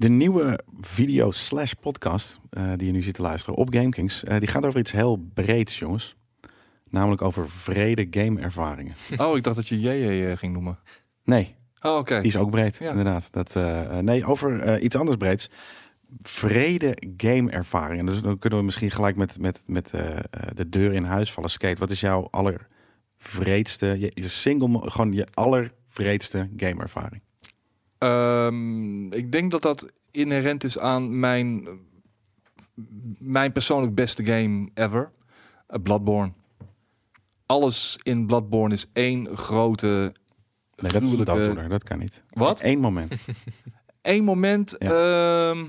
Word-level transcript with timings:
De 0.00 0.08
nieuwe 0.08 0.60
video 0.80 1.30
slash 1.30 1.72
podcast 1.72 2.40
eh, 2.50 2.72
die 2.76 2.86
je 2.86 2.92
nu 2.92 3.02
zit 3.02 3.14
te 3.14 3.22
luisteren 3.22 3.58
op 3.58 3.74
GameKings, 3.74 4.24
eh, 4.24 4.38
die 4.38 4.48
gaat 4.48 4.64
over 4.66 4.80
iets 4.80 4.92
heel 4.92 5.16
breeds, 5.34 5.78
jongens. 5.78 6.16
Namelijk 6.88 7.22
over 7.22 7.48
vrede 7.48 8.06
gameervaringen. 8.10 8.94
Oh, 9.16 9.36
ik 9.36 9.42
dacht 9.42 9.56
dat 9.56 9.68
je 9.68 9.80
JJ 9.80 10.24
eh, 10.30 10.36
ging 10.36 10.52
noemen. 10.52 10.78
Nee, 11.24 11.54
Oh, 11.80 11.96
oké. 11.96 12.16
die 12.18 12.26
is 12.28 12.36
ook 12.36 12.50
breed, 12.50 12.76
Ja. 12.76 12.90
inderdaad. 12.90 13.28
Dat, 13.30 13.54
nee, 14.02 14.24
over 14.24 14.80
iets 14.80 14.96
anders 14.96 15.16
breeds. 15.16 15.50
Vrede 16.22 16.96
gameervaringen. 17.16 18.06
Dus 18.06 18.22
dan 18.22 18.38
kunnen 18.38 18.58
we 18.58 18.64
misschien 18.64 18.90
gelijk 18.90 19.16
met, 19.16 19.38
met, 19.40 19.62
met 19.66 19.90
de 20.54 20.68
deur 20.68 20.92
in 20.92 21.04
huis 21.04 21.32
vallen. 21.32 21.50
Skate, 21.50 21.80
wat 21.80 21.90
is 21.90 22.00
jouw 22.00 22.28
allervreedste, 22.30 23.86
je, 23.86 24.10
je 24.14 24.28
single, 24.28 24.90
gewoon 24.90 25.12
je 25.12 25.26
allervreedste 25.34 26.48
gameervaring? 26.56 27.22
Ehm, 28.00 29.12
ik 29.12 29.32
denk 29.32 29.50
dat 29.50 29.62
dat 29.62 29.86
inherent 30.10 30.64
is 30.64 30.78
aan 30.78 31.18
mijn, 31.18 31.68
mijn 33.18 33.52
persoonlijk 33.52 33.94
beste 33.94 34.24
game 34.24 34.68
ever. 34.74 35.10
eh, 35.66 35.82
Bloodborne. 35.82 36.32
Alles 37.46 37.98
in 38.02 38.26
Bloodborne 38.26 38.74
is 38.74 38.86
één 38.92 39.36
grote... 39.36 39.86
Nee, 39.86 40.92
dat 40.92 41.02
gruwelijke- 41.02 41.68
dat 41.68 41.82
kan 41.82 41.98
niet. 41.98 42.22
Wat? 42.30 42.60
Eén 42.62 42.78
moment. 42.80 43.12
Eén 44.02 44.24
moment... 44.24 44.78
ehm, 44.78 45.64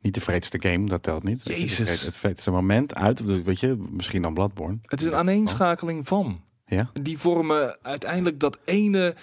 Niet 0.00 0.14
de 0.14 0.20
vreedste 0.20 0.60
game, 0.60 0.86
dat 0.86 1.02
telt 1.02 1.22
niet. 1.22 1.44
Jezus. 1.44 1.88
Het, 1.90 2.00
het 2.00 2.16
vreedste 2.16 2.50
moment 2.50 2.94
uit, 2.94 3.42
weet 3.44 3.60
je, 3.60 3.86
misschien 3.90 4.22
dan 4.22 4.34
Bloodborne. 4.34 4.78
het 4.82 5.00
is 5.00 5.06
een 5.06 5.14
aaneenschakeling 5.14 6.06
van. 6.06 6.40
Ja? 6.66 6.90
Die 7.02 7.18
vormen 7.18 7.78
uiteindelijk 7.82 8.40
dat 8.40 8.58
ene 8.64 9.14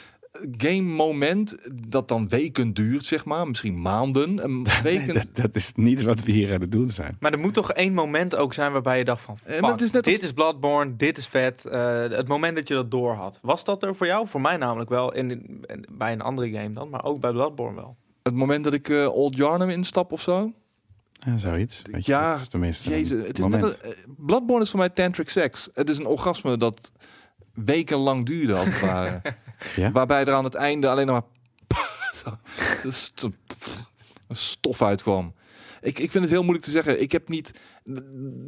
game 0.57 0.81
moment 0.81 1.57
dat 1.89 2.07
dan 2.07 2.27
weken 2.27 2.73
duurt, 2.73 3.05
zeg 3.05 3.25
maar. 3.25 3.47
Misschien 3.47 3.81
maanden. 3.81 4.43
Een 4.45 4.67
weken. 4.83 5.13
Dat, 5.13 5.27
dat 5.33 5.55
is 5.55 5.71
niet 5.75 6.01
wat 6.01 6.23
we 6.23 6.31
hier 6.31 6.53
aan 6.53 6.61
het 6.61 6.71
doen 6.71 6.89
zijn. 6.89 7.17
Maar 7.19 7.31
er 7.31 7.39
moet 7.39 7.53
toch 7.53 7.71
één 7.71 7.93
moment 7.93 8.35
ook 8.35 8.53
zijn 8.53 8.71
waarbij 8.71 8.97
je 8.97 9.05
dacht 9.05 9.21
van... 9.21 9.37
Eh, 9.43 9.55
Fuck, 9.55 9.79
is 9.79 9.91
net 9.91 10.03
dit 10.03 10.13
als- 10.13 10.23
is 10.23 10.31
Bloodborne, 10.33 10.95
dit 10.95 11.17
is 11.17 11.27
vet. 11.27 11.65
Eh, 11.65 12.01
het 12.09 12.27
moment 12.27 12.55
dat 12.55 12.67
je 12.67 12.73
dat 12.73 12.91
door 12.91 13.13
had. 13.13 13.39
Was 13.41 13.63
dat 13.63 13.83
er 13.83 13.95
voor 13.95 14.05
jou? 14.07 14.27
Voor 14.27 14.41
mij 14.41 14.57
namelijk 14.57 14.89
wel. 14.89 15.13
In, 15.13 15.31
in- 15.31 15.85
bij 15.91 16.11
een 16.11 16.21
andere 16.21 16.51
game 16.51 16.73
dan, 16.73 16.89
maar 16.89 17.03
ook 17.03 17.19
bij 17.19 17.31
Bloodborne 17.31 17.75
wel. 17.75 17.95
Het 18.23 18.33
moment 18.35 18.63
dat 18.63 18.73
ik 18.73 18.89
eh, 18.89 19.07
Old 19.15 19.35
Yarnum 19.35 19.69
instap 19.69 20.11
of 20.11 20.21
zo. 20.21 20.51
Ja, 21.13 21.37
zoiets. 21.37 21.81
Weet 21.91 22.05
je, 22.05 22.11
Ja, 22.11 22.31
dat 22.31 22.41
is 22.41 22.47
tenminste 22.47 22.89
Jezus, 22.89 23.27
het 23.27 23.37
is 23.37 23.43
moment. 23.43 23.61
net 23.63 23.85
als- 23.85 24.05
Bloodborne 24.17 24.63
is 24.63 24.69
voor 24.69 24.79
mij 24.79 24.89
tantric 24.89 25.29
seks. 25.29 25.69
Het 25.73 25.89
is 25.89 25.97
een 25.97 26.05
orgasme 26.05 26.57
dat 26.57 26.91
wekenlang 27.53 28.25
duurde 28.25 28.53
als 28.55 28.65
het 28.65 28.79
ware. 28.89 29.21
Ja? 29.75 29.91
Waarbij 29.91 30.25
er 30.25 30.33
aan 30.33 30.43
het 30.43 30.55
einde 30.55 30.89
alleen 30.89 31.05
nog 31.07 31.21
maar 31.67 32.11
zo, 32.23 32.37
de 32.83 32.91
st- 32.91 33.27
stof 34.29 34.81
uitkwam. 34.81 35.33
Ik, 35.81 35.99
ik 35.99 36.11
vind 36.11 36.23
het 36.23 36.33
heel 36.33 36.41
moeilijk 36.43 36.65
te 36.65 36.71
zeggen. 36.71 37.01
Ik 37.01 37.11
heb 37.11 37.29
niet. 37.29 37.51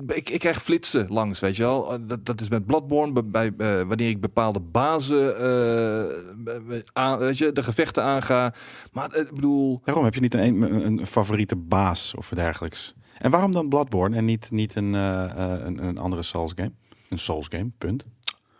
Ik, 0.08 0.30
ik 0.30 0.40
krijg 0.40 0.64
flitsen 0.64 1.06
langs, 1.10 1.40
weet 1.40 1.56
je 1.56 1.64
wel. 1.64 1.94
Eh, 1.94 2.00
Dat, 2.02 2.26
dat 2.26 2.42
is 2.42 2.50
met 2.50 2.66
Bloodborne. 2.66 3.22
Bij, 3.24 3.54
bij, 3.56 3.80
eh, 3.80 3.88
wanneer 3.88 4.10
ik 4.10 4.22
bepaalde 4.22 4.60
bazen. 4.60 5.38
eh, 5.38 6.80
aan, 6.94 7.18
weet 7.18 7.38
je, 7.38 7.52
de 7.52 7.64
gevechten 7.64 8.04
aanga. 8.04 8.54
Maar 8.92 9.16
ik 9.16 9.32
bedoel. 9.32 9.82
Waarom 9.86 10.04
heb 10.04 10.14
je 10.14 10.20
niet 10.20 10.34
een, 10.34 10.62
een, 10.62 10.86
een 10.86 11.06
favoriete 11.08 11.56
baas 11.56 12.14
of 12.18 12.30
dergelijks? 12.30 12.94
En 13.18 13.32
waarom 13.32 13.52
dan 13.52 13.70
Bloodborne 13.70 14.16
en 14.16 14.26
niet, 14.26 14.52
niet 14.52 14.76
een, 14.76 14.96
eh, 14.96 15.24
eh, 15.24 15.66
een, 15.66 15.84
een 15.88 15.98
andere 15.98 16.24
Souls 16.24 16.52
game? 16.56 16.72
Een 17.10 17.20
Souls 17.20 17.48
game, 17.50 17.70
punt. 17.78 18.06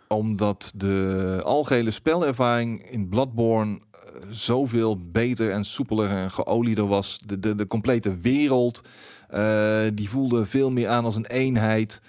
Omdat 0.08 0.72
de 0.74 1.40
algehele 1.44 1.90
spelervaring 1.90 2.90
in 2.90 3.08
Bloodborne 3.08 3.78
eh, 3.92 4.30
zoveel 4.30 5.10
beter 5.10 5.50
en 5.50 5.64
soepeler 5.64 6.10
en 6.10 6.30
geolieder 6.30 6.86
was. 6.86 7.20
De, 7.24 7.38
de, 7.38 7.54
de 7.54 7.66
complete 7.66 8.16
wereld, 8.16 8.80
eh, 9.28 9.80
die 9.92 10.08
voelde 10.08 10.46
veel 10.46 10.70
meer 10.70 10.88
aan 10.88 11.04
als 11.04 11.16
een 11.16 11.26
eenheid. 11.26 12.00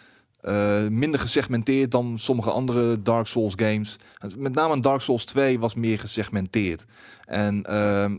Eh, 0.41 0.87
minder 0.87 1.19
gesegmenteerd 1.19 1.91
dan 1.91 2.19
sommige 2.19 2.51
andere 2.51 3.01
Dark 3.01 3.27
Souls 3.27 3.53
games. 3.55 3.97
Met 4.35 4.55
name 4.55 4.79
Dark 4.79 5.01
Souls 5.01 5.25
2 5.25 5.59
was 5.59 5.75
meer 5.75 5.99
gesegmenteerd. 5.99 6.85
En 7.25 7.63
ehm, 7.63 8.15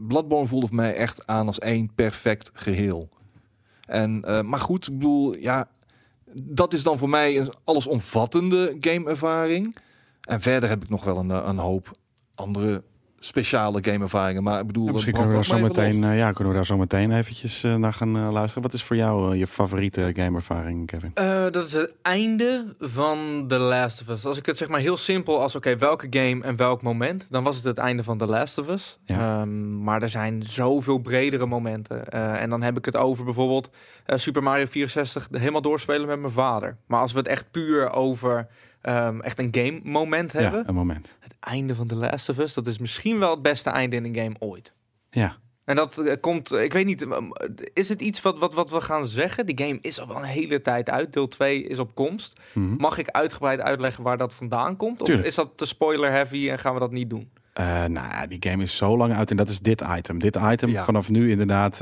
Bloodborne 0.00 0.46
voelde 0.46 0.66
voor 0.66 0.76
mij 0.76 0.94
echt 0.94 1.26
aan 1.26 1.46
als 1.46 1.58
één 1.58 1.90
perfect 1.94 2.50
geheel. 2.54 3.08
En, 3.86 4.20
maar 4.48 4.60
goed, 4.60 4.86
ik 4.86 4.98
bedoel, 4.98 5.36
ja, 5.36 5.68
dat 6.34 6.72
is 6.72 6.82
dan 6.82 6.98
voor 6.98 7.08
mij 7.08 7.38
een 7.38 7.52
allesomvattende 7.64 8.76
gameervaring. 8.80 9.76
En 10.20 10.40
verder 10.40 10.68
heb 10.68 10.82
ik 10.82 10.88
nog 10.88 11.04
wel 11.04 11.16
een, 11.16 11.30
eh, 11.30 11.44
een 11.46 11.58
hoop 11.58 11.96
andere 12.34 12.82
speciale 13.24 13.78
gameervaringen. 13.84 14.42
Maar 14.42 14.60
ik 14.60 14.66
bedoel, 14.66 14.86
Ja, 14.86 14.92
misschien 14.92 15.12
kunnen 15.12 15.30
we, 15.30 15.36
daar 15.36 15.44
zo 15.44 15.58
meteen, 15.58 16.00
los. 16.00 16.10
eh, 16.10 16.18
ja, 16.18 16.32
kunnen 16.32 16.52
we 16.52 16.58
daar 16.58 16.66
zo 16.66 16.76
meteen 16.76 17.12
eventjes 17.12 17.62
eh, 17.64 17.74
naar 17.74 17.92
gaan 17.92 18.16
eh, 18.16 18.32
luisteren. 18.32 18.62
Wat 18.62 18.72
is 18.72 18.82
voor 18.82 18.96
jou 18.96 19.36
je 19.36 19.46
favoriete 19.46 20.10
gameervaring, 20.16 20.86
Kevin? 20.86 21.10
Eh, 21.14 21.42
dat 21.50 21.66
is 21.66 21.72
het 21.72 21.94
einde 22.02 22.64
van 22.78 23.44
The 23.48 23.58
Last 23.58 24.00
of 24.00 24.08
Us. 24.08 24.24
Als 24.26 24.38
ik 24.38 24.46
het 24.46 24.56
zeg 24.58 24.68
maar 24.68 24.80
heel 24.80 24.96
simpel 24.96 25.40
als, 25.40 25.54
oké, 25.56 25.76
welke 25.76 26.06
game 26.10 26.42
en 26.44 26.56
welk 26.56 26.82
moment, 26.82 27.26
dan 27.30 27.44
was 27.44 27.56
het 27.56 27.64
het 27.64 27.78
einde 27.78 28.02
van 28.04 28.18
The 28.18 28.26
Last 28.26 28.58
of 28.58 28.68
Us. 28.68 28.98
Ja. 29.04 29.40
Ehm, 29.40 29.82
maar 29.82 30.02
er 30.02 30.08
zijn 30.08 30.42
zoveel 30.42 30.98
bredere 30.98 31.46
momenten. 31.46 32.08
Eh, 32.08 32.40
en 32.42 32.50
dan 32.50 32.62
heb 32.62 32.76
ik 32.78 32.84
het 32.84 32.96
over 32.96 33.24
bijvoorbeeld 33.24 33.70
eh, 34.04 34.18
Super 34.18 34.42
Mario 34.42 34.66
64 34.66 35.28
helemaal 35.30 35.62
doorspelen 35.62 36.06
met 36.06 36.20
mijn 36.20 36.32
vader. 36.32 36.76
Maar 36.86 37.00
als 37.00 37.12
we 37.12 37.18
het 37.18 37.28
echt 37.28 37.50
puur 37.50 37.90
over 37.92 38.46
ehm, 38.80 39.20
echt 39.20 39.38
een 39.38 39.48
game 39.52 39.80
moment 39.82 40.32
hebben, 40.32 40.60
Ja, 40.60 40.68
een 40.68 40.74
moment. 40.74 41.08
Einde 41.42 41.74
van 41.74 41.86
The 41.86 41.94
Last 41.94 42.28
of 42.28 42.38
Us, 42.38 42.54
dat 42.54 42.66
is 42.66 42.78
misschien 42.78 43.18
wel 43.18 43.30
het 43.30 43.42
beste 43.42 43.70
einde 43.70 43.96
in 43.96 44.04
een 44.04 44.16
game 44.16 44.34
ooit. 44.38 44.72
Ja. 45.10 45.36
En 45.64 45.76
dat 45.76 45.98
eh, 45.98 46.16
komt, 46.20 46.52
eh, 46.52 46.62
ik 46.62 46.72
weet 46.72 46.86
niet, 46.86 47.06
is 47.72 47.88
het 47.88 48.00
iets 48.00 48.22
wat, 48.22 48.38
wat, 48.38 48.54
wat 48.54 48.70
we 48.70 48.80
gaan 48.80 49.06
zeggen? 49.06 49.46
Die 49.46 49.58
game 49.66 49.78
is 49.80 50.00
al 50.00 50.08
wel 50.08 50.16
een 50.16 50.22
hele 50.22 50.62
tijd 50.62 50.90
uit. 50.90 51.12
Deel 51.12 51.28
2 51.28 51.62
is 51.62 51.78
op 51.78 51.94
komst. 51.94 52.40
Mhm. 52.52 52.74
Mag 52.78 52.98
ik 52.98 53.08
uitgebreid 53.08 53.60
uitleggen 53.60 54.02
waar 54.04 54.16
dat 54.16 54.34
vandaan 54.34 54.76
komt? 54.76 55.00
Of 55.00 55.06
Tuurlijk. 55.06 55.28
is 55.28 55.34
dat 55.34 55.50
te 55.56 55.66
spoiler 55.66 56.10
heavy 56.10 56.50
en 56.50 56.58
gaan 56.58 56.74
we 56.74 56.80
dat 56.80 56.90
niet 56.92 57.10
doen? 57.10 57.30
Eh, 57.52 57.64
nou, 57.84 58.08
ja, 58.08 58.26
die 58.26 58.36
game 58.40 58.62
is 58.62 58.76
zo 58.76 58.96
lang 58.96 59.14
uit 59.14 59.30
en 59.30 59.36
dat 59.36 59.48
is 59.48 59.60
dit 59.60 59.82
item. 59.96 60.18
Dit 60.18 60.36
item 60.36 60.68
Ja. 60.70 60.84
vanaf 60.84 61.08
nu 61.08 61.30
inderdaad, 61.30 61.80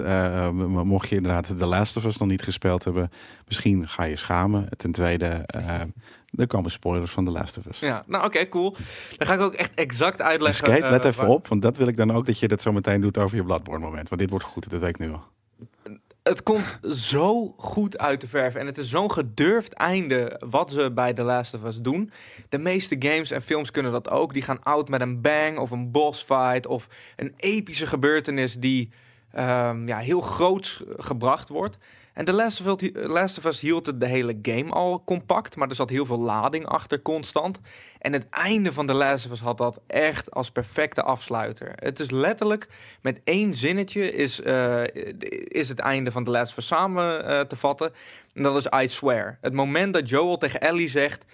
mocht 0.85 1.09
je 1.09 1.17
inderdaad 1.17 1.47
The 1.47 1.67
Last 1.67 1.97
of 1.97 2.05
Us 2.05 2.17
nog 2.17 2.29
niet 2.29 2.43
gespeeld 2.43 2.85
hebben, 2.85 3.11
misschien 3.47 3.89
ga 3.89 4.05
je 4.05 4.17
schamen. 4.17 4.69
Ten 4.77 4.93
tweede, 4.93 5.27
eh, 5.27 5.81
er 6.37 6.47
komen 6.47 6.71
spoilers 6.71 7.13
van 7.13 7.25
The 7.25 7.31
Last 7.31 7.59
of 7.59 7.67
Us. 7.67 7.81
Ja, 7.81 8.03
nou 8.07 8.25
oké, 8.25 8.49
cool. 8.49 8.77
Dan 9.17 9.27
ga 9.27 9.35
ik 9.35 9.41
ook 9.41 9.55
echt 9.55 9.75
exact 9.75 10.23
uitleggen. 10.23 10.67
Skate, 10.67 10.91
let 10.91 11.03
eh, 11.03 11.09
even 11.09 11.21
waar- 11.25 11.35
op, 11.35 11.49
want 11.49 11.63
dat 11.63 11.77
wil 11.77 11.87
ik 11.87 11.97
dan 11.97 12.13
ook 12.13 12.27
dat 12.27 12.39
je 12.39 12.49
dat 12.49 12.63
zo 12.63 12.73
meteen 12.73 13.01
doet 13.01 13.19
over 13.19 13.37
je 13.37 13.45
Bloodborne 13.45 13.85
moment. 13.85 14.09
Want 14.09 14.21
dit 14.21 14.31
wordt 14.31 14.45
goed, 14.45 14.71
dat 14.71 14.81
weet 14.81 14.89
ik 14.89 14.99
nu 14.99 15.13
al. 15.13 15.23
Het 16.23 16.43
komt 16.43 16.79
zo 16.97 17.55
goed 17.57 17.99
uit 17.99 18.21
de 18.21 18.27
verf. 18.27 18.55
En 18.55 18.67
het 18.67 18.79
is 18.79 18.89
zo'n 18.91 19.13
gedurfd 19.13 19.73
einde 19.73 20.41
wat 20.51 20.71
ze 20.71 20.93
bij 20.93 21.13
The 21.13 21.23
Last 21.23 21.55
of 21.55 21.65
Us 21.65 21.77
doen. 21.81 22.11
De 22.49 22.59
meeste 22.59 22.97
games 22.99 23.31
en 23.31 23.43
films 23.43 23.71
kunnen 23.71 23.93
dat 23.93 24.11
ook. 24.11 24.33
Die 24.33 24.43
gaan 24.43 24.63
out 24.63 24.89
met 24.89 25.01
een 25.01 25.21
bang 25.21 25.59
of 25.59 25.71
een 25.71 25.91
boss 25.91 26.23
fight 26.23 26.67
of 26.67 26.89
een 27.17 27.35
epische 27.37 27.87
gebeurtenis 27.87 28.55
die 28.55 28.91
ehm, 29.31 29.89
ja, 29.89 29.99
heel 29.99 30.21
groot 30.21 30.85
gebracht 30.97 31.49
wordt. 31.49 31.79
En 32.15 32.25
The 32.25 32.33
Last 32.33 32.61
of, 32.61 32.83
Us, 32.83 32.91
Last 33.43 33.61
hield 33.61 34.01
de 34.01 34.07
hele 34.07 34.39
game 34.43 34.71
al 34.71 35.03
compact, 35.05 35.57
maar 35.57 35.69
er 35.69 35.75
zat 35.75 35.91
heel 35.91 36.07
veel 36.07 36.19
lading 36.19 36.67
achter 36.67 37.03
constant. 37.03 37.61
En 37.99 38.13
het 38.13 38.29
einde 38.29 38.73
van 38.73 38.87
The 38.87 38.93
Last 38.93 39.27
of 39.27 39.33
Us 39.33 39.41
had 39.41 39.59
dat 39.59 39.81
echt 39.87 40.31
als 40.31 40.51
perfecte 40.51 41.03
afsluiter. 41.03 41.73
Het 41.75 42.01
is 42.01 42.11
letterlijk 42.11 42.69
met 43.01 43.21
één 43.25 43.55
zinnetje 43.55 44.13
is, 44.13 44.41
eh, 44.41 44.83
is 45.45 45.69
het 45.69 45.79
einde 45.79 46.11
van 46.11 46.25
The 46.25 46.31
Last 46.31 46.51
of 46.51 46.59
Us 46.59 46.67
samen 46.67 47.27
eh, 47.27 47.41
te 47.41 47.57
vatten. 47.57 47.93
En 48.35 48.43
dat 48.43 48.57
is 48.57 48.83
I 48.83 48.89
swear. 48.89 49.39
Het 49.41 49.53
moment 49.53 49.95
dat 49.95 50.09
Joel 50.09 50.39
tegen 50.39 50.61
Ellie 50.61 50.89
zegt... 50.89 51.25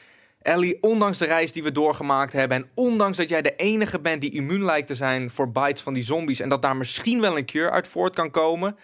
Ellie, 0.42 0.78
ondanks 0.80 1.18
de 1.18 1.24
reis 1.24 1.52
die 1.52 1.62
we 1.62 1.72
doorgemaakt 1.72 2.32
hebben... 2.32 2.56
en 2.56 2.68
ondanks 2.74 3.16
dat 3.16 3.28
jij 3.28 3.42
de 3.42 3.56
enige 3.56 3.98
bent 3.98 4.20
die 4.20 4.32
immuun 4.32 4.64
lijkt 4.64 4.86
te 4.86 4.94
zijn... 4.94 5.30
voor 5.30 5.50
bites 5.50 5.80
van 5.80 5.94
die 5.94 6.02
zombies... 6.02 6.40
en 6.40 6.48
dat 6.48 6.62
daar 6.62 6.76
misschien 6.76 7.20
wel 7.20 7.36
een 7.36 7.44
cure 7.44 7.70
uit 7.70 7.88
voort 7.88 8.14
kan 8.14 8.30
komen... 8.30 8.76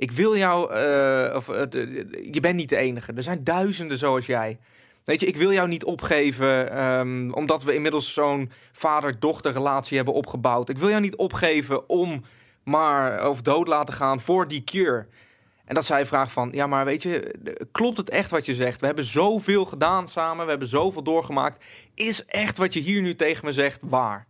Ik 0.00 0.10
wil 0.10 0.36
jou... 0.36 0.72
eh, 0.74 1.36
of, 1.36 1.48
eh, 1.48 1.62
je 2.32 2.40
bent 2.40 2.56
niet 2.56 2.68
de 2.68 2.76
enige. 2.76 3.12
Er 3.12 3.22
zijn 3.22 3.44
duizenden 3.44 3.98
zoals 3.98 4.26
jij. 4.26 4.58
Weet 5.04 5.20
je, 5.20 5.26
ik 5.26 5.36
wil 5.36 5.52
jou 5.52 5.68
niet 5.68 5.84
opgeven... 5.84 6.70
ehm, 6.70 7.30
omdat 7.30 7.62
we 7.62 7.74
inmiddels 7.74 8.12
zo'n 8.12 8.50
vader-dochter 8.72 9.52
relatie 9.52 9.96
hebben 9.96 10.14
opgebouwd. 10.14 10.68
Ik 10.68 10.78
wil 10.78 10.88
jou 10.88 11.00
niet 11.00 11.16
opgeven 11.16 11.88
om 11.88 12.24
maar... 12.64 13.28
of 13.28 13.42
dood 13.42 13.66
laten 13.66 13.94
gaan 13.94 14.20
voor 14.20 14.48
die 14.48 14.64
cure... 14.64 15.06
En 15.64 15.76
dat 15.76 15.84
zij 15.84 16.06
vraagt 16.06 16.32
van, 16.32 16.48
ja, 16.52 16.66
maar 16.66 16.84
weet 16.84 17.02
je, 17.02 17.34
klopt 17.72 17.98
het 17.98 18.10
echt 18.10 18.30
wat 18.30 18.46
je 18.46 18.54
zegt? 18.54 18.80
We 18.80 18.86
hebben 18.86 19.04
zoveel 19.04 19.64
gedaan 19.64 20.08
samen, 20.08 20.44
we 20.44 20.50
hebben 20.50 20.68
zoveel 20.68 21.02
doorgemaakt. 21.02 21.64
Is 21.94 22.24
echt 22.24 22.58
wat 22.58 22.74
je 22.74 22.80
hier 22.80 23.02
nu 23.02 23.16
tegen 23.16 23.44
me 23.44 23.52
zegt 23.52 23.80
waar? 23.82 24.26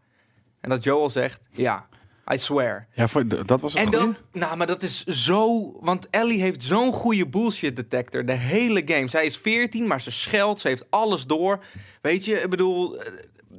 En 0.61 0.71
dat 0.71 0.85
Joel 0.85 1.11
zegt, 1.11 1.41
ja, 1.51 1.89
I 2.33 2.39
swear. 2.39 2.87
Ja, 2.95 3.09
voor, 3.09 3.47
dat 3.47 3.61
was 3.61 3.73
het 3.73 3.85
En 3.85 3.91
dan, 3.91 4.17
nou, 4.33 4.57
maar 4.57 4.67
dat 4.67 4.83
is 4.83 5.05
zo, 5.05 5.73
want 5.81 6.07
Ellie 6.11 6.41
heeft 6.41 6.65
zo'n 6.65 6.93
goede 6.93 7.27
bullshit 7.27 7.77
detector, 7.77 8.25
de 8.25 8.33
hele 8.33 8.83
game. 8.85 9.09
Zij 9.09 9.27
is 9.27 9.37
14, 9.37 9.87
maar 9.87 10.01
ze 10.01 10.11
scheldt, 10.11 10.61
ze 10.61 10.69
heeft 10.69 10.91
alles 10.91 11.27
door. 11.27 11.65
Weet 12.01 12.25
je, 12.25 12.35
ik 12.35 12.51
bedoel, 12.51 12.99
eh, 12.99 13.13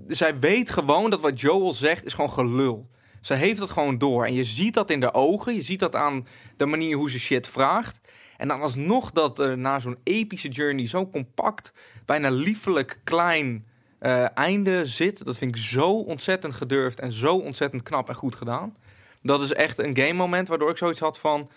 zij 0.08 0.40
weet 0.40 0.70
gewoon 0.70 1.10
dat 1.10 1.20
wat 1.22 1.42
Joel 1.42 1.74
zegt 1.74 2.06
is 2.06 2.14
gewoon 2.14 2.32
gelul. 2.32 2.90
Ze 3.22 3.34
heeft 3.34 3.60
het 3.60 3.70
gewoon 3.70 3.98
door. 3.98 4.26
En 4.26 4.34
je 4.34 4.44
ziet 4.44 4.74
dat 4.74 4.90
in 4.90 5.00
de 5.00 5.14
ogen. 5.14 5.54
Je 5.54 5.62
ziet 5.62 5.80
dat 5.80 5.96
aan 5.96 6.28
de 6.58 6.66
manier 6.66 6.96
hoe 6.98 7.10
ze 7.12 7.20
shit 7.20 7.48
vraagt. 7.48 8.00
En 8.38 8.48
dan 8.48 8.62
alsnog 8.62 9.12
dat 9.12 9.40
er 9.40 9.58
na 9.58 9.80
zo'n 9.80 9.98
epische 10.04 10.50
journey 10.50 10.88
zo 10.88 11.10
compact, 11.10 11.74
bijna 12.06 12.30
liefelijk 12.30 13.00
klein 13.04 13.66
eh, 14.02 14.38
einde 14.38 14.86
zit. 14.86 15.26
Dat 15.26 15.38
vind 15.38 15.56
ik 15.56 15.62
zo 15.62 15.92
ontzettend 15.92 16.54
gedurfd 16.54 17.00
en 17.00 17.12
zo 17.12 17.36
ontzettend 17.36 17.84
knap 17.84 18.10
en 18.10 18.16
goed 18.16 18.36
gedaan. 18.36 18.76
Dat 19.22 19.42
is 19.42 19.54
echt 19.54 19.78
een 19.78 19.98
game 19.98 20.14
moment 20.14 20.48
waardoor 20.48 20.70
ik 20.70 20.78
zoiets 20.78 21.00
had 21.00 21.20
van... 21.20 21.50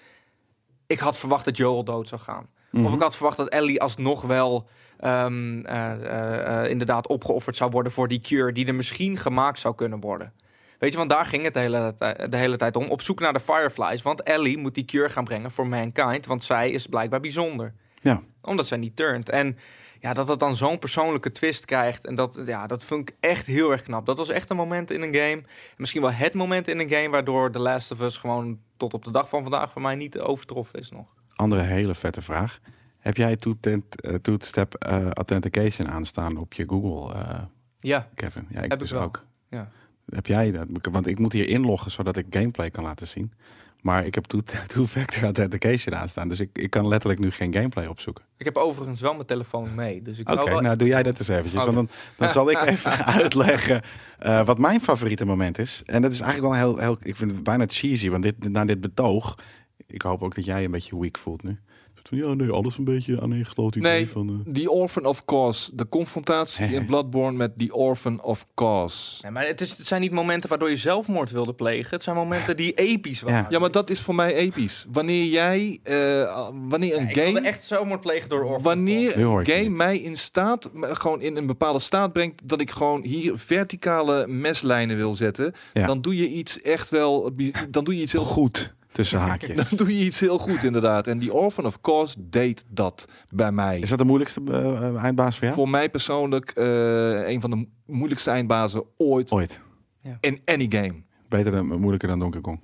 Ik 0.87 0.99
had 0.99 1.19
verwacht 1.19 1.45
dat 1.45 1.57
Joel 1.57 1.85
dood 1.85 2.09
zou 2.09 2.21
gaan. 2.21 2.49
Mhm. 2.71 2.87
Of 2.87 2.95
ik 2.95 3.01
had 3.01 3.17
verwacht 3.17 3.37
dat 3.37 3.49
Ellie 3.49 3.81
alsnog 3.81 4.23
wel 4.23 4.69
ehm, 4.99 5.65
eh, 5.65 6.63
eh, 6.63 6.71
inderdaad 6.71 7.09
opgeofferd 7.09 7.57
zou 7.57 7.71
worden 7.71 7.93
voor 7.93 8.09
die 8.09 8.21
cure 8.21 8.53
die 8.53 8.67
er 8.67 8.75
misschien 8.75 9.17
gemaakt 9.17 9.59
zou 9.59 9.75
kunnen 9.75 10.01
worden. 10.01 10.33
Weet 10.79 10.93
je, 10.93 10.99
want 10.99 11.11
daar 11.11 11.27
ging 11.27 11.45
het 11.45 11.55
de 11.55 11.61
hele, 11.61 11.95
de 12.29 12.37
hele 12.37 12.57
tijd 12.57 12.77
om. 12.77 12.89
Op 12.89 13.03
zoek 13.03 13.21
naar 13.21 13.33
de 13.33 13.41
Fireflies. 13.41 14.03
Want 14.03 14.23
Ellie 14.23 14.59
moet 14.59 14.75
die 14.75 14.85
cure 14.85 15.09
gaan 15.09 15.25
brengen 15.25 15.51
voor 15.51 15.67
Mankind. 15.67 16.27
Want 16.27 16.45
zij 16.45 16.71
is 16.71 16.87
blijkbaar 16.87 17.21
bijzonder. 17.21 17.75
Ja. 18.01 18.23
Omdat 18.43 18.67
zij 18.67 18.79
niet 18.79 18.97
turnt. 18.97 19.29
En 19.29 19.59
ja, 20.05 20.13
dat 20.13 20.29
het 20.29 20.39
dan 20.39 20.57
zo'n 20.57 20.79
persoonlijke 20.79 21.33
twist 21.33 21.65
krijgt. 21.65 22.07
En 22.07 22.15
dat, 22.15 22.43
ja, 22.47 22.67
dat 22.67 22.85
vind 22.85 23.09
ik 23.09 23.17
echt 23.21 23.47
heel 23.47 23.71
erg 23.71 23.83
knap. 23.83 24.07
Dat 24.07 24.19
was 24.19 24.29
echt 24.29 24.51
een 24.51 24.57
moment 24.57 24.91
in 24.91 25.03
een 25.03 25.15
game. 25.15 25.43
Misschien 25.77 26.01
wel 26.03 26.13
het 26.13 26.35
moment 26.35 26.69
in 26.69 26.79
een 26.81 26.89
game 26.89 27.09
waardoor 27.09 27.51
The 27.51 27.59
Last 27.59 27.91
of 27.93 28.01
Us 28.01 28.17
gewoon 28.17 28.59
tot 28.77 28.95
op 28.95 29.05
de 29.05 29.11
dag 29.11 29.29
van 29.29 29.43
vandaag 29.43 29.73
voor 29.73 29.83
mij 29.83 29.95
niet 29.95 30.19
overtroffen 30.19 30.79
is 30.81 30.91
nog. 30.91 31.07
Andere 31.35 31.63
hele 31.63 31.95
vette 31.95 32.23
vraag. 32.23 32.61
Heb 32.99 33.17
jij 33.17 33.37
two-tent- 33.37 34.01
eh, 34.01 34.15
two-step 34.15 34.75
eh, 34.75 35.11
authentication 35.11 35.89
aanstaan 35.89 36.37
op 36.37 36.53
je 36.53 36.65
Google, 36.69 37.15
eh, 37.15 37.43
Ja, 37.79 38.09
Kevin? 38.15 38.47
Ja, 38.51 38.61
ik 38.63 38.71
Heb 38.71 38.79
dus 38.79 38.93
ik 38.93 38.99
ook. 38.99 39.25
Ja. 39.51 39.71
Heb 40.09 40.27
jij 40.27 40.51
dat? 40.51 40.67
Want 40.91 41.07
ik 41.07 41.19
moet 41.19 41.33
hier 41.33 41.49
inloggen 41.49 41.91
zodat 41.91 42.17
ik 42.17 42.27
gameplay 42.31 42.71
kan 42.71 42.85
laten 42.85 43.07
zien. 43.07 43.33
Maar 43.81 44.07
ik 44.07 44.15
heb 44.15 44.25
two- 44.25 44.43
two-factor 44.67 45.23
authentication 45.23 45.97
aanstaan. 45.97 46.29
Dus 46.29 46.41
ik, 46.41 46.51
ik 46.53 46.71
kan 46.71 46.89
letterlijk 46.89 47.21
nu 47.21 47.31
geen 47.31 47.55
gameplay 47.55 47.87
opzoeken. 47.87 48.25
Ik 48.47 48.55
heb 48.55 48.63
overigens 48.63 49.01
wel 49.01 49.15
mijn 49.15 49.27
telefoon 49.27 49.75
mee. 49.75 50.03
Dus 50.03 50.19
ik 50.19 50.31
Oké, 50.31 50.45
wel... 50.45 50.61
nou 50.61 50.77
doe 50.77 50.89
jij 50.89 51.03
dat 51.03 51.19
eens 51.19 51.29
eventjes. 51.29 51.65
Want 51.65 51.75
dan, 51.75 51.89
dan 52.17 52.29
zal 52.29 52.51
ik 52.51 52.63
even 52.73 53.07
uitleggen 53.21 53.83
eh, 54.19 54.45
wat 54.45 54.59
mijn 54.59 54.81
favoriete 54.81 55.25
moment 55.25 55.59
is. 55.59 55.83
En 55.85 56.03
dat 56.03 56.13
is 56.13 56.21
eigenlijk 56.21 56.53
wel 56.53 56.63
heel, 56.63 56.79
heel 56.79 56.97
ik 57.03 57.17
vind 57.17 57.31
het 57.31 57.43
bijna 57.43 57.65
cheesy. 57.69 58.11
Want 58.11 58.23
dit, 58.23 58.49
na 58.49 58.65
dit 58.65 58.81
betoog, 58.81 59.39
ik 59.87 60.03
hoop 60.03 60.23
ook 60.23 60.35
dat 60.35 60.45
jij 60.45 60.59
je 60.59 60.65
een 60.65 60.71
beetje 60.71 60.99
weak 60.99 61.19
voelt 61.19 61.43
nu. 61.43 61.59
Van, 62.09 62.19
ja, 62.19 62.35
nee, 62.35 62.51
alles 62.51 62.79
een 62.79 62.85
beetje 62.85 63.21
aaneengesloten. 63.21 63.81
idee 63.81 63.93
Nee, 63.93 64.09
Van, 64.09 64.45
eh, 64.47 64.53
The 64.53 64.71
Orphan 64.71 65.05
of 65.07 65.25
Cause. 65.25 65.71
De 65.75 65.89
confrontatie 65.89 66.67
in 66.75 66.87
Bloodborne 66.87 67.37
met 67.37 67.59
The 67.59 67.75
Orphan 67.75 68.23
of 68.23 68.47
Cause. 68.55 69.19
Nee, 69.23 69.31
maar 69.31 69.47
het, 69.47 69.61
is, 69.61 69.77
het 69.77 69.87
zijn 69.87 70.01
niet 70.01 70.11
momenten 70.13 70.49
waardoor 70.49 70.71
je 70.71 70.77
zelfmoord 70.77 71.31
wilde 71.31 71.55
plegen. 71.55 71.91
Het 71.91 72.03
zijn 72.03 72.17
momenten 72.17 72.57
die 72.57 72.73
episch 72.73 73.21
waren. 73.21 73.47
Ja, 73.51 73.59
maar 73.59 73.71
dat 73.71 73.91
is 73.91 74.01
voor 74.01 74.15
mij 74.15 74.35
episch. 74.35 74.87
Wanneer 74.93 75.25
jij, 75.25 75.79
eh, 75.83 76.49
wanneer 76.69 76.97
een 76.97 77.03
Ja, 77.03 77.09
ik 77.09 77.15
wilde 77.15 77.33
game, 77.35 77.41
echt 77.47 77.65
zelfmoord 77.65 78.01
plegen 78.01 78.29
door 78.29 78.43
Orphan. 78.45 78.63
wanneer 78.63 79.19
een 79.19 79.47
game 79.47 79.59
niet. 79.61 79.71
mij 79.71 79.99
in 79.99 80.19
staat, 80.19 80.71
gewoon 80.81 81.21
in 81.21 81.37
een 81.37 81.47
bepaalde 81.47 81.79
staat 81.79 82.13
brengt, 82.13 82.49
dat 82.49 82.61
ik 82.61 82.71
gewoon 82.71 83.03
hier 83.05 83.39
verticale 83.39 84.27
meslijnen 84.27 84.97
wil 84.97 85.15
zetten, 85.15 85.53
Ja. 85.73 85.87
dan 85.87 86.01
doe 86.01 86.17
je 86.17 86.29
iets 86.29 86.61
echt 86.63 86.91
wel, 86.91 87.31
dan 87.71 87.85
doe 87.85 87.97
je 87.97 88.03
iets 88.03 88.13
heel 88.13 88.23
goed. 88.25 88.75
Tussen 88.95 89.19
haakjes. 89.19 89.69
Dan 89.69 89.79
doe 89.79 89.99
je 89.99 90.05
iets 90.05 90.21
heel 90.21 90.39
goed 90.39 90.65
inderdaad. 90.65 91.07
En 91.07 91.19
die 91.19 91.33
Orphan 91.35 91.67
of 91.67 91.81
Cause 91.81 92.17
deed 92.19 92.65
dat 92.69 93.09
bij 93.31 93.53
mij. 93.53 93.79
Is 93.79 93.89
dat 93.89 93.99
de 93.99 94.05
moeilijkste 94.05 94.41
eh, 94.51 94.87
eh, 94.89 94.97
eindbaas 94.97 95.35
voor 95.35 95.45
jou? 95.45 95.55
Voor 95.57 95.69
mij 95.69 95.91
persoonlijk 95.91 96.51
eh, 96.51 97.29
een 97.29 97.41
van 97.41 97.51
de 97.51 97.57
mo- 97.57 97.65
moeilijkste 97.87 98.31
eindbazen 98.31 98.85
ooit 98.97 99.33
Ooit. 99.33 99.61
in 100.21 100.41
any 100.45 100.67
game. 100.69 100.95
Beter 101.29 101.53
dan, 101.53 101.67
moeilijker 101.67 102.09
dan 102.09 102.19
Donkey 102.19 102.41
Kong. 102.41 102.61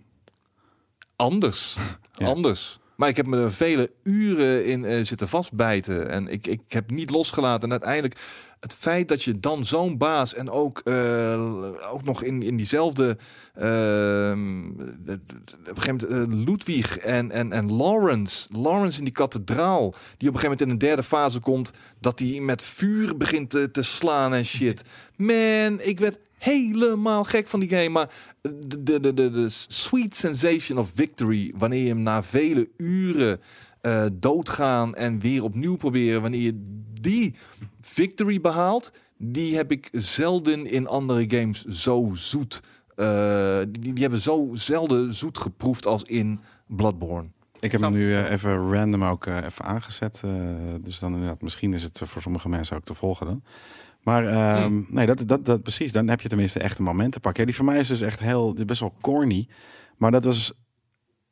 Anders. 1.16 1.76
Ja. 2.14 2.26
Anders. 2.26 2.78
Maar 2.96 3.08
ik 3.08 3.16
heb 3.16 3.26
me 3.26 3.36
er 3.42 3.52
vele 3.52 3.90
uren 4.02 4.64
in 4.66 4.84
eh, 4.84 5.04
zitten 5.04 5.28
vastbijten. 5.28 6.10
En 6.10 6.28
ik, 6.28 6.46
ik 6.46 6.60
heb 6.68 6.90
niet 6.90 7.10
losgelaten. 7.10 7.62
En 7.62 7.70
uiteindelijk 7.70 8.20
het 8.60 8.74
feit 8.74 9.08
dat 9.08 9.22
je 9.22 9.40
dan 9.40 9.64
zo'n 9.64 9.98
baas 9.98 10.34
en 10.34 10.50
ook, 10.50 10.78
eh, 10.84 11.92
ook 11.92 12.02
nog 12.04 12.22
in, 12.22 12.42
in 12.42 12.56
diezelfde 12.56 13.16
ehm, 13.54 14.62
de- 14.76 15.20
de- 15.26 15.70
op 15.70 15.76
een 15.76 15.82
gegeven 15.82 16.08
moment 16.10 16.32
eh, 16.32 16.38
Ludwig 16.46 16.98
en, 16.98 17.30
en, 17.30 17.52
en 17.52 17.72
Lawrence. 17.72 18.48
Lawrence 18.52 18.98
in 18.98 19.04
die 19.04 19.12
kathedraal. 19.12 19.90
Die 19.90 20.28
op 20.28 20.34
een 20.34 20.40
gegeven 20.40 20.42
moment 20.42 20.60
in 20.60 20.70
een 20.70 20.78
derde 20.78 21.02
fase 21.02 21.40
komt. 21.40 21.70
Dat 22.00 22.18
hij 22.18 22.40
met 22.40 22.62
vuur 22.62 23.16
begint 23.16 23.50
te, 23.50 23.70
te 23.70 23.82
slaan 23.82 24.34
en 24.34 24.44
shit. 24.44 24.82
Man, 25.16 25.80
ik 25.80 25.98
werd 25.98 26.18
helemaal 26.38 27.24
gek 27.24 27.48
van 27.48 27.60
die 27.60 27.68
game. 27.68 27.88
Maar 27.88 28.10
de, 28.42 28.82
de, 28.82 29.00
de, 29.00 29.14
de, 29.14 29.30
de 29.30 29.48
sweet 29.48 30.14
sensation 30.16 30.78
of 30.78 30.90
victory. 30.94 31.52
Wanneer 31.56 31.82
je 31.82 31.88
hem 31.88 32.02
na 32.02 32.22
vele 32.22 32.68
uren 32.76 33.40
eh, 33.80 34.04
doodgaan 34.12 34.94
en 34.94 35.18
weer 35.18 35.42
opnieuw 35.42 35.76
proberen. 35.76 36.22
Wanneer 36.22 36.40
je 36.40 36.78
die 37.00 37.35
victory 37.81 38.41
behaalt. 38.41 38.93
Die 39.17 39.56
heb 39.56 39.70
ik 39.70 39.88
zelden 39.93 40.67
in 40.67 40.87
andere 40.88 41.25
games 41.29 41.64
zo 41.64 42.11
zoet. 42.14 42.61
eh, 42.97 43.58
die, 43.69 43.93
die 43.93 44.02
hebben 44.02 44.20
zo 44.20 44.50
zelden 44.52 45.14
zoet 45.14 45.38
geproefd 45.38 45.87
als 45.87 46.02
in 46.02 46.41
Bloodborne. 46.67 47.29
Ik 47.61 47.73
heb 47.73 47.81
hem 47.81 47.91
Snap. 47.91 48.02
nu 48.02 48.14
eh, 48.14 48.31
even 48.31 48.73
random 48.73 49.05
ook 49.05 49.26
eh, 49.26 49.37
even 49.44 49.64
aangezet. 49.64 50.20
eh, 50.25 50.31
dus 50.81 50.99
dan 50.99 51.12
inderdaad, 51.12 51.43
misschien 51.43 51.73
is 51.75 51.82
het 51.82 52.00
voor 52.05 52.23
sommige 52.23 52.49
mensen 52.49 52.76
ook 52.76 52.85
te 52.85 52.94
volgen 52.94 53.26
dan. 53.26 53.43
Maar 54.02 54.26
ehm, 54.26 54.67
Hmm. 54.67 54.87
nee, 54.88 55.06
dat, 55.06 55.23
dat, 55.26 55.44
dat 55.44 55.62
precies. 55.62 55.93
Dan 55.93 56.08
heb 56.08 56.20
je 56.20 56.29
tenminste 56.29 56.58
echt 56.61 56.79
een 56.79 56.85
moment 56.85 57.12
te 57.12 57.20
pakken. 57.20 57.41
Ja, 57.41 57.47
die 57.49 57.56
voor 57.56 57.64
mij 57.64 57.79
is 57.79 57.88
dus 57.88 58.00
echt 58.00 58.20
heel, 58.20 58.55
best 58.67 58.81
wel 58.81 58.94
corny. 59.00 59.49
Maar 59.97 60.11
dat 60.11 60.25
was, 60.25 60.52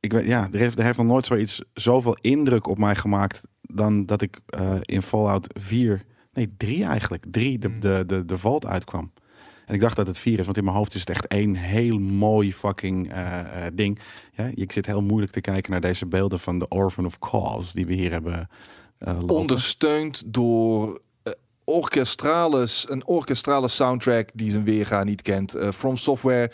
ik 0.00 0.12
weet, 0.12 0.26
ja, 0.26 0.48
er 0.52 0.58
heeft, 0.58 0.78
er 0.78 0.84
heeft 0.84 0.98
nog 0.98 1.06
nooit 1.06 1.26
zoiets 1.26 1.62
zoveel 1.72 2.16
indruk 2.20 2.66
op 2.66 2.78
mij 2.78 2.94
gemaakt 2.96 3.42
dan 3.74 4.06
dat 4.06 4.22
ik 4.22 4.40
eh, 4.46 4.74
in 4.80 5.02
Fallout 5.02 5.46
4, 5.60 6.04
nee 6.32 6.54
3 6.56 6.84
eigenlijk, 6.84 7.24
3 7.30 7.58
de, 7.58 7.68
Hmm. 7.68 7.80
de, 7.80 8.04
de, 8.06 8.24
de 8.24 8.38
Vault 8.38 8.66
uitkwam. 8.66 9.12
En 9.66 9.74
ik 9.74 9.80
dacht 9.80 9.96
dat 9.96 10.06
het 10.06 10.18
4 10.18 10.38
is, 10.38 10.44
want 10.44 10.56
in 10.56 10.64
mijn 10.64 10.76
hoofd 10.76 10.94
is 10.94 11.00
het 11.00 11.10
echt 11.10 11.26
één 11.26 11.54
heel 11.54 11.98
mooi 11.98 12.52
fucking 12.52 13.12
eh, 13.12 13.66
eh, 13.66 13.72
ding. 13.74 13.98
Ja, 14.32 14.50
ik 14.54 14.72
zit 14.72 14.86
heel 14.86 15.02
moeilijk 15.02 15.32
te 15.32 15.40
kijken 15.40 15.70
naar 15.70 15.80
deze 15.80 16.06
beelden 16.06 16.40
van 16.40 16.58
de 16.58 16.68
Orphan 16.68 17.06
of 17.06 17.18
Cause 17.18 17.74
die 17.74 17.86
we 17.86 17.94
hier 17.94 18.10
hebben 18.10 18.48
lopen. 18.98 19.36
Ondersteund 19.36 20.22
door 20.26 21.00
orkestrale, 21.64 22.66
een 22.86 23.06
orkestrale 23.06 23.68
soundtrack 23.68 24.30
die 24.34 24.50
zijn 24.50 24.64
weerga 24.64 25.04
niet 25.04 25.22
kent. 25.22 25.56
From 25.72 25.96
Software. 25.96 26.50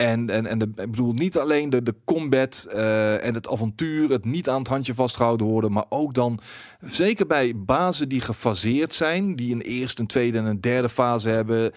En, 0.00 0.30
en, 0.30 0.46
en 0.46 0.58
de, 0.58 0.64
ik 0.64 0.90
bedoel 0.90 1.12
niet 1.12 1.38
alleen 1.38 1.70
de, 1.70 1.82
de 1.82 1.94
combat 2.04 2.66
eh, 2.70 3.24
en 3.24 3.34
het 3.34 3.48
avontuur, 3.48 4.10
het 4.10 4.24
niet 4.24 4.48
aan 4.48 4.58
het 4.58 4.68
handje 4.68 4.94
vastgehouden 4.94 5.46
worden, 5.46 5.72
maar 5.72 5.84
ook 5.88 6.14
dan 6.14 6.40
zeker 6.80 7.26
bij 7.26 7.52
bazen 7.56 8.08
die 8.08 8.20
gefaseerd 8.20 8.94
zijn, 8.94 9.36
die 9.36 9.54
een 9.54 9.60
eerste, 9.60 10.00
een 10.00 10.06
tweede 10.08 10.38
en 10.38 10.44
een 10.44 10.60
derde 10.60 10.88
fase 10.88 11.28
hebben. 11.28 11.72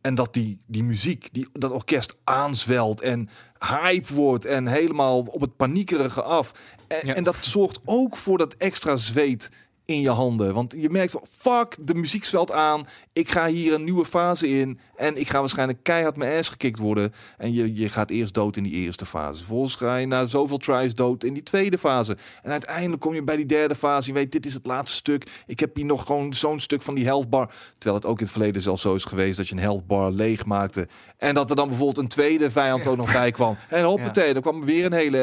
En 0.00 0.14
dat 0.14 0.34
die, 0.34 0.58
die 0.66 0.84
muziek, 0.84 1.28
die, 1.32 1.48
dat 1.52 1.70
orkest 1.70 2.16
aanzwelt 2.24 3.00
en 3.00 3.28
hype 3.58 4.14
wordt 4.14 4.44
en 4.44 4.66
helemaal 4.66 5.18
op 5.20 5.40
het 5.40 5.56
paniekerige 5.56 6.22
af. 6.22 6.52
En, 6.88 7.06
Ja. 7.06 7.14
en 7.14 7.24
dat 7.24 7.36
zorgt 7.40 7.78
ook 7.84 8.16
voor 8.16 8.38
dat 8.38 8.54
extra 8.54 8.96
zweet 8.96 9.50
in 9.88 10.00
je 10.00 10.10
handen. 10.10 10.54
Want 10.54 10.74
je 10.76 10.90
merkt 10.90 11.14
fuck, 11.28 11.76
de 11.80 11.94
muziek 11.94 12.24
zwelt 12.24 12.52
aan. 12.52 12.86
Ik 13.12 13.30
ga 13.30 13.46
hier 13.46 13.72
een 13.72 13.84
nieuwe 13.84 14.04
fase 14.04 14.48
in. 14.48 14.78
En 14.96 15.16
ik 15.16 15.28
ga 15.28 15.40
waarschijnlijk 15.40 15.82
keihard 15.82 16.16
mijn 16.16 16.38
ass 16.38 16.48
gekikt 16.48 16.78
worden. 16.78 17.12
En 17.38 17.52
je, 17.52 17.74
je 17.74 17.88
gaat 17.88 18.10
eerst 18.10 18.34
dood 18.34 18.56
in 18.56 18.62
die 18.62 18.72
eerste 18.72 19.06
fase. 19.06 19.38
Vervolgens 19.38 19.74
ga 19.74 19.96
je 19.96 20.06
na 20.06 20.26
zoveel 20.26 20.58
tries 20.58 20.94
dood 20.94 21.24
in 21.24 21.34
die 21.34 21.42
tweede 21.42 21.78
fase. 21.78 22.16
En 22.42 22.50
uiteindelijk 22.50 23.00
kom 23.00 23.14
je 23.14 23.22
bij 23.22 23.36
die 23.36 23.46
derde 23.46 23.74
fase. 23.74 24.08
Je 24.08 24.14
weet, 24.14 24.32
dit 24.32 24.46
is 24.46 24.54
het 24.54 24.66
laatste 24.66 24.96
stuk. 24.96 25.42
Ik 25.46 25.60
heb 25.60 25.76
hier 25.76 25.84
nog 25.84 26.06
gewoon 26.06 26.34
zo'n 26.34 26.60
stuk 26.60 26.82
van 26.82 26.94
die 26.94 27.04
health 27.04 27.30
bar. 27.30 27.54
Terwijl 27.78 28.00
het 28.00 28.10
ook 28.10 28.18
in 28.18 28.24
het 28.24 28.32
verleden 28.32 28.62
zelfs 28.62 28.82
zo 28.82 28.94
is 28.94 29.04
geweest 29.04 29.36
dat 29.36 29.48
je 29.48 29.54
een 29.54 29.60
health 29.60 29.86
bar 29.86 30.10
leeg 30.10 30.44
maakte. 30.46 30.88
En 31.16 31.34
dat 31.34 31.50
er 31.50 31.56
dan 31.56 31.68
bijvoorbeeld 31.68 31.98
een 31.98 32.08
tweede 32.08 32.50
vijand 32.50 32.86
ook 32.86 32.96
nog 32.96 33.12
bij 33.12 33.30
kwam. 33.30 33.56
En 33.68 33.84
hoppatee, 33.84 34.32
dan 34.32 34.42
kwam 34.42 34.60
er 34.60 34.66
weer 34.66 34.84
een 34.84 34.92
hele 34.92 35.18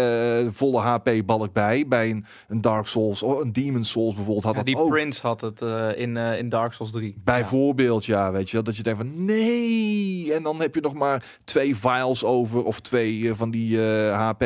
eh, 0.46 0.48
volle 0.52 0.80
HP-balk 0.80 1.54
bij. 1.54 1.88
Bij 1.88 2.10
een, 2.10 2.26
een 2.48 2.62
Dark 2.62 2.86
Souls 2.86 3.24
of 3.24 3.40
een 3.40 3.54
Demon 3.54 3.84
Souls 3.84 4.14
bijvoorbeeld 4.16 4.55
had 4.56 4.68
Ja, 4.68 4.74
dat 4.74 4.82
die 4.82 4.86
ook. 4.86 4.90
Prince 4.90 5.22
had 5.22 5.42
het 5.42 5.62
eh, 5.62 5.90
in, 5.96 6.18
eh, 6.18 6.38
in 6.38 6.50
Dark 6.50 6.74
Souls 6.74 6.92
3. 6.92 7.16
Bijvoorbeeld, 7.24 8.06
ja. 8.06 8.32
weet 8.32 8.50
je 8.50 8.54
wel. 8.54 8.64
Dat 8.64 8.78
je 8.78 8.84
denkt 8.84 9.00
van 9.00 9.26
nee. 9.26 10.34
En 10.34 10.44
dan 10.44 10.62
heb 10.62 10.76
je 10.76 10.82
nog 10.82 10.94
maar 10.94 11.40
twee 11.44 11.76
files 11.76 12.24
over. 12.24 12.64
Of 12.64 12.80
twee 12.80 13.30
eh, 13.30 13.36
van 13.36 13.52
die 13.52 13.80
HP 14.12 14.44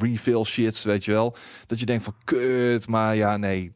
refill 0.00 0.44
shits, 0.44 0.84
weet 0.84 1.04
je 1.04 1.12
wel. 1.12 1.36
Dat 1.66 1.80
je 1.80 1.86
denkt 1.86 2.04
van 2.04 2.14
kut. 2.24 2.88
Maar 2.88 3.16
ja, 3.16 3.36
nee. 3.36 3.72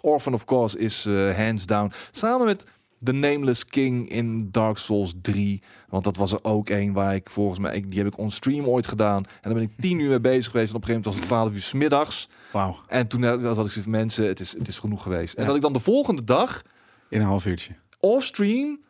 Orphan 0.00 0.34
of 0.34 0.44
course 0.44 0.78
is 0.78 1.08
hands 1.36 1.66
down. 1.66 1.92
Samen 2.10 2.46
met 2.46 2.64
The 3.04 3.12
Nameless 3.12 3.64
King 3.64 4.08
in 4.08 4.48
Dark 4.50 4.78
Souls 4.78 5.12
3. 5.22 5.62
Want 5.88 6.04
dat 6.04 6.16
was 6.16 6.32
er 6.32 6.44
ook 6.44 6.68
één 6.68 6.92
waar 6.92 7.14
ik 7.14 7.30
volgens 7.30 7.58
mij... 7.58 7.74
ik- 7.74 7.90
Die 7.90 7.98
heb 7.98 8.06
ik 8.12 8.18
on 8.18 8.30
stream 8.30 8.66
ooit 8.66 8.86
gedaan. 8.86 9.24
En 9.24 9.30
dan 9.42 9.52
ben 9.54 9.62
ik 9.62 9.72
tien 9.80 9.98
uur 10.00 10.08
mee 10.08 10.20
bezig 10.20 10.50
geweest. 10.50 10.70
En 10.70 10.76
op 10.76 10.82
een 10.82 10.88
gegeven 10.88 10.92
moment 10.92 11.04
was 11.04 11.14
het 11.14 11.50
12 11.50 11.52
uur 11.52 11.60
's 11.60 11.72
middags. 11.80 12.28
Wauw, 12.52 12.76
En 12.86 13.08
toen 13.08 13.22
had 13.22 13.40
had 13.42 13.50
ik 13.50 13.56
zoiets 13.56 13.74
van 13.80 13.90
mensen, 13.90 14.26
het 14.26 14.40
is, 14.40 14.52
het 14.58 14.68
is 14.68 14.78
genoeg 14.78 15.02
geweest. 15.02 15.34
En 15.34 15.40
Ja. 15.40 15.46
dat 15.46 15.56
ik 15.56 15.62
dan 15.62 15.72
de 15.72 15.80
volgende 15.80 16.24
dag 16.24 16.62
in 17.08 17.20
een 17.20 17.26
half 17.26 17.46
uurtje. 17.46 17.72
offstream, 18.00 18.80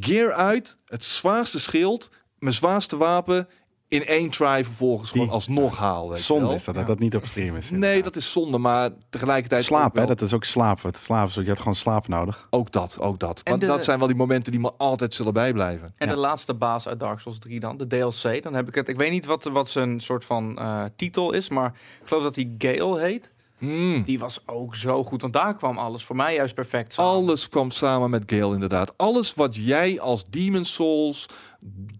gear 0.00 0.32
uit, 0.32 0.76
het 0.86 1.04
zwaarste 1.04 1.60
schild, 1.60 2.10
mijn 2.38 2.54
zwaarste 2.54 2.96
wapen 2.96 3.48
in 3.92 4.06
één 4.06 4.30
try 4.30 4.64
vervolgens 4.64 5.10
gewoon 5.10 5.26
Die- 5.26 5.34
alsnog 5.34 5.76
haal. 5.78 6.08
weet 6.08 6.18
je 6.18 6.24
Zonde 6.24 6.44
wel. 6.46 6.54
is 6.54 6.64
dat, 6.64 6.74
Ja. 6.74 6.80
dat 6.80 6.88
dat 6.90 6.98
niet 6.98 7.16
op 7.16 7.26
stream 7.26 7.56
is. 7.56 7.70
Nee, 7.70 8.02
dat 8.02 8.16
is 8.16 8.32
zonde, 8.32 8.58
maar 8.58 8.90
tegelijkertijd 9.10 9.64
Slaap, 9.64 9.96
hè? 9.96 10.06
Dat 10.06 10.20
is 10.20 10.32
ook 10.32 10.44
slapen. 10.44 10.86
Het 10.88 10.96
slapen, 10.98 11.40
je 11.42 11.46
hebt 11.48 11.58
gewoon 11.58 11.74
slaap 11.74 12.08
nodig. 12.08 12.46
Ook 12.50 12.72
dat, 12.72 12.96
ook 13.00 13.18
dat. 13.18 13.40
En 13.42 13.50
Want 13.50 13.60
de- 13.60 13.66
dat 13.68 13.84
zijn 13.84 13.98
wel 13.98 14.06
die 14.08 14.16
momenten 14.16 14.52
die 14.52 14.60
me 14.60 14.72
altijd 14.76 15.14
zullen 15.14 15.32
bijblijven. 15.32 15.94
En 15.96 16.08
Ja. 16.08 16.14
de 16.14 16.20
laatste 16.20 16.54
baas 16.54 16.88
uit 16.88 17.00
Dark 17.00 17.18
Souls 17.20 17.38
3 17.38 17.60
dan, 17.60 17.76
de 17.76 17.86
DLC. 17.86 18.42
Dan 18.42 18.54
heb 18.54 18.68
ik 18.68 18.74
het. 18.74 18.88
Ik 18.88 18.96
weet 18.96 19.10
niet 19.10 19.24
wat, 19.24 19.44
wat 19.44 19.68
zijn 19.68 20.00
soort 20.00 20.24
van 20.24 20.58
eh, 20.58 20.82
titel 20.96 21.32
is, 21.32 21.48
maar 21.48 21.72
ik 22.02 22.06
geloof 22.08 22.22
dat 22.22 22.34
hij 22.34 22.50
Gale 22.58 23.00
heet. 23.00 23.30
Hmm. 23.58 24.02
Die 24.02 24.18
was 24.18 24.42
ook 24.46 24.74
zo 24.74 25.04
goed, 25.04 25.20
want 25.20 25.32
daar 25.32 25.56
kwam 25.56 25.78
alles 25.78 26.04
voor 26.04 26.16
mij 26.16 26.34
juist 26.34 26.54
perfect 26.54 26.92
samen. 26.92 27.10
Alles 27.12 27.48
kwam 27.48 27.70
samen 27.70 28.10
met 28.10 28.22
Gale 28.26 28.54
inderdaad. 28.54 28.94
Alles 28.98 29.34
wat 29.34 29.56
jij 29.56 30.00
als 30.00 30.24
Demon 30.30 30.64
Souls, 30.64 31.28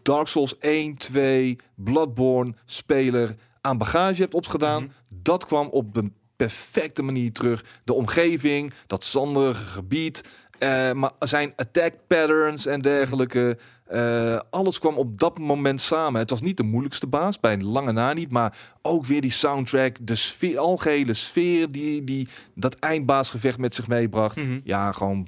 Dark 0.03 0.29
Souls 0.29 0.59
1, 0.59 0.97
2, 0.97 1.57
Bloodborne 1.75 2.55
speler 2.65 3.35
aan 3.61 3.79
bagage 3.79 4.21
hebt 4.23 4.35
opgedaan, 4.35 4.83
Mhm. 4.83 4.93
dat 5.23 5.47
kwam 5.47 5.67
op 5.69 5.97
een 5.97 6.15
perfecte 6.37 7.03
manier 7.03 7.33
terug. 7.33 7.65
De 7.85 7.93
omgeving, 7.93 8.73
dat 8.87 9.05
zanderige 9.05 9.65
gebied, 9.65 10.25
eh, 10.59 10.93
maar 10.93 11.11
zijn 11.19 11.53
attack 11.57 11.95
patterns 12.07 12.67
en 12.67 12.81
dergelijke. 12.81 13.59
eh, 13.87 14.39
alles 14.51 14.79
kwam 14.79 14.97
op 14.97 15.19
dat 15.19 15.39
moment 15.39 15.81
samen. 15.81 16.21
Het 16.21 16.31
was 16.31 16.41
niet 16.41 16.57
de 16.57 16.63
moeilijkste 16.63 17.07
baas, 17.07 17.41
bij 17.41 17.53
een 17.53 17.65
lange 17.65 17.93
na 17.93 18.13
niet, 18.13 18.31
maar 18.31 18.59
ook 18.83 19.07
weer 19.07 19.21
die 19.21 19.31
soundtrack, 19.31 19.97
de 20.03 20.15
sfeer, 20.17 20.59
algehele 20.59 21.15
sfeer 21.15 21.73
die, 21.73 22.05
die 22.05 22.29
dat 22.55 22.75
eindbaasgevecht 22.75 23.59
met 23.59 23.75
zich 23.75 23.87
meebracht. 23.89 24.37
Mhm. 24.37 24.61
Ja, 24.65 24.93
gewoon 24.93 25.27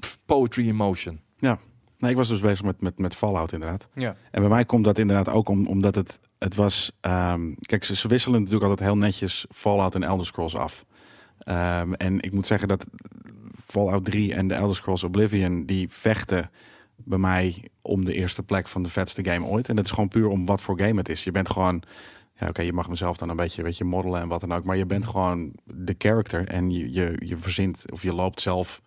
pff, 0.00 0.18
poetry 0.26 0.68
in 0.68 0.74
motion. 0.76 1.20
Nee, 2.04 2.12
ik 2.12 2.18
was 2.18 2.28
dus 2.28 2.40
bezig 2.40 2.64
met, 2.64 2.80
met, 2.80 2.98
met 2.98 3.16
Fallout 3.16 3.52
inderdaad. 3.52 3.88
Ja. 3.94 4.16
En 4.30 4.40
bij 4.40 4.50
mij 4.50 4.64
komt 4.64 4.84
dat 4.84 4.98
inderdaad 4.98 5.28
ook 5.28 5.48
om, 5.48 5.66
omdat 5.66 5.94
het, 5.94 6.20
het 6.38 6.54
was... 6.54 6.92
ehm, 7.00 7.52
kijk, 7.60 7.84
ze, 7.84 7.96
ze 7.96 8.08
wisselen 8.08 8.38
natuurlijk 8.38 8.70
altijd 8.70 8.88
heel 8.88 8.98
netjes 8.98 9.46
Fallout 9.50 9.94
en 9.94 10.02
Elder 10.02 10.26
Scrolls 10.26 10.56
af. 10.56 10.84
Ehm, 11.38 11.92
en 11.92 12.20
ik 12.20 12.32
moet 12.32 12.46
zeggen 12.46 12.68
dat 12.68 12.86
Fallout 13.66 14.04
3 14.04 14.34
en 14.34 14.48
de 14.48 14.54
Elder 14.54 14.76
Scrolls 14.76 15.04
Oblivion... 15.04 15.66
die 15.66 15.88
vechten 15.90 16.50
bij 16.96 17.18
mij 17.18 17.68
om 17.82 18.04
de 18.04 18.14
eerste 18.14 18.42
plek 18.42 18.68
van 18.68 18.82
de 18.82 18.88
vetste 18.88 19.24
game 19.24 19.46
ooit. 19.46 19.68
En 19.68 19.76
dat 19.76 19.84
is 19.84 19.90
gewoon 19.90 20.08
puur 20.08 20.28
om 20.28 20.46
wat 20.46 20.60
voor 20.60 20.78
game 20.78 20.98
het 20.98 21.08
is. 21.08 21.24
Je 21.24 21.30
bent 21.30 21.50
gewoon... 21.50 21.82
Ja, 22.38 22.48
oké, 22.48 22.62
je 22.62 22.72
mag 22.72 22.88
mezelf 22.88 23.16
dan 23.16 23.28
een 23.28 23.36
beetje, 23.36 23.62
weet 23.62 23.76
je, 23.76 23.84
modellen 23.84 24.20
en 24.20 24.28
wat 24.28 24.40
dan 24.40 24.52
ook. 24.52 24.64
Maar 24.64 24.76
je 24.76 24.86
bent 24.86 25.06
gewoon 25.06 25.52
de 25.64 25.94
character 25.98 26.48
en 26.48 26.70
je, 26.70 26.92
je, 26.92 27.16
je 27.18 27.36
verzint 27.36 27.84
of 27.92 28.02
je 28.02 28.12
loopt 28.14 28.40
zelf... 28.40 28.82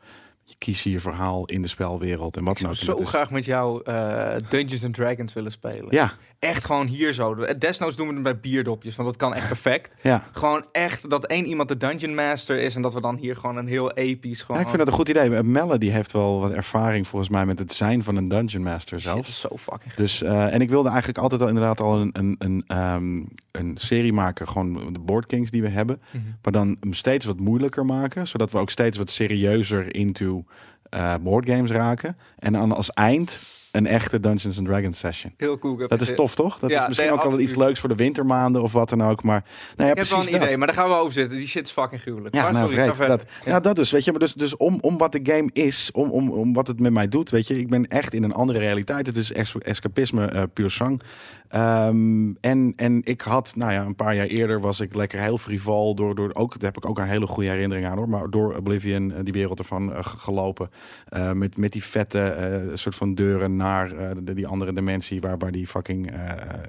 Je 0.50 0.56
kiest 0.58 0.84
je 0.84 1.00
verhaal 1.00 1.46
in 1.46 1.62
de 1.62 1.68
spelwereld 1.68 2.38
en 2.38 2.44
wat. 2.44 2.60
En 2.60 2.76
zo 2.76 3.06
graag 3.06 3.32
met 3.32 3.46
jou 3.46 3.82
eh, 3.84 4.36
Dungeons 4.50 4.84
and 4.84 4.94
Dragons 4.94 5.34
willen 5.34 5.52
spelen. 5.52 5.88
Ja, 5.90 6.14
Echt 6.40 6.66
gewoon 6.66 6.88
hier 6.88 7.14
zo. 7.14 7.36
Desnoods 7.58 7.96
doen 7.96 8.08
we 8.08 8.14
het 8.14 8.24
bij 8.24 8.40
bierdopjes, 8.40 8.96
want 8.96 9.10
dat 9.10 9.18
kan 9.18 9.34
echt 9.34 9.48
perfect. 9.48 9.92
ja. 10.02 10.28
Gewoon 10.32 10.66
echt 10.72 11.10
dat 11.10 11.26
één 11.26 11.46
iemand 11.46 11.70
de 11.70 11.78
Dungeon 11.78 12.16
Master 12.16 12.58
is 12.60 12.76
en 12.76 12.82
dat 12.82 12.94
we 12.94 13.02
dan 13.02 13.16
hier 13.16 13.36
gewoon 13.36 13.58
een 13.58 13.68
heel 13.68 13.92
episch 13.92 14.42
gewoon... 14.42 14.58
Ja, 14.58 14.62
ik 14.62 14.68
vind 14.68 14.78
dat 14.78 14.88
een 14.88 15.00
goed 15.00 15.10
idee. 15.10 15.44
Melle 15.44 15.78
die 15.78 15.92
heeft 15.92 16.12
wel 16.12 16.40
wat 16.40 16.52
ervaring 16.52 17.08
volgens 17.08 17.32
mij 17.32 17.46
met 17.46 17.60
het 17.60 17.74
zijn 17.74 18.04
van 18.04 18.16
een 18.16 18.28
dungeon 18.28 18.64
master 18.64 19.00
zelf. 19.00 19.16
dat 19.16 19.28
is 19.28 19.40
zo 19.40 19.58
fucking 19.58 19.94
Dus, 19.94 20.22
eh, 20.22 20.54
en 20.54 20.62
ik 20.62 20.70
wilde 20.70 20.90
eigenlijk 20.90 21.18
altijd 21.18 21.42
al 21.42 21.48
inderdaad 21.48 21.82
al 21.82 22.00
een, 22.00 22.10
een, 22.14 22.36
een, 22.40 22.64
ehm, 22.68 23.24
een 23.52 23.78
serie 23.78 24.14
maken, 24.14 24.48
gewoon 24.48 24.94
de 24.94 25.00
Board 25.00 25.26
Kings 25.26 25.52
die 25.52 25.62
we 25.62 25.70
hebben. 25.70 26.02
Mhm. 26.12 26.24
Maar 26.42 26.54
dan 26.54 26.78
hem 26.80 26.94
steeds 26.94 27.26
wat 27.26 27.40
moeilijker 27.40 27.86
maken, 27.86 28.28
zodat 28.28 28.52
we 28.52 28.58
ook 28.58 28.70
steeds 28.70 28.98
wat 28.98 29.10
serieuzer 29.10 29.96
into 29.96 30.44
eh 30.90 31.16
boardgames 31.22 31.72
raken. 31.72 32.18
En 32.40 32.54
dan 32.54 32.72
als 32.72 32.90
eind 32.92 33.57
een 33.78 33.88
echte 33.88 34.20
Dungeons 34.20 34.58
and 34.58 34.68
Dragons 34.68 35.00
session. 35.00 35.34
Heel 35.38 35.58
cool. 35.60 35.88
Dat 35.88 36.02
is 36.02 36.16
tof, 36.16 36.36
toch? 36.36 36.60
Dat 36.60 36.70
Ja, 36.70 36.82
is 36.82 36.88
misschien 36.88 37.10
nee, 37.10 37.18
ook 37.20 37.30
wel 37.30 37.40
iets 37.40 37.56
leuks 37.56 37.80
voor 37.80 37.90
de 37.90 37.96
wintermaanden 37.96 38.62
of 38.62 38.72
wat 38.72 38.90
dan 38.90 39.04
ook. 39.04 39.24
Maar 39.24 39.44
nou 39.76 39.90
ja, 39.90 39.96
Ik 39.96 39.98
heb 39.98 40.08
wel 40.08 40.20
een 40.20 40.32
dat. 40.32 40.42
idee, 40.42 40.58
maar 40.58 40.68
daar 40.68 40.76
gaan 40.76 40.90
we 40.90 40.96
over 40.96 41.14
zitten. 41.14 41.38
Die 41.38 41.48
shit 41.48 41.66
is 41.66 41.72
fucking 41.72 42.02
gruwelijk. 42.02 42.36
Ja, 42.36 42.42
maar 42.44 42.52
nou, 42.54 42.72
sorry, 42.74 43.08
dat, 43.08 43.26
ja. 43.46 43.60
dat 43.60 43.76
dus, 43.76 43.92
weet 43.92 44.04
je. 44.06 44.12
Maar 44.12 44.20
dus, 44.20 44.34
dus 44.34 44.58
om, 44.58 44.78
om 44.82 44.98
wat 44.98 45.12
de 45.12 45.20
game 45.24 45.50
is, 45.54 45.90
om, 45.94 46.10
om, 46.10 46.30
om 46.30 46.54
wat 46.54 46.68
het 46.68 46.80
met 46.80 46.92
mij 46.94 47.08
doet, 47.08 47.30
weet 47.30 47.48
je. 47.48 47.60
Ik 47.60 47.70
ben 47.70 47.88
echt 47.88 48.14
in 48.14 48.24
een 48.24 48.34
andere 48.34 48.60
realiteit. 48.60 49.06
Het 49.06 49.18
is 49.18 49.32
es- 49.34 49.56
escapisme 49.60 50.26
eh 50.26 50.44
puur 50.54 50.70
zang. 50.72 51.02
Ehm, 51.48 52.32
en, 52.42 52.74
en 52.76 53.02
ik 53.04 53.22
had, 53.22 53.54
nou 53.56 53.72
ja, 53.72 53.86
een 53.86 53.96
paar 53.96 54.16
jaar 54.16 54.26
eerder 54.26 54.60
was 54.62 54.80
ik 54.80 54.96
lekker 54.96 55.20
heel 55.20 55.38
frivol 55.38 55.96
door, 55.96 56.16
door 56.16 56.30
ook, 56.34 56.60
daar 56.60 56.72
heb 56.74 56.84
ik 56.84 56.90
ook 56.90 56.98
een 57.00 57.06
hele 57.06 57.28
goede 57.28 57.50
herinnering 57.50 57.88
aan 57.88 57.98
hoor, 57.98 58.10
maar 58.10 58.30
door 58.30 58.56
Oblivion, 58.56 59.12
eh, 59.14 59.20
die 59.24 59.34
wereld 59.34 59.60
ervan 59.60 59.94
eh, 59.94 60.00
gelopen. 60.06 60.70
Eh, 61.08 61.32
met, 61.32 61.58
met 61.58 61.72
die 61.72 61.84
vette 61.84 62.72
soort 62.74 62.96
van 62.96 63.16
deuren 63.16 63.56
naar 63.68 63.92
eh, 63.92 64.10
de, 64.22 64.34
die 64.34 64.48
andere 64.48 64.74
dimensie 64.74 65.22
waar, 65.22 65.38
waar 65.38 65.52
die 65.52 65.68
fucking 65.68 66.12
eh, 66.12 66.18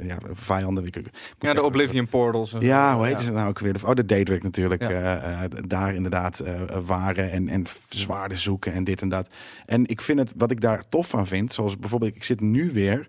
ja, 0.07 0.19
vijanden... 0.33 0.85
Ik, 0.85 0.97
ik 0.97 1.03
moet 1.03 1.13
Ja, 1.39 1.55
de 1.55 1.63
Oblivion 1.63 2.09
Portals. 2.09 2.53
en 2.53 2.61
ja, 2.61 2.97
hoe 2.97 3.07
heet 3.07 3.21
ze 3.21 3.33
nou 3.33 3.49
ook 3.49 3.59
weer? 3.59 3.77
Oh, 3.85 3.95
de 3.95 4.07
Daedric 4.07 4.43
natuurlijk. 4.43 4.83
Ja. 4.91 5.49
daar 5.67 5.95
inderdaad 5.95 6.43
waren 6.87 7.31
en, 7.31 7.49
en 7.49 7.67
zwaarden 7.89 8.39
zoeken 8.39 8.73
en 8.73 8.85
dit 8.85 9.03
en 9.03 9.09
dat. 9.09 9.29
En 9.67 9.87
ik 9.87 10.01
vind 10.01 10.19
het, 10.19 10.33
wat 10.37 10.51
ik 10.51 10.61
daar 10.61 10.89
tof 10.89 11.09
van 11.09 11.27
vind, 11.27 11.53
zoals 11.53 11.79
bijvoorbeeld, 11.79 12.17
ik 12.17 12.25
zit 12.25 12.41
nu 12.41 12.73
weer, 12.73 13.09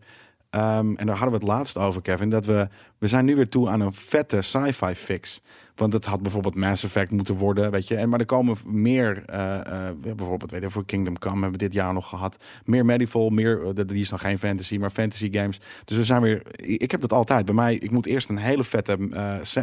ehm, 0.50 0.96
en 0.96 1.06
daar 1.06 1.16
hadden 1.16 1.40
we 1.40 1.46
het 1.46 1.56
laatst 1.56 1.78
over, 1.78 2.02
Kevin, 2.02 2.30
dat 2.30 2.46
we, 2.46 2.68
we 2.98 3.08
zijn 3.08 3.26
nu 3.26 3.36
weer 3.36 3.50
toe 3.50 3.70
aan 3.70 3.82
een 3.82 3.94
vette 3.94 4.42
sci-fi 4.42 4.96
fix. 4.96 5.42
Want 5.76 5.94
het 5.94 6.06
had 6.06 6.22
bijvoorbeeld 6.22 6.56
Mass 6.56 6.84
Effect 6.84 7.12
moeten 7.12 7.36
worden, 7.36 7.72
weet 7.72 7.88
je. 7.88 7.96
En, 7.96 8.10
maar 8.10 8.20
er 8.20 8.26
komen 8.26 8.58
meer, 8.66 9.24
eh, 9.26 9.88
eh, 9.88 9.96
bijvoorbeeld, 10.16 10.52
weet 10.52 10.62
je, 10.62 10.70
voor 10.70 10.86
Kingdom 10.86 11.20
Come 11.20 11.34
hebben 11.34 11.52
we 11.52 11.58
dit 11.58 11.74
jaar 11.74 11.94
nog 11.94 12.10
gehad. 12.10 12.44
Meer 12.66 12.86
medieval, 12.86 13.30
meer, 13.30 13.66
eh, 13.66 13.86
die 13.86 14.00
is 14.02 14.10
nog 14.10 14.22
geen 14.22 14.40
fantasy, 14.40 14.78
maar 14.78 14.90
fantasy 14.90 15.32
games. 15.32 15.60
Dus 15.86 15.98
we 15.98 16.04
zijn 16.04 16.22
weer, 16.22 16.42
ik 16.62 16.92
heb 16.92 17.02
dat 17.02 17.14
altijd. 17.14 17.46
Bij 17.46 17.56
mij, 17.56 17.76
ik 17.76 17.92
moet 17.92 18.06
eerst 18.06 18.30
een 18.30 18.38
hele 18.38 18.64
vette 18.64 18.98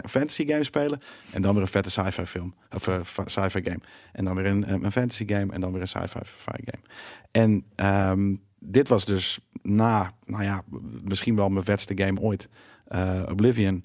fantasy 0.08 0.46
game 0.46 0.64
spelen. 0.64 1.00
En 1.32 1.42
dan 1.42 1.52
weer 1.52 1.62
een 1.62 1.68
vette 1.68 1.90
sci-fi 1.90 2.26
film. 2.26 2.54
Of 2.74 3.12
sci-fi 3.24 3.62
game. 3.62 3.80
En 4.12 4.24
dan 4.24 4.34
weer 4.34 4.46
een, 4.46 4.84
een 4.84 4.92
fantasy 4.92 5.24
game. 5.26 5.52
En 5.52 5.60
dan 5.60 5.72
weer 5.72 5.80
een 5.80 5.88
sci-fi 5.88 6.18
fi- 6.22 6.64
game. 6.64 6.82
En 7.30 7.64
ehm, 7.74 8.34
dit 8.58 8.88
was 8.88 9.04
dus 9.04 9.38
na, 9.62 10.12
nou 10.24 10.42
ja, 10.44 10.62
misschien 11.02 11.36
wel 11.36 11.48
mijn 11.48 11.64
vetste 11.64 11.92
game 11.96 12.20
ooit. 12.20 12.48
eh, 12.86 13.22
Oblivion. 13.30 13.84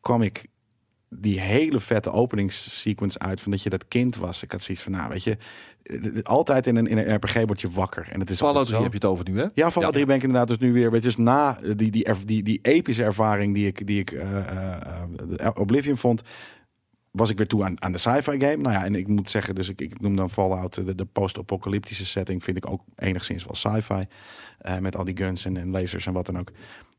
kwam 0.00 0.22
ik 0.22 0.46
die 1.10 1.40
hele 1.40 1.80
vette 1.80 2.10
openingssequence 2.12 3.18
uit 3.18 3.40
van 3.40 3.50
dat 3.50 3.62
je 3.62 3.70
dat 3.70 3.88
kind 3.88 4.16
was. 4.16 4.42
Ik 4.42 4.52
had 4.52 4.62
zoiets 4.62 4.84
van, 4.84 4.92
nou 4.92 5.08
weet 5.08 5.22
je, 5.24 5.36
eh, 5.82 6.22
altijd 6.22 6.66
in 6.66 6.76
een, 6.76 6.86
in 6.86 6.98
een 6.98 7.14
RPG 7.14 7.34
word 7.46 7.60
je 7.60 7.70
wakker. 7.70 8.08
En 8.10 8.20
het 8.20 8.30
is 8.30 8.36
Fallout 8.36 8.56
altijd 8.56 8.66
3 8.76 8.78
zo. 8.78 8.82
heb 8.82 8.92
je 9.00 9.06
het 9.08 9.16
over 9.16 9.30
nu, 9.30 9.38
hè? 9.40 9.46
Ja, 9.54 9.70
van 9.70 9.82
Ja. 9.82 9.88
ja. 9.88 9.94
drie 9.94 10.06
ben 10.06 10.16
ik 10.16 10.22
inderdaad 10.22 10.48
dus 10.48 10.58
nu 10.58 10.72
weer. 10.72 10.90
Weet 10.90 11.02
je, 11.02 11.06
dus 11.08 11.16
na 11.16 11.58
eh, 11.60 11.72
die, 11.76 11.90
die, 11.90 12.06
die, 12.24 12.42
die 12.42 12.58
epische 12.62 13.04
ervaring 13.04 13.54
die 13.54 13.66
ik, 13.66 13.86
die 13.86 14.00
ik 14.00 14.10
eh, 14.12 14.38
eh, 14.38 15.02
eh, 15.36 15.50
Oblivion 15.54 15.96
vond, 15.96 16.22
was 17.18 17.30
ik 17.30 17.36
weer 17.36 17.46
toe 17.46 17.64
aan, 17.64 17.82
aan 17.82 17.92
de 17.92 17.98
sci-fi 17.98 18.40
game. 18.40 18.56
Nou 18.56 18.72
ja, 18.72 18.84
en 18.84 18.94
ik 18.94 19.06
moet 19.08 19.30
zeggen, 19.30 19.54
dus 19.54 19.68
ik, 19.68 19.80
ik 19.80 20.00
noem 20.00 20.16
dan 20.16 20.30
Fallout 20.30 20.76
eh, 20.76 20.84
de, 20.96 21.04
post-apocalyptische 21.04 22.06
setting, 22.06 22.44
vind 22.44 22.56
ik 22.56 22.70
ook 22.70 22.82
enigszins 22.96 23.44
wel 23.44 23.54
sci-fi. 23.54 24.04
Eh, 24.58 24.78
met 24.78 24.96
al 24.96 25.04
die 25.04 25.16
guns 25.16 25.44
en, 25.44 25.56
en 25.56 25.70
lasers 25.70 26.06
en 26.06 26.12
wat 26.12 26.26
dan 26.26 26.38
ook. 26.38 26.50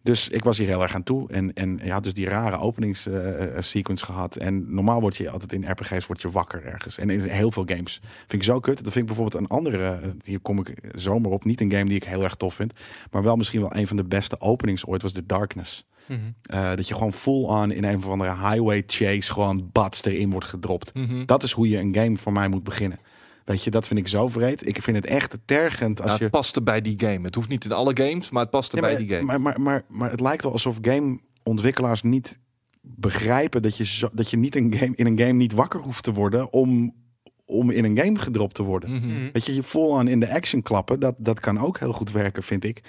Dus 0.04 0.30
ik 0.30 0.44
was 0.44 0.58
hier 0.58 0.68
heel 0.68 0.82
erg 0.82 0.96
aan 0.96 1.04
toe. 1.04 1.30
En, 1.32 1.54
en 1.54 1.80
je 1.84 1.92
had 1.92 2.04
dus 2.04 2.14
die 2.14 2.30
rare 2.30 2.58
openingssequence 2.60 4.06
gehad. 4.06 4.36
En 4.36 4.74
normaal 4.74 5.02
word 5.02 5.18
je 5.18 5.30
altijd 5.30 5.54
in 5.54 5.72
RPG's 5.72 6.06
word 6.08 6.22
je 6.22 6.32
wakker 6.32 6.66
ergens. 6.66 6.98
En 6.98 7.10
in 7.10 7.20
heel 7.20 7.52
veel 7.52 7.64
games. 7.66 8.02
Vind 8.18 8.34
ik 8.34 8.44
zo 8.44 8.60
kut. 8.60 8.76
Dat 8.84 8.94
vind 8.94 8.96
ik 8.96 9.06
bijvoorbeeld 9.06 9.44
een 9.44 9.58
andere. 9.58 9.90
eh, 9.92 10.10
Hier 10.24 10.40
kom 10.40 10.60
ik 10.60 10.74
zomaar 10.96 11.32
op. 11.32 11.44
Niet 11.46 11.62
een 11.62 11.72
game 11.72 11.86
die 11.86 11.96
ik 11.96 12.04
heel 12.04 12.24
erg 12.24 12.36
tof 12.36 12.54
vind. 12.54 12.74
Maar 13.12 13.24
wel 13.24 13.36
misschien 13.36 13.62
wel 13.62 13.76
een 13.76 13.88
van 13.88 13.98
de 13.98 14.04
beste 14.04 14.42
openings 14.42 14.86
ooit 14.86 15.02
was 15.02 15.12
The 15.12 15.26
Darkness. 15.26 15.86
Mhm. 16.10 16.20
Eh, 16.42 16.76
dat 16.76 16.88
je 16.88 16.94
gewoon 16.94 17.14
full 17.14 17.44
on 17.44 17.72
in 17.72 17.84
een 17.84 17.98
of 17.98 18.08
andere 18.08 18.30
highway 18.30 18.84
chase 18.88 19.32
gewoon 19.32 19.70
bats 19.72 20.04
erin 20.04 20.30
wordt 20.32 20.48
gedropt. 20.48 20.94
Mhm. 20.94 21.26
Dat 21.26 21.44
is 21.44 21.52
hoe 21.52 21.70
je 21.70 21.78
een 21.78 21.96
game 21.96 22.18
voor 22.18 22.32
mij 22.32 22.48
moet 22.48 22.64
beginnen. 22.64 23.00
Weet 23.46 23.64
je, 23.64 23.72
dat 23.72 23.88
vind 23.88 24.00
ik 24.00 24.08
zo 24.08 24.28
vreed. 24.28 24.68
Ik 24.68 24.82
vind 24.82 24.98
het 24.98 25.06
echt 25.06 25.38
tergend 25.46 26.02
als 26.02 26.10
Ja, 26.10 26.16
je... 26.18 26.24
het 26.24 26.32
paste 26.32 26.62
bij 26.62 26.82
die 26.82 27.00
game. 27.00 27.20
Het 27.22 27.36
hoeft 27.36 27.50
niet 27.50 27.66
in 27.66 27.72
alle 27.72 27.92
games, 27.98 28.30
maar 28.30 28.42
het 28.42 28.52
paste 28.52 28.76
Ja, 28.76 28.82
bij 28.82 28.92
maar, 28.92 29.02
die 29.02 29.10
game. 29.10 29.24
Maar, 29.24 29.42
maar, 29.42 29.62
maar, 29.62 29.84
maar 29.88 30.12
het 30.12 30.20
lijkt 30.20 30.44
wel 30.44 30.52
alsof 30.52 30.78
gameontwikkelaars 30.82 32.02
niet 32.02 32.40
begrijpen 32.82 33.62
dat 33.62 33.78
je, 33.78 33.86
zo, 33.86 34.10
dat 34.14 34.30
je 34.30 34.38
niet 34.38 34.56
een 34.56 34.74
game, 34.76 34.96
in 34.96 35.06
een 35.06 35.18
game 35.20 35.34
niet 35.34 35.54
wakker 35.54 35.80
hoeft 35.80 36.04
te 36.04 36.14
worden 36.14 36.54
om, 36.54 36.96
om 37.46 37.70
in 37.70 37.84
een 37.84 37.98
game 37.98 38.20
gedropt 38.20 38.56
te 38.56 38.64
worden. 38.64 38.92
Mhm. 38.92 39.08
Mhm. 39.08 39.30
Weet 39.34 39.46
je, 39.46 39.56
je 39.56 39.64
vol 39.64 39.98
aan 40.00 40.08
in 40.08 40.20
de 40.20 40.34
action 40.34 40.62
klappen, 40.62 41.00
dat, 41.00 41.16
dat 41.18 41.40
kan 41.40 41.60
ook 41.60 41.80
heel 41.80 41.94
goed 41.94 42.12
werken, 42.12 42.44
vind 42.44 42.64
ik. 42.64 42.82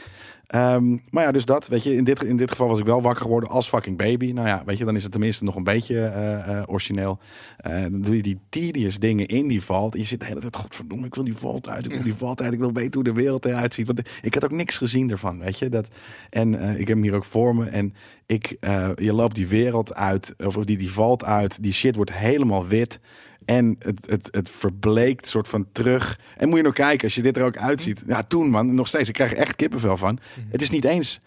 Ehm, 0.51 0.97
maar 1.11 1.25
ja, 1.25 1.33
dus 1.33 1.45
dat, 1.45 1.69
weet 1.69 1.83
je, 1.83 1.97
in 1.97 2.05
dit, 2.05 2.23
in 2.23 2.37
dit 2.37 2.51
geval 2.51 2.69
was 2.69 2.79
ik 2.79 2.85
wel 2.85 3.03
wakker 3.03 3.23
geworden 3.23 3.49
als 3.49 3.69
fucking 3.69 3.97
baby. 3.97 4.33
Nou 4.33 4.47
ja, 4.47 4.63
weet 4.67 4.79
je, 4.79 4.85
dan 4.85 4.97
is 4.97 5.03
het 5.03 5.13
tenminste 5.13 5.45
nog 5.45 5.57
een 5.57 5.65
beetje 5.65 6.01
eh, 6.01 6.59
eh, 6.59 6.63
origineel. 6.67 7.19
Eh, 7.57 7.81
dan 7.81 8.01
doe 8.01 8.17
je 8.17 8.23
die 8.23 8.39
tedious 8.49 8.99
dingen 8.99 9.27
in 9.27 9.49
die 9.49 9.63
valt. 9.63 9.95
En 9.95 10.01
je 10.01 10.07
zit 10.07 10.21
de 10.21 10.27
hele 10.27 10.41
tijd, 10.41 10.57
godverdomme, 10.57 11.07
ik 11.07 11.15
wil 11.15 11.25
die 11.25 11.37
valt 11.37 11.69
uit, 11.69 11.85
ik 11.85 11.93
wil 11.93 12.03
die 12.03 12.15
valt 12.15 12.43
uit, 12.43 12.53
ik 12.53 12.59
wil 12.59 12.73
weten 12.73 12.95
hoe 12.95 13.05
de 13.05 13.13
wereld 13.13 13.45
eruit 13.45 13.75
ziet. 13.75 13.87
Want 13.87 14.01
ik 14.23 14.35
had 14.35 14.45
ook 14.45 14.51
niks 14.51 14.77
gezien 14.77 15.11
ervan, 15.11 15.39
weet 15.39 15.59
je. 15.59 15.69
Dat, 15.69 15.89
en 16.31 16.55
ik 16.55 16.89
heb 16.89 16.97
hem 16.97 17.03
hier 17.03 17.15
ook 17.15 17.25
voor 17.25 17.55
me. 17.57 17.67
En 17.67 17.95
ik, 18.27 18.57
je 18.95 19.13
loopt 19.13 19.35
die 19.35 19.49
wereld 19.49 19.95
uit, 19.95 20.35
of 20.39 20.55
die, 20.55 20.79
die 20.79 20.93
valt 20.93 21.25
uit, 21.25 21.63
die 21.63 21.73
shit 21.73 21.97
wordt 21.97 22.13
helemaal 22.13 22.67
wit. 22.67 23.01
En 23.45 23.77
het, 23.79 24.07
het, 24.07 24.29
het 24.31 24.51
verbleekt 24.51 25.29
soort 25.29 25.49
van 25.49 25.67
terug. 25.73 26.19
En 26.37 26.49
moet 26.49 26.57
je 26.57 26.65
nog 26.65 26.75
kijken, 26.75 27.05
als 27.05 27.15
je 27.15 27.23
dit 27.23 27.37
er 27.37 27.45
ook 27.45 27.57
uitziet. 27.57 28.03
Ja, 28.07 28.23
toen 28.23 28.51
man, 28.51 28.75
nog 28.75 28.89
steeds. 28.89 29.09
Ik 29.09 29.15
krijg 29.15 29.33
er 29.33 29.39
echt 29.39 29.57
kippenvel 29.57 29.97
van. 29.97 30.19
Het 30.51 30.63
is 30.63 30.71
niet 30.71 30.85
eens 30.85 31.21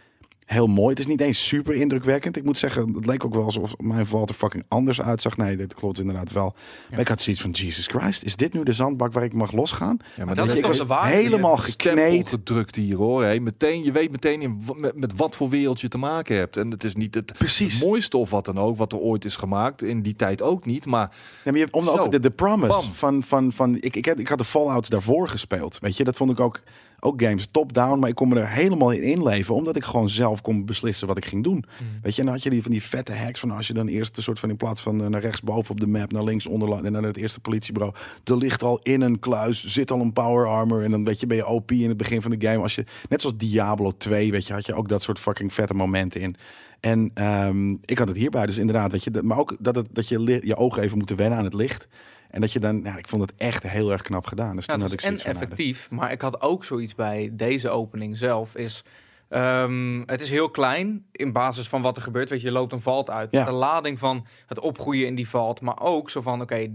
heel 0.46 0.68
mooi. 0.68 0.90
Het 0.90 1.00
is 1.00 1.08
niet 1.08 1.22
eens 1.22 1.48
super 1.48 1.76
indrukwekkend. 1.76 2.38
Ik 2.38 2.44
moet 2.44 2.58
zeggen, 2.58 2.94
het 2.94 3.06
leek 3.06 3.26
ook 3.26 3.34
wel 3.34 3.44
alsof 3.44 3.74
mijn 3.78 4.06
valt 4.06 4.30
er 4.30 4.36
fucking 4.36 4.64
anders 4.68 5.02
uitzag. 5.02 5.38
Nee, 5.38 5.58
dit 5.58 5.74
klopt 5.74 6.00
inderdaad 6.00 6.32
wel. 6.32 6.56
Maar 6.92 7.00
ik 7.00 7.08
had 7.08 7.22
zoiets 7.22 7.42
van, 7.42 7.52
Jesus 7.52 7.88
Christ, 7.88 8.24
is 8.24 8.36
dit 8.36 8.54
nu 8.54 8.64
de 8.64 8.74
zandbak 8.74 9.14
waar 9.14 9.24
ik 9.24 9.34
mag 9.34 9.52
losgaan? 9.52 9.98
Ja, 10.16 10.26
Maar 10.26 10.36
dat 10.36 10.46
dat 10.46 10.56
je 10.56 10.62
is 10.62 10.66
toch 10.68 10.72
ik- 10.76 10.82
de 10.82 10.86
waarde. 10.94 11.16
helemaal 11.16 11.58
gekneed. 11.58 12.30
gedrukt 12.30 12.76
hier 12.76 12.96
hoor. 12.98 13.24
Hey, 13.24 13.40
meteen, 13.40 13.84
je 13.84 13.92
weet 13.92 14.12
meteen 14.12 14.42
in, 14.42 14.62
met, 14.76 14.96
met 14.98 15.16
wat 15.16 15.36
voor 15.36 15.50
wereld 15.50 15.82
je 15.82 15.88
te 15.88 15.98
maken 15.98 16.36
hebt. 16.36 16.58
En 16.58 16.72
het 16.72 16.84
is 16.84 16.96
niet 16.96 17.16
het, 17.16 17.34
Precies. 17.38 17.74
het 17.74 17.84
mooiste 17.84 18.18
of 18.18 18.30
wat 18.30 18.46
dan 18.46 18.58
ook, 18.58 18.78
wat 18.78 18.92
er 18.92 19.00
ooit 19.00 19.26
is 19.26 19.36
gemaakt. 19.36 19.82
In 19.84 20.02
die 20.02 20.16
tijd 20.16 20.42
ook 20.42 20.66
niet. 20.66 20.86
Maar 20.86 21.10
Ja, 21.12 21.18
maar 21.44 21.54
je 21.54 21.60
hebt 21.60 21.74
om 22.04 22.10
de, 22.10 22.20
de 22.20 22.32
promise 22.32 22.68
Bam. 22.72 22.94
van, 22.94 23.24
van, 23.24 23.52
van 23.52 23.76
ik, 23.80 23.96
ik, 23.96 24.06
had, 24.06 24.20
ik 24.20 24.28
had 24.28 24.38
de 24.38 24.46
Fallouts 24.46 24.90
daarvoor 24.90 25.30
gespeeld. 25.30 25.80
Weet 25.80 25.98
je, 25.98 26.04
dat 26.04 26.16
vond 26.16 26.32
ik 26.32 26.40
ook, 26.40 26.62
ook 27.04 27.22
games 27.22 27.48
top-down. 27.52 28.00
Maar 28.00 28.10
ik 28.10 28.16
kon 28.16 28.28
me 28.30 28.40
er 28.40 28.50
helemaal 28.50 28.92
in 28.92 29.04
inleven, 29.04 29.56
omdat 29.56 29.76
ik 29.76 29.84
gewoon 29.84 30.10
zelf 30.10 30.42
kon 30.42 30.66
beslissen 30.66 31.08
wat 31.08 31.18
ik 31.18 31.26
ging 31.26 31.44
doen. 31.44 31.66
Weet 32.02 32.14
je, 32.14 32.20
en 32.20 32.26
dan 32.26 32.36
had 32.36 32.44
je 32.44 32.50
die 32.50 32.62
van 32.62 32.72
die 32.72 32.84
vette 32.84 33.14
hacks 33.14 33.40
van 33.40 33.52
als 33.52 33.68
je 33.68 33.74
dan 33.74 33.88
eerst 33.88 34.18
een 34.18 34.24
soort 34.24 34.40
van 34.40 34.50
in 34.50 34.58
plaats 34.58 34.82
van 34.82 35.02
eh, 35.04 35.08
naar 35.08 35.22
rechts 35.22 35.42
boven 35.42 35.72
op 35.72 35.80
de 35.80 35.88
map, 35.88 36.12
naar 36.12 36.24
links 36.24 36.48
onder 36.48 36.86
en 36.86 36.92
naar 36.92 37.04
het 37.04 37.18
eerste 37.18 37.40
politiebureau. 37.40 37.96
Er 38.24 38.38
ligt 38.38 38.64
al 38.64 38.80
in 38.84 39.02
een 39.02 39.20
kluis, 39.20 39.66
zit 39.66 39.92
al 39.92 40.00
een 40.00 40.14
power 40.14 40.48
armor 40.48 40.84
en 40.84 40.92
dan 40.92 41.04
weet 41.06 41.20
je, 41.20 41.28
ben 41.28 41.38
je 41.38 41.48
OP 41.48 41.72
in 41.72 41.88
het 41.88 41.98
begin 41.98 42.22
van 42.22 42.32
de 42.32 42.48
game. 42.48 42.62
Als 42.64 42.76
je, 42.76 42.86
net 43.10 43.22
zoals 43.22 43.38
Diablo 43.38 43.92
2, 43.98 44.32
weet 44.32 44.48
je, 44.48 44.54
had 44.54 44.66
je 44.66 44.74
ook 44.74 44.90
dat 44.90 45.02
soort 45.02 45.20
fucking 45.20 45.54
vette 45.54 45.74
momenten 45.74 46.22
in. 46.22 46.36
En 46.80 47.12
ehm, 47.14 47.72
ik 47.86 47.98
had 47.98 48.08
het 48.08 48.18
hierbij, 48.18 48.46
dus 48.46 48.58
inderdaad, 48.58 48.92
weet 48.92 49.04
je, 49.04 49.12
dat- 49.12 49.24
maar 49.24 49.38
ook 49.38 49.56
dat, 49.60 49.76
het, 49.76 49.88
dat 49.92 50.08
je 50.08 50.40
je 50.44 50.56
ogen 50.56 50.82
even 50.84 50.98
moeten 50.98 51.16
wennen 51.16 51.38
aan 51.38 51.44
het 51.46 51.54
licht. 51.54 51.88
En 52.34 52.42
dat 52.42 52.52
je 52.52 52.60
dan, 52.60 52.82
ja, 52.84 52.98
ik 52.98 53.08
vond 53.08 53.22
het 53.22 53.34
echt 53.38 53.64
heel 53.64 53.92
erg 53.92 54.02
knap 54.02 54.26
gedaan. 54.26 54.56
Dus 54.56 54.66
Ja, 54.66 54.72
had 54.72 54.82
was 54.82 54.92
ik 54.94 55.02
en 55.02 55.14
nou, 55.14 55.26
effectief, 55.28 55.88
maar 55.92 56.12
ik 56.12 56.22
had 56.22 56.42
ook 56.42 56.64
zoiets 56.64 56.96
bij 56.96 57.30
deze 57.34 57.70
opening 57.70 58.18
zelf. 58.18 58.56
Is, 58.56 58.84
ehm, 59.30 60.02
het 60.06 60.22
is 60.22 60.30
heel 60.30 60.50
klein 60.50 61.06
in 61.12 61.32
basis 61.32 61.68
van 61.68 61.82
wat 61.82 61.96
er 61.98 62.04
gebeurt. 62.04 62.30
Weet 62.30 62.42
je, 62.42 62.48
je 62.48 62.54
loopt 62.54 62.74
een 62.74 62.82
valt 62.82 63.10
uit. 63.10 63.28
Ja. 63.32 63.46
De 63.46 63.52
lading 63.52 64.00
van 64.00 64.26
het 64.48 64.60
opgroeien 64.60 65.08
in 65.08 65.16
die 65.16 65.30
valt, 65.30 65.62
maar 65.62 65.82
ook 65.82 66.10
zo 66.10 66.22
van, 66.22 66.42
oké, 66.42 66.68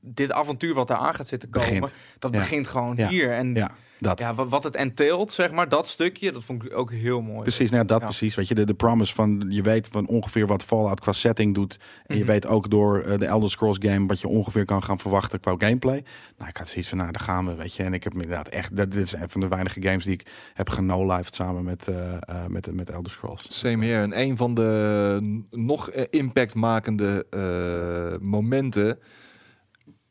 dit 0.00 0.32
avontuur 0.32 0.74
wat 0.74 0.88
daar 0.88 0.96
aan 0.98 1.14
gaat 1.14 1.26
zitten 1.28 1.50
komen, 1.50 1.68
Begint. 1.80 1.92
dat 2.18 2.32
Ja. 2.32 2.38
begint 2.38 2.66
gewoon 2.66 3.00
hier. 3.08 3.32
En 3.32 3.54
ja, 3.54 3.70
dat. 4.04 4.18
ja, 4.18 4.34
wat, 4.34 4.64
het 4.64 4.76
entaelt, 4.76 5.32
zeg 5.32 5.50
maar, 5.50 5.68
dat 5.68 5.88
stukje, 5.88 6.32
dat 6.32 6.44
vond 6.44 6.64
ik 6.64 6.76
ook 6.76 6.90
heel 6.92 7.20
mooi. 7.20 7.42
Precies, 7.42 7.70
nou 7.70 7.82
ja, 7.82 7.88
dat 7.88 8.00
Ja. 8.00 8.04
precies. 8.06 8.34
Weet 8.34 8.48
je, 8.48 8.54
de, 8.54 8.64
de 8.64 8.74
promise 8.74 9.14
van 9.14 9.44
je 9.48 9.62
weet 9.62 9.88
van 9.90 10.06
ongeveer 10.06 10.46
wat 10.46 10.64
Fallout 10.64 11.00
qua 11.00 11.12
setting 11.12 11.54
doet. 11.54 11.78
En 12.06 12.16
je 12.16 12.22
Mhm. 12.22 12.30
weet 12.32 12.46
ook 12.46 12.70
door 12.70 13.00
eh, 13.00 13.18
de 13.18 13.26
Elder 13.26 13.50
Scrolls 13.50 13.76
game 13.80 14.06
wat 14.06 14.20
je 14.20 14.28
ongeveer 14.28 14.64
kan 14.64 14.82
gaan 14.82 14.98
verwachten 14.98 15.40
qua 15.40 15.54
gameplay. 15.58 16.04
Nou, 16.36 16.48
ik 16.50 16.56
had 16.56 16.68
zoiets 16.68 16.88
van, 16.88 16.98
nou, 16.98 17.10
daar 17.12 17.20
gaan 17.22 17.46
we, 17.46 17.54
weet 17.54 17.74
je. 17.74 17.82
En 17.82 17.94
ik 17.94 18.04
heb 18.04 18.14
me 18.14 18.22
inderdaad 18.22 18.48
echt, 18.48 18.76
dat, 18.76 18.90
dit 18.92 19.04
is 19.04 19.12
een 19.12 19.28
van 19.30 19.40
de 19.40 19.48
weinige 19.48 19.82
games 19.82 20.04
die 20.04 20.12
ik 20.14 20.26
heb 20.54 20.68
genolived 20.70 21.34
samen 21.34 21.64
met, 21.64 21.88
eh 21.88 22.12
eh, 22.14 22.46
met, 22.48 22.74
met 22.74 22.90
Elder 22.90 23.12
Scrolls. 23.12 23.60
Same 23.60 23.86
here. 23.86 24.02
En 24.02 24.20
een 24.20 24.36
van 24.36 24.54
de 24.54 25.42
nog 25.50 25.90
impactmakende 25.90 27.26
eh, 27.30 28.20
momenten. 28.20 28.98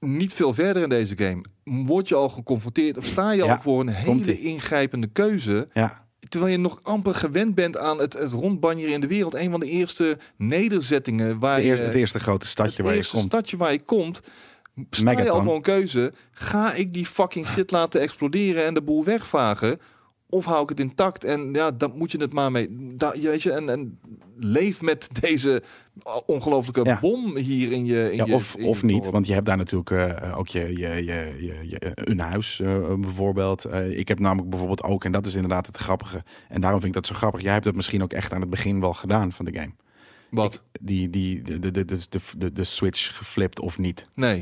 Niet 0.06 0.34
veel 0.34 0.54
verder 0.54 0.84
in 0.84 0.90
deze 0.90 1.18
game. 1.18 1.44
Word 1.64 2.08
je 2.08 2.16
al 2.16 2.30
geconfronteerd 2.30 2.98
of 2.98 3.06
sta 3.06 3.32
je 3.32 3.44
al 3.44 3.62
voor 3.62 3.80
een 3.80 3.90
hele 3.90 4.40
ingrijpende 4.40 5.08
keuze. 5.08 5.68
Ja, 5.74 6.04
Terwijl 6.30 6.52
je 6.52 6.60
nog 6.60 6.80
amper 6.84 7.16
gewend 7.16 7.56
bent 7.56 7.78
aan 7.78 8.00
het, 8.00 8.14
het 8.14 8.32
rondbanjeren 8.32 8.94
in 8.94 9.02
de 9.02 9.08
wereld. 9.08 9.34
Een 9.34 9.52
van 9.52 9.60
de 9.60 9.66
eerste 9.66 10.18
nederzettingen 10.38 11.40
waar 11.40 11.56
de 11.56 11.64
je... 11.64 11.70
eerste, 11.70 11.86
het 11.86 11.96
eerste 11.96 12.20
grote 12.20 12.48
stadje 12.48 12.78
het 12.78 12.86
waar 12.86 12.96
je 12.96 13.08
komt. 13.12 13.26
stadje 13.26 13.58
waar 13.58 13.72
je 13.72 13.82
komt. 13.82 14.22
Sta 14.90 15.12
je 15.12 15.30
al 15.30 15.44
voor 15.44 15.56
een 15.56 15.62
keuze. 15.62 16.14
Ga 16.32 16.74
ik 16.74 16.94
die 16.94 17.06
fucking 17.06 17.48
shit 17.48 17.72
laten 17.72 18.02
exploderen 18.02 18.66
en 18.66 18.74
de 18.74 18.82
boel 18.82 19.04
wegvagen? 19.04 19.80
Of 20.34 20.46
hou 20.46 20.64
ik 20.64 20.70
het 20.70 20.80
intact? 20.80 21.24
En 21.24 21.54
ja, 21.54 21.72
dan 21.72 21.92
moet 21.96 22.12
je 22.12 22.18
het 22.18 22.34
maar 22.34 22.52
mee. 22.52 22.68
Da, 22.98 23.14
je 23.20 23.30
weet 23.30 23.42
je, 23.44 23.52
en, 23.52 23.70
en 23.70 24.00
leef 24.38 24.82
met 24.82 25.10
deze 25.22 25.64
ongelofelijke 26.26 26.90
Ja. 26.90 27.00
bom 27.00 27.38
hier 27.38 27.72
in 27.72 27.86
je. 27.86 28.10
In 28.12 28.16
Ja, 28.18 28.26
je 28.26 28.34
of, 28.34 28.56
in 28.56 28.66
of 28.66 28.80
je 28.80 28.86
niet, 28.86 29.10
want 29.10 29.28
je 29.28 29.34
hebt 29.34 29.46
daar 29.46 29.58
natuurlijk 29.58 29.92
eh, 29.92 30.30
eh, 30.30 30.38
ook 30.38 30.48
je, 30.48 30.60
je, 30.60 30.88
je, 30.90 31.36
je, 31.40 31.70
je- 31.70 31.92
een 31.94 32.20
huis 32.20 32.60
eh, 32.60 32.94
bijvoorbeeld. 32.94 33.66
Eh, 33.66 33.98
ik 33.98 34.08
heb 34.08 34.20
namelijk 34.20 34.50
bijvoorbeeld 34.50 34.84
ook, 34.84 35.06
en 35.06 35.12
dat 35.12 35.26
is 35.26 35.36
inderdaad 35.36 35.66
het 35.68 35.78
grappige, 35.78 36.24
en 36.50 36.62
daarom 36.62 36.82
vind 36.82 36.96
ik 36.96 37.02
dat 37.02 37.12
zo 37.12 37.16
grappig. 37.20 37.42
Jij 37.42 37.52
hebt 37.54 37.66
dat 37.66 37.76
misschien 37.76 38.04
ook 38.04 38.14
echt 38.14 38.34
aan 38.34 38.42
het 38.42 38.50
begin 38.50 38.80
wel 38.80 38.94
gedaan 38.94 39.32
van 39.32 39.46
de 39.46 39.54
game. 39.54 39.72
Wat? 40.30 40.54
Ik- 40.54 40.62
die, 40.82 41.10
die, 41.10 41.42
de, 41.42 41.60
de, 41.60 41.72
de, 41.72 41.86
de, 41.86 42.20
de, 42.38 42.52
de 42.52 42.64
switch 42.64 43.18
geflipt 43.18 43.60
of 43.60 43.78
niet. 43.78 44.08
Nee, 44.16 44.38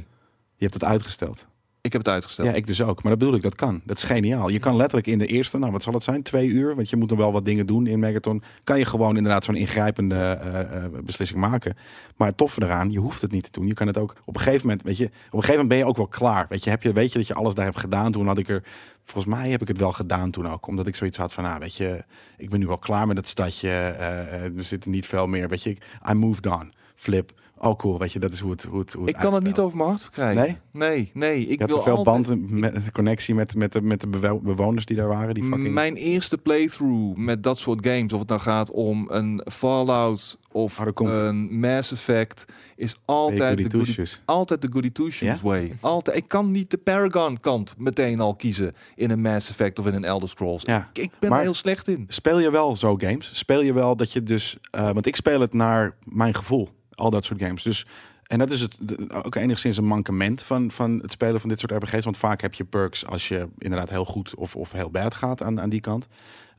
Je 0.56 0.68
hebt 0.68 0.74
het 0.74 0.84
uitgesteld. 0.84 1.46
Ik 1.82 1.92
heb 1.92 2.02
het 2.02 2.14
uitgesteld. 2.14 2.48
Ja, 2.48 2.54
ik 2.54 2.68
dus 2.68 2.82
ook. 2.82 3.04
Maar 3.04 3.12
dat 3.12 3.20
bedoel 3.20 3.36
ik, 3.36 3.42
dat 3.42 3.56
kan. 3.56 3.82
Dat 3.84 3.98
is 3.98 4.04
geniaal. 4.04 4.50
Je 4.50 4.60
kan 4.60 4.76
letterlijk 4.76 5.08
in 5.08 5.18
de 5.18 5.26
eerste, 5.26 5.58
nou 5.58 5.72
wat 5.72 5.84
zal 5.84 5.94
het 5.94 6.04
zijn, 6.04 6.24
twee 6.24 6.48
uur, 6.48 6.76
want 6.76 6.90
je 6.90 6.96
moet 6.96 7.10
nog 7.10 7.18
wel 7.18 7.32
wat 7.32 7.46
dingen 7.46 7.66
doen 7.66 7.88
in 7.88 8.00
Megaton, 8.00 8.44
kan 8.64 8.78
je 8.78 8.86
gewoon 8.86 9.18
inderdaad 9.18 9.44
zo'n 9.44 9.56
ingrijpende 9.56 10.16
eh, 10.16 10.60
eh, 10.62 10.92
beslissing 11.04 11.40
maken. 11.40 11.78
Maar 12.16 12.28
het 12.28 12.38
toffe 12.38 12.64
eraan, 12.64 12.90
je 12.92 13.00
hoeft 13.00 13.22
het 13.22 13.32
niet 13.32 13.44
te 13.44 13.52
doen. 13.52 13.68
Je 13.68 13.74
kan 13.74 13.88
het 13.88 13.98
ook 13.98 14.16
op 14.26 14.36
een 14.36 14.42
gegeven 14.42 14.68
moment, 14.68 14.86
weet 14.86 14.98
je, 14.98 15.06
op 15.06 15.12
een 15.12 15.30
gegeven 15.30 15.52
moment 15.52 15.68
ben 15.70 15.78
je 15.78 15.86
ook 15.86 15.98
wel 15.98 16.08
klaar. 16.08 16.46
Weet 16.50 16.64
je, 16.64 16.70
heb 16.70 16.84
je, 16.84 16.94
weet 16.94 17.12
je 17.12 17.18
dat 17.18 17.28
je 17.28 17.34
alles 17.34 17.54
daar 17.54 17.66
hebt 17.66 17.80
gedaan. 17.80 18.12
Toen 18.12 18.28
had 18.28 18.38
ik 18.38 18.50
er, 18.50 18.64
volgens 19.06 19.36
mij 19.36 19.50
heb 19.50 19.62
ik 19.62 19.68
het 19.68 19.78
wel 19.78 19.92
gedaan 19.92 20.32
toen 20.32 20.48
ook, 20.48 20.68
omdat 20.68 20.88
ik 20.88 20.96
zoiets 20.96 21.18
had 21.18 21.34
van, 21.34 21.44
nou 21.44 21.60
weet 21.60 21.76
je, 21.76 22.04
ik 22.38 22.50
ben 22.50 22.60
nu 22.60 22.68
wel 22.68 22.78
klaar 22.78 23.08
met 23.08 23.18
het 23.18 23.28
stadje. 23.28 23.70
eh, 23.70 24.44
er 24.44 24.64
zitten 24.64 24.92
niet 24.92 25.06
veel 25.06 25.28
meer, 25.28 25.50
weet 25.50 25.64
je. 25.64 25.78
I 26.10 26.14
moved 26.14 26.46
on. 26.48 26.72
Flip. 26.96 27.32
Oh 27.64 27.78
cool, 27.78 28.00
weet 28.00 28.12
je, 28.12 28.20
dat 28.20 28.34
is 28.34 28.40
hoe 28.40 28.52
het, 28.52 28.64
hoe 28.64 28.80
het, 28.80 28.94
hoe 28.94 29.06
het 29.06 29.16
Ik 29.16 29.22
kan 29.22 29.34
het 29.34 29.44
niet 29.44 29.60
over 29.60 29.78
mijn 29.78 29.90
hart 29.90 30.02
verkrijgen. 30.02 30.42
Nee? 30.44 30.58
Nee, 30.72 31.12
nee. 31.14 31.46
Ik 31.46 31.60
Je 31.60 31.66
wil 31.66 31.78
te 31.78 31.84
veel 31.84 31.96
altijd... 31.96 32.28
band 32.28 32.52
met 32.52 32.92
connectie 32.92 33.36
met, 33.36 33.56
met, 33.56 33.72
de, 33.72 33.82
met 33.82 34.02
de 34.02 34.08
bewo- 34.08 34.40
bewoners 34.40 34.86
die 34.86 34.96
daar 34.98 35.08
waren. 35.08 35.34
Die 35.34 35.44
fucking... 35.44 35.74
Mijn 35.74 35.96
eerste 35.96 36.38
playthrough 36.38 37.18
met 37.18 37.44
dat 37.44 37.60
soort 37.60 37.86
games, 37.88 38.14
of 38.14 38.20
het 38.20 38.30
nou 38.30 38.42
gaat 38.42 38.72
om 38.72 39.06
een 39.10 39.42
Fallout 39.52 40.38
of 40.52 40.80
Oh, 40.80 41.14
een 41.14 41.60
Mass 41.60 41.92
Effect, 41.92 42.46
is 42.76 42.96
altijd 43.06 43.58
de 43.72 43.78
goody, 43.80 44.06
altijd 44.26 44.62
de 44.62 44.70
goody 44.72 44.92
two 44.92 45.10
way. 45.42 45.78
Altijd. 45.82 46.18
Ik 46.18 46.28
kan 46.28 46.52
niet 46.52 46.70
de 46.72 46.78
Paragon 46.78 47.40
kant 47.40 47.76
meteen 47.78 48.20
al 48.20 48.36
kiezen 48.36 48.74
in 48.96 49.12
een 49.12 49.22
Mass 49.22 49.50
Effect 49.50 49.80
of 49.80 49.88
in 49.88 49.94
een 49.94 50.04
Elder 50.06 50.30
Scrolls. 50.30 50.64
Ja. 50.66 50.90
Ik, 50.94 51.04
ik 51.04 51.12
ben 51.20 51.30
Maar- 51.30 51.40
er 51.40 51.46
heel 51.46 51.54
slecht 51.54 51.88
in. 51.88 52.06
Speel 52.08 52.40
je 52.40 52.52
wel 52.52 52.76
zo 52.76 52.96
games? 52.98 53.32
Speel 53.34 53.62
je 53.62 53.74
wel 53.74 53.96
dat 53.96 54.12
je 54.12 54.24
dus... 54.24 54.58
eh, 54.72 54.84
want 54.92 55.06
ik 55.06 55.16
speel 55.16 55.40
het 55.42 55.54
naar 55.54 55.96
mijn 56.04 56.34
gevoel. 56.34 56.70
Al 56.96 57.10
dat 57.10 57.26
soort 57.26 57.42
games. 57.42 57.64
Dus, 57.64 57.86
en 58.24 58.40
dat 58.40 58.52
is 58.52 58.62
het, 58.62 58.78
ook 59.26 59.36
enigszins 59.36 59.78
een 59.78 59.86
mankement 59.86 60.44
van, 60.44 60.72
van 60.72 61.00
het 61.02 61.12
spelen 61.12 61.40
van 61.40 61.50
dit 61.50 61.60
soort 61.60 61.72
RPG's. 61.72 62.04
Want 62.04 62.18
vaak 62.18 62.42
heb 62.42 62.54
je 62.54 62.64
perks 62.64 63.06
als 63.06 63.28
je 63.28 63.48
inderdaad 63.58 63.90
heel 63.90 64.06
goed 64.06 64.36
of, 64.36 64.56
of 64.56 64.72
heel 64.72 64.90
bad 64.90 65.16
gaat 65.16 65.42
aan, 65.44 65.62
aan 65.62 65.70
die 65.70 65.82
kant. 65.82 66.08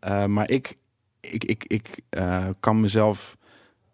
Eh, 0.01 0.27
maar 0.27 0.51
ik, 0.51 0.77
ik, 1.21 1.45
ik, 1.45 1.65
ik 1.65 2.01
eh, 2.09 2.49
kan 2.61 2.81
mezelf 2.81 3.37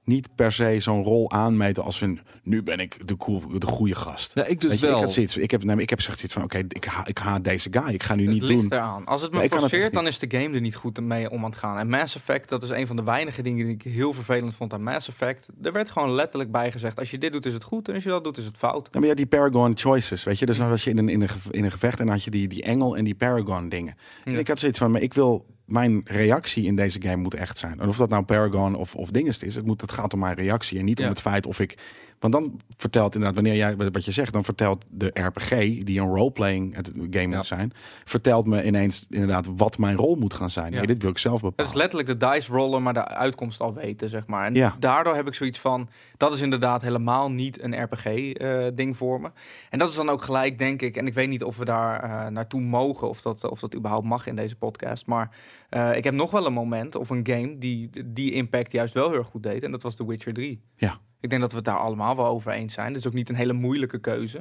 niet 0.08 0.28
per 0.34 0.52
se 0.52 0.76
zo'n 0.80 1.02
rol 1.02 1.30
aanmeten 1.30 1.82
als 1.82 2.00
een... 2.00 2.20
Nu 2.42 2.62
ben 2.62 2.78
ik 2.78 3.08
de, 3.08 3.16
cool, 3.16 3.58
de 3.58 3.66
goede 3.66 3.94
gast. 3.94 4.30
Ja, 4.34 4.44
ik 4.44 4.60
dus 4.60 4.70
Weet 4.70 4.80
je, 4.80 4.86
wel. 4.86 4.96
ik, 4.96 5.02
had 5.02 5.12
zoiets, 5.12 5.36
ik 5.36 5.50
heb, 5.50 5.64
nee, 5.64 5.74
maar 5.74 5.82
ik 5.82 5.90
heb 5.90 6.00
zoiets 6.00 6.32
van, 6.32 6.42
oké, 6.42 6.58
ik, 6.68 6.84
ha, 6.84 7.06
ik 7.06 7.18
haat 7.18 7.44
deze 7.44 7.68
guy. 7.70 7.94
Ik 7.94 8.02
ga 8.02 8.14
nu 8.14 8.22
Het 8.22 8.32
niet 8.32 8.42
ligt 8.42 8.60
doen. 8.60 8.72
eraan. 8.72 9.04
Als 9.04 9.22
het 9.22 9.32
me 9.32 9.40
echt 9.40 9.92
dan 9.92 10.06
is 10.06 10.18
de 10.18 10.38
game 10.38 10.54
er 10.54 10.60
niet 10.60 10.76
goed 10.76 11.00
mee 11.00 11.30
om 11.30 11.44
aan 11.44 11.50
het 11.50 11.58
gaan. 11.58 11.78
En 11.78 11.88
Mass 11.88 12.14
Effect, 12.14 12.48
dat 12.48 12.62
is 12.62 12.68
een 12.68 12.86
van 12.86 12.96
de 12.96 13.02
weinige 13.02 13.42
dingen 13.42 13.66
die 13.66 13.74
ik 13.74 13.82
heel 13.82 14.12
vervelend 14.12 14.54
vond 14.54 14.72
aan 14.72 14.82
Mass 14.82 15.08
Effect. 15.08 15.48
Er 15.62 15.72
werd 15.72 15.90
gewoon 15.90 16.10
letterlijk 16.10 16.50
bij 16.50 16.70
gezegd, 16.70 16.98
als 16.98 17.10
je 17.10 17.18
dit 17.18 17.32
doet 17.32 17.46
is 17.46 17.52
het 17.52 17.64
goed 17.64 17.88
en 17.88 17.94
als 17.94 18.02
je 18.02 18.08
dat 18.08 18.24
doet 18.24 18.38
is 18.38 18.44
het 18.44 18.56
fout. 18.56 18.88
Ja, 18.90 19.00
maar 19.00 19.08
ja, 19.08 19.14
die 19.14 19.26
Paragon 19.26 19.78
choices, 19.78 20.24
weet 20.24 20.38
je. 20.38 20.46
Dus 20.46 20.58
dan 20.58 20.68
was 20.68 20.84
je 20.84 20.90
in 20.90 20.98
een, 20.98 21.08
in 21.08 21.28
een, 21.50 21.70
gevecht 21.70 21.98
en 21.98 22.04
dan 22.06 22.14
had 22.14 22.24
je 22.24 22.30
die, 22.30 22.48
die 22.48 22.62
engel 22.62 22.96
en 22.96 23.04
die 23.04 23.14
Paragon 23.14 23.68
dingen. 23.68 23.96
En 24.24 24.38
ik 24.38 24.48
had 24.48 24.58
zoiets 24.58 24.78
van, 24.78 24.90
maar 24.90 25.00
ik 25.00 25.14
wil, 25.14 25.46
mijn 25.68 26.00
reactie 26.04 26.64
in 26.64 26.76
deze 26.76 27.02
game 27.02 27.16
moet 27.16 27.34
echt 27.34 27.58
zijn. 27.58 27.80
En 27.80 27.88
of 27.88 27.96
dat 27.96 28.08
nou 28.08 28.22
Paragon 28.22 28.74
of, 28.74 28.94
of 28.94 29.10
dinges 29.10 29.42
is, 29.42 29.54
het, 29.54 29.66
moet, 29.66 29.80
het 29.80 29.92
gaat 29.92 30.12
om 30.12 30.18
mijn 30.18 30.34
reactie 30.34 30.78
en 30.78 30.84
niet 30.84 30.98
Ja. 30.98 31.04
om 31.04 31.10
het 31.10 31.20
feit 31.20 31.46
of 31.46 31.60
ik... 31.60 31.78
Want 32.18 32.32
dan 32.32 32.60
vertelt 32.76 33.14
inderdaad, 33.14 33.42
wanneer 33.42 33.56
jij, 33.56 33.76
wat 33.76 34.04
je 34.04 34.10
zegt, 34.10 34.32
dan 34.32 34.44
vertelt 34.44 34.84
de 34.88 35.10
RPG, 35.14 35.48
die 35.84 36.00
een 36.00 36.14
roleplaying 36.14 36.74
het 36.76 36.90
game 36.94 37.28
Ja. 37.30 37.36
moet 37.36 37.46
zijn, 37.46 37.72
vertelt 38.04 38.46
me 38.46 38.64
ineens 38.64 39.06
inderdaad 39.10 39.46
wat 39.56 39.78
mijn 39.78 39.96
rol 39.96 40.14
moet 40.16 40.34
gaan 40.34 40.50
zijn. 40.50 40.70
Ja. 40.72 40.76
Nee, 40.78 40.86
dit 40.86 41.02
wil 41.02 41.10
ik 41.10 41.18
zelf 41.18 41.34
Het 41.40 41.42
bepalen. 41.50 41.70
is 41.72 41.76
letterlijk 41.78 42.08
de 42.20 42.26
dice 42.30 42.52
rollen, 42.52 42.82
maar 42.82 42.94
de 42.94 43.06
uitkomst 43.08 43.60
al 43.60 43.74
weten, 43.74 44.08
zeg 44.08 44.26
maar. 44.26 44.46
En 44.46 44.54
Ja. 44.54 44.76
daardoor 44.78 45.14
heb 45.14 45.26
ik 45.26 45.34
zoiets 45.34 45.58
van, 45.58 45.88
dat 46.16 46.32
is 46.32 46.40
inderdaad 46.40 46.82
helemaal 46.82 47.30
niet 47.30 47.62
een 47.62 47.82
RPG-ding 47.82 48.96
voor 48.96 49.20
me. 49.20 49.30
En 49.70 49.78
dat 49.78 49.88
is 49.88 49.94
dan 49.94 50.08
ook 50.08 50.22
gelijk, 50.22 50.58
denk 50.58 50.82
ik, 50.82 50.96
en 50.96 51.06
ik 51.06 51.14
weet 51.14 51.28
niet 51.28 51.44
of 51.44 51.56
we 51.56 51.64
daar 51.64 52.02
eh, 52.02 52.26
naartoe 52.30 52.60
mogen, 52.60 53.08
of 53.08 53.20
dat, 53.22 53.50
of 53.50 53.60
dat 53.60 53.74
überhaupt 53.76 54.06
mag 54.06 54.26
in 54.26 54.36
deze 54.36 54.56
podcast, 54.56 55.06
maar 55.06 55.30
eh, 55.68 55.96
ik 55.96 56.04
heb 56.04 56.14
nog 56.14 56.30
wel 56.30 56.46
een 56.46 56.52
moment 56.52 56.94
of 56.94 57.10
een 57.10 57.26
game 57.26 57.58
die 57.58 57.90
die 58.06 58.32
impact 58.32 58.72
juist 58.72 58.94
wel 58.94 59.08
heel 59.08 59.18
erg 59.18 59.26
goed 59.28 59.42
deed, 59.42 59.62
en 59.62 59.70
dat 59.70 59.82
was 59.82 59.94
The 59.94 60.06
Witcher 60.06 60.32
3. 60.34 60.60
Ja. 60.76 60.98
Ik 61.20 61.28
denk 61.30 61.40
dat 61.40 61.50
we 61.50 61.56
het 61.56 61.64
daar 61.66 61.78
allemaal 61.78 62.16
wel 62.16 62.26
over 62.26 62.52
eens 62.52 62.74
zijn. 62.74 62.88
Het 62.88 62.96
is 62.96 63.06
ook 63.06 63.12
niet 63.12 63.28
een 63.28 63.34
hele 63.34 63.52
moeilijke 63.52 63.98
keuze. 63.98 64.36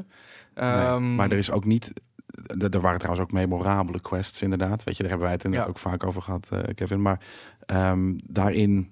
Nee, 0.56 0.66
Ehm, 0.72 1.16
maar 1.16 1.32
er 1.32 1.38
is 1.38 1.52
ook 1.52 1.66
niet. 1.66 1.92
Er 2.60 2.80
waren 2.82 3.00
trouwens 3.00 3.26
ook 3.26 3.32
memorabele 3.32 4.00
quests, 4.02 4.42
inderdaad. 4.42 4.84
Weet 4.84 4.96
je, 4.98 5.02
daar 5.02 5.10
hebben 5.12 5.28
wij 5.28 5.36
het 5.36 5.44
inderdaad 5.46 5.68
Ja. 5.70 5.74
ook 5.76 5.92
vaak 5.92 6.04
over 6.04 6.22
gehad, 6.22 6.48
eh, 6.52 6.60
Kevin. 6.76 7.02
Maar 7.02 7.20
ehm, 7.66 8.14
daarin 8.24 8.92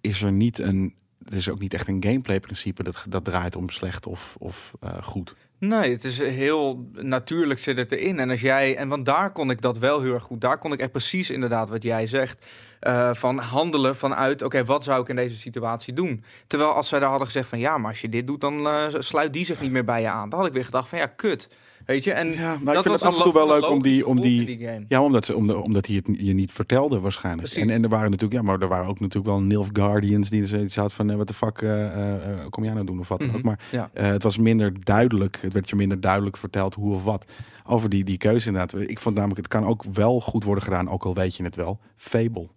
is 0.00 0.22
er 0.22 0.32
niet 0.32 0.58
een. 0.58 0.94
Er 1.24 1.34
is 1.34 1.48
ook 1.48 1.58
niet 1.58 1.74
echt 1.74 1.88
een 1.88 2.04
gameplay-principe 2.04 2.82
dat, 2.82 3.04
dat 3.08 3.24
draait 3.24 3.56
om 3.56 3.68
slecht 3.70 4.06
of, 4.06 4.36
of 4.38 4.72
eh, 4.80 5.02
goed. 5.02 5.34
Nee, 5.68 5.92
het 5.92 6.04
is 6.04 6.18
heel 6.18 6.88
natuurlijk 6.92 7.60
zit 7.60 7.76
het 7.76 7.92
erin. 7.92 8.18
En 8.18 8.30
als 8.30 8.40
jij, 8.40 8.76
en 8.76 8.88
want 8.88 9.06
daar 9.06 9.32
kon 9.32 9.50
ik 9.50 9.60
dat 9.60 9.78
wel 9.78 10.00
heel 10.00 10.14
erg 10.14 10.22
goed. 10.22 10.40
Daar 10.40 10.58
kon 10.58 10.72
ik 10.72 10.80
echt 10.80 10.90
precies 10.92 11.30
inderdaad 11.30 11.68
wat 11.68 11.82
jij 11.82 12.06
zegt. 12.06 12.46
eh, 12.80 13.14
van 13.14 13.38
handelen 13.38 13.96
vanuit, 13.96 14.42
oké, 14.42 14.64
wat 14.64 14.84
zou 14.84 15.02
ik 15.02 15.08
in 15.08 15.16
deze 15.16 15.36
situatie 15.36 15.92
doen? 15.94 16.24
Terwijl 16.46 16.70
als 16.72 16.88
zij 16.88 16.98
daar 16.98 17.08
hadden 17.08 17.26
gezegd 17.26 17.48
van, 17.48 17.58
ja, 17.58 17.78
maar 17.78 17.90
als 17.90 18.00
je 18.00 18.08
dit 18.08 18.26
doet, 18.26 18.40
dan 18.40 18.66
eh, 18.66 18.86
sluit 18.98 19.32
die 19.32 19.44
zich 19.44 19.60
niet 19.60 19.70
meer 19.70 19.84
bij 19.84 20.00
je 20.00 20.08
aan. 20.08 20.28
Dan 20.28 20.38
had 20.38 20.48
ik 20.48 20.54
weer 20.54 20.64
gedacht 20.64 20.88
van, 20.88 20.98
ja, 20.98 21.06
kut. 21.06 21.48
Weet 21.86 22.04
je, 22.04 22.12
en 22.12 22.32
Ja, 22.32 22.58
maar 22.62 22.74
ik 22.76 22.82
vind 22.82 22.94
het 22.94 23.02
af 23.04 23.16
en 23.16 23.22
toe 23.22 23.32
wel 23.32 23.46
leuk 23.48 23.70
om 23.70 23.82
die, 23.82 24.06
om 24.06 24.20
die, 24.20 24.58
game. 24.58 24.84
Ja, 24.88 25.02
omdat, 25.02 25.24
ze- 25.24 25.36
omdat, 25.36 25.56
omdat 25.62 25.86
hij 25.86 25.96
het 26.04 26.20
je 26.20 26.32
niet 26.32 26.52
vertelde 26.52 27.00
waarschijnlijk. 27.00 27.48
Precies. 27.48 27.62
En, 27.68 27.74
en 27.74 27.82
er 27.82 27.88
waren 27.88 28.10
natuurlijk, 28.10 28.40
ja, 28.40 28.46
maar 28.46 28.60
er 28.60 28.68
waren 28.68 28.86
ook 28.86 29.00
natuurlijk 29.00 29.26
wel 29.26 29.40
Nilf 29.40 29.68
Guardians 29.72 30.30
die 30.30 30.46
zoiets 30.46 30.74
hadden 30.76 30.94
van, 30.96 31.10
eh, 31.10 31.16
wat 31.16 31.28
de 31.28 31.34
fuck 31.34 31.62
eh, 31.62 31.84
eh, 31.86 32.30
eh, 32.30 32.46
kom 32.50 32.64
jij 32.64 32.72
nou 32.72 32.86
doen 32.86 32.98
of 32.98 33.08
wat 33.08 33.18
dan 33.18 33.28
Mhm. 33.28 33.36
ook. 33.36 33.42
Maar 33.42 33.60
Ja. 33.70 33.90
eh, 33.92 34.06
het 34.06 34.22
was 34.22 34.38
minder 34.38 34.84
duidelijk, 34.84 35.38
het 35.40 35.52
werd 35.52 35.68
je 35.68 35.76
minder 35.76 36.00
duidelijk 36.00 36.36
verteld 36.36 36.74
hoe 36.74 36.94
of 36.94 37.02
wat. 37.04 37.32
Over 37.66 37.88
die, 37.90 38.04
die 38.04 38.18
keuze 38.18 38.46
inderdaad. 38.46 38.80
Ik 38.80 39.00
vond 39.00 39.14
namelijk, 39.14 39.40
het 39.40 39.48
kan 39.48 39.64
ook 39.66 39.84
wel 39.92 40.20
goed 40.20 40.44
worden 40.44 40.64
gedaan, 40.64 40.88
ook 40.90 41.04
al 41.04 41.14
weet 41.14 41.36
je 41.36 41.42
het 41.44 41.56
wel. 41.56 41.78
Fable. 41.96 42.48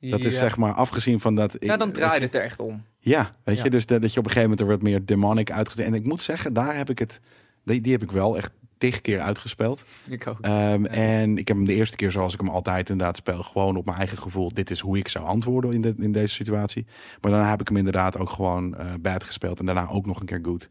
Dat 0.00 0.20
is 0.20 0.36
zeg 0.36 0.56
maar, 0.56 0.72
afgezien 0.72 1.20
van 1.20 1.34
dat... 1.34 1.56
Ja, 1.58 1.76
dan 1.76 1.92
draait 1.92 2.22
het 2.22 2.34
er 2.34 2.40
echt 2.42 2.60
om. 2.60 2.82
Ja, 2.98 3.30
weet 3.44 3.56
Ja. 3.56 3.64
je, 3.64 3.70
dus 3.70 3.86
dat, 3.86 4.02
dat 4.02 4.12
je 4.12 4.18
op 4.18 4.24
een 4.24 4.30
gegeven 4.32 4.50
moment 4.50 4.68
er 4.68 4.74
wat 4.76 4.82
meer 4.84 5.04
demonic 5.04 5.50
uitgezet. 5.50 5.86
En 5.86 5.94
ik 5.94 6.04
moet 6.04 6.22
zeggen, 6.22 6.52
daar 6.52 6.76
heb 6.76 6.90
ik 6.90 6.98
het, 6.98 7.20
die, 7.68 7.80
die 7.80 7.92
heb 7.92 8.02
ik 8.02 8.10
wel 8.10 8.36
echt 8.36 8.50
tig 8.78 9.00
keer 9.00 9.20
uitgespeeld. 9.20 9.82
Ik 10.08 10.26
ook. 10.26 10.38
Ehm, 10.40 10.82
Ja. 10.82 10.88
En 10.88 11.38
ik 11.38 11.48
heb 11.48 11.56
hem 11.56 11.66
de 11.66 11.74
eerste 11.74 11.96
keer 11.96 12.10
zoals 12.10 12.34
ik 12.34 12.40
hem 12.40 12.48
altijd 12.48 12.90
inderdaad 12.90 13.16
speel, 13.16 13.42
gewoon 13.42 13.76
op 13.76 13.84
mijn 13.84 13.96
eigen 13.98 14.18
gevoel. 14.18 14.50
Dit 14.54 14.70
is 14.70 14.80
hoe 14.80 14.98
ik 14.98 15.08
zou 15.08 15.24
antwoorden 15.26 15.72
in, 15.72 15.80
de, 15.80 15.94
in 15.98 16.12
deze 16.12 16.34
situatie. 16.34 16.86
Maar 17.20 17.30
daarna 17.30 17.50
heb 17.50 17.60
ik 17.60 17.68
hem 17.68 17.76
inderdaad 17.76 18.18
ook 18.18 18.30
gewoon 18.30 18.76
eh 18.76 18.86
bad 19.00 19.24
gespeeld 19.24 19.58
en 19.60 19.66
daarna 19.66 19.88
ook 19.88 20.06
nog 20.06 20.20
een 20.20 20.26
keer 20.26 20.40
goed. 20.42 20.68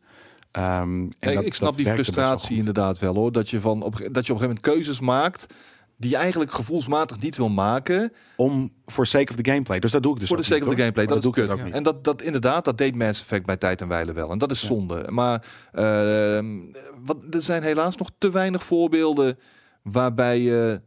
Ehm, 0.51 1.07
en 1.19 1.33
dat- 1.33 1.45
ik 1.45 1.53
snap 1.53 1.67
dat 1.69 1.77
die 1.77 1.93
frustratie 1.93 2.57
inderdaad 2.57 2.99
wel 2.99 3.15
hoor. 3.15 3.31
Dat 3.31 3.49
je, 3.49 3.59
van 3.61 3.81
op, 3.81 3.91
dat 3.97 4.01
je 4.01 4.07
op 4.07 4.15
een 4.15 4.23
gegeven 4.23 4.41
moment 4.41 4.59
keuzes 4.59 4.99
maakt 4.99 5.53
die 5.97 6.09
je 6.09 6.15
eigenlijk 6.15 6.51
gevoelsmatig 6.51 7.19
niet 7.19 7.37
wil 7.37 7.49
maken. 7.49 8.13
Om 8.35 8.69
for 8.85 9.05
sake 9.05 9.29
of 9.31 9.35
the 9.35 9.49
gameplay. 9.51 9.79
Dus 9.79 9.91
dat 9.91 10.03
doe 10.03 10.13
ik 10.13 10.19
dus 10.19 10.27
voor 10.27 10.37
de 10.37 10.43
sake 10.43 10.59
niet, 10.59 10.69
of 10.69 10.73
the 10.73 10.79
gameplay. 10.79 11.05
Dat, 11.05 11.17
is 11.17 11.23
doe 11.23 11.31
ik 11.31 11.37
kut. 11.37 11.47
dus 11.49 11.57
ook 11.59 11.65
niet. 11.65 11.73
En 11.73 11.83
dat, 11.83 12.03
dat 12.03 12.21
inderdaad, 12.21 12.65
dat 12.65 12.77
deed 12.77 12.95
Mass 12.95 13.21
Effect 13.21 13.45
bij 13.45 13.57
tijd 13.57 13.81
en 13.81 13.87
wijle 13.87 14.13
wel. 14.13 14.31
En 14.31 14.37
dat 14.37 14.51
is 14.51 14.61
Ja. 14.61 14.67
zonde. 14.67 15.05
Maar 15.09 15.45
ehm, 15.71 16.59
wat, 17.05 17.23
er 17.29 17.41
zijn 17.41 17.63
helaas 17.63 17.95
nog 17.95 18.09
te 18.17 18.31
weinig 18.31 18.63
voorbeelden 18.63 19.39
waarbij 19.81 20.39
je 20.39 20.81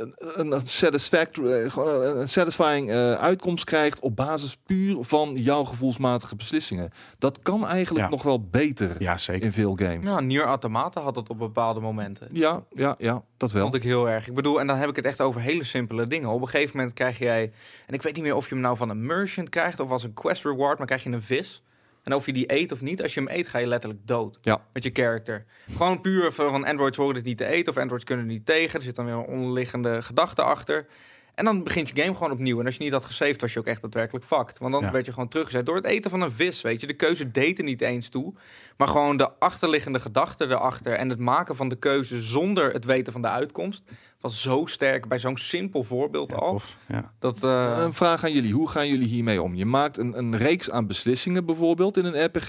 een, 0.00 0.52
een 0.52 0.60
satisfactory, 0.66 1.52
eh, 1.52 1.70
gewoon 1.72 2.02
een, 2.02 2.16
een 2.20 2.28
satisfying 2.28 2.90
eh, 2.90 3.12
uitkomst 3.12 3.64
krijgt 3.64 4.00
op 4.00 4.16
basis 4.16 4.56
puur 4.56 4.96
van 5.04 5.32
jouw 5.36 5.64
gevoelsmatige 5.64 6.36
beslissingen. 6.36 6.90
Dat 7.18 7.38
kan 7.42 7.66
eigenlijk 7.66 8.04
Ja. 8.04 8.10
nog 8.10 8.22
wel 8.22 8.40
beter 8.50 8.96
Ja, 8.98 9.18
zeker. 9.18 9.44
in 9.44 9.52
veel 9.52 9.74
games. 9.76 10.04
Nou, 10.04 10.22
Nier 10.22 10.42
Automata 10.44 11.00
had 11.00 11.14
dat 11.14 11.28
op 11.28 11.38
bepaalde 11.38 11.80
momenten. 11.80 12.28
Ja, 12.32 12.62
ja, 12.74 12.94
ja, 12.98 13.22
dat 13.36 13.52
wel. 13.52 13.62
Vond 13.62 13.74
ik 13.74 13.82
heel 13.82 14.08
erg. 14.08 14.26
Ik 14.28 14.34
bedoel, 14.34 14.60
en 14.60 14.66
dan 14.66 14.76
heb 14.76 14.88
ik 14.88 14.96
het 14.96 15.04
echt 15.04 15.20
over 15.20 15.40
hele 15.40 15.64
simpele 15.64 16.06
dingen. 16.06 16.28
Op 16.28 16.40
een 16.42 16.48
gegeven 16.48 16.76
moment 16.76 16.94
krijg 16.94 17.18
jij, 17.18 17.52
en 17.86 17.94
ik 17.94 18.02
weet 18.02 18.14
niet 18.14 18.24
meer 18.24 18.34
of 18.36 18.48
je 18.48 18.54
hem 18.54 18.62
nou 18.62 18.76
van 18.76 18.88
een 18.88 19.06
merchant 19.06 19.48
krijgt 19.48 19.80
of 19.80 19.90
als 19.90 20.02
een 20.02 20.14
quest 20.14 20.44
reward, 20.44 20.78
maar 20.78 20.86
krijg 20.86 21.02
je 21.02 21.10
een 21.10 21.22
vis. 21.22 21.62
En 22.02 22.14
of 22.14 22.26
je 22.26 22.32
die 22.32 22.52
eet 22.52 22.72
of 22.72 22.80
niet, 22.80 23.02
als 23.02 23.14
je 23.14 23.20
hem 23.20 23.28
eet, 23.28 23.48
ga 23.48 23.58
je 23.58 23.66
letterlijk 23.66 24.06
dood. 24.06 24.38
Ja. 24.40 24.66
Met 24.72 24.82
je 24.82 24.90
character. 24.92 25.44
Gewoon 25.76 26.00
puur 26.00 26.32
van 26.32 26.50
van 26.50 26.64
Androids 26.64 26.96
horen 26.96 27.14
het 27.14 27.24
niet 27.24 27.36
te 27.36 27.46
eten 27.46 27.72
of 27.72 27.78
Androids 27.78 28.04
kunnen 28.04 28.24
het 28.24 28.34
niet 28.34 28.46
tegen. 28.46 28.78
Er 28.78 28.84
zit 28.84 28.96
dan 28.96 29.04
weer 29.04 29.14
een 29.14 29.26
onderliggende 29.26 30.02
gedachte 30.02 30.42
achter. 30.42 30.86
En 31.34 31.44
dan 31.44 31.64
begint 31.64 31.88
je 31.88 32.02
game 32.02 32.14
gewoon 32.14 32.30
opnieuw. 32.32 32.60
En 32.60 32.66
als 32.66 32.76
je 32.76 32.82
niet 32.82 32.92
had 32.92 33.04
gesaved, 33.04 33.40
was 33.40 33.52
je 33.52 33.58
ook 33.58 33.66
echt 33.66 33.82
daadwerkelijk 33.82 34.24
fucked. 34.24 34.58
Want 34.58 34.72
dan 34.72 34.82
Ja. 34.82 34.90
werd 34.90 35.06
je 35.06 35.12
gewoon 35.12 35.28
teruggezet 35.28 35.66
door 35.66 35.76
het 35.76 35.84
eten 35.84 36.10
van 36.10 36.20
een 36.20 36.32
vis. 36.32 36.60
Weet 36.60 36.80
je, 36.80 36.86
de 36.86 36.94
keuze 36.94 37.30
deed 37.30 37.58
er 37.58 37.64
niet 37.64 37.80
eens 37.80 38.08
toe. 38.08 38.34
Maar 38.76 38.88
gewoon 38.88 39.16
de 39.16 39.30
achterliggende 39.38 40.00
gedachte 40.00 40.44
erachter. 40.46 40.92
En 40.92 41.08
het 41.08 41.18
maken 41.18 41.56
van 41.56 41.68
de 41.68 41.76
keuze 41.76 42.20
zonder 42.20 42.72
het 42.72 42.84
weten 42.84 43.12
van 43.12 43.22
de 43.22 43.28
uitkomst. 43.28 43.82
Was 44.20 44.42
zo 44.42 44.66
sterk 44.66 45.08
bij 45.08 45.18
zo'n 45.18 45.36
simpel 45.36 45.84
voorbeeld 45.84 46.30
Ja, 46.30 46.36
al. 46.36 46.50
tof. 46.50 46.76
Ja. 46.88 47.12
Dat, 47.18 47.42
eh, 47.44 47.76
Een 47.78 47.94
vraag 47.94 48.24
aan 48.24 48.32
jullie. 48.32 48.52
Hoe 48.52 48.68
gaan 48.68 48.88
jullie 48.88 49.08
hiermee 49.08 49.42
om? 49.42 49.54
Je 49.54 49.66
maakt 49.66 49.98
een, 49.98 50.18
een 50.18 50.36
reeks 50.36 50.70
aan 50.70 50.86
beslissingen 50.86 51.44
bijvoorbeeld 51.44 51.96
in 51.96 52.04
een 52.04 52.24
RPG. 52.24 52.48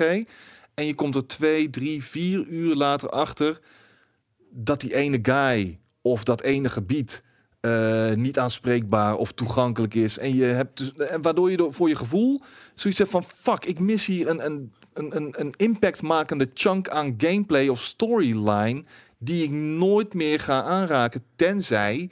En 0.73 0.85
je 0.85 0.95
komt 0.95 1.15
er 1.15 1.27
twee, 1.27 1.69
drie, 1.69 2.03
vier 2.03 2.45
uur 2.47 2.75
later 2.75 3.09
achter 3.09 3.59
dat 4.51 4.81
die 4.81 4.95
ene 4.95 5.19
guy 5.21 5.79
of 6.01 6.23
dat 6.23 6.41
ene 6.41 6.69
gebied 6.69 7.23
eh, 7.61 8.13
niet 8.13 8.39
aanspreekbaar 8.39 9.15
of 9.15 9.31
toegankelijk 9.31 9.93
is. 9.93 10.17
En 10.17 10.35
je 10.35 10.43
hebt 10.43 10.77
dus, 10.77 10.91
waardoor 11.21 11.51
je 11.51 11.67
voor 11.69 11.89
je 11.89 11.95
gevoel 11.95 12.41
zoiets 12.73 12.99
hebt 12.99 13.11
van 13.11 13.23
fuck, 13.23 13.65
ik 13.65 13.79
mis 13.79 14.05
hier 14.05 14.27
een, 14.27 14.45
een, 14.45 14.71
een, 14.93 15.33
een 15.37 15.53
impactmakende 15.57 16.49
chunk 16.53 16.89
aan 16.89 17.13
gameplay 17.17 17.67
of 17.67 17.81
storyline 17.81 18.83
die 19.17 19.43
ik 19.43 19.51
nooit 19.51 20.13
meer 20.13 20.39
ga 20.39 20.63
aanraken, 20.63 21.23
tenzij 21.35 22.09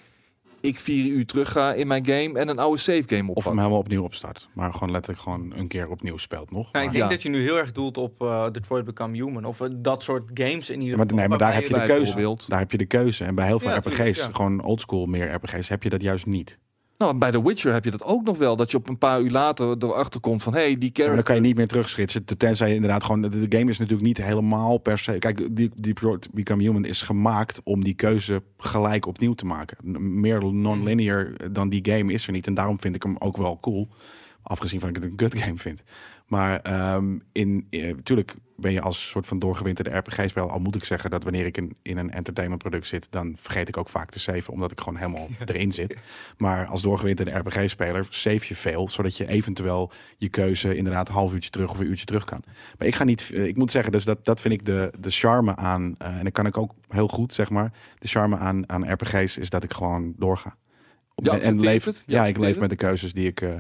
ik 0.62 0.80
vier 0.80 1.06
uur 1.06 1.26
terug 1.26 1.52
ga 1.52 1.74
in 1.74 1.88
mijn 1.88 2.06
game 2.06 2.40
en 2.40 2.48
een 2.50 2.60
oude 2.60 2.78
save 2.80 3.04
game 3.08 3.24
Of 3.24 3.30
oppak. 3.30 3.46
hem 3.46 3.58
helemaal 3.58 3.80
opnieuw 3.80 4.04
opstart. 4.04 4.50
Maar 4.54 4.74
gewoon 4.74 4.92
letterlijk 4.92 5.24
gewoon 5.24 5.54
een 5.56 5.68
keer 5.68 5.90
opnieuw 5.90 6.18
speelt 6.18 6.52
nog. 6.52 6.68
ik 6.68 6.74
Maar- 6.74 6.82
denk 6.82 6.94
Ja. 6.96 7.08
dat 7.08 7.22
je 7.22 7.30
nu 7.30 7.42
heel 7.42 7.58
erg 7.58 7.72
doelt 7.72 7.98
op 7.98 8.22
eh, 8.22 8.50
Detroit 8.52 8.86
Become 8.86 9.14
Human. 9.24 9.46
Of 9.46 9.62
eh, 9.62 9.68
dat 9.76 10.04
soort 10.04 10.24
games 10.34 10.70
in 10.70 10.82
ieder 10.82 10.98
Maar, 10.98 11.06
geval. 11.06 11.18
nee, 11.20 11.28
maar 11.28 11.38
daar 11.38 11.54
heb 11.54 11.64
je 11.68 11.74
de 11.74 11.86
keuze. 11.86 12.36
Daar 12.48 12.60
heb 12.60 12.72
je 12.72 12.78
de 12.78 12.86
keuze. 12.86 13.24
En 13.24 13.36
bij 13.36 13.46
heel 13.46 13.60
veel 13.60 13.70
Ja, 13.70 13.78
RPG's, 13.78 13.96
tuurlijk, 13.96 14.16
ja. 14.18 14.30
gewoon 14.32 14.64
oldschool 14.64 15.06
meer 15.06 15.34
RPG's, 15.34 15.70
heb 15.70 15.84
je 15.84 15.90
dat 15.90 16.02
juist 16.02 16.26
niet. 16.26 16.58
Nou, 17.00 17.18
bij 17.18 17.32
The 17.32 17.44
Witcher 17.44 17.74
heb 17.74 17.86
je 17.86 17.92
dat 17.92 18.04
ook 18.04 18.24
nog 18.24 18.38
wel. 18.38 18.56
Dat 18.56 18.72
je 18.72 18.78
op 18.78 18.90
een 18.90 18.98
paar 18.98 19.22
uur 19.22 19.32
later 19.32 19.76
erachter 19.80 20.20
komt 20.20 20.44
van... 20.44 20.54
hey, 20.54 20.78
die 20.78 20.78
Ja, 20.78 20.90
character... 20.94 21.16
dan 21.16 21.24
kan 21.24 21.36
je 21.36 21.42
niet 21.42 21.56
meer 21.56 21.68
terugschitsen. 21.68 22.26
Tenzij 22.38 22.70
je 22.70 22.76
inderdaad 22.76 23.04
gewoon. 23.04 23.22
De, 23.22 23.46
game 23.50 23.70
is 23.70 23.78
natuurlijk 23.78 24.08
niet 24.08 24.18
helemaal 24.18 24.78
per 24.78 24.98
se. 24.98 25.18
Kijk, 25.18 25.56
die, 25.56 25.72
die 25.76 25.94
Become 26.32 26.64
Human 26.64 26.86
is 26.86 27.02
gemaakt 27.02 27.62
om 27.64 27.84
die 27.84 27.94
keuze 27.94 28.44
gelijk 28.58 29.06
opnieuw 29.06 29.34
te 29.34 29.46
maken. 29.46 29.78
Meer 30.20 30.54
non-linear 30.54 31.52
dan 31.52 31.70
die 31.70 31.92
game 31.92 32.14
is 32.14 32.26
er 32.26 32.32
niet. 32.32 32.48
En 32.48 32.54
daarom 32.54 32.80
vind 32.80 32.96
ik 32.96 33.04
hem 33.04 33.16
ook 33.20 33.38
wel 33.38 33.58
cool. 33.60 33.88
Afgezien 34.44 34.80
van 34.80 34.94
dat 34.94 35.04
ik 35.04 35.10
het 35.10 35.12
een 35.12 35.28
good 35.28 35.44
game 35.44 35.58
vind. 35.58 35.84
Maar 36.30 36.60
ehm 36.62 37.18
in, 37.32 37.68
eh, 37.70 37.96
natuurlijk 37.96 38.36
ben 38.56 38.72
je 38.72 38.82
als 38.82 39.10
soort 39.10 39.28
van 39.28 39.40
doorgewinterde 39.40 39.98
RPG-spel. 39.98 40.50
Al 40.50 40.60
moet 40.60 40.76
ik 40.76 40.84
zeggen 40.84 41.10
dat 41.10 41.24
wanneer 41.24 41.46
ik 41.46 41.58
in, 41.58 41.76
in 41.82 41.98
een 41.98 42.12
entertainmentproduct 42.12 42.88
zit, 42.88 43.08
dan 43.10 43.36
vergeet 43.40 43.68
ik 43.68 43.78
ook 43.78 43.90
vaak 43.90 44.12
te 44.12 44.20
saven, 44.20 44.54
omdat 44.54 44.72
ik 44.72 44.80
gewoon 44.80 44.98
helemaal 44.98 45.28
erin 45.46 45.72
zit. 45.72 45.96
Maar 46.38 46.66
als 46.66 46.82
doorgewinterde 46.82 47.32
RPG-speler 47.32 48.08
save 48.10 48.46
je 48.48 48.56
veel, 48.56 48.90
zodat 48.90 49.18
je 49.18 49.28
eventueel 49.28 49.92
je 50.18 50.30
keuze 50.30 50.76
inderdaad 50.76 51.08
een 51.08 51.14
half 51.14 51.34
uurtje 51.34 51.50
terug 51.50 51.72
of 51.72 51.80
een 51.80 51.88
uurtje 51.88 52.06
terug 52.06 52.24
kan. 52.24 52.44
Maar 52.78 52.88
ik 52.88 52.96
ga 52.96 53.04
niet, 53.04 53.32
eh, 53.34 53.46
ik 53.46 53.58
moet 53.58 53.72
zeggen, 53.72 53.92
dus 53.92 54.04
dat, 54.04 54.26
dat 54.26 54.42
vind 54.42 54.54
ik 54.54 54.66
de, 54.66 54.92
de 55.00 55.10
charme 55.10 55.56
aan, 55.56 55.96
eh, 55.98 56.18
en 56.18 56.24
dat 56.24 56.34
kan 56.34 56.46
ik 56.46 56.58
ook 56.58 56.74
heel 56.88 57.08
goed, 57.08 57.34
zeg 57.34 57.50
maar. 57.50 57.72
De 58.00 58.08
charme 58.08 58.38
aan, 58.38 58.70
aan 58.70 58.92
RPG's 58.92 59.38
is 59.38 59.50
dat 59.50 59.64
ik 59.64 59.74
gewoon 59.74 60.14
doorga. 60.18 60.56
Je 61.16 61.30
en 61.30 61.60
leef, 61.60 61.86
het? 61.86 62.04
Ja, 62.08 62.26
ik 62.26 62.38
leef 62.38 62.50
het? 62.50 62.60
met 62.60 62.70
de 62.70 62.76
keuzes 62.76 63.14
die 63.14 63.28
ik. 63.28 63.42
eh, 63.42 63.60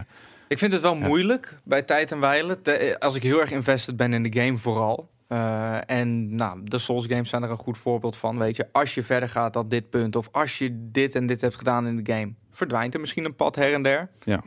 Ik 0.49 0.57
vind 0.57 0.73
het 0.73 0.81
wel 0.81 0.95
Ja. 0.95 1.07
moeilijk 1.07 1.57
bij 1.63 1.81
tijd 1.81 2.11
en 2.11 2.19
wijle. 2.19 2.59
Eh, 2.63 2.95
als 2.95 3.15
ik 3.15 3.23
heel 3.23 3.39
erg 3.41 3.51
invested 3.51 3.97
ben 3.97 4.13
in 4.13 4.23
de 4.23 4.41
game 4.41 4.57
vooral. 4.57 5.09
Eh, 5.27 5.89
en 5.89 6.35
nou, 6.35 6.59
de 6.63 6.79
Souls 6.79 7.05
games 7.07 7.29
zijn 7.29 7.43
er 7.43 7.49
een 7.49 7.57
goed 7.57 7.77
voorbeeld 7.77 8.17
van. 8.17 8.37
Weet 8.37 8.55
je, 8.55 8.67
als 8.71 8.95
je 8.95 9.03
verder 9.03 9.29
gaat 9.29 9.53
dan 9.53 9.69
dit 9.69 9.89
punt. 9.89 10.15
Of 10.15 10.27
als 10.31 10.57
je 10.57 10.89
dit 10.91 11.15
en 11.15 11.25
dit 11.25 11.41
hebt 11.41 11.55
gedaan 11.55 11.87
in 11.87 12.03
de 12.03 12.13
game. 12.13 12.33
Verdwijnt 12.51 12.93
er 12.93 12.99
misschien 12.99 13.25
een 13.25 13.35
pad 13.35 13.55
her 13.55 13.73
en 13.73 13.81
der. 13.83 14.09
Ja. 14.23 14.41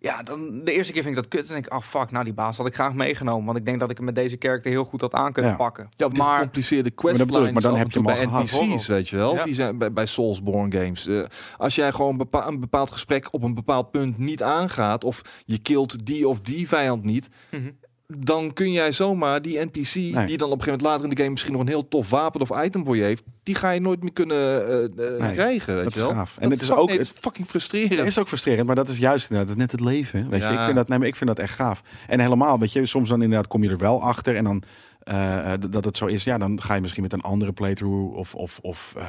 Ja, 0.00 0.22
dan, 0.22 0.64
de 0.64 0.72
eerste 0.72 0.92
keer 0.92 1.02
vind 1.02 1.16
ik 1.16 1.22
dat 1.22 1.30
kut. 1.30 1.46
En 1.48 1.52
denk 1.52 1.66
ik, 1.66 1.72
oh 1.74 1.80
fuck, 1.80 2.10
nou 2.10 2.24
die 2.24 2.32
baas 2.34 2.56
had 2.56 2.66
ik 2.66 2.74
graag 2.74 2.92
meegenomen. 2.92 3.44
Want 3.46 3.58
ik 3.58 3.64
denk 3.64 3.80
dat 3.80 3.90
ik 3.90 3.96
hem 3.96 4.06
met 4.06 4.14
deze 4.14 4.36
character 4.38 4.70
heel 4.70 4.84
goed 4.84 5.00
had 5.00 5.14
aan 5.14 5.32
kunnen 5.32 5.50
Ja. 5.50 5.56
pakken. 5.56 5.88
Ja, 5.90 6.06
op 6.06 6.14
die 6.14 6.22
maar 6.22 6.34
gecompliceerde 6.34 6.90
questlines 6.90 7.52
maar 7.52 7.62
dan 7.62 7.76
heb 7.76 7.90
je 7.90 8.00
bij 8.02 8.26
al 8.26 8.44
gehad. 8.44 8.62
NPC's, 8.68 8.86
weet 8.86 9.08
je 9.08 9.16
wel. 9.16 9.34
Ja. 9.34 9.44
Die 9.44 9.54
zijn 9.54 9.78
bij, 9.78 9.92
bij 9.92 10.06
Soulsborne 10.06 10.78
games. 10.78 11.06
Eh, 11.06 11.22
als 11.56 11.74
jij 11.74 11.92
gewoon 11.92 12.16
bepa- 12.16 12.46
een 12.46 12.60
bepaald 12.60 12.90
gesprek 12.90 13.28
op 13.30 13.42
een 13.42 13.54
bepaald 13.54 13.90
punt 13.90 14.18
niet 14.18 14.42
aangaat... 14.42 15.04
of 15.04 15.22
je 15.44 15.58
killt 15.58 16.06
die 16.06 16.28
of 16.28 16.40
die 16.40 16.68
vijand 16.68 17.04
niet... 17.04 17.28
Mhm. 17.50 17.70
Dan 18.16 18.52
kun 18.52 18.72
jij 18.72 18.92
zomaar 18.92 19.42
die 19.42 19.58
NPC... 19.58 19.92
die 19.92 20.12
dan 20.12 20.16
op 20.16 20.28
een 20.28 20.36
gegeven 20.38 20.52
moment 20.66 20.80
later 20.80 21.02
in 21.04 21.10
de 21.10 21.16
game... 21.16 21.30
misschien 21.30 21.52
nog 21.52 21.60
een 21.60 21.68
heel 21.68 21.88
tof 21.88 22.10
wapen 22.10 22.40
of 22.40 22.64
item 22.64 22.84
voor 22.84 22.96
je 22.96 23.02
heeft... 23.02 23.22
die 23.42 23.54
ga 23.54 23.70
je 23.70 23.80
nooit 23.80 24.02
meer 24.02 24.12
kunnen 24.12 24.68
eh, 24.68 24.84
eh, 24.84 25.20
Nee, 25.20 25.32
krijgen, 25.32 25.74
weet 25.74 25.84
dat 25.84 25.94
je 25.94 26.00
is 26.00 26.06
wel. 26.06 26.14
gaaf. 26.14 26.34
En 26.38 26.42
Dat 26.42 26.52
het 26.52 26.62
is 26.62 26.70
ook- 26.70 26.88
nee, 26.88 26.98
het 26.98 27.06
is 27.06 27.12
fucking 27.20 27.46
frustrerend. 27.48 27.98
Het 27.98 28.06
is 28.06 28.18
ook 28.18 28.28
frustrerend, 28.28 28.66
maar 28.66 28.76
dat 28.76 28.88
is 28.88 28.98
juist 28.98 29.30
inderdaad 29.30 29.56
net 29.56 29.70
het 29.72 29.80
leven. 29.80 30.28
Weet 30.30 30.42
je, 30.42 30.48
ik 30.48 30.60
vind 30.60 30.74
dat, 30.74 30.88
nee, 30.88 30.98
maar 30.98 31.06
ik 31.08 31.16
vind 31.16 31.30
dat 31.30 31.38
echt 31.38 31.54
gaaf. 31.54 31.82
En 32.06 32.20
helemaal, 32.20 32.58
weet 32.58 32.72
je, 32.72 32.86
soms 32.86 33.08
dan 33.08 33.22
inderdaad 33.22 33.46
kom 33.46 33.62
je 33.62 33.70
er 33.70 33.78
wel 33.78 34.02
achter 34.02 34.36
en 34.36 34.44
dan 34.44 34.62
eh, 35.08 35.52
eh, 35.52 35.60
dat 35.70 35.84
het 35.84 35.96
zo 35.96 36.06
is. 36.06 36.24
Ja, 36.24 36.38
dan 36.38 36.62
ga 36.62 36.74
je 36.74 36.80
misschien 36.80 37.02
met 37.02 37.12
een 37.12 37.20
andere 37.20 37.52
playthrough 37.52 38.16
of 38.16 38.34
of 38.34 38.58
of 38.62 38.94
eh, 38.96 39.04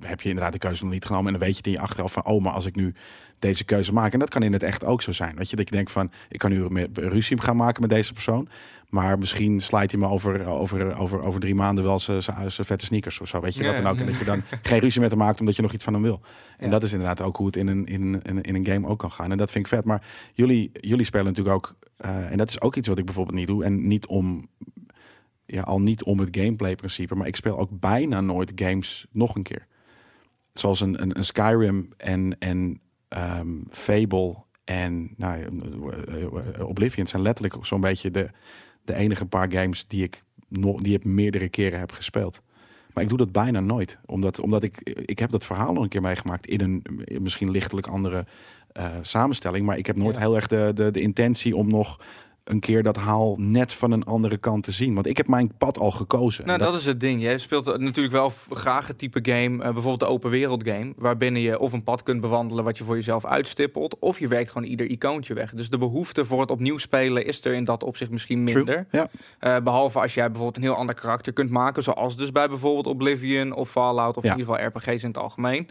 heb 0.00 0.20
je 0.20 0.28
inderdaad 0.28 0.52
de 0.52 0.58
keuze 0.58 0.82
nog 0.84 0.92
niet 0.92 1.04
genomen 1.04 1.26
en 1.26 1.32
dan 1.32 1.40
weet 1.40 1.50
je 1.50 1.56
het 1.56 1.66
in 1.66 1.72
je 1.72 1.80
achteraf 1.80 2.12
van, 2.12 2.24
oh, 2.24 2.42
maar 2.42 2.52
als 2.52 2.66
ik 2.66 2.74
nu 2.76 2.94
deze 3.38 3.64
keuze 3.64 3.92
maak 3.92 4.12
en 4.12 4.18
dat 4.18 4.28
kan 4.30 4.42
in 4.42 4.52
het 4.52 4.62
echt 4.62 4.84
ook 4.84 5.02
zo 5.02 5.12
zijn. 5.12 5.36
Weet 5.36 5.50
je, 5.50 5.56
dat 5.56 5.68
je 5.68 5.74
denkt 5.74 5.92
van, 5.92 6.10
ik 6.28 6.38
kan 6.38 6.50
nu 6.50 6.86
ruzie 6.92 7.40
gaan 7.40 7.56
maken 7.56 7.80
met 7.80 7.90
deze 7.90 8.12
persoon. 8.12 8.48
Maar 8.88 9.18
misschien 9.18 9.60
slijt 9.60 9.90
hij 9.90 10.00
me 10.00 10.06
over, 10.06 10.46
over, 10.46 10.96
over, 10.98 11.20
over 11.22 11.40
drie 11.40 11.54
maanden 11.54 11.84
wel 11.84 11.98
zijn 11.98 12.22
vette 12.50 12.84
sneakers 12.84 13.20
of 13.20 13.28
zo. 13.28 13.40
Weet 13.40 13.54
je 13.54 13.62
Ja. 13.62 13.72
wat 13.72 13.82
dan 13.82 13.92
ook. 13.92 13.98
En 13.98 14.06
dat 14.06 14.18
je 14.18 14.24
dan 14.24 14.42
geen 14.62 14.78
ruzie 14.78 15.00
met 15.00 15.10
hem 15.10 15.18
maakt 15.18 15.40
omdat 15.40 15.56
je 15.56 15.62
nog 15.62 15.72
iets 15.72 15.84
van 15.84 15.92
hem 15.92 16.02
wil. 16.02 16.20
En 16.58 16.64
Ja. 16.64 16.70
dat 16.70 16.82
is 16.82 16.92
inderdaad 16.92 17.20
ook 17.22 17.36
hoe 17.36 17.46
het 17.46 17.56
in 17.56 17.66
een, 17.68 17.86
in, 17.86 18.22
in, 18.22 18.40
in 18.42 18.54
een 18.54 18.64
game 18.66 18.86
ook 18.86 18.98
kan 18.98 19.10
gaan. 19.10 19.30
En 19.30 19.38
dat 19.38 19.50
vind 19.50 19.64
ik 19.64 19.70
vet. 19.70 19.84
Maar 19.84 20.02
jullie, 20.32 20.70
jullie 20.72 21.04
spelen 21.04 21.26
natuurlijk 21.26 21.56
ook. 21.56 21.74
en 22.30 22.36
dat 22.36 22.48
is 22.48 22.60
ook 22.60 22.76
iets 22.76 22.88
wat 22.88 22.98
ik 22.98 23.04
bijvoorbeeld 23.04 23.36
niet 23.36 23.46
doe. 23.46 23.64
En 23.64 23.86
niet 23.86 24.06
om 24.06 24.48
ja, 25.50 25.62
al 25.62 25.80
niet 25.80 26.02
om 26.02 26.18
het 26.18 26.36
gameplay 26.36 26.74
principe, 26.74 27.14
maar 27.14 27.26
ik 27.26 27.36
speel 27.36 27.58
ook 27.58 27.70
bijna 27.80 28.20
nooit 28.20 28.52
games 28.54 29.06
nog 29.10 29.34
een 29.34 29.42
keer. 29.42 29.66
Zoals 30.52 30.80
een, 30.80 31.02
een, 31.02 31.16
een 31.16 31.24
Skyrim 31.24 31.88
en, 31.96 32.36
en 32.38 32.80
ehm, 33.08 33.48
Fable 33.70 34.36
en 34.64 35.14
nou, 35.16 35.38
eh, 35.38 36.22
eh, 36.22 36.68
Oblivion 36.68 37.06
zijn 37.06 37.22
letterlijk 37.22 37.66
zo'n 37.66 37.80
beetje 37.80 38.10
de, 38.10 38.30
de 38.84 38.94
enige 38.94 39.26
paar 39.26 39.52
games 39.52 39.84
die 39.86 40.02
ik, 40.02 40.22
nog, 40.48 40.80
die 40.80 40.96
ik 40.96 41.04
meerdere 41.04 41.48
keren 41.48 41.78
heb 41.78 41.92
gespeeld. 41.92 42.42
Maar 42.92 43.02
ik 43.02 43.08
doe 43.08 43.18
dat 43.18 43.32
bijna 43.32 43.60
nooit. 43.60 43.98
Omdat, 44.06 44.40
omdat 44.40 44.62
ik, 44.62 44.80
ik 45.04 45.18
heb 45.18 45.30
dat 45.30 45.44
verhaal 45.44 45.72
nog 45.72 45.82
een 45.82 45.88
keer 45.88 46.00
meegemaakt 46.00 46.46
in 46.46 46.60
een 46.60 46.82
misschien 47.20 47.50
lichtelijk 47.50 47.86
andere 47.86 48.26
uh, 48.78 48.84
samenstelling. 49.02 49.66
Maar 49.66 49.78
ik 49.78 49.86
heb 49.86 49.96
nooit 49.96 50.14
Ja. 50.14 50.20
heel 50.20 50.36
erg 50.36 50.46
de, 50.46 50.70
de, 50.74 50.90
de 50.90 51.00
intentie 51.00 51.56
om 51.56 51.68
nog 51.68 52.00
een 52.48 52.60
keer 52.60 52.82
dat 52.82 52.96
haal 52.96 53.34
net 53.38 53.72
van 53.72 53.90
een 53.90 54.04
andere 54.04 54.36
kant 54.36 54.62
te 54.64 54.72
zien. 54.72 54.94
Want 54.94 55.06
ik 55.06 55.16
heb 55.16 55.28
mijn 55.28 55.52
pad 55.58 55.78
al 55.78 55.90
gekozen. 55.90 56.46
Nou, 56.46 56.58
dat 56.58 56.74
is 56.74 56.84
het 56.84 57.00
ding. 57.00 57.22
Jij 57.22 57.38
speelt 57.38 57.78
natuurlijk 57.78 58.14
wel 58.14 58.32
graag 58.50 58.86
het 58.86 58.98
type 58.98 59.18
game, 59.22 59.56
eh, 59.56 59.62
bijvoorbeeld 59.62 60.00
de 60.00 60.06
open 60.06 60.30
wereld 60.30 60.62
game, 60.68 60.92
waarbinnen 60.96 61.42
je 61.42 61.58
of 61.58 61.72
een 61.72 61.82
pad 61.82 62.02
kunt 62.02 62.20
bewandelen 62.20 62.64
wat 62.64 62.78
je 62.78 62.84
voor 62.84 62.94
jezelf 62.94 63.24
uitstippelt, 63.24 63.98
of 63.98 64.18
je 64.18 64.28
werkt 64.28 64.50
gewoon 64.50 64.68
ieder 64.68 64.86
icoontje 64.86 65.34
weg. 65.34 65.52
Dus 65.54 65.70
de 65.70 65.78
behoefte 65.78 66.24
voor 66.24 66.40
het 66.40 66.50
opnieuw 66.50 66.78
spelen 66.78 67.26
is 67.26 67.44
er 67.44 67.52
in 67.52 67.64
dat 67.64 67.82
opzicht 67.84 68.10
misschien 68.10 68.44
minder. 68.44 68.86
Ja. 68.90 69.08
Eh, 69.38 69.56
behalve 69.62 70.00
als 70.00 70.14
jij 70.14 70.26
bijvoorbeeld 70.26 70.56
een 70.56 70.62
heel 70.62 70.74
ander 70.74 70.94
karakter 70.94 71.32
kunt 71.32 71.50
maken, 71.50 71.82
zoals 71.82 72.16
dus 72.16 72.32
bij 72.32 72.48
bijvoorbeeld 72.48 72.86
Oblivion 72.86 73.52
of 73.52 73.70
Fallout 73.70 74.16
of 74.16 74.22
Ja. 74.24 74.32
in 74.32 74.38
ieder 74.38 74.54
geval 74.54 74.68
RPG's 74.68 75.02
in 75.02 75.08
het 75.08 75.18
algemeen. 75.18 75.68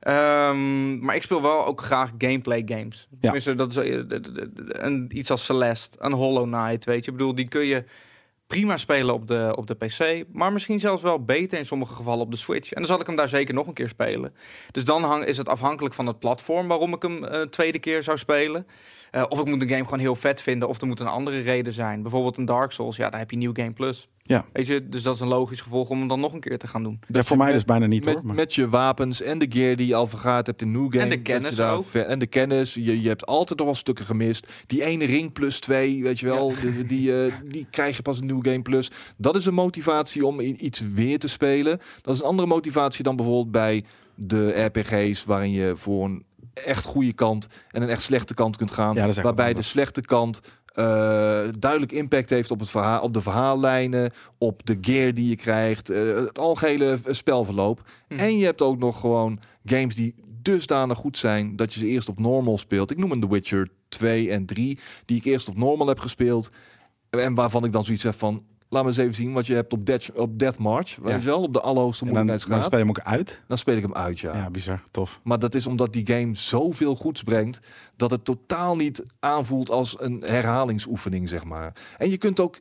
Ehm, 0.00 0.98
maar 0.98 1.14
ik 1.14 1.22
speel 1.22 1.42
wel 1.42 1.66
ook 1.66 1.80
graag 1.80 2.10
gameplay 2.18 2.62
games. 2.66 3.08
Tenminste, 3.20 3.54
dat 3.54 3.70
is 3.70 3.76
eh, 3.76 4.00
een, 4.68 5.10
iets 5.14 5.30
als 5.30 5.44
Celeste, 5.44 5.96
een 6.00 6.12
Hollow 6.12 6.52
Knight, 6.52 6.84
weet 6.84 7.04
je. 7.04 7.10
Ik 7.10 7.16
bedoel, 7.16 7.34
die 7.34 7.48
kun 7.48 7.64
je 7.64 7.84
prima 8.46 8.76
spelen 8.76 9.14
op 9.14 9.26
de, 9.26 9.52
op 9.56 9.66
de 9.66 9.74
PC, 9.74 10.24
maar 10.32 10.52
misschien 10.52 10.80
zelfs 10.80 11.02
wel 11.02 11.24
beter 11.24 11.58
in 11.58 11.66
sommige 11.66 11.94
gevallen 11.94 12.24
op 12.24 12.30
de 12.30 12.36
Switch. 12.36 12.72
En 12.72 12.78
dan 12.78 12.86
zal 12.86 13.00
ik 13.00 13.06
hem 13.06 13.16
daar 13.16 13.28
zeker 13.28 13.54
nog 13.54 13.66
een 13.66 13.74
keer 13.74 13.88
spelen. 13.88 14.34
Dus 14.70 14.84
dan 14.84 15.02
hang, 15.02 15.24
is 15.24 15.36
het 15.36 15.48
afhankelijk 15.48 15.94
van 15.94 16.06
het 16.06 16.18
platform 16.18 16.68
waarom 16.68 16.94
ik 16.94 17.02
hem 17.02 17.22
een 17.22 17.50
tweede 17.50 17.78
keer 17.78 18.02
zou 18.02 18.18
spelen. 18.18 18.66
Eh, 19.10 19.24
of 19.28 19.40
ik 19.40 19.46
moet 19.46 19.62
een 19.62 19.68
game 19.68 19.84
gewoon 19.84 19.98
heel 19.98 20.14
vet 20.16 20.42
vinden, 20.42 20.68
of 20.68 20.80
er 20.80 20.86
moet 20.86 21.00
een 21.00 21.06
andere 21.06 21.38
reden 21.38 21.72
zijn. 21.72 22.02
Bijvoorbeeld 22.02 22.36
een 22.36 22.44
Dark 22.44 22.72
Souls, 22.72 22.96
ja, 22.96 23.10
daar 23.10 23.20
heb 23.20 23.30
je 23.30 23.36
New 23.36 23.50
Game 23.58 23.72
Plus. 23.72 24.08
Ja. 24.22 24.44
Weet 24.52 24.66
je, 24.66 24.88
dus 24.88 25.02
dat 25.02 25.14
is 25.14 25.20
een 25.20 25.28
logisch 25.28 25.60
gevolg 25.60 25.88
om 25.88 25.98
hem 25.98 26.08
dan 26.08 26.20
nog 26.20 26.32
een 26.32 26.40
keer 26.40 26.58
te 26.58 26.66
gaan 26.66 26.82
doen. 26.82 27.00
Ja, 27.08 27.22
voor 27.24 27.36
mij 27.36 27.46
met- 27.46 27.54
dus 27.54 27.64
bijna 27.64 27.86
niet 27.86 28.04
met, 28.04 28.14
hoor. 28.14 28.24
Maar... 28.26 28.34
met 28.34 28.54
je 28.54 28.68
wapens 28.68 29.22
en 29.22 29.38
de 29.38 29.46
gear 29.48 29.76
die 29.76 29.86
je 29.86 29.94
al 29.94 30.06
vergaard 30.06 30.46
hebt 30.46 30.62
in 30.62 30.70
New 30.70 30.90
Game. 30.92 31.02
En 31.02 31.08
de 31.08 31.16
dat 31.16 31.26
je 31.26 31.32
kennis 31.32 31.56
daar 31.56 31.74
ook. 31.74 31.86
ver- 31.86 32.06
en 32.06 32.18
de 32.18 32.26
kennis. 32.26 32.74
Je, 32.74 33.00
je 33.02 33.08
hebt 33.08 33.26
altijd 33.26 33.58
nog 33.58 33.68
wel 33.68 33.76
stukken 33.76 34.04
gemist. 34.04 34.52
Die 34.66 34.84
ene 34.84 35.04
ring 35.04 35.32
plus 35.32 35.60
twee, 35.60 36.02
weet 36.02 36.18
je 36.20 36.26
wel. 36.26 36.52
Die, 36.60 36.84
die, 36.84 37.24
eh, 37.24 37.32
die 37.44 37.66
krijg 37.70 37.96
je 37.96 38.02
pas 38.02 38.20
in 38.20 38.26
New 38.26 38.46
Game 38.46 38.62
Plus. 38.62 38.90
Dat 39.16 39.36
is 39.36 39.46
een 39.46 39.54
motivatie 39.54 40.26
om 40.26 40.40
iets 40.40 40.80
weer 40.94 41.18
te 41.18 41.28
spelen. 41.28 41.80
Dat 42.02 42.14
is 42.14 42.20
een 42.20 42.26
andere 42.26 42.48
motivatie 42.48 43.04
dan 43.04 43.16
bijvoorbeeld 43.16 43.50
bij 43.50 43.84
de 44.14 44.64
RPG's. 44.64 45.24
Waarin 45.24 45.50
je 45.50 45.72
voor 45.76 46.04
een 46.04 46.24
echt 46.64 46.86
goede 46.86 47.12
kant 47.12 47.48
en 47.70 47.82
een 47.82 47.88
echt 47.88 48.02
slechte 48.02 48.34
kant 48.34 48.56
kunt 48.56 48.70
gaan. 48.70 48.94
Ja, 48.94 49.22
waarbij 49.22 49.54
de 49.54 49.62
slechte 49.62 50.00
kant 50.00 50.40
eh, 50.76 51.48
duidelijk 51.58 51.92
impact 51.92 52.30
heeft 52.30 52.50
op, 52.50 52.60
het 52.60 52.70
verhaal, 52.70 53.02
op 53.02 53.14
de 53.14 53.22
verhaallijnen, 53.22 54.12
op 54.38 54.66
de 54.66 54.78
gear 54.80 55.14
die 55.14 55.28
je 55.28 55.36
krijgt, 55.36 55.90
eh, 55.90 56.14
het 56.14 56.38
algehele 56.38 56.98
spelverloop. 57.06 57.82
Hm. 58.08 58.14
En 58.16 58.38
je 58.38 58.44
hebt 58.44 58.62
ook 58.62 58.78
nog 58.78 59.00
gewoon 59.00 59.40
games 59.64 59.94
die 59.94 60.14
dusdanig 60.42 60.98
goed 60.98 61.18
zijn 61.18 61.56
dat 61.56 61.74
je 61.74 61.80
ze 61.80 61.86
eerst 61.86 62.08
op 62.08 62.18
normal 62.18 62.58
speelt. 62.58 62.90
Ik 62.90 62.98
noem 62.98 63.12
een 63.12 63.20
The 63.20 63.28
Witcher 63.28 63.68
2 63.88 64.30
en 64.30 64.46
3, 64.46 64.78
die 65.04 65.16
ik 65.16 65.24
eerst 65.24 65.48
op 65.48 65.56
normal 65.56 65.86
heb 65.86 65.98
gespeeld. 65.98 66.50
En 67.10 67.34
waarvan 67.34 67.64
ik 67.64 67.72
dan 67.72 67.84
zoiets 67.84 68.02
heb 68.02 68.18
van, 68.18 68.44
laat 68.68 68.82
me 68.82 68.88
eens 68.88 68.98
even 68.98 69.14
zien 69.14 69.32
wat 69.32 69.46
je 69.46 69.54
hebt 69.54 69.72
op 69.72 69.86
Death, 69.86 70.10
op 70.14 70.38
Death 70.38 70.58
March, 70.58 70.96
weet 70.96 71.12
Ja. 71.12 71.18
je 71.18 71.24
wel, 71.24 71.42
op 71.42 71.52
de 71.52 71.60
allerhoogste 71.60 72.04
En 72.06 72.12
dan, 72.12 72.26
dan 72.26 72.26
moeilijkheidsgraad. 72.26 72.64
speel 72.64 72.78
je 72.78 72.84
hem 72.84 73.12
ook 73.16 73.18
uit. 73.18 73.42
Dan 73.48 73.58
speel 73.58 73.76
ik 73.76 73.82
hem 73.82 73.94
uit, 73.94 74.18
ja. 74.18 74.34
Ja, 74.36 74.50
bizar. 74.50 74.82
Tof. 74.90 75.20
Maar 75.22 75.38
dat 75.38 75.54
is 75.54 75.66
omdat 75.66 75.92
die 75.92 76.06
game 76.06 76.34
zoveel 76.34 76.96
goeds 76.96 77.22
brengt 77.22 77.60
dat 77.96 78.10
het 78.10 78.24
totaal 78.24 78.76
niet 78.76 79.04
aanvoelt 79.20 79.70
als 79.70 79.96
een 80.00 80.20
herhalingsoefening, 80.26 81.28
zeg 81.28 81.44
maar. 81.44 81.72
En 81.98 82.10
je 82.10 82.16
kunt 82.16 82.40
ook 82.40 82.56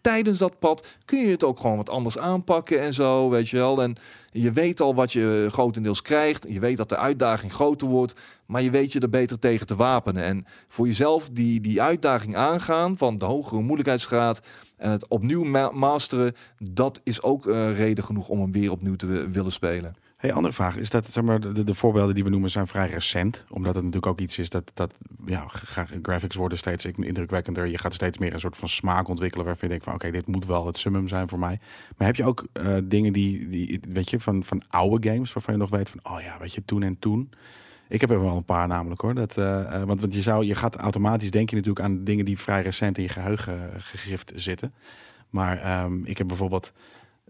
tijdens 0.00 0.38
dat 0.38 0.58
pad 0.58 0.86
kun 1.04 1.18
je 1.18 1.30
het 1.30 1.44
ook 1.44 1.60
gewoon 1.60 1.76
wat 1.76 1.90
anders 1.90 2.18
aanpakken 2.18 2.80
en 2.80 2.92
zo, 2.92 3.28
weet 3.30 3.48
je 3.48 3.56
wel. 3.56 3.82
En 3.82 3.96
je 4.32 4.52
weet 4.52 4.80
al 4.80 4.94
wat 4.94 5.12
je 5.12 5.48
grotendeels 5.50 6.02
krijgt. 6.02 6.46
Je 6.48 6.60
weet 6.60 6.76
dat 6.76 6.88
de 6.88 6.96
uitdaging 6.96 7.52
groter 7.52 7.88
wordt, 7.88 8.14
maar 8.46 8.62
je 8.62 8.70
weet 8.70 8.92
je 8.92 9.00
er 9.00 9.10
beter 9.10 9.38
tegen 9.38 9.66
te 9.66 9.76
wapenen. 9.76 10.22
En 10.24 10.46
voor 10.68 10.86
jezelf 10.86 11.28
die, 11.32 11.60
die 11.60 11.82
uitdaging 11.82 12.36
aangaan 12.36 12.96
van 12.96 13.18
de 13.18 13.24
hogere 13.24 13.60
moeilijkheidsgraad 13.60 14.40
en 14.76 14.90
het 14.90 15.08
opnieuw 15.08 15.44
ma- 15.44 15.70
masteren, 15.70 16.34
dat 16.58 17.00
is 17.04 17.22
ook 17.22 17.46
eh, 17.46 17.76
reden 17.76 18.04
genoeg 18.04 18.28
om 18.28 18.40
hem 18.40 18.52
weer 18.52 18.70
opnieuw 18.70 18.96
te 18.96 19.06
wi- 19.06 19.28
willen 19.30 19.52
spelen. 19.52 19.94
Hey, 20.20 20.32
andere 20.32 20.54
vraag. 20.54 20.76
Is 20.76 20.90
dat, 20.90 21.06
zeg 21.06 21.24
maar, 21.24 21.40
de, 21.40 21.64
de 21.64 21.74
voorbeelden 21.74 22.14
die 22.14 22.24
we 22.24 22.30
noemen 22.30 22.50
zijn 22.50 22.66
vrij 22.66 22.88
recent? 22.88 23.44
Omdat 23.48 23.74
het 23.74 23.84
natuurlijk 23.84 24.12
ook 24.12 24.20
iets 24.20 24.38
is 24.38 24.48
dat, 24.48 24.70
dat 24.74 24.94
ja, 25.26 25.46
gra- 25.48 25.86
graphics 26.02 26.36
worden 26.36 26.58
steeds 26.58 26.84
indrukwekkender. 26.84 27.66
Je 27.66 27.78
gaat 27.78 27.94
steeds 27.94 28.18
meer 28.18 28.32
een 28.32 28.40
soort 28.40 28.56
van 28.56 28.68
smaak 28.68 29.08
ontwikkelen 29.08 29.46
waarvan 29.46 29.68
je 29.68 29.74
denkt 29.74 29.84
van 29.84 29.94
oké, 29.94 30.10
dit 30.10 30.26
moet 30.26 30.46
wel 30.46 30.66
het 30.66 30.78
summum 30.78 31.08
zijn 31.08 31.28
voor 31.28 31.38
mij. 31.38 31.58
Maar 31.96 32.06
heb 32.06 32.16
je 32.16 32.24
ook 32.24 32.46
eh, 32.52 32.76
dingen 32.84 33.12
die, 33.12 33.48
die, 33.48 33.80
weet 33.88 34.10
je, 34.10 34.20
van, 34.20 34.44
van 34.44 34.62
oude 34.68 35.10
games 35.10 35.32
waarvan 35.32 35.54
je 35.54 35.60
nog 35.60 35.70
weet 35.70 35.90
van 35.90 36.00
oh 36.02 36.20
ja, 36.20 36.38
weet 36.38 36.54
je, 36.54 36.64
toen 36.64 36.82
en 36.82 36.98
toen. 36.98 37.30
Ik 37.88 38.00
heb 38.00 38.10
er 38.10 38.20
wel 38.20 38.36
een 38.36 38.44
paar 38.44 38.68
namelijk 38.68 39.00
hoor. 39.00 39.14
Dat, 39.14 39.36
eh, 39.36 39.60
eh, 39.60 39.82
want, 39.82 40.00
want 40.00 40.14
je, 40.14 40.22
zou, 40.22 40.44
je 40.44 40.54
gaat 40.54 40.76
automatisch 40.76 41.30
denk 41.30 41.50
je 41.50 41.56
natuurlijk 41.56 41.84
aan 41.84 42.04
dingen 42.04 42.24
die 42.24 42.38
vrij 42.38 42.62
recent 42.62 42.96
in 42.96 43.02
je 43.02 43.08
geheugen 43.08 43.72
eh, 43.72 43.80
gegrift 43.80 44.32
zitten. 44.34 44.72
Maar 45.30 45.58
ehm, 45.58 46.04
ik 46.04 46.18
heb 46.18 46.26
bijvoorbeeld 46.26 46.72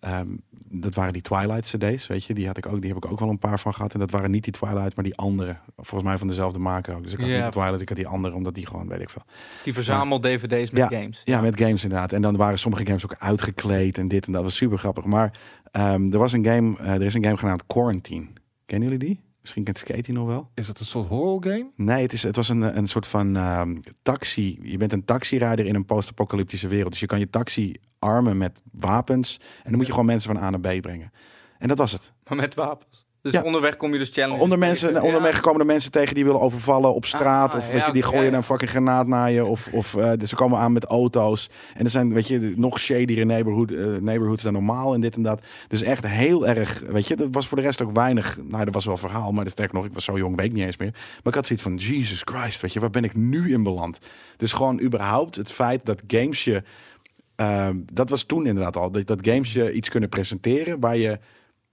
Ehm, 0.00 0.28
dat 0.68 0.94
waren 0.94 1.12
die 1.12 1.22
Twilight 1.22 1.76
CD's, 1.76 2.06
weet 2.06 2.24
je. 2.24 2.34
Die, 2.34 2.46
had 2.46 2.56
ik 2.56 2.66
ook, 2.66 2.80
die 2.80 2.92
heb 2.92 3.04
ik 3.04 3.10
ook 3.10 3.18
wel 3.20 3.28
een 3.28 3.38
paar 3.38 3.60
van 3.60 3.74
gehad. 3.74 3.92
En 3.94 4.00
dat 4.00 4.10
waren 4.10 4.30
niet 4.30 4.44
die 4.44 4.52
Twilight, 4.52 4.94
maar 4.94 5.04
die 5.04 5.16
andere. 5.16 5.56
Volgens 5.76 6.02
mij 6.02 6.18
van 6.18 6.28
dezelfde 6.28 6.58
maker 6.58 6.94
ook. 6.94 7.02
Dus 7.02 7.12
ik 7.12 7.18
had 7.18 7.28
niet 7.28 7.44
de 7.44 7.50
Twilight, 7.50 7.80
ik 7.80 7.88
had 7.88 7.96
die 7.96 8.06
andere, 8.06 8.34
omdat 8.34 8.54
die 8.54 8.66
gewoon, 8.66 8.88
weet 8.88 9.00
ik 9.00 9.10
veel. 9.10 9.22
Die 9.64 9.72
verzamel 9.72 10.20
DVD's 10.20 10.70
met 10.70 10.88
games. 10.88 11.22
Ja, 11.24 11.40
met 11.40 11.60
games 11.60 11.82
inderdaad. 11.82 12.12
En 12.12 12.22
dan 12.22 12.36
waren 12.36 12.58
sommige 12.58 12.86
games 12.86 13.04
ook 13.04 13.16
uitgekleed 13.18 13.98
en 13.98 14.08
dit 14.08 14.26
en 14.26 14.32
dat. 14.32 14.42
was 14.42 14.56
super 14.56 14.78
grappig. 14.78 15.04
Maar 15.04 15.38
ehm, 15.70 16.12
er 16.12 16.18
was 16.18 16.32
een 16.32 16.44
game, 16.44 16.78
eh, 16.78 16.94
er 16.94 17.02
is 17.02 17.14
een 17.14 17.24
game 17.24 17.36
genaamd 17.36 17.66
Quarantine. 17.66 18.26
Kennen 18.66 18.88
jullie 18.88 19.06
die? 19.06 19.29
Misschien 19.40 19.64
kent 19.64 19.78
Skate 19.78 20.02
die 20.02 20.14
nog 20.14 20.26
wel. 20.26 20.50
Is 20.54 20.66
dat 20.66 20.80
een 20.80 20.86
soort 20.86 21.08
horror 21.08 21.42
game? 21.42 21.70
Nee, 21.76 22.02
het, 22.02 22.12
is, 22.12 22.22
het 22.22 22.36
was 22.36 22.48
een, 22.48 22.76
een 22.76 22.86
soort 22.86 23.06
van 23.06 23.36
ehm, 23.36 23.76
taxi. 24.02 24.58
Je 24.62 24.76
bent 24.76 24.92
een 24.92 25.04
taxirijder 25.04 25.66
in 25.66 25.74
een 25.74 25.84
post-apocalyptische 25.84 26.68
wereld. 26.68 26.90
Dus 26.90 27.00
je 27.00 27.06
kan 27.06 27.18
je 27.18 27.30
taxi 27.30 27.76
armen 27.98 28.38
met 28.38 28.62
wapens. 28.72 29.36
En 29.40 29.62
dan 29.64 29.76
moet 29.76 29.86
je 29.86 29.92
gewoon 29.92 30.06
mensen 30.06 30.34
van 30.34 30.42
A 30.42 30.50
naar 30.50 30.60
B 30.60 30.80
brengen. 30.80 31.12
En 31.58 31.68
dat 31.68 31.78
was 31.78 31.92
het. 31.92 32.12
Maar 32.28 32.36
met 32.36 32.54
wapens. 32.54 33.06
Dus 33.22 33.32
Ja. 33.32 33.42
onderweg 33.42 33.76
kom 33.76 33.92
je 33.92 33.98
dus 33.98 34.10
challenges 34.10 34.42
Onder 34.42 34.58
mensen, 34.58 34.88
tegen. 34.88 35.02
onderweg 35.02 35.34
Ja. 35.34 35.40
komen 35.40 35.60
er 35.60 35.66
mensen 35.66 35.90
tegen 35.90 36.14
die 36.14 36.24
willen 36.24 36.40
overvallen 36.40 36.94
op 36.94 37.04
straat. 37.06 37.52
Ah, 37.52 37.58
of 37.58 37.66
ja, 37.66 37.72
weet 37.72 37.84
je, 37.86 37.92
die 37.92 38.02
gooien 38.02 38.34
een 38.34 38.42
fucking 38.42 38.70
granaat 38.70 39.06
naar 39.06 39.30
je. 39.30 39.44
Of, 39.44 39.68
of 39.72 39.94
eh, 39.96 40.12
ze 40.26 40.34
komen 40.34 40.58
aan 40.58 40.72
met 40.72 40.84
auto's. 40.84 41.50
En 41.74 41.84
er 41.84 41.90
zijn, 41.90 42.12
weet 42.12 42.28
je, 42.28 42.52
nog 42.56 42.78
shadier 42.78 43.26
neighborhood, 43.26 43.70
eh, 43.70 43.86
neighborhoods 43.86 44.42
dan 44.42 44.52
normaal 44.52 44.94
en 44.94 45.00
dit 45.00 45.14
en 45.14 45.22
dat. 45.22 45.40
Dus 45.68 45.82
echt 45.82 46.06
heel 46.06 46.46
erg, 46.48 46.82
weet 46.86 47.08
je, 47.08 47.16
er 47.16 47.30
was 47.30 47.48
voor 47.48 47.56
de 47.56 47.62
rest 47.62 47.82
ook 47.82 47.92
weinig. 47.92 48.38
Nou, 48.42 48.64
er 48.64 48.72
was 48.72 48.84
wel 48.84 48.96
verhaal, 48.96 49.32
maar 49.32 49.46
sterker 49.50 49.74
nog, 49.74 49.84
ik 49.84 49.92
was 49.94 50.04
zo 50.04 50.16
jong, 50.18 50.36
weet 50.36 50.46
ik 50.46 50.52
niet 50.52 50.64
eens 50.64 50.76
meer. 50.76 50.90
Maar 50.92 51.32
ik 51.32 51.34
had 51.34 51.46
zoiets 51.46 51.64
van, 51.64 51.76
Jesus 51.76 52.22
Christ, 52.24 52.60
weet 52.60 52.72
je, 52.72 52.80
waar 52.80 52.90
ben 52.90 53.04
ik 53.04 53.14
nu 53.16 53.52
in 53.52 53.62
beland? 53.62 53.98
Dus 54.36 54.52
gewoon 54.52 54.80
überhaupt 54.80 55.36
het 55.36 55.52
feit 55.52 55.86
dat 55.86 56.02
games 56.06 56.44
je, 56.44 56.62
ehm, 57.36 57.76
dat 57.92 58.08
was 58.10 58.22
toen 58.22 58.46
inderdaad 58.46 58.76
al, 58.76 58.90
dat, 58.90 59.06
dat 59.06 59.18
games 59.22 59.52
je 59.52 59.72
iets 59.72 59.88
kunnen 59.88 60.08
presenteren 60.08 60.80
waar 60.80 60.96
je 60.96 61.18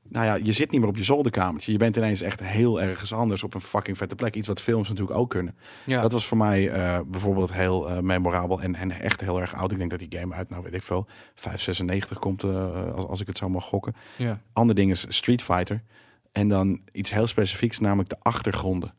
nou 0.09 0.25
ja, 0.25 0.35
je 0.35 0.51
zit 0.53 0.71
niet 0.71 0.79
meer 0.79 0.89
op 0.89 0.97
je 0.97 1.03
zolderkamertje. 1.03 1.71
Je 1.71 1.77
bent 1.77 1.95
ineens 1.95 2.21
echt 2.21 2.39
heel 2.39 2.81
ergens 2.81 3.13
anders 3.13 3.43
op 3.43 3.53
een 3.53 3.61
fucking 3.61 3.97
vette 3.97 4.15
plek. 4.15 4.35
Iets 4.35 4.47
wat 4.47 4.61
films 4.61 4.89
natuurlijk 4.89 5.17
ook 5.17 5.29
kunnen. 5.29 5.55
Ja. 5.85 6.01
Dat 6.01 6.11
was 6.11 6.25
voor 6.25 6.37
mij 6.37 6.69
eh, 6.69 6.99
bijvoorbeeld 7.07 7.53
heel 7.53 7.89
eh, 7.89 7.99
memorabel 7.99 8.61
en, 8.61 8.75
en 8.75 8.91
echt 8.91 9.21
heel 9.21 9.41
erg 9.41 9.55
oud. 9.55 9.71
Ik 9.71 9.77
denk 9.77 9.89
dat 9.89 9.99
die 9.99 10.19
game 10.19 10.33
uit, 10.35 10.49
nou 10.49 10.63
weet 10.63 10.73
ik 10.73 10.83
veel, 10.83 11.07
596 11.35 12.19
komt, 12.19 12.43
eh, 12.43 12.93
als, 12.95 13.05
als 13.05 13.21
ik 13.21 13.27
het 13.27 13.37
zo 13.37 13.49
mag 13.49 13.63
gokken. 13.65 13.95
ja. 14.17 14.41
Ander 14.53 14.75
ding 14.75 14.91
is 14.91 15.05
Street 15.09 15.41
Fighter. 15.43 15.83
En 16.31 16.47
dan 16.47 16.81
iets 16.91 17.11
heel 17.11 17.27
specifieks, 17.27 17.79
namelijk 17.79 18.09
de 18.09 18.19
achtergronden. 18.19 18.93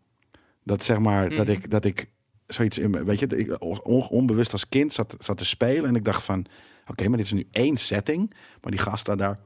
Dat 0.64 0.83
zeg 0.85 0.99
maar, 0.99 1.29
dat 1.31 1.47
Mhm. 1.47 1.51
ik, 1.57 1.71
dat 1.71 1.85
ik 1.85 2.11
zoiets 2.47 2.79
in, 2.79 3.05
weet 3.05 3.18
je, 3.18 3.27
ik 3.27 3.62
on- 3.62 4.09
onbewust 4.09 4.53
als 4.53 4.68
kind 4.68 4.92
zat, 4.92 5.14
zat 5.18 5.38
te 5.38 5.44
spelen. 5.44 5.85
En 5.85 5.97
ik 5.97 6.05
dacht 6.05 6.23
van, 6.23 6.47
oké, 6.87 7.09
maar 7.09 7.16
dit 7.16 7.27
is 7.27 7.33
nu 7.33 7.47
één 7.51 7.77
setting. 7.77 8.35
Maar 8.61 8.71
die 8.71 8.81
gast 8.81 8.99
staat 9.01 9.18
daar, 9.18 9.38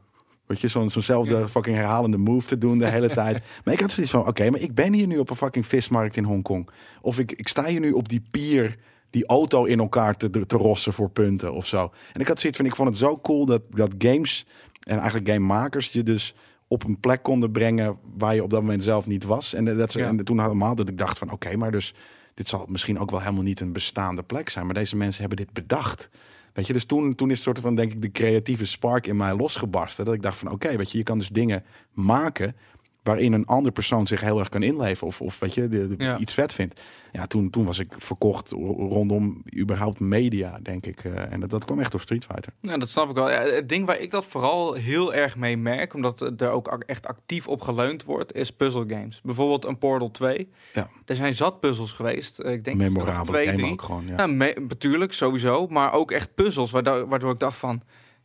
weet 0.46 0.60
je, 0.60 0.68
zo'n 0.68 0.90
zo'nzelfde 0.90 1.36
Ja. 1.36 1.48
fucking 1.48 1.76
herhalende 1.76 2.16
move 2.16 2.46
te 2.46 2.58
doen 2.58 2.78
de 2.78 2.88
hele 2.90 3.08
tijd. 3.20 3.42
Maar 3.64 3.74
ik 3.74 3.80
had 3.80 3.90
zoiets 3.90 4.12
van, 4.12 4.26
oké, 4.26 4.50
maar 4.50 4.60
ik 4.60 4.74
ben 4.74 4.92
hier 4.92 5.06
nu 5.06 5.18
op 5.18 5.30
een 5.30 5.36
fucking 5.36 5.66
vismarkt 5.66 6.16
in 6.16 6.24
Hongkong. 6.24 6.68
Of 7.00 7.18
ik, 7.18 7.32
ik 7.32 7.48
sta 7.48 7.64
hier 7.64 7.80
nu 7.80 7.92
op 7.92 8.08
die 8.08 8.22
pier 8.30 8.76
die 9.10 9.26
auto 9.26 9.64
in 9.64 9.78
elkaar 9.78 10.16
te, 10.16 10.46
te 10.46 10.56
rossen 10.56 10.92
voor 10.92 11.10
punten 11.10 11.52
of 11.52 11.66
zo. 11.66 11.92
En 12.12 12.20
ik 12.20 12.28
had 12.28 12.40
zoiets 12.40 12.58
van, 12.58 12.66
ik 12.68 12.76
vond 12.76 12.88
het 12.88 12.98
zo 12.98 13.18
cool 13.18 13.46
dat, 13.46 13.62
dat 13.70 13.94
games 13.98 14.46
en 14.82 14.98
eigenlijk 14.98 15.28
gamemakers 15.28 15.92
je 15.92 16.02
dus 16.02 16.34
op 16.68 16.84
een 16.84 17.00
plek 17.00 17.22
konden 17.22 17.50
brengen 17.52 17.96
waar 18.16 18.34
je 18.34 18.42
op 18.42 18.50
dat 18.50 18.60
moment 18.60 18.82
zelf 18.82 19.06
niet 19.06 19.24
was. 19.24 19.54
En, 19.54 19.68
eh, 19.68 19.76
dat 19.76 19.92
ze, 19.92 19.98
Ja. 19.98 20.06
en 20.08 20.24
toen 20.24 20.40
helemaal 20.40 20.74
dat 20.74 20.88
ik 20.88 20.98
dacht 20.98 21.18
van, 21.18 21.30
oké, 21.30 21.56
maar 21.56 21.70
dus 21.70 21.94
dit 22.34 22.48
zal 22.48 22.64
misschien 22.68 22.98
ook 22.98 23.10
wel 23.10 23.20
helemaal 23.20 23.42
niet 23.42 23.60
een 23.60 23.72
bestaande 23.72 24.22
plek 24.22 24.48
zijn. 24.48 24.64
Maar 24.64 24.74
deze 24.74 24.96
mensen 24.96 25.20
hebben 25.20 25.38
dit 25.38 25.52
bedacht. 25.52 26.08
Weet 26.52 26.66
je, 26.66 26.72
dus 26.72 26.84
toen, 26.84 27.14
toen 27.14 27.28
is 27.30 27.34
het 27.34 27.44
soort 27.44 27.58
van, 27.58 27.74
denk 27.74 27.92
ik, 27.92 28.02
de 28.02 28.10
creatieve 28.10 28.64
spark 28.64 29.06
in 29.06 29.16
mij 29.16 29.36
losgebarsten. 29.36 30.04
Dat 30.04 30.14
ik 30.14 30.22
dacht 30.22 30.38
van, 30.38 30.50
oké, 30.50 30.76
weet 30.76 30.90
je, 30.92 30.98
je 30.98 31.04
kan 31.04 31.18
dus 31.18 31.28
dingen 31.28 31.64
maken 31.92 32.56
waarin 33.02 33.32
een 33.32 33.46
andere 33.46 33.72
persoon 33.74 34.06
zich 34.06 34.20
heel 34.20 34.38
erg 34.38 34.48
kan 34.48 34.62
inleven 34.62 35.06
of, 35.06 35.20
of 35.20 35.38
weet 35.38 35.54
je, 35.54 35.68
de, 35.68 35.96
de- 35.96 36.04
Ja. 36.04 36.18
iets 36.18 36.34
vet 36.34 36.52
vindt. 36.54 36.80
Ja, 37.12 37.26
toen, 37.26 37.50
toen 37.50 37.64
was 37.64 37.78
ik 37.78 37.94
verkocht 37.98 38.50
ro- 38.50 38.88
rondom 38.88 39.42
überhaupt 39.58 40.00
media, 40.00 40.58
denk 40.62 40.86
ik. 40.86 41.04
eh, 41.04 41.32
en 41.32 41.40
dat, 41.40 41.50
dat 41.50 41.64
kwam 41.64 41.80
echt 41.80 41.90
door 41.90 42.00
Street 42.00 42.24
Fighter. 42.24 42.52
Nou, 42.60 42.78
dat 42.78 42.88
snap 42.88 43.08
ik 43.08 43.14
wel. 43.14 43.30
Ja, 43.30 43.40
het 43.40 43.68
ding 43.68 43.86
waar 43.86 43.98
ik 44.00 44.10
dat 44.10 44.24
vooral 44.26 44.72
heel 44.74 45.14
erg 45.14 45.36
mee 45.36 45.56
merk, 45.56 45.94
omdat 45.94 46.40
er 46.40 46.50
ook 46.50 46.82
echt 46.86 47.06
actief 47.06 47.48
op 47.48 47.60
geleund 47.60 48.04
wordt, 48.04 48.34
is 48.34 48.50
puzzle 48.52 48.84
games. 48.88 49.20
Bijvoorbeeld 49.22 49.64
een 49.64 49.78
Portal 49.78 50.10
2. 50.10 50.48
Ja. 50.72 50.88
Er 51.06 51.16
zijn 51.16 51.34
zat 51.34 51.60
puzzels 51.60 51.92
geweest. 51.92 52.38
Eh, 52.38 52.52
Ik 52.52 52.64
denk 52.64 52.76
Memorabele 52.76 53.24
twee, 53.26 53.46
game 53.46 53.58
drie. 53.58 53.72
ook 53.72 53.82
gewoon, 53.82 54.06
ja. 54.06 54.14
Ja, 54.16 54.26
me- 54.26 54.64
natuurlijk, 54.68 55.12
sowieso. 55.12 55.66
Maar 55.66 55.92
ook 55.92 56.10
echt 56.10 56.34
puzzels, 56.34 56.70
waardoor, 56.70 57.08
waardoor 57.08 57.32
ik 57.32 57.38
dacht 57.40 57.56
van... 57.58 57.82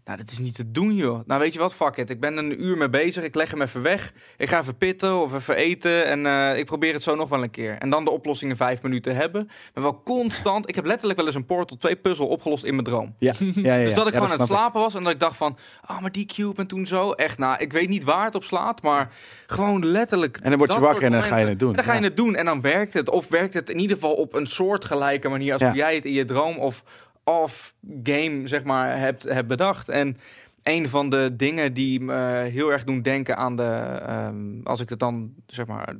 Nou, 0.07 0.19
dat 0.19 0.31
is 0.31 0.37
niet 0.37 0.55
te 0.55 0.71
doen, 0.71 0.95
joh. 0.95 1.19
Nou, 1.25 1.41
weet 1.41 1.53
je 1.53 1.59
wat? 1.59 1.73
Fuck 1.73 1.97
it. 1.97 2.09
Ik 2.09 2.19
ben 2.19 2.37
een 2.37 2.63
uur 2.63 2.77
mee 2.77 2.89
bezig. 2.89 3.23
Ik 3.23 3.35
leg 3.35 3.51
hem 3.51 3.61
even 3.61 3.81
weg. 3.81 4.13
Ik 4.37 4.49
ga 4.49 4.59
even 4.59 4.77
pitten 4.77 5.21
of 5.21 5.33
even 5.33 5.55
eten. 5.55 6.05
En 6.05 6.25
eh, 6.25 6.57
ik 6.57 6.65
probeer 6.65 6.93
het 6.93 7.03
zo 7.03 7.15
nog 7.15 7.29
wel 7.29 7.43
een 7.43 7.51
keer. 7.51 7.75
En 7.77 7.89
dan 7.89 8.05
de 8.05 8.11
oplossing 8.11 8.51
in 8.51 8.57
vijf 8.57 8.81
minuten 8.81 9.15
hebben. 9.15 9.49
Maar 9.73 9.83
wel 9.83 10.01
constant... 10.03 10.69
Ik 10.69 10.75
heb 10.75 10.85
letterlijk 10.85 11.17
wel 11.17 11.27
eens 11.27 11.35
een 11.35 11.45
Portal 11.45 11.77
2 11.77 11.95
puzzel 11.95 12.27
opgelost 12.27 12.63
in 12.63 12.71
mijn 12.73 12.85
droom. 12.85 13.15
Ja, 13.19 13.33
ja, 13.39 13.47
ja, 13.55 13.75
ja. 13.75 13.83
Dus 13.87 13.93
dat 13.93 14.07
ik 14.07 14.13
Ja, 14.13 14.19
gewoon 14.19 14.33
aan 14.33 14.39
het 14.39 14.49
ik. 14.49 14.55
slapen 14.55 14.81
was 14.81 14.95
en 14.95 15.03
dat 15.03 15.13
ik 15.13 15.19
dacht 15.19 15.37
van, 15.37 15.57
ah, 15.81 16.01
maar 16.01 16.11
die 16.11 16.25
cube 16.25 16.61
en 16.61 16.67
toen 16.67 16.85
zo. 16.85 17.11
Echt, 17.11 17.37
nou, 17.37 17.57
ik 17.59 17.71
weet 17.71 17.89
niet 17.89 18.03
waar 18.03 18.25
het 18.25 18.35
op 18.35 18.43
slaat, 18.43 18.81
maar 18.81 19.11
gewoon 19.47 19.85
letterlijk. 19.85 20.37
En 20.41 20.49
dan 20.49 20.59
word 20.59 20.73
je 20.73 20.79
wakker 20.79 21.03
en 21.03 21.11
dan 21.11 21.23
ga 21.23 21.37
je 21.37 21.47
het 21.47 21.59
doen. 21.59 21.69
En 21.69 21.75
dan 21.75 21.85
ga 21.85 21.93
je 21.93 22.03
het 22.03 22.17
doen 22.17 22.35
en 22.35 22.45
dan 22.45 22.61
werkt 22.61 22.93
het. 22.93 23.09
Of 23.09 23.27
werkt 23.27 23.53
het 23.53 23.69
in 23.69 23.79
ieder 23.79 23.95
geval 23.97 24.13
op 24.13 24.33
een 24.35 24.47
soortgelijke 24.47 25.29
manier 25.29 25.53
als 25.53 25.75
jij 25.75 25.95
het 25.95 26.05
in 26.05 26.13
je 26.13 26.25
droom 26.25 26.57
of 26.57 26.83
off-game, 27.27 28.47
zeg 28.47 28.63
maar, 28.63 28.99
hebt, 28.99 29.23
hebt 29.23 29.47
bedacht. 29.47 29.89
En 29.89 30.17
een 30.63 30.89
van 30.89 31.09
de 31.09 31.35
dingen 31.35 31.73
die 31.73 31.99
me 31.99 32.13
heel 32.51 32.71
erg 32.71 32.83
doen 32.83 33.01
denken 33.01 33.37
aan 33.37 33.55
de, 33.55 33.63
ehm, 33.63 34.61
als 34.63 34.79
ik 34.79 34.89
het 34.89 34.99
dan, 34.99 35.33
zeg 35.45 35.65
maar, 35.65 35.95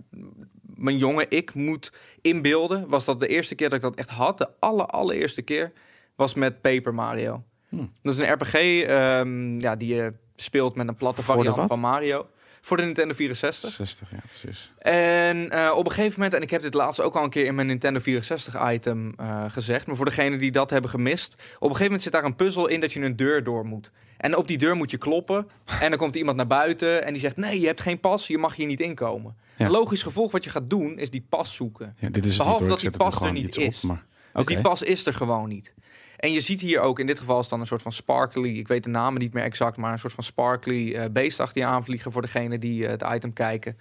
mijn 0.61 0.97
jonge 0.97 1.25
ik 1.29 1.53
moet 1.53 1.93
inbeelden, 2.21 2.89
was 2.89 3.05
dat 3.05 3.19
de 3.19 3.27
eerste 3.27 3.55
keer 3.55 3.69
dat 3.69 3.77
ik 3.77 3.83
dat 3.83 3.95
echt 3.95 4.09
had, 4.09 4.37
de 4.37 4.49
aller, 4.59 4.85
allereerste 4.85 5.41
keer, 5.41 5.71
was 6.15 6.33
met 6.33 6.61
Paper 6.61 6.93
Mario. 6.93 7.43
Hmm. 7.69 7.91
Dat 8.01 8.13
is 8.13 8.19
een 8.19 8.33
RPG 8.33 8.53
ehm, 8.53 9.59
ja, 9.59 9.75
die 9.75 9.95
je 9.95 10.13
speelt 10.35 10.75
met 10.75 10.87
een 10.87 10.95
platte 10.95 11.23
Voor 11.23 11.35
variant 11.35 11.67
van 11.67 11.79
Mario. 11.79 12.27
Voor 12.67 12.77
de 12.77 12.83
Nintendo 12.83 13.13
64. 13.13 13.71
60, 13.71 14.11
ja, 14.11 14.17
precies. 14.27 14.71
En 14.77 15.49
eh, 15.49 15.71
op 15.75 15.85
een 15.85 15.91
gegeven 15.91 16.13
moment, 16.13 16.33
en 16.33 16.41
ik 16.41 16.49
heb 16.49 16.61
dit 16.61 16.73
laatst 16.73 17.01
ook 17.01 17.15
al 17.15 17.23
een 17.23 17.29
keer 17.29 17.45
in 17.45 17.55
mijn 17.55 17.67
Nintendo 17.67 17.99
64 17.99 18.71
item 18.71 19.13
eh, 19.17 19.43
gezegd, 19.47 19.87
maar 19.87 19.95
voor 19.95 20.05
degenen 20.05 20.39
die 20.39 20.51
dat 20.51 20.69
hebben 20.69 20.89
gemist, 20.89 21.33
op 21.33 21.39
een 21.39 21.59
gegeven 21.59 21.83
moment 21.83 22.01
zit 22.01 22.11
daar 22.11 22.23
een 22.23 22.35
puzzel 22.35 22.67
in 22.67 22.79
dat 22.79 22.93
je 22.93 22.99
een 22.99 23.15
deur 23.15 23.43
door 23.43 23.65
moet. 23.65 23.91
En 24.17 24.35
op 24.35 24.47
die 24.47 24.57
deur 24.57 24.75
moet 24.75 24.91
je 24.91 24.97
kloppen 24.97 25.47
en 25.79 25.89
dan 25.89 25.99
komt 25.99 26.15
iemand 26.15 26.37
naar 26.37 26.47
buiten 26.47 27.03
en 27.03 27.13
die 27.13 27.21
zegt, 27.21 27.37
nee, 27.37 27.59
je 27.59 27.65
hebt 27.65 27.81
geen 27.81 27.99
pas, 27.99 28.27
je 28.27 28.37
mag 28.37 28.55
hier 28.55 28.67
niet 28.67 28.79
inkomen. 28.79 29.35
Ja. 29.55 29.65
Een 29.65 29.71
logisch 29.71 30.03
gevolg 30.03 30.31
wat 30.31 30.43
je 30.43 30.49
gaat 30.49 30.69
doen, 30.69 30.99
is 30.99 31.09
die 31.09 31.25
pas 31.29 31.55
zoeken. 31.55 31.95
Ja, 31.99 32.09
dit 32.09 32.25
is 32.25 32.37
het 32.37 32.43
Behalve 32.43 32.67
dat 32.67 32.79
die 32.79 32.89
pas 32.89 33.21
er 33.21 33.31
niet 33.31 33.57
is. 33.57 33.83
Op, 33.83 33.89
maar... 33.89 34.05
Dus 34.33 34.45
die 34.45 34.61
pas 34.61 34.81
is 34.81 35.05
er 35.05 35.13
gewoon 35.13 35.49
niet. 35.49 35.73
En 36.17 36.31
je 36.31 36.41
ziet 36.41 36.61
hier 36.61 36.79
ook, 36.79 36.99
in 36.99 37.05
dit 37.05 37.19
geval 37.19 37.39
is 37.39 37.47
dan 37.47 37.59
een 37.59 37.65
soort 37.65 37.81
van 37.81 37.91
sparkly, 37.91 38.57
ik 38.57 38.67
weet 38.67 38.83
de 38.83 38.89
namen 38.89 39.21
niet 39.21 39.33
meer 39.33 39.43
exact, 39.43 39.77
maar 39.77 39.91
een 39.91 39.99
soort 39.99 40.13
van 40.13 40.23
sparkly 40.23 40.93
eh, 40.93 41.05
beest 41.11 41.39
achter 41.39 41.61
je 41.61 41.67
aanvliegen 41.67 42.11
voor 42.11 42.21
degene 42.21 42.59
die 42.59 42.85
eh, 42.85 42.91
het 42.91 43.03
item 43.15 43.33
kijken. 43.33 43.77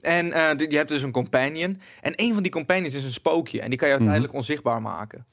En 0.00 0.32
eh, 0.32 0.68
je 0.70 0.76
hebt 0.76 0.88
dus 0.88 1.02
een 1.02 1.10
companion. 1.12 1.80
En 2.00 2.12
een 2.16 2.34
van 2.34 2.42
die 2.42 2.52
companions 2.52 2.94
is 2.94 3.04
een 3.04 3.12
spookje. 3.12 3.60
En 3.60 3.68
die 3.70 3.78
kan 3.78 3.88
je 3.88 3.94
Mhm. 3.94 4.02
uiteindelijk 4.02 4.38
onzichtbaar 4.38 4.82
maken. 4.82 5.24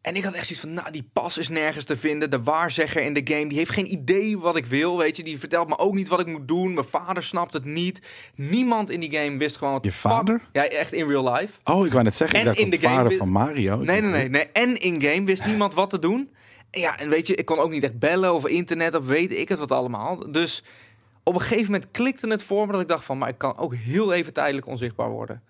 En 0.00 0.16
ik 0.16 0.24
had 0.24 0.32
echt 0.34 0.46
zoiets 0.46 0.64
van, 0.64 0.74
nou, 0.74 0.90
die 0.90 1.08
pas 1.12 1.38
is 1.38 1.48
nergens 1.48 1.84
te 1.84 1.96
vinden. 1.96 2.30
De 2.30 2.42
waarzegger 2.42 3.02
in 3.02 3.14
de 3.14 3.20
game, 3.24 3.46
die 3.46 3.58
heeft 3.58 3.70
geen 3.70 3.92
idee 3.92 4.38
wat 4.38 4.56
ik 4.56 4.66
wil, 4.66 4.98
weet 4.98 5.16
je. 5.16 5.22
Die 5.22 5.38
vertelt 5.38 5.68
me 5.68 5.78
ook 5.78 5.94
niet 5.94 6.08
wat 6.08 6.20
ik 6.20 6.26
moet 6.26 6.48
doen. 6.48 6.74
Mijn 6.74 6.86
vader 6.86 7.22
snapt 7.22 7.52
het 7.52 7.64
niet. 7.64 8.00
Niemand 8.34 8.90
in 8.90 9.00
die 9.00 9.12
game 9.12 9.36
wist 9.36 9.56
gewoon... 9.56 9.72
wat 9.72 9.84
Je 9.84 9.92
vader? 9.92 10.40
Ja, 10.52 10.68
echt 10.68 10.92
in 10.92 11.08
real 11.08 11.32
life. 11.32 11.52
Oh, 11.64 11.86
ik 11.86 11.92
wou 11.92 12.04
net 12.04 12.16
zeggen, 12.16 12.38
En 12.38 12.40
ik 12.40 12.50
dacht 12.50 12.58
in 12.58 12.70
de 12.70 12.78
vader 12.78 13.16
van 13.16 13.28
Mario. 13.28 13.76
Nee, 13.76 14.00
nee, 14.00 14.10
nee, 14.10 14.28
nee. 14.28 14.46
En 14.52 14.80
in-game 14.80 15.24
wist 15.24 15.46
niemand 15.46 15.74
wat 15.74 15.90
te 15.90 15.98
doen. 15.98 16.30
En 16.70 16.80
Ja, 16.80 16.98
en 16.98 17.08
weet 17.08 17.26
je, 17.26 17.34
ik 17.34 17.44
kon 17.44 17.58
ook 17.58 17.70
niet 17.70 17.82
echt 17.82 17.98
bellen 17.98 18.30
over 18.30 18.50
internet 18.50 18.94
of 18.94 19.06
weet 19.06 19.32
ik 19.32 19.48
het 19.48 19.58
wat 19.58 19.70
allemaal. 19.70 20.32
Dus 20.32 20.62
op 21.22 21.34
een 21.34 21.40
gegeven 21.40 21.72
moment 21.72 21.90
klikte 21.90 22.28
het 22.28 22.42
voor 22.42 22.66
me 22.66 22.72
dat 22.72 22.80
ik 22.80 22.88
dacht 22.88 23.04
van, 23.04 23.18
maar 23.18 23.28
ik 23.28 23.38
kan 23.38 23.56
ook 23.58 23.74
heel 23.74 24.12
even 24.12 24.32
tijdelijk 24.32 24.66
onzichtbaar 24.66 25.10
worden. 25.10 25.42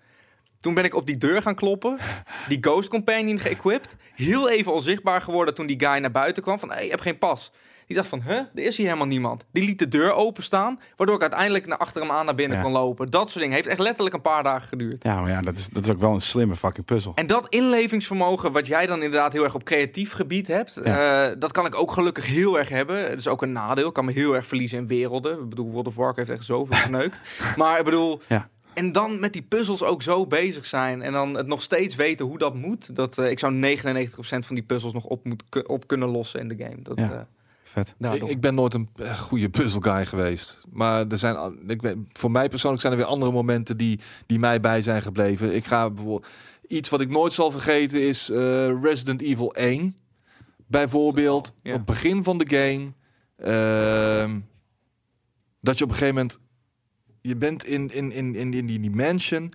Toen 0.61 0.73
ben 0.73 0.83
ik 0.83 0.95
op 0.95 1.05
die 1.05 1.17
deur 1.17 1.41
gaan 1.41 1.55
kloppen, 1.55 1.97
die 2.47 2.57
Ghost 2.61 2.89
Companion 2.89 3.39
geëquipt. 3.39 3.95
Heel 4.15 4.49
even 4.49 4.73
onzichtbaar 4.73 5.21
geworden 5.21 5.53
toen 5.55 5.65
die 5.65 5.79
guy 5.79 5.97
naar 5.99 6.11
buiten 6.11 6.43
kwam 6.43 6.59
van, 6.59 6.69
hé, 6.69 6.75
hey, 6.75 6.83
je 6.83 6.89
hebt 6.89 7.01
geen 7.01 7.17
pas. 7.17 7.51
Die 7.87 7.99
dacht 7.99 8.09
van, 8.09 8.21
huh, 8.21 8.37
er 8.37 8.63
is 8.63 8.77
hier 8.77 8.85
helemaal 8.85 9.07
niemand. 9.07 9.45
Die 9.51 9.63
liet 9.63 9.79
de 9.79 9.87
deur 9.87 10.13
openstaan, 10.13 10.79
waardoor 10.95 11.15
ik 11.15 11.21
uiteindelijk 11.21 11.65
naar 11.67 11.77
achter 11.77 12.01
hem 12.01 12.11
aan 12.11 12.25
naar 12.25 12.35
binnen 12.35 12.57
Ja. 12.57 12.63
kon 12.63 12.71
lopen. 12.71 13.09
Dat 13.09 13.29
soort 13.29 13.39
dingen. 13.39 13.55
Heeft 13.55 13.67
echt 13.67 13.79
letterlijk 13.79 14.15
een 14.15 14.21
paar 14.21 14.43
dagen 14.43 14.67
geduurd. 14.67 15.03
Ja, 15.03 15.21
maar 15.21 15.29
ja, 15.29 15.41
dat 15.41 15.55
is, 15.57 15.67
dat 15.69 15.83
is 15.83 15.89
ook 15.89 15.99
wel 15.99 16.13
een 16.13 16.21
slimme 16.21 16.55
fucking 16.55 16.85
puzzel. 16.85 17.11
En 17.15 17.27
dat 17.27 17.45
inlevingsvermogen, 17.49 18.51
wat 18.51 18.67
jij 18.67 18.85
dan 18.85 19.01
inderdaad 19.03 19.33
heel 19.33 19.43
erg 19.43 19.55
op 19.55 19.63
creatief 19.63 20.11
gebied 20.11 20.47
hebt, 20.47 20.77
eh, 20.77 21.27
dat 21.39 21.51
kan 21.51 21.65
ik 21.65 21.75
ook 21.75 21.91
gelukkig 21.91 22.25
heel 22.25 22.59
erg 22.59 22.69
hebben. 22.69 23.09
Het 23.09 23.19
is 23.19 23.27
ook 23.27 23.41
een 23.41 23.51
nadeel. 23.51 23.87
Ik 23.87 23.93
kan 23.93 24.05
me 24.05 24.11
heel 24.11 24.35
erg 24.35 24.45
verliezen 24.47 24.77
in 24.77 24.87
werelden. 24.87 25.39
Ik 25.39 25.49
bedoel, 25.49 25.71
World 25.71 25.87
of 25.87 25.95
Warcraft 25.95 26.27
heeft 26.27 26.39
echt 26.39 26.49
zoveel 26.49 26.77
geneukt. 26.87 27.21
maar 27.57 27.77
ik 27.79 27.85
bedoel, 27.85 28.21
Ja. 28.27 28.49
En 28.73 28.91
dan 28.91 29.19
met 29.19 29.33
die 29.33 29.41
puzzels 29.41 29.83
ook 29.83 30.01
zo 30.01 30.27
bezig 30.27 30.65
zijn 30.65 31.01
en 31.01 31.11
dan 31.11 31.33
het 31.35 31.47
nog 31.47 31.61
steeds 31.61 31.95
weten 31.95 32.25
hoe 32.25 32.37
dat 32.37 32.55
moet. 32.55 32.95
Dat, 32.95 33.17
eh, 33.17 33.29
ik 33.29 33.39
zou 33.39 33.53
99% 33.53 34.45
van 34.45 34.55
die 34.55 34.63
puzzels 34.63 34.93
nog 34.93 35.03
op, 35.05 35.25
moet, 35.25 35.43
op 35.67 35.87
kunnen 35.87 36.09
lossen 36.09 36.39
in 36.39 36.47
de 36.47 36.55
game. 36.63 36.81
Dat, 36.81 36.97
Ja. 36.97 37.11
eh, 37.11 37.19
Vet. 37.63 37.95
Ik, 37.99 38.23
ik 38.23 38.41
ben 38.41 38.55
nooit 38.55 38.73
een 38.73 38.89
eh, 38.95 39.19
goede 39.19 39.49
puzzelguy 39.49 40.05
geweest. 40.05 40.59
Maar 40.71 41.07
er 41.07 41.17
zijn, 41.17 41.59
ik 41.67 41.95
voor 42.11 42.31
mij 42.31 42.49
persoonlijk 42.49 42.81
zijn 42.81 42.93
er 42.93 42.99
weer 42.99 43.07
andere 43.09 43.31
momenten 43.31 43.77
die, 43.77 43.99
die 44.25 44.39
mij 44.39 44.59
bij 44.59 44.81
zijn 44.81 45.01
gebleven. 45.01 45.55
Ik 45.55 45.65
ga 45.65 45.89
bijvoorbeeld. 45.89 46.27
Iets 46.67 46.89
wat 46.89 47.01
ik 47.01 47.09
nooit 47.09 47.33
zal 47.33 47.51
vergeten 47.51 48.01
is 48.01 48.29
eh, 48.29 48.81
Resident 48.81 49.21
Evil 49.21 49.53
1. 49.55 49.95
Bijvoorbeeld, 50.67 51.53
Ja. 51.61 51.71
op 51.71 51.77
het 51.77 51.85
begin 51.85 52.23
van 52.23 52.37
de 52.37 52.47
game. 52.49 52.91
ehm, 53.37 54.39
dat 55.61 55.77
je 55.77 55.83
op 55.83 55.89
een 55.89 55.95
gegeven 55.95 56.15
moment. 56.15 56.39
Je 57.21 57.35
bent 57.35 57.65
in, 57.65 57.89
in, 57.89 58.11
in, 58.11 58.35
in, 58.35 58.53
in 58.53 58.65
die, 58.65 58.79
die 58.79 58.91
mansion. 58.91 59.51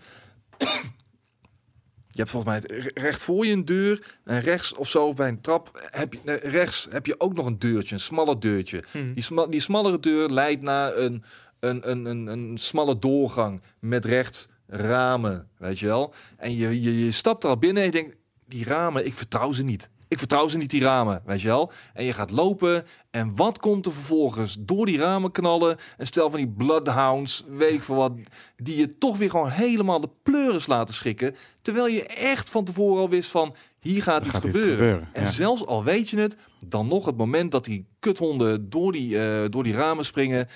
Je 2.09 2.23
hebt 2.23 2.31
volgens 2.31 2.53
mij 2.53 2.81
recht 2.95 3.23
voor 3.23 3.47
je 3.47 3.53
een 3.53 3.65
deur. 3.65 4.19
En 4.25 4.41
rechts 4.41 4.75
of 4.75 4.89
zo 4.89 5.13
bij 5.13 5.29
een 5.29 5.41
trap 5.41 5.89
heb 5.91 6.13
je, 6.13 6.35
rechts 6.35 6.89
heb 6.91 7.07
je 7.07 7.21
ook 7.21 7.35
nog 7.35 7.47
een 7.47 7.59
deurtje, 7.59 7.95
een 7.95 8.01
smaller 8.01 8.41
deurtje. 8.41 8.85
Hm. 8.93 9.13
Die, 9.15 9.23
sma 9.23 9.47
die 9.47 9.61
smallere 9.61 10.01
deur 10.01 10.29
leidt 10.29 10.63
naar 10.63 10.97
een, 10.97 11.25
een, 11.61 11.91
een, 11.91 12.05
een, 12.05 12.27
een 12.27 12.59
smalle 12.59 12.99
doorgang 12.99 13.63
met 13.79 14.05
rechts 14.05 14.49
ramen, 14.67 15.49
weet 15.59 15.79
je 15.79 15.87
wel. 15.87 16.15
En 16.37 16.57
je, 16.57 16.83
je, 16.83 17.05
je 17.05 17.13
stapt 17.13 17.45
er 17.45 17.49
al 17.49 17.59
binnen 17.59 17.83
en 17.83 17.89
je 17.89 17.95
denkt, 17.95 18.17
die 18.47 18.65
ramen, 18.65 19.07
ik 19.07 19.15
vertrouw 19.15 19.53
ze 19.53 19.65
niet. 19.65 19.91
Ik 20.09 20.19
vertrouw 20.19 20.49
ze 20.49 20.57
niet, 20.57 20.71
die 20.71 20.83
ramen, 20.83 21.23
weet 21.25 21.41
je 21.41 21.49
wel. 21.49 21.73
En 21.95 22.05
je 22.05 22.13
gaat 22.13 22.31
lopen 22.31 22.85
en 23.11 23.37
wat 23.37 23.59
komt 23.59 23.87
er 23.87 23.93
vervolgens? 23.93 24.57
Door 24.61 24.87
die 24.87 24.99
ramen 24.99 25.33
knallen, 25.33 25.77
een 25.97 26.07
stel 26.07 26.31
van 26.31 26.39
die 26.39 26.49
bloodhounds, 26.49 27.45
weet 27.49 27.73
ik 27.73 27.83
veel 27.83 27.95
wat, 27.95 28.13
die 28.57 28.77
je 28.77 28.99
toch 28.99 29.17
weer 29.17 29.31
gewoon 29.31 29.51
helemaal 29.51 30.01
de 30.01 30.11
pleuris 30.23 30.67
laten 30.67 30.95
schikken. 30.95 31.37
Terwijl 31.63 31.87
je 31.87 32.07
echt 32.07 32.51
van 32.51 32.65
tevoren 32.65 33.01
al 33.01 33.09
wist 33.09 33.31
van, 33.31 33.55
hier 33.81 34.03
gaat 34.03 34.25
iets 34.25 34.35
gaat 34.35 34.45
iets 34.45 34.57
gebeuren. 34.57 35.09
En 35.13 35.23
ja. 35.23 35.31
zelfs 35.31 35.67
al 35.67 35.85
weet 35.85 36.09
je 36.09 36.19
het, 36.19 36.37
dan 36.61 36.89
nog 36.89 37.05
het 37.05 37.17
moment 37.17 37.51
dat 37.51 37.65
die 37.65 37.87
kuthonden 37.99 38.71
door 38.71 38.93
die, 38.93 39.19
eh, 39.19 39.45
door 39.51 39.63
die 39.63 39.75
ramen 39.75 40.05
springen. 40.05 40.49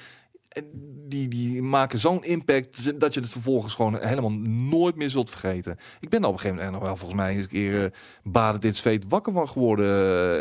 En 0.51 0.65
Die, 1.11 1.29
die 1.29 1.63
maken 1.63 1.99
zo'n 1.99 2.25
impact 2.25 3.01
dat 3.01 3.15
je 3.15 3.21
het 3.21 3.31
vervolgens 3.33 3.75
gewoon 3.75 3.99
helemaal 4.01 4.31
nooit 4.51 4.97
meer 4.97 5.11
zult 5.11 5.31
vergeten. 5.31 5.77
Ik 6.01 6.09
ben 6.09 6.21
daar 6.21 6.31
op 6.31 6.35
een 6.37 6.41
gegeven 6.41 6.63
moment 6.65 6.81
nog 6.81 6.89
wel 6.89 6.97
volgens 6.97 7.21
mij 7.21 7.37
een 7.39 7.49
keer 7.49 7.83
uh, 7.83 7.85
baden 8.23 8.61
dit 8.61 8.77
zweet 8.77 9.05
wakker 9.09 9.33
van 9.33 9.49
geworden 9.49 9.89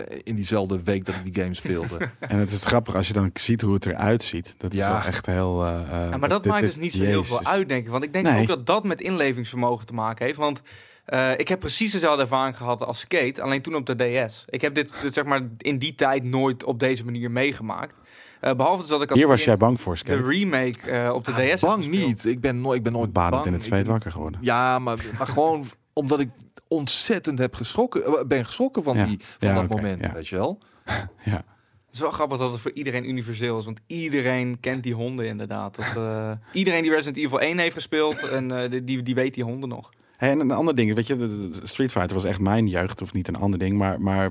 eh, 0.10 0.20
in 0.24 0.36
diezelfde 0.36 0.84
week 0.84 1.06
dat 1.06 1.16
ik 1.16 1.34
die 1.34 1.44
game 1.44 1.54
speelde. 1.54 1.98
En 2.20 2.38
het 2.38 2.52
is 2.52 2.58
grappig 2.58 2.96
als 2.96 3.08
je 3.08 3.14
dan 3.14 3.30
ziet 3.34 3.62
hoe 3.62 3.74
het 3.74 3.86
eruit 3.86 4.24
ziet. 4.24 4.54
Dat 4.58 4.72
is 4.74 4.78
Ja. 4.80 4.92
wel 4.92 5.02
echt 5.02 5.26
heel... 5.26 5.66
eh, 5.66 5.72
Ja, 6.10 6.18
maar 6.18 6.30
dat 6.30 6.44
dit- 6.44 6.52
maakt 6.52 6.64
dit- 6.64 6.74
dus 6.74 6.84
niet 6.84 6.94
zo 6.94 7.04
heel 7.04 7.24
veel 7.24 7.44
uit, 7.46 7.70
denk 7.70 7.86
ik. 7.86 7.92
Want 7.92 8.04
ik 8.04 8.14
denk 8.14 8.26
Nee. 8.26 8.42
ook 8.42 8.48
dat 8.48 8.66
dat 8.66 8.84
met 8.84 9.02
inlevingsvermogen 9.02 9.86
te 9.86 9.94
maken 9.94 10.26
heeft. 10.26 10.38
Want 10.38 10.62
eh, 11.06 11.32
ik 11.38 11.48
heb 11.48 11.60
precies 11.60 11.92
dezelfde 11.92 12.22
ervaring 12.22 12.58
gehad 12.58 12.84
als 12.86 13.00
skate, 13.00 13.42
alleen 13.42 13.62
toen 13.62 13.76
op 13.76 13.86
de 13.86 13.96
DS. 14.28 14.46
Ik 14.50 14.62
heb 14.62 14.76
dit, 14.76 14.94
dit 15.02 15.14
zeg 15.14 15.24
maar 15.26 15.42
in 15.58 15.78
die 15.78 15.96
tijd 15.96 16.24
nooit 16.24 16.64
op 16.64 16.80
deze 16.80 17.06
manier 17.06 17.32
meegemaakt. 17.32 17.94
Eh, 18.40 18.54
behalve 18.54 18.82
dus 18.82 18.90
dat 18.90 19.02
ik 19.02 19.10
Hier 19.10 19.28
was 19.28 19.44
jij 19.44 19.58
bang 19.58 19.82
voor, 19.82 19.94
de 19.94 20.00
Skate. 20.00 20.24
remake 20.28 20.92
eh, 20.92 21.14
op 21.14 21.26
de 21.26 21.32
Ah, 21.32 21.38
DS 21.38 21.44
heb 21.50 21.60
bang 21.60 21.88
niet. 21.88 22.26
Ik 22.26 22.42
ben, 22.42 22.62
nooit, 22.62 22.78
ik 22.78 22.84
ben 22.84 22.92
nooit 22.94 23.14
Badend 23.14 23.34
bang. 23.36 23.46
in 23.46 23.54
het 23.54 23.64
zweet 23.64 23.82
ben- 23.84 23.92
wakker 23.92 24.12
geworden. 24.12 24.40
Ja, 24.44 24.80
maar, 24.80 24.98
maar 25.18 25.28
gewoon 25.28 25.66
omdat 25.94 26.20
ik 26.20 26.30
ontzettend 26.68 27.40
heb 27.40 27.56
geschrokken, 27.56 28.04
eh, 28.06 28.24
ben 28.26 28.46
geschrokken 28.46 28.84
van, 28.84 28.98
Ja. 28.98 29.06
die, 29.06 29.20
van 29.40 29.50
Ja, 29.50 29.54
dat 29.56 29.70
moment, 29.70 30.02
ja. 30.04 30.14
weet 30.14 30.28
je 30.28 30.36
wel. 30.36 30.60
Ja. 31.26 31.44
Het 31.86 31.98
is 31.98 32.04
wel 32.04 32.12
grappig 32.14 32.38
dat 32.38 32.52
het 32.52 32.62
voor 32.62 32.72
iedereen 32.74 33.10
universeel 33.10 33.58
is, 33.58 33.66
want 33.66 33.80
iedereen 33.88 34.60
kent 34.60 34.84
die 34.84 34.94
honden 34.94 35.26
inderdaad. 35.28 35.76
Dat, 35.76 35.86
eh, 35.96 36.32
iedereen 36.54 36.82
die 36.82 36.92
Resident 36.92 37.18
Evil 37.18 37.42
1 37.42 37.58
heeft 37.58 37.74
gespeeld, 37.74 38.28
en, 38.28 38.52
eh, 38.72 38.82
die, 38.84 39.04
die 39.04 39.16
weet 39.16 39.34
die 39.34 39.44
honden 39.44 39.70
nog. 39.70 39.90
Hey, 40.18 40.30
en 40.32 40.40
een 40.40 40.52
ander 40.52 40.76
ding, 40.76 40.96
weet 40.96 41.08
je, 41.08 41.18
de- 41.18 41.50
de 41.50 41.68
Street 41.68 41.92
Fighter 41.92 42.14
was 42.16 42.24
echt 42.24 42.40
mijn 42.40 42.68
jeugd, 42.68 43.02
of 43.02 43.14
niet 43.14 43.28
een 43.28 43.36
ander 43.36 43.60
ding, 43.60 43.78
maar, 43.78 44.02
maar 44.02 44.30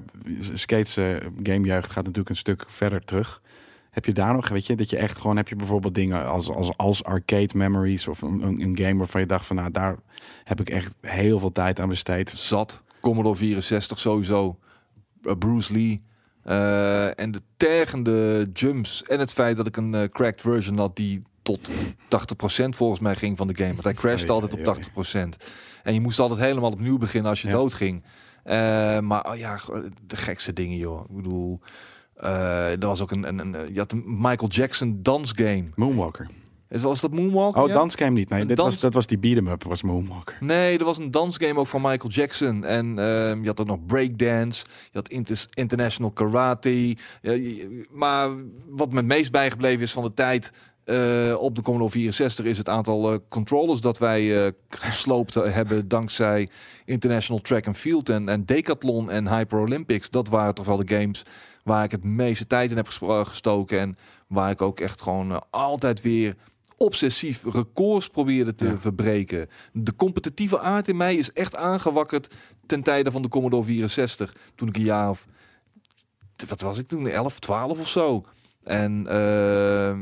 Skates 0.54 0.96
eh, 0.96 1.16
gamejeugd 1.42 1.90
gaat 1.90 2.04
natuurlijk 2.04 2.28
een 2.28 2.36
stuk 2.36 2.64
verder 2.68 3.04
terug. 3.04 3.40
Heb 3.98 4.06
je 4.06 4.12
daar 4.12 4.34
nog, 4.34 4.48
weet 4.48 4.66
je, 4.66 4.76
dat 4.76 4.90
je 4.90 4.96
echt 4.96 5.18
gewoon, 5.18 5.36
heb 5.36 5.48
je 5.48 5.56
bijvoorbeeld 5.56 5.94
dingen 5.94 6.26
als, 6.26 6.50
als, 6.50 6.76
als 6.76 7.04
arcade 7.04 7.48
memories 7.54 8.08
of 8.08 8.22
een, 8.22 8.42
een, 8.42 8.60
een 8.60 8.76
game 8.78 8.96
waarvan 8.96 9.20
je 9.20 9.26
dacht 9.26 9.46
van, 9.46 9.56
nou, 9.56 9.70
daar 9.70 9.96
heb 10.44 10.60
ik 10.60 10.70
echt 10.70 10.94
heel 11.00 11.38
veel 11.38 11.52
tijd 11.52 11.80
aan 11.80 11.88
besteed. 11.88 12.30
Zat. 12.30 12.82
Commodore 13.00 13.36
64 13.36 13.98
sowieso. 13.98 14.58
Uh, 15.22 15.32
Bruce 15.38 15.72
Lee. 15.72 16.02
Eh, 16.42 17.20
en 17.20 17.30
de 17.30 17.42
tergende 17.56 18.48
jumps. 18.52 19.02
En 19.02 19.18
het 19.18 19.32
feit 19.32 19.56
dat 19.56 19.66
ik 19.66 19.76
een 19.76 19.94
eh, 19.94 20.08
cracked 20.08 20.40
version 20.40 20.78
had 20.78 20.96
die 20.96 21.22
tot 21.42 21.70
80% 21.70 21.72
volgens 22.68 23.00
mij 23.00 23.16
ging 23.16 23.36
van 23.36 23.46
de 23.46 23.56
game. 23.56 23.72
Want 23.72 23.84
hij 23.84 23.94
crashte 23.94 24.32
Oei, 24.32 24.40
altijd 24.42 24.54
op 24.54 24.64
80%. 24.64 25.36
En 25.82 25.94
je 25.94 26.00
moest 26.00 26.18
altijd 26.18 26.40
helemaal 26.40 26.70
opnieuw 26.72 26.98
beginnen 26.98 27.30
als 27.30 27.42
je 27.42 27.48
Ja. 27.48 27.54
doodging. 27.54 28.04
Eh, 28.44 28.98
maar 28.98 29.30
oh 29.30 29.36
ja, 29.36 29.58
de 30.06 30.16
gekste 30.16 30.52
dingen 30.52 30.78
joh. 30.78 31.04
Ik 31.10 31.16
bedoel, 31.16 31.60
eh 32.20 32.70
er 32.70 32.86
was 32.86 33.00
ook 33.02 33.10
een, 33.10 33.28
een, 33.28 33.38
een, 33.38 33.72
je 33.74 33.78
had 33.78 33.92
een 33.92 34.04
Michael 34.06 34.48
Jackson 34.50 34.98
dansgame. 35.02 35.64
Moonwalker. 35.74 36.28
Is- 36.68 36.82
Was 36.82 37.00
dat 37.00 37.12
Moonwalker? 37.12 37.62
Oh, 37.62 37.68
ja? 37.68 37.74
dansgame 37.74 38.10
niet. 38.10 38.28
Nee, 38.28 38.44
dit 38.44 38.56
dans- 38.56 38.72
was, 38.72 38.80
dat 38.80 38.94
was 38.94 39.06
die 39.06 39.18
beat 39.18 39.36
'em 39.36 39.46
up, 39.48 39.62
was 39.62 39.82
Moonwalker. 39.82 40.36
Nee, 40.40 40.78
er 40.78 40.84
was 40.84 40.98
een 40.98 41.10
dansgame 41.10 41.58
ook 41.58 41.66
van 41.66 41.80
Michael 41.82 42.10
Jackson. 42.12 42.64
En 42.64 42.98
ehm, 42.98 43.40
je 43.40 43.46
had 43.46 43.60
ook 43.60 43.66
nog 43.66 43.86
breakdance. 43.86 44.64
Je 44.90 44.98
had 44.98 45.08
inter- 45.08 45.46
international 45.54 46.10
karate. 46.10 46.88
Ja, 46.88 46.96
je- 47.32 47.86
maar 47.90 48.30
wat 48.68 48.90
me 48.90 48.96
het 48.96 49.06
meest 49.06 49.30
bijgebleven 49.32 49.82
is 49.82 49.92
van 49.92 50.02
de 50.02 50.14
tijd... 50.14 50.52
eh, 50.84 51.34
op 51.38 51.54
de 51.54 51.62
Commodore 51.62 51.90
64 51.90 52.44
is 52.44 52.58
het 52.58 52.68
aantal 52.68 53.12
eh, 53.12 53.18
controllers 53.28 53.80
dat 53.80 53.98
wij 53.98 54.44
eh, 54.46 54.52
gesloopt 54.68 55.34
hebben 55.34 55.88
dankzij 55.88 56.48
International 56.84 57.40
Track 57.42 57.66
and 57.66 57.76
Field 57.78 58.08
en, 58.08 58.28
en 58.28 58.44
Decathlon 58.44 59.10
en 59.10 59.36
Hyper 59.36 59.58
Olympics. 59.58 60.10
Dat 60.10 60.28
waren 60.28 60.54
toch 60.54 60.66
wel 60.66 60.76
de 60.84 60.94
games 60.94 61.22
waar 61.68 61.84
ik 61.84 61.90
het 61.90 62.04
meeste 62.04 62.46
tijd 62.46 62.70
in 62.70 62.76
heb 62.76 62.86
gespro- 62.86 63.24
gestoken 63.24 63.78
en 63.80 63.96
waar 64.26 64.50
ik 64.50 64.62
ook 64.62 64.80
echt 64.80 65.02
gewoon 65.02 65.32
eh, 65.32 65.38
altijd 65.50 66.02
weer 66.02 66.36
obsessief 66.76 67.44
records 67.44 68.08
probeerde 68.08 68.54
te 68.54 68.66
Ja. 68.66 68.78
verbreken. 68.80 69.48
De 69.72 69.94
competitieve 69.96 70.58
aard 70.60 70.88
in 70.88 70.96
mij 70.96 71.14
is 71.14 71.32
echt 71.32 71.56
aangewakkerd 71.56 72.34
ten 72.66 72.82
tijde 72.82 73.10
van 73.10 73.22
de 73.22 73.28
Commodore 73.28 73.64
64. 73.64 74.34
Toen 74.54 74.68
ik 74.68 74.76
een 74.76 74.82
jaar 74.82 75.10
of... 75.10 75.26
Wat 76.48 76.60
was 76.60 76.78
ik 76.78 76.86
toen? 76.86 77.06
11, 77.08 77.38
12 77.38 77.78
of 77.78 77.88
zo. 77.88 78.24
En 78.64 79.06
ehm, 79.06 79.98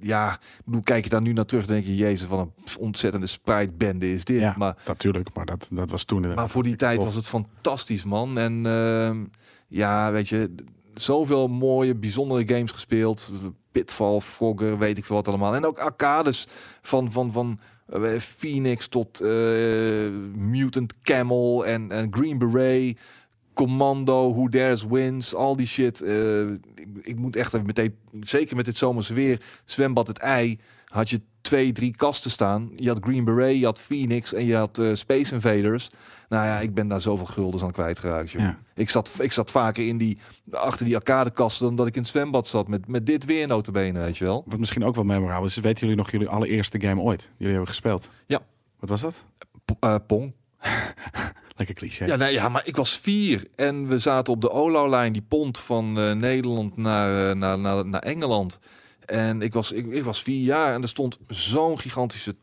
ja, 0.00 0.38
bedoel, 0.64 0.82
kijk 0.82 1.04
je 1.04 1.10
daar 1.10 1.20
nu 1.22 1.32
naar 1.32 1.44
terug, 1.44 1.66
denk 1.66 1.84
je, 1.84 1.96
jezus, 1.96 2.28
wat 2.28 2.38
een 2.38 2.52
ontzettende 2.78 3.26
sprite-bende 3.26 4.12
is 4.14 4.24
dit. 4.24 4.40
Ja, 4.40 4.54
Maar, 4.58 4.76
natuurlijk, 4.86 5.34
maar 5.34 5.46
dat, 5.46 5.66
dat 5.70 5.90
was 5.90 6.04
toen 6.04 6.34
maar 6.34 6.48
voor 6.48 6.62
die 6.62 6.76
tijd 6.76 7.04
was 7.04 7.14
het 7.14 7.26
fantastisch, 7.26 8.04
man. 8.04 8.38
En 8.38 8.66
ehm, 8.66 9.24
ja, 9.68 10.12
weet 10.12 10.28
je, 10.28 10.54
zoveel 10.94 11.48
mooie, 11.48 11.94
bijzondere 11.94 12.46
games 12.46 12.70
gespeeld. 12.70 13.30
Pitfall, 13.72 14.20
Frogger, 14.20 14.78
weet 14.78 14.98
ik 14.98 15.04
veel 15.04 15.16
wat 15.16 15.28
allemaal. 15.28 15.54
En 15.54 15.66
ook 15.66 15.78
arcades 15.78 16.46
van, 16.80 17.12
van, 17.12 17.32
van 17.32 17.58
eh, 17.86 18.18
Phoenix 18.18 18.88
tot 18.88 19.20
eh, 19.20 19.30
Mutant 20.34 21.00
Camel 21.02 21.66
en, 21.66 21.90
en 21.90 22.08
Green 22.10 22.38
Beret. 22.38 22.98
Commando, 23.54 24.32
Who 24.32 24.48
Dares 24.48 24.84
Wins, 24.84 25.34
al 25.34 25.56
die 25.56 25.66
shit. 25.66 26.00
Eh, 26.00 26.48
ik, 26.50 26.88
ik 27.00 27.16
moet 27.16 27.36
echt 27.36 27.54
even 27.54 27.66
meteen, 27.66 27.94
zeker 28.20 28.56
met 28.56 28.64
dit 28.64 28.76
zomerse 28.76 29.14
weer, 29.14 29.40
zwembad 29.64 30.08
het 30.08 30.18
ei, 30.18 30.58
had 30.84 31.10
je 31.10 31.20
twee, 31.40 31.72
drie 31.72 31.96
kasten 31.96 32.30
staan. 32.30 32.70
Je 32.76 32.88
had 32.88 32.98
Green 33.04 33.24
Beret, 33.24 33.58
je 33.58 33.64
had 33.64 33.80
Phoenix 33.80 34.32
en 34.32 34.44
je 34.44 34.56
had 34.56 34.80
Space 34.92 35.34
Invaders. 35.34 35.90
Nou 36.34 36.46
ja, 36.46 36.60
ik 36.60 36.74
ben 36.74 36.88
daar 36.88 37.00
zoveel 37.00 37.26
guldens 37.26 37.62
aan 37.62 37.72
kwijtgeraakt. 37.72 38.30
joh. 38.30 38.42
Ja. 38.42 38.58
Ik, 38.74 38.90
zat, 38.90 39.10
ik 39.18 39.32
zat 39.32 39.50
vaker 39.50 39.86
in 39.86 39.96
die, 39.98 40.18
achter 40.50 40.84
die 40.86 40.96
arcadekasten 40.96 41.66
dan 41.66 41.76
dat 41.76 41.86
ik 41.86 41.94
in 41.94 42.00
het 42.00 42.10
zwembad 42.10 42.46
zat. 42.46 42.68
Met, 42.68 42.88
met 42.88 43.06
dit 43.06 43.24
weer 43.24 43.46
notabene, 43.46 43.98
weet 43.98 44.16
je 44.16 44.24
wel. 44.24 44.42
Wat 44.46 44.58
misschien 44.58 44.84
ook 44.84 44.94
wel 44.94 45.04
memorabel 45.04 45.44
is, 45.46 45.56
weten 45.56 45.80
jullie 45.80 45.96
nog 45.96 46.10
jullie 46.10 46.28
allereerste 46.28 46.80
game 46.80 47.00
ooit? 47.00 47.30
Jullie 47.36 47.52
hebben 47.54 47.68
gespeeld? 47.68 48.08
Ja. 48.26 48.40
Wat 48.80 48.88
was 48.88 49.00
dat? 49.00 49.14
P- 49.64 49.84
eh, 49.84 49.94
Pong. 50.06 50.32
Lekker 51.56 51.74
cliché. 51.74 52.04
Ja, 52.04 52.16
nee, 52.16 52.32
ja, 52.32 52.48
maar 52.48 52.62
ik 52.66 52.76
was 52.76 52.98
vier 52.98 53.46
en 53.56 53.88
we 53.88 53.98
zaten 53.98 54.32
op 54.32 54.40
de 54.40 54.50
Olo-lijn, 54.50 55.12
die 55.12 55.24
pont 55.28 55.58
van 55.58 55.98
eh, 55.98 56.12
Nederland 56.12 56.76
naar, 56.76 57.30
eh, 57.30 57.36
naar, 57.36 57.58
naar, 57.58 57.86
naar 57.86 58.02
Engeland. 58.02 58.58
En 59.06 59.42
ik 59.42 59.52
was, 59.52 59.72
ik, 59.72 59.86
ik 59.86 60.04
was 60.04 60.22
vier 60.22 60.42
jaar 60.42 60.74
en 60.74 60.82
er 60.82 60.88
stond 60.88 61.18
zo'n 61.28 61.78
gigantische 61.78 62.34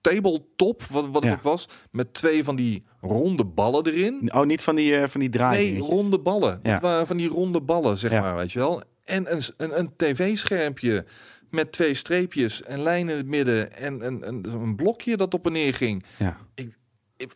tabletop, 0.00 0.82
wat, 0.82 1.06
wat 1.10 1.24
Ja. 1.24 1.30
het 1.30 1.42
was, 1.42 1.68
met 1.90 2.12
twee 2.14 2.44
van 2.44 2.56
die 2.56 2.84
ronde 3.00 3.44
ballen 3.44 3.86
erin. 3.86 4.30
Oh, 4.34 4.44
niet 4.46 4.62
van 4.62 4.76
die, 4.76 4.96
eh, 4.96 5.08
van 5.08 5.20
die 5.20 5.28
draai. 5.30 5.70
Nee, 5.72 5.80
ronde 5.80 6.18
ballen. 6.20 6.60
Ja. 6.62 6.70
Het 6.72 6.82
waren 6.82 7.06
van 7.06 7.16
die 7.16 7.28
ronde 7.28 7.60
ballen, 7.60 7.98
zeg 7.98 8.10
Ja. 8.10 8.20
maar, 8.20 8.36
weet 8.36 8.52
je 8.52 8.58
wel. 8.58 8.82
En 9.04 9.32
een, 9.32 9.40
een, 9.56 9.78
een 9.78 9.90
tv-schermpje 9.96 11.04
met 11.50 11.72
twee 11.72 11.94
streepjes 11.94 12.62
en 12.62 12.82
lijnen 12.82 13.12
in 13.12 13.16
het 13.18 13.26
midden 13.26 13.76
en 13.76 14.06
een, 14.06 14.28
een, 14.28 14.46
een 14.52 14.76
blokje 14.76 15.16
dat 15.16 15.34
op 15.34 15.46
en 15.46 15.52
neer 15.52 15.74
ging. 15.74 16.04
Ja. 16.18 16.36
Ik- 16.54 16.78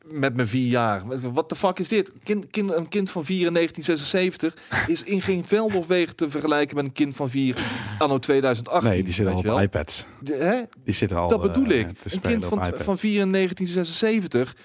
met 0.05 0.35
mijn 0.35 0.49
vier 0.49 0.68
jaar. 0.68 1.03
Wat 1.32 1.49
de 1.49 1.57
fuck 1.57 1.78
is 1.78 1.89
dit? 1.89 2.12
Kind, 2.22 2.47
kind, 2.51 2.72
een 2.72 2.89
kind 2.89 3.11
van 3.11 3.24
vier 3.24 3.47
in 3.47 3.55
1976 3.55 4.87
is 4.87 5.03
in 5.03 5.22
geen 5.22 5.45
veld 5.45 5.74
of 5.74 5.87
wegen 5.87 6.16
te 6.16 6.30
vergelijken 6.30 6.76
met 6.76 6.85
een 6.85 6.93
kind 6.93 7.16
van 7.16 7.30
vier 7.30 7.70
anno 7.99 8.18
2018. 8.18 8.91
Nee, 8.91 9.03
die 9.03 9.12
zitten 9.12 9.35
al 9.35 9.41
op 9.41 9.47
wel. 9.47 9.61
iPads. 9.61 10.07
De- 10.20 10.35
hè? 10.35 10.61
Die 10.85 10.95
zitten 10.95 11.16
al. 11.16 11.28
Dat 11.28 11.43
bedoel 11.43 11.68
eh, 11.68 11.78
ik. 11.78 11.89
Een 12.05 12.20
kind 12.20 12.45
van, 12.45 12.59
van 12.78 12.99
4 12.99 13.20
in 13.20 13.32
1976 13.32 14.57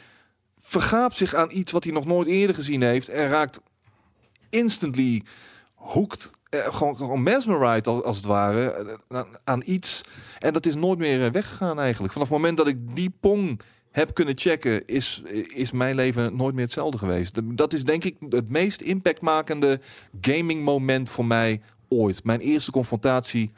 vergaapt 0.59 1.17
zich 1.17 1.33
aan 1.33 1.49
iets 1.51 1.71
wat 1.71 1.83
hij 1.83 1.93
nog 1.93 2.05
nooit 2.05 2.27
eerder 2.27 2.55
gezien 2.55 2.81
heeft 2.81 3.09
en 3.09 3.27
raakt 3.27 3.59
instantly 4.49 5.23
hooked, 5.73 6.31
eh, 6.49 6.73
gewoon, 6.73 6.95
gewoon 6.95 7.23
mesmerized 7.23 7.87
als, 7.87 8.03
als 8.03 8.17
het 8.17 8.25
ware, 8.25 8.71
eh, 8.71 9.17
aan, 9.17 9.27
aan 9.43 9.61
iets. 9.65 10.01
En 10.39 10.53
dat 10.53 10.65
is 10.65 10.75
nooit 10.75 10.99
meer 10.99 11.25
eh, 11.25 11.31
weggegaan 11.31 11.79
eigenlijk. 11.79 12.13
Vanaf 12.13 12.27
het 12.27 12.37
moment 12.37 12.57
dat 12.57 12.67
ik 12.67 12.95
die 12.95 13.13
pong 13.19 13.61
heb 13.91 14.13
kunnen 14.13 14.37
checken, 14.37 14.85
is, 14.85 15.21
is 15.53 15.71
mijn 15.71 15.95
leven 15.95 16.35
nooit 16.35 16.55
meer 16.55 16.63
hetzelfde 16.63 16.97
geweest. 16.97 17.39
Dat 17.43 17.73
is 17.73 17.83
denk 17.83 18.03
ik 18.03 18.15
het 18.29 18.49
meest 18.49 18.81
impactmakende 18.81 19.79
gaming 20.21 20.63
moment 20.63 21.09
voor 21.09 21.25
mij 21.25 21.61
ooit. 21.87 22.23
Mijn 22.23 22.39
eerste 22.39 22.71
confrontatie 22.71 23.51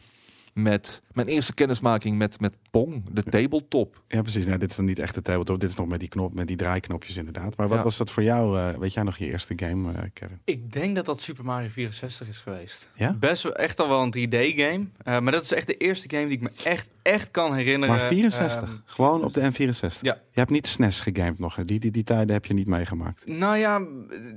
met, 0.54 1.02
mijn 1.14 1.28
eerste 1.28 1.54
kennismaking 1.54 2.18
met, 2.18 2.40
met 2.40 2.54
Pong, 2.72 3.04
de 3.12 3.24
tabletop. 3.24 4.02
Ja, 4.08 4.22
precies. 4.22 4.46
Nou, 4.46 4.58
dit 4.60 4.70
is 4.70 4.76
dan 4.76 4.86
niet 4.86 5.00
echt 5.00 5.14
de 5.16 5.22
tabletop. 5.22 5.60
Dit 5.60 5.70
is 5.70 5.76
nog 5.76 5.88
met 5.88 6.00
die 6.00 6.10
knop, 6.10 6.34
met 6.34 6.48
die 6.48 6.58
draaiknopjes 6.58 7.18
inderdaad. 7.18 7.58
Maar 7.58 7.68
wat 7.68 7.78
Ja. 7.78 7.84
was 7.84 7.98
dat 7.98 8.12
voor 8.12 8.24
jou? 8.24 8.60
eh, 8.60 8.78
weet 8.78 8.94
jij 8.94 9.04
nog 9.04 9.18
je 9.18 9.26
eerste 9.32 9.54
game, 9.56 9.92
eh, 9.94 10.02
Kevin? 10.14 10.40
Ik 10.46 10.74
denk 10.74 10.96
dat 10.96 11.06
dat 11.06 11.22
Super 11.22 11.46
Mario 11.46 11.68
64 11.70 12.28
is 12.28 12.38
geweest. 12.38 12.90
Ja? 12.96 13.14
Best 13.14 13.44
wel 13.44 13.56
echt 13.56 13.80
al 13.80 13.88
wel 13.88 14.02
een 14.02 14.12
3D-game. 14.12 14.86
eh, 15.04 15.20
maar 15.20 15.32
dat 15.32 15.44
is 15.44 15.52
echt 15.54 15.68
de 15.68 15.78
eerste 15.78 16.10
game 16.16 16.28
die 16.28 16.36
ik 16.38 16.42
me 16.44 16.52
echt, 16.64 16.90
echt 17.02 17.32
kan 17.32 17.54
herinneren. 17.56 17.96
Maar 17.96 18.08
64. 18.08 18.62
Ehm, 18.70 18.78
Gewoon 18.86 19.24
op 19.24 19.34
de 19.34 19.42
N64. 19.42 20.02
Ja. 20.02 20.18
Je 20.32 20.40
hebt 20.40 20.52
niet 20.52 20.68
SNES 20.68 21.00
gegamed 21.00 21.40
nog. 21.40 21.56
hè? 21.56 21.66
Die, 21.66 21.80
die, 21.80 21.92
die 21.92 22.04
tijden 22.04 22.34
heb 22.34 22.46
je 22.46 22.54
niet 22.54 22.68
meegemaakt. 22.68 23.28
Nou 23.28 23.58
ja, 23.58 23.82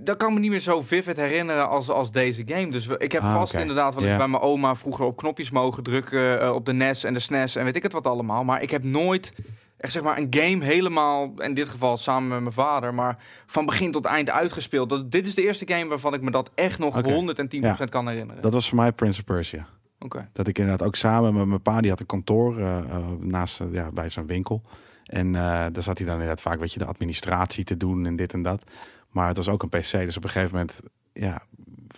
dat 0.04 0.16
kan 0.16 0.34
me 0.34 0.40
niet 0.40 0.50
meer 0.50 0.60
zo 0.60 0.82
vivid 0.82 1.16
herinneren 1.16 1.68
als, 1.68 1.88
als 1.90 2.10
deze 2.10 2.42
game. 2.46 2.70
Dus 2.70 2.86
ik 2.98 3.12
heb 3.12 3.22
Ah, 3.22 3.34
vast 3.34 3.54
inderdaad 3.54 3.94
Ja. 3.94 4.00
eens 4.08 4.16
bij 4.16 4.28
mijn 4.28 4.42
oma 4.42 4.74
vroeger 4.74 5.04
op 5.04 5.16
knopjes 5.16 5.50
mogen 5.50 5.82
drukken 5.82 6.40
eh, 6.40 6.50
op 6.54 6.66
de 6.66 6.72
NES 6.72 7.04
en 7.04 7.14
de 7.14 7.20
SNES 7.20 7.56
en 7.56 7.64
weet 7.64 7.76
ik 7.76 7.82
het 7.82 7.92
wat 7.92 8.06
allemaal. 8.06 8.22
Maar 8.24 8.62
ik 8.62 8.70
heb 8.70 8.84
nooit 8.84 9.32
echt 9.76 9.92
zeg 9.92 10.02
maar 10.02 10.18
een 10.18 10.26
game 10.30 10.64
helemaal, 10.64 11.32
in 11.36 11.54
dit 11.54 11.68
geval 11.68 11.96
samen 11.96 12.28
met 12.28 12.40
mijn 12.40 12.52
vader, 12.52 12.94
maar 12.94 13.18
van 13.46 13.66
begin 13.66 13.92
tot 13.92 14.04
eind 14.04 14.30
uitgespeeld. 14.30 14.88
Dat, 14.88 15.10
dit 15.10 15.26
is 15.26 15.34
de 15.34 15.42
eerste 15.42 15.66
game 15.66 15.86
waarvan 15.86 16.14
ik 16.14 16.20
me 16.20 16.30
dat 16.30 16.50
echt 16.54 16.78
nog 16.78 16.98
Oké. 16.98 17.34
110% 17.82 17.84
kan 17.88 18.08
herinneren. 18.08 18.42
Dat 18.42 18.52
was 18.52 18.68
voor 18.68 18.78
mij 18.78 18.92
Prince 18.92 19.18
of 19.18 19.24
Persia. 19.24 19.66
Oké. 19.98 20.28
Dat 20.32 20.46
ik 20.46 20.58
inderdaad 20.58 20.86
ook 20.86 20.96
samen 20.96 21.34
met 21.34 21.46
mijn 21.46 21.62
pa, 21.62 21.80
die 21.80 21.90
had 21.90 22.00
een 22.00 22.06
kantoor 22.06 22.58
eh, 22.58 22.78
eh, 22.78 23.08
naast, 23.20 23.60
eh, 23.60 23.66
ja, 23.72 23.92
bij 23.92 24.08
zo'n 24.08 24.26
winkel. 24.26 24.62
En 25.04 25.26
eh, 25.34 25.42
daar 25.72 25.82
zat 25.82 25.98
hij 25.98 26.06
dan 26.06 26.14
inderdaad 26.14 26.40
vaak, 26.40 26.58
weet 26.58 26.72
je, 26.72 26.78
de 26.78 26.84
administratie 26.84 27.64
te 27.64 27.76
doen 27.76 28.06
en 28.06 28.16
dit 28.16 28.32
en 28.32 28.42
dat. 28.42 28.62
Maar 29.10 29.28
het 29.28 29.36
was 29.36 29.48
ook 29.48 29.62
een 29.62 29.68
PC, 29.68 29.90
dus 29.90 30.16
op 30.16 30.24
een 30.24 30.30
gegeven 30.30 30.52
moment, 30.52 30.80
ja, 31.12 31.42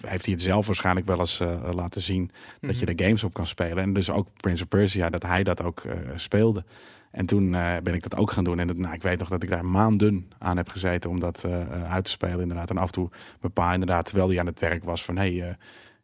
heeft 0.01 0.25
hij 0.25 0.35
het 0.35 0.43
zelf 0.43 0.67
waarschijnlijk 0.67 1.07
wel 1.07 1.19
eens 1.21 1.41
eh, 1.41 1.71
laten 1.75 2.01
zien 2.01 2.31
dat 2.61 2.79
je 2.79 2.85
Mhm. 2.87 2.95
er 2.99 3.05
games 3.05 3.25
op 3.25 3.35
kan 3.35 3.47
spelen. 3.47 3.79
En 3.79 3.93
dus 3.93 4.11
ook 4.11 4.29
Prince 4.37 4.63
of 4.63 4.69
Persia, 4.69 5.11
dat 5.11 5.23
hij 5.23 5.43
dat 5.43 5.63
ook 5.63 5.81
eh, 5.81 5.93
speelde. 6.17 6.65
En 7.11 7.27
toen 7.27 7.55
eh, 7.55 7.77
ben 7.83 7.95
ik 7.95 8.03
dat 8.03 8.17
ook 8.17 8.31
gaan 8.31 8.45
doen. 8.45 8.59
En 8.59 8.67
dat, 8.67 8.77
nou, 8.77 8.95
ik 8.95 9.03
weet 9.03 9.19
nog 9.19 9.29
dat 9.29 9.43
ik 9.43 9.49
daar 9.51 9.65
maanden 9.65 10.29
aan 10.39 10.57
heb 10.57 10.69
gezeten 10.69 11.11
om 11.11 11.21
dat 11.21 11.45
uit 11.89 12.05
te 12.05 12.11
spelen 12.11 12.41
inderdaad. 12.41 12.71
En 12.71 12.77
af 12.79 12.87
en 12.87 12.93
toe 12.93 13.11
mijn 13.41 13.53
pa 13.53 13.73
inderdaad, 13.73 14.05
terwijl 14.07 14.29
hij 14.29 14.39
aan 14.41 14.47
het 14.47 14.61
werk 14.61 14.85
was, 14.85 15.05
van 15.05 15.17
hey, 15.17 15.57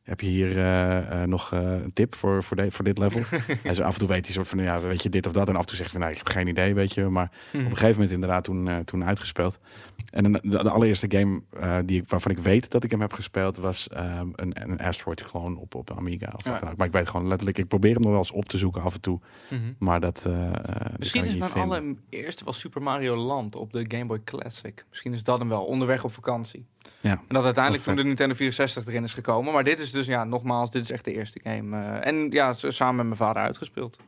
heb 0.02 0.20
je 0.20 0.26
hier 0.26 0.56
nog 1.28 1.50
een 1.52 1.92
tip 1.92 2.14
voor, 2.14 2.42
voor, 2.42 2.56
de, 2.56 2.70
voor 2.70 2.84
dit 2.84 2.98
level? 2.98 3.22
en 3.64 3.74
zo 3.74 3.82
af 3.82 3.92
en 3.92 3.98
toe 3.98 4.08
weet 4.08 4.24
hij 4.26 4.34
soort 4.34 4.48
van, 4.48 4.58
ja, 4.62 4.80
weet 4.80 5.02
je 5.02 5.08
dit 5.08 5.26
of 5.26 5.32
dat. 5.32 5.48
En 5.48 5.54
af 5.54 5.60
en 5.60 5.66
toe 5.66 5.76
zegt 5.76 5.90
hij, 5.90 6.00
nou, 6.00 6.12
ik 6.12 6.18
heb 6.18 6.28
geen 6.28 6.46
idee, 6.46 6.74
weet 6.74 6.94
je. 6.94 7.02
Maar 7.04 7.30
Mhm. 7.52 7.64
op 7.64 7.70
een 7.70 7.76
gegeven 7.76 7.94
moment 7.94 8.12
inderdaad 8.12 8.44
toen, 8.44 8.84
toen 8.84 9.04
uitgespeeld. 9.04 9.58
En 10.12 10.32
de, 10.32 10.40
de, 10.42 10.70
allereerste 10.70 11.06
game 11.08 11.42
eh, 11.50 11.78
die 11.84 12.00
ik, 12.00 12.08
waarvan 12.08 12.30
ik 12.30 12.38
weet 12.38 12.70
dat 12.70 12.84
ik 12.84 12.90
hem 12.90 13.00
heb 13.00 13.12
gespeeld... 13.12 13.56
was 13.56 13.88
ehm, 13.88 14.28
een, 14.34 14.70
een 14.70 14.80
Asteroid 14.80 15.22
gewoon 15.22 15.56
op, 15.56 15.74
op 15.74 15.90
Amiga. 15.90 16.26
Of 16.26 16.32
wat 16.32 16.44
Ja. 16.44 16.58
dan 16.58 16.70
ook. 16.70 16.76
Maar 16.76 16.86
ik 16.86 16.92
weet 16.92 17.08
gewoon 17.08 17.28
letterlijk, 17.28 17.58
ik 17.58 17.68
probeer 17.68 17.92
hem 17.92 18.02
nog 18.02 18.10
wel 18.10 18.18
eens 18.18 18.30
op 18.30 18.44
te 18.44 18.58
zoeken 18.58 18.82
af 18.82 18.94
en 18.94 19.00
toe. 19.00 19.20
Mhm. 19.50 19.60
Maar 19.78 20.00
dat, 20.00 20.22
dat 20.22 20.98
Misschien 20.98 21.24
is 21.24 21.36
mijn 21.36 21.52
allereerste 21.52 22.44
wel 22.44 22.52
Super 22.52 22.82
Mario 22.82 23.16
Land 23.16 23.56
op 23.56 23.72
de 23.72 23.84
Game 23.88 24.06
Boy 24.06 24.20
Classic. 24.24 24.84
Misschien 24.88 25.14
is 25.14 25.22
dat 25.22 25.38
hem 25.38 25.48
wel, 25.48 25.64
onderweg 25.64 26.04
op 26.04 26.12
vakantie. 26.12 26.66
Ja. 27.00 27.10
En 27.10 27.34
dat 27.34 27.44
uiteindelijk 27.44 27.84
toen 27.84 27.96
de 27.96 28.04
Nintendo 28.04 28.34
64 28.34 28.86
erin 28.86 29.04
is 29.04 29.14
gekomen. 29.14 29.52
Maar 29.52 29.64
dit 29.64 29.80
is 29.80 29.90
dus, 29.90 30.06
ja, 30.06 30.24
nogmaals, 30.24 30.70
dit 30.70 30.82
is 30.82 30.90
echt 30.90 31.04
de 31.04 31.12
eerste 31.14 31.40
game. 31.42 31.98
en 31.98 32.30
ja, 32.30 32.52
samen 32.52 32.96
met 32.96 33.04
mijn 33.04 33.16
vader 33.16 33.42
uitgespeeld. 33.42 33.98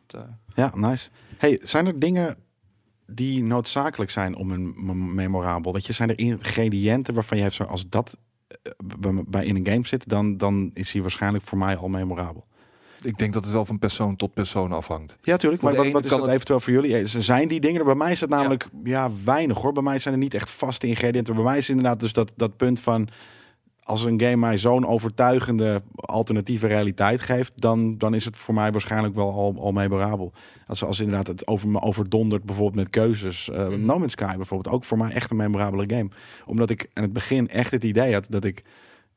Ja, 0.55 0.73
nice. 0.77 1.11
Hey, 1.37 1.61
zijn 1.63 1.87
er 1.87 1.99
dingen 1.99 2.37
die 3.07 3.43
noodzakelijk 3.43 4.11
zijn 4.11 4.37
om 4.37 4.51
een 4.51 5.15
memorabel? 5.15 5.73
Weet 5.73 5.87
je, 5.87 5.93
zijn 5.93 6.09
er 6.11 6.19
ingrediënten 6.19 7.15
waarvan 7.15 7.37
je 7.37 7.43
hebt, 7.43 7.55
zo, 7.55 7.65
als 7.65 7.89
dat 7.89 8.17
eh, 8.63 9.09
bij- 9.27 9.45
in 9.47 9.57
een 9.57 9.67
game 9.67 9.87
zit, 9.87 10.09
dan, 10.09 10.37
dan 10.37 10.71
is 10.73 10.93
hij 10.93 11.03
waarschijnlijk 11.03 11.45
voor 11.45 11.59
mij 11.59 11.77
al 11.77 11.89
memorabel. 11.89 12.45
Ik 13.03 13.19
denk 13.19 13.33
dat 13.33 13.45
het 13.45 13.53
wel 13.53 13.65
van 13.67 13.79
persoon 13.79 14.17
tot 14.17 14.35
persoon 14.35 14.73
afhangt. 14.73 15.17
Ja, 15.23 15.37
tuurlijk. 15.37 15.63
Maar 15.63 15.75
wat, 15.93 16.05
is 16.05 16.11
dat 16.11 16.21
het- 16.21 16.31
eventueel 16.31 16.61
voor 16.61 16.73
jullie? 16.73 16.97
Eh, 16.97 17.05
Zijn 17.07 17.49
die 17.49 17.61
dingen 17.61 17.79
er? 17.81 17.87
Bij 17.87 17.95
mij 17.95 18.11
is 18.11 18.21
het 18.21 18.31
namelijk 18.31 18.69
ja. 18.85 19.11
weinig 19.25 19.59
hoor. 19.59 19.73
Bij 19.73 19.83
mij 19.83 19.99
zijn 19.99 20.15
er 20.15 20.21
niet 20.21 20.35
echt 20.35 20.51
vaste 20.51 20.87
ingrediënten. 20.87 21.35
Bij 21.35 21.45
mij 21.45 21.57
is 21.57 21.69
inderdaad 21.69 22.01
dus 22.01 22.13
dat, 22.13 22.33
dat 22.37 22.57
punt 22.57 22.81
van 22.81 23.09
als 23.85 24.05
een 24.05 24.21
game 24.21 24.37
mij 24.37 24.59
zo'n 24.59 24.87
overtuigende 24.87 25.83
alternatieve 25.95 26.67
realiteit 26.67 27.21
geeft, 27.21 27.53
dan, 27.57 27.99
dan 27.99 28.15
is 28.15 28.25
het 28.25 28.37
voor 28.37 28.55
mij 28.55 28.73
waarschijnlijk 28.73 29.15
wel 29.15 29.33
al, 29.33 29.55
al 29.59 29.73
memorabel. 29.73 30.33
Als, 30.67 30.85
als 30.85 31.01
inderdaad 31.01 31.27
het 31.27 31.47
over 31.47 31.69
me 31.69 31.81
overdondert, 31.81 32.45
bijvoorbeeld 32.45 32.77
met 32.77 32.91
keuzes. 32.91 33.49
Mhm. 33.49 33.85
No 33.85 33.99
Man's 33.99 34.13
Sky 34.13 34.37
bijvoorbeeld, 34.37 34.75
ook 34.75 34.85
voor 34.85 34.99
mij 34.99 35.13
echt 35.13 35.31
een 35.31 35.37
memorabele 35.37 35.95
game. 35.95 36.09
Omdat 36.47 36.71
ik 36.71 36.91
aan 36.93 37.03
het 37.03 37.13
begin 37.13 37.49
echt 37.49 37.71
het 37.71 37.85
idee 37.85 38.13
had 38.13 38.27
dat 38.29 38.45
ik 38.45 38.63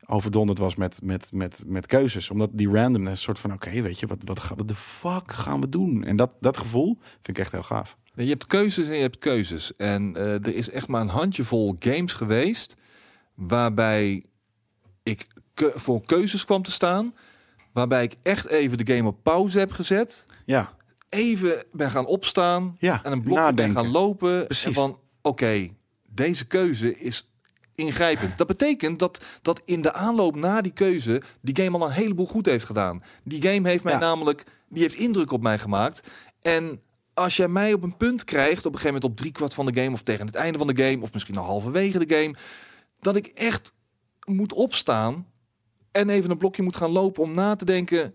overdonderd 0.05 0.59
was 0.59 0.75
met, 0.75 1.01
met, 1.03 1.29
met, 1.31 1.63
met 1.65 1.85
keuzes. 1.85 2.29
Omdat 2.29 2.49
die 2.53 2.69
randomness, 2.69 3.23
soort 3.23 3.39
van, 3.39 3.53
oké, 3.53 3.81
weet 3.81 3.99
je, 3.99 4.07
wat, 4.07 4.17
wat, 4.25 4.47
wat 4.55 4.67
de 4.67 4.75
fuck 4.75 5.31
gaan 5.31 5.61
we 5.61 5.69
doen? 5.69 6.03
En 6.03 6.15
dat, 6.15 6.35
dat 6.39 6.57
gevoel 6.57 6.97
vind 6.99 7.37
ik 7.37 7.39
echt 7.39 7.51
heel 7.51 7.63
gaaf. 7.63 7.97
Je 8.13 8.29
hebt 8.29 8.47
keuzes 8.47 8.87
en 8.87 8.95
je 8.95 9.01
hebt 9.01 9.17
keuzes. 9.17 9.75
En 9.75 10.15
eh, 10.15 10.33
er 10.33 10.55
is 10.55 10.69
echt 10.69 10.87
maar 10.87 11.01
een 11.01 11.07
handjevol 11.07 11.75
games 11.79 12.13
geweest 12.13 12.75
waarbij 13.33 14.23
ik 15.07 15.27
ke- 15.53 15.71
voor 15.75 16.01
keuzes 16.05 16.45
kwam 16.45 16.63
te 16.63 16.71
staan. 16.71 17.15
Waarbij 17.71 18.03
ik 18.03 18.15
echt 18.23 18.47
even 18.47 18.77
de 18.85 18.93
game 18.95 19.07
op 19.07 19.23
pauze 19.23 19.59
heb 19.59 19.71
gezet. 19.71 20.25
Ja, 20.45 20.75
Even 21.09 21.63
ben 21.71 21.91
gaan 21.91 22.05
opstaan. 22.05 22.75
ja 22.79 23.03
En 23.03 23.11
een 23.11 23.21
blokje 23.23 23.53
ben 23.53 23.71
gaan 23.71 23.87
lopen. 23.91 24.45
Precies. 24.45 24.65
En 24.65 24.73
van, 24.73 24.99
oké, 25.21 25.69
deze 26.09 26.45
keuze 26.45 26.97
is 26.99 27.29
ingrijpend. 27.75 28.37
Dat 28.37 28.47
betekent 28.47 28.99
dat, 28.99 29.23
dat 29.41 29.61
in 29.65 29.81
de 29.81 29.93
aanloop 29.93 30.35
na 30.35 30.61
die 30.61 30.71
keuze 30.71 31.21
die 31.41 31.63
game 31.63 31.77
al 31.77 31.85
een 31.85 31.91
heleboel 31.93 32.25
goed 32.27 32.45
heeft 32.45 32.65
gedaan. 32.65 33.03
Die 33.23 33.41
game 33.41 33.69
heeft 33.69 33.83
mij 33.83 33.93
Ja. 33.93 33.99
namelijk, 33.99 34.43
die 34.69 34.81
heeft 34.81 34.95
indruk 34.95 35.31
op 35.31 35.41
mij 35.41 35.59
gemaakt. 35.59 36.07
En 36.41 36.81
als 37.13 37.35
jij 37.37 37.47
mij 37.47 37.73
op 37.73 37.83
een 37.83 37.97
punt 37.97 38.23
krijgt, 38.23 38.65
op 38.65 38.73
een 38.73 38.79
gegeven 38.79 38.93
moment 38.93 39.03
op 39.11 39.15
driekwart 39.17 39.53
van 39.53 39.65
de 39.65 39.81
game, 39.81 39.93
of 39.93 40.01
tegen 40.01 40.25
het 40.25 40.35
einde 40.35 40.57
van 40.57 40.67
de 40.67 40.83
game, 40.83 41.01
of 41.03 41.13
misschien 41.13 41.37
al 41.37 41.45
halverwege 41.45 42.05
de 42.05 42.15
game, 42.15 42.35
dat 42.99 43.15
ik 43.15 43.27
echt 43.27 43.73
moet 44.31 44.53
opstaan 44.53 45.25
en 45.91 46.09
even 46.09 46.31
een 46.31 46.37
blokje 46.37 46.63
moet 46.63 46.75
gaan 46.75 46.91
lopen 46.91 47.23
om 47.23 47.31
na 47.33 47.55
te 47.55 47.65
denken 47.65 48.13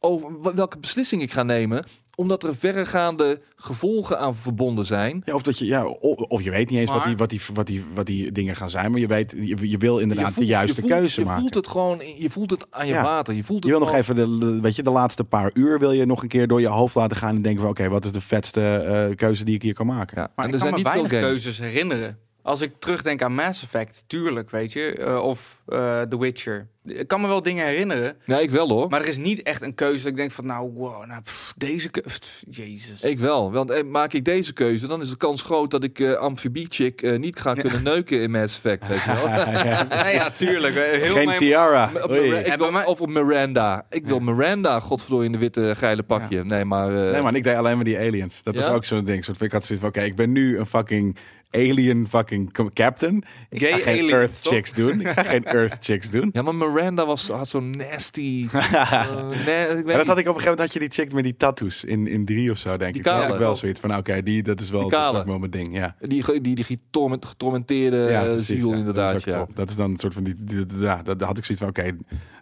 over 0.00 0.54
welke 0.54 0.78
beslissing 0.78 1.22
ik 1.22 1.32
ga 1.32 1.42
nemen, 1.42 1.84
omdat 2.14 2.42
er 2.42 2.56
verregaande 2.56 3.40
gevolgen 3.56 4.18
aan 4.18 4.34
verbonden 4.34 4.86
zijn. 4.86 5.22
Ja, 5.24 5.34
of 5.34 5.42
dat 5.42 5.58
je, 5.58 5.64
ja, 5.66 5.86
of 6.28 6.42
je 6.42 6.50
weet 6.50 6.70
niet 6.70 6.78
eens 6.78 6.90
wat, 6.90 7.04
die, 7.04 7.16
wat, 7.16 7.30
die, 7.30 7.40
wat, 7.54 7.66
die, 7.66 7.84
wat 7.94 8.06
die 8.06 8.32
dingen 8.32 8.56
gaan 8.56 8.70
zijn, 8.70 8.90
maar 8.90 9.00
je 9.00 9.06
weet, 9.06 9.30
je, 9.36 9.68
je 9.70 9.76
wil 9.76 9.98
inderdaad 9.98 10.26
Je 10.26 10.32
voelt- 10.32 10.46
de 10.46 10.52
juiste 10.52 10.74
je 10.74 10.80
voelt, 10.80 10.92
keuze 10.92 11.20
je 11.20 11.26
maken. 11.26 11.40
voelt 11.42 11.54
het 11.54 11.68
gewoon, 11.68 12.00
je 12.18 12.30
voelt 12.30 12.50
het 12.50 12.66
aan 12.70 12.86
je 12.86 12.92
Ja. 12.92 13.02
water. 13.02 13.34
Je 13.34 13.44
voelt 13.44 13.64
je 13.64 13.70
het 13.70 13.78
wil 13.78 13.88
nog 13.88 13.96
even 13.96 14.16
de, 14.16 14.60
weet 14.60 14.76
je, 14.76 14.82
de 14.82 14.90
laatste 14.90 15.24
paar 15.24 15.50
uur 15.54 15.78
wil 15.78 15.92
je 15.92 16.06
nog 16.06 16.22
een 16.22 16.28
keer 16.28 16.46
door 16.48 16.60
je 16.60 16.66
hoofd 16.68 16.94
laten 16.94 17.16
gaan 17.16 17.36
en 17.36 17.42
denken 17.42 17.60
van 17.60 17.70
oké, 17.70 17.88
wat 17.88 18.04
is 18.04 18.12
de 18.12 18.20
vetste 18.20 18.62
eh, 18.76 19.16
keuze 19.16 19.44
die 19.44 19.54
ik 19.54 19.62
hier 19.62 19.74
kan 19.74 19.86
maken? 19.86 20.16
Ja. 20.20 20.32
Maar 20.36 20.44
en 20.46 20.52
ik 20.52 20.60
er 20.60 20.60
kan 20.60 20.68
zijn 20.68 20.70
me 20.70 20.76
niet 20.98 21.08
veel 21.10 21.18
weinig 21.18 21.30
keuzes 21.30 21.58
herinneren. 21.58 22.18
Als 22.48 22.60
ik 22.60 22.72
terugdenk 22.78 23.22
aan 23.22 23.34
Mass 23.34 23.62
Effect, 23.62 24.04
tuurlijk, 24.06 24.50
weet 24.50 24.72
je. 24.72 24.92
eh, 24.92 25.24
of 25.24 25.57
eh, 25.68 26.00
The 26.00 26.18
Witcher. 26.18 26.68
Ik 26.84 27.08
kan 27.08 27.20
me 27.20 27.26
wel 27.26 27.42
dingen 27.42 27.66
herinneren. 27.66 28.16
Ja, 28.24 28.38
ik 28.38 28.50
wel 28.50 28.68
hoor. 28.68 28.88
Maar 28.88 29.00
er 29.00 29.08
is 29.08 29.16
niet 29.16 29.42
echt 29.42 29.62
een 29.62 29.74
keuze 29.74 30.02
dat 30.02 30.10
ik 30.10 30.16
denk 30.16 30.30
van, 30.32 30.46
nou, 30.46 30.70
wow, 30.74 31.06
nou, 31.06 31.22
pff, 31.22 31.52
deze 31.56 31.88
keuze. 31.88 32.18
Jezus. 32.50 33.00
Ik 33.02 33.18
wel, 33.18 33.52
want 33.52 33.70
eh, 33.70 33.84
maak 33.84 34.12
ik 34.12 34.24
deze 34.24 34.52
keuze, 34.52 34.86
dan 34.86 35.00
is 35.00 35.10
de 35.10 35.16
kans 35.16 35.42
groot 35.42 35.70
dat 35.70 35.84
ik 35.84 35.98
eh 36.00 36.12
amfibie-chick 36.12 37.02
eh, 37.02 37.18
niet 37.18 37.38
ga 37.40 37.52
Ja. 37.54 37.60
kunnen 37.62 37.82
neuken 37.82 38.20
in 38.20 38.30
Mass 38.30 38.54
Effect, 38.56 38.86
weet 38.86 39.02
je 39.02 39.12
wel. 39.14 39.28
Ja. 39.68 39.86
Ja, 39.90 40.08
ja, 40.08 40.30
tuurlijk. 40.30 40.74
Heel 40.74 41.14
Geen 41.14 41.26
mijn- 41.26 41.38
tiara. 41.38 41.90
Op 42.02 42.10
wil, 42.10 42.84
Of 42.84 43.00
op 43.00 43.08
Miranda. 43.08 43.86
Ik 43.90 44.06
wil 44.06 44.16
Ja. 44.16 44.22
Miranda, 44.32 44.80
godverdorie, 44.80 45.26
in 45.26 45.32
de 45.32 45.38
witte 45.38 45.74
geile 45.76 46.02
pakje. 46.02 46.44
Nee, 46.44 46.64
maar... 46.64 47.04
eh, 47.06 47.12
Nee 47.12 47.22
man, 47.22 47.34
ik 47.34 47.44
deed 47.44 47.56
alleen 47.56 47.74
maar 47.76 47.84
die 47.84 47.98
aliens. 47.98 48.42
Dat 48.42 48.54
was 48.56 48.66
ook 48.68 48.84
zo'n 48.84 49.04
ding. 49.04 49.24
Soort 49.24 49.36
van, 49.36 49.46
ik 49.46 49.52
had 49.52 49.64
zoiets 49.64 49.84
van, 49.84 49.94
oké, 49.94 50.02
ik 50.06 50.16
ben 50.16 50.32
nu 50.32 50.58
een 50.58 50.66
fucking 50.66 51.16
alien 51.50 52.06
fucking 52.08 52.72
captain. 52.74 53.24
Ik 53.50 53.60
Gay 53.60 53.72
ga 53.72 53.78
geen 53.78 54.10
Earth 54.10 54.42
toch? 54.42 54.52
chicks 54.52 54.72
doen. 54.72 55.00
Ik 55.00 55.08
ga 55.08 55.22
geen 55.22 55.44
Earth 55.58 55.84
chicks 55.84 56.10
doen. 56.10 56.30
Ja, 56.32 56.42
maar 56.42 56.54
Miranda 56.54 57.06
was, 57.06 57.28
had 57.28 57.48
zo'n 57.48 57.70
nasty... 57.70 58.48
Maar 58.52 59.96
dat 59.96 60.06
had 60.06 60.18
ik 60.18 60.28
op 60.28 60.34
een 60.34 60.40
gegeven 60.40 60.44
moment 60.44 60.58
had 60.60 60.72
je 60.72 60.78
die 60.78 60.88
chick 60.90 61.12
met 61.12 61.24
die 61.24 61.36
tattoos 61.36 61.84
in, 61.84 62.06
in 62.06 62.24
drie 62.24 62.50
of 62.50 62.58
zo, 62.58 62.76
denk 62.76 62.92
Die 62.92 63.02
ik. 63.02 63.02
Dat 63.08 63.20
kale. 63.20 63.32
ik 63.32 63.38
wel 63.38 63.54
zoiets 63.54 63.80
van, 63.80 63.96
oké, 63.96 64.22
die 64.22 64.42
dat 64.42 64.60
is 64.60 64.70
wel, 64.70 64.80
Die 64.80 64.90
dat 64.90 65.00
kale. 65.12 65.24
wel 65.24 65.38
mijn 65.38 65.50
ding. 65.50 65.76
Ja. 65.76 65.96
Die, 66.00 66.40
die, 66.40 66.54
die 66.54 66.64
getorment, 66.64 67.24
getormenteerde 67.26 67.96
ja, 67.96 68.22
precies, 68.22 68.46
ziel 68.46 68.70
ja. 68.70 68.76
inderdaad, 68.76 69.12
Dat 69.12 69.26
is, 69.26 69.32
ja. 69.32 69.38
top. 69.38 69.56
dat 69.56 69.68
is 69.68 69.76
dan 69.76 69.90
een 69.90 69.98
soort 69.98 70.14
van 70.14 70.22
die, 70.24 70.34
die, 70.38 70.66
die- 70.66 70.78
ja, 70.80 70.96
dat, 71.02 71.18
dat 71.18 71.28
had 71.28 71.38
ik 71.38 71.44
zoiets 71.44 71.64
van, 71.64 71.68
oké, 71.72 71.96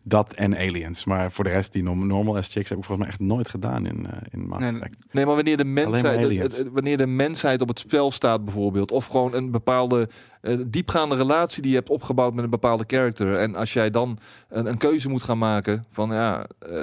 dat 0.08 0.32
en 0.32 0.56
aliens. 0.56 1.04
Maar 1.04 1.32
voor 1.32 1.44
de 1.44 1.50
rest, 1.50 1.72
die 1.72 1.82
norm- 1.82 2.06
normal 2.06 2.36
as 2.36 2.48
chicks 2.52 2.68
heb 2.68 2.78
ik 2.78 2.84
volgens 2.84 2.98
mij 2.98 3.08
echt 3.08 3.20
nooit 3.28 3.48
gedaan 3.48 3.86
in, 3.86 4.06
eh 4.06 4.12
in 4.30 4.46
Mass 4.46 4.60
Nee, 4.60 4.72
Effect. 4.72 4.96
Nee, 5.10 5.26
maar 5.26 5.34
wanneer 5.34 5.56
de, 5.56 5.64
mensheid, 5.64 6.04
het- 6.16 6.24
aliens. 6.24 6.56
het- 6.56 6.68
wanneer 6.72 6.96
de 6.96 7.06
mensheid 7.06 7.60
op 7.60 7.68
het 7.68 7.78
spel 7.78 8.10
staat 8.10 8.44
bijvoorbeeld, 8.44 8.90
of 8.92 9.06
gewoon 9.06 9.34
een 9.34 9.50
bepaalde 9.50 10.08
eh, 10.40 10.56
diepgaande 10.66 11.16
relatie 11.16 11.62
die 11.62 11.70
je 11.70 11.76
hebt 11.76 11.90
opgebouwd 11.90 12.34
met 12.34 12.44
een 12.44 12.50
bepaalde 12.50 12.84
character, 12.86 13.34
en 13.38 13.54
als 13.54 13.72
jij 13.72 13.90
dan 13.90 14.18
een, 14.48 14.66
een 14.66 14.76
keuze 14.78 15.08
moet 15.08 15.22
gaan 15.22 15.38
maken 15.38 15.84
van 15.90 16.10
ja, 16.10 16.46
eh, 16.58 16.76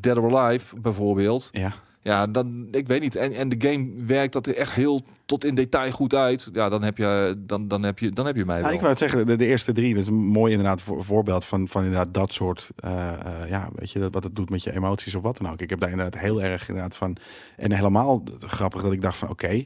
Dead 0.00 0.16
or 0.16 0.36
Alive 0.38 0.76
bijvoorbeeld, 0.80 1.48
Ja. 1.52 1.74
Ja, 2.08 2.26
dan, 2.26 2.68
ik 2.70 2.86
weet 2.86 3.00
niet, 3.00 3.16
en, 3.16 3.32
en 3.32 3.48
de 3.48 3.68
game 3.68 3.90
werkt 4.06 4.32
dat 4.32 4.46
er 4.46 4.56
echt 4.56 4.72
heel 4.72 5.04
tot 5.26 5.44
in 5.44 5.54
detail 5.54 5.90
goed 5.90 6.14
uit, 6.14 6.50
ja, 6.52 6.68
dan 6.68 6.82
heb 6.82 6.96
je, 6.96 7.34
dan, 7.38 7.68
dan 7.68 7.82
heb 7.82 7.98
je, 7.98 8.10
dan 8.10 8.26
heb 8.26 8.36
je 8.36 8.44
mij 8.44 8.60
Ja, 8.60 8.70
ik 8.70 8.78
wou 8.78 8.88
het 8.88 8.98
zeggen, 8.98 9.26
de, 9.26 9.36
de 9.36 9.46
eerste 9.46 9.72
drie, 9.72 9.94
dat 9.94 10.02
is 10.02 10.08
een 10.08 10.14
mooi 10.14 10.52
inderdaad 10.52 10.80
voor, 10.80 11.04
voorbeeld 11.04 11.44
van, 11.44 11.68
van 11.68 11.84
inderdaad 11.84 12.14
dat 12.14 12.32
soort, 12.32 12.70
eh, 12.76 13.08
eh, 13.12 13.48
ja, 13.48 13.68
weet 13.74 13.90
je, 13.90 13.98
dat, 13.98 14.14
wat 14.14 14.24
het 14.24 14.36
doet 14.36 14.50
met 14.50 14.62
je 14.62 14.74
emoties 14.74 15.14
of 15.14 15.22
wat 15.22 15.36
dan 15.36 15.50
ook. 15.52 15.60
Ik 15.60 15.70
heb 15.70 15.80
daar 15.80 15.90
inderdaad 15.90 16.20
heel 16.20 16.42
erg 16.42 16.68
inderdaad 16.68 16.96
van, 16.96 17.16
en 17.56 17.72
helemaal 17.72 18.22
grappig 18.38 18.82
dat 18.82 18.92
ik 18.92 19.02
dacht 19.02 19.16
van, 19.16 19.28
oké, 19.28 19.64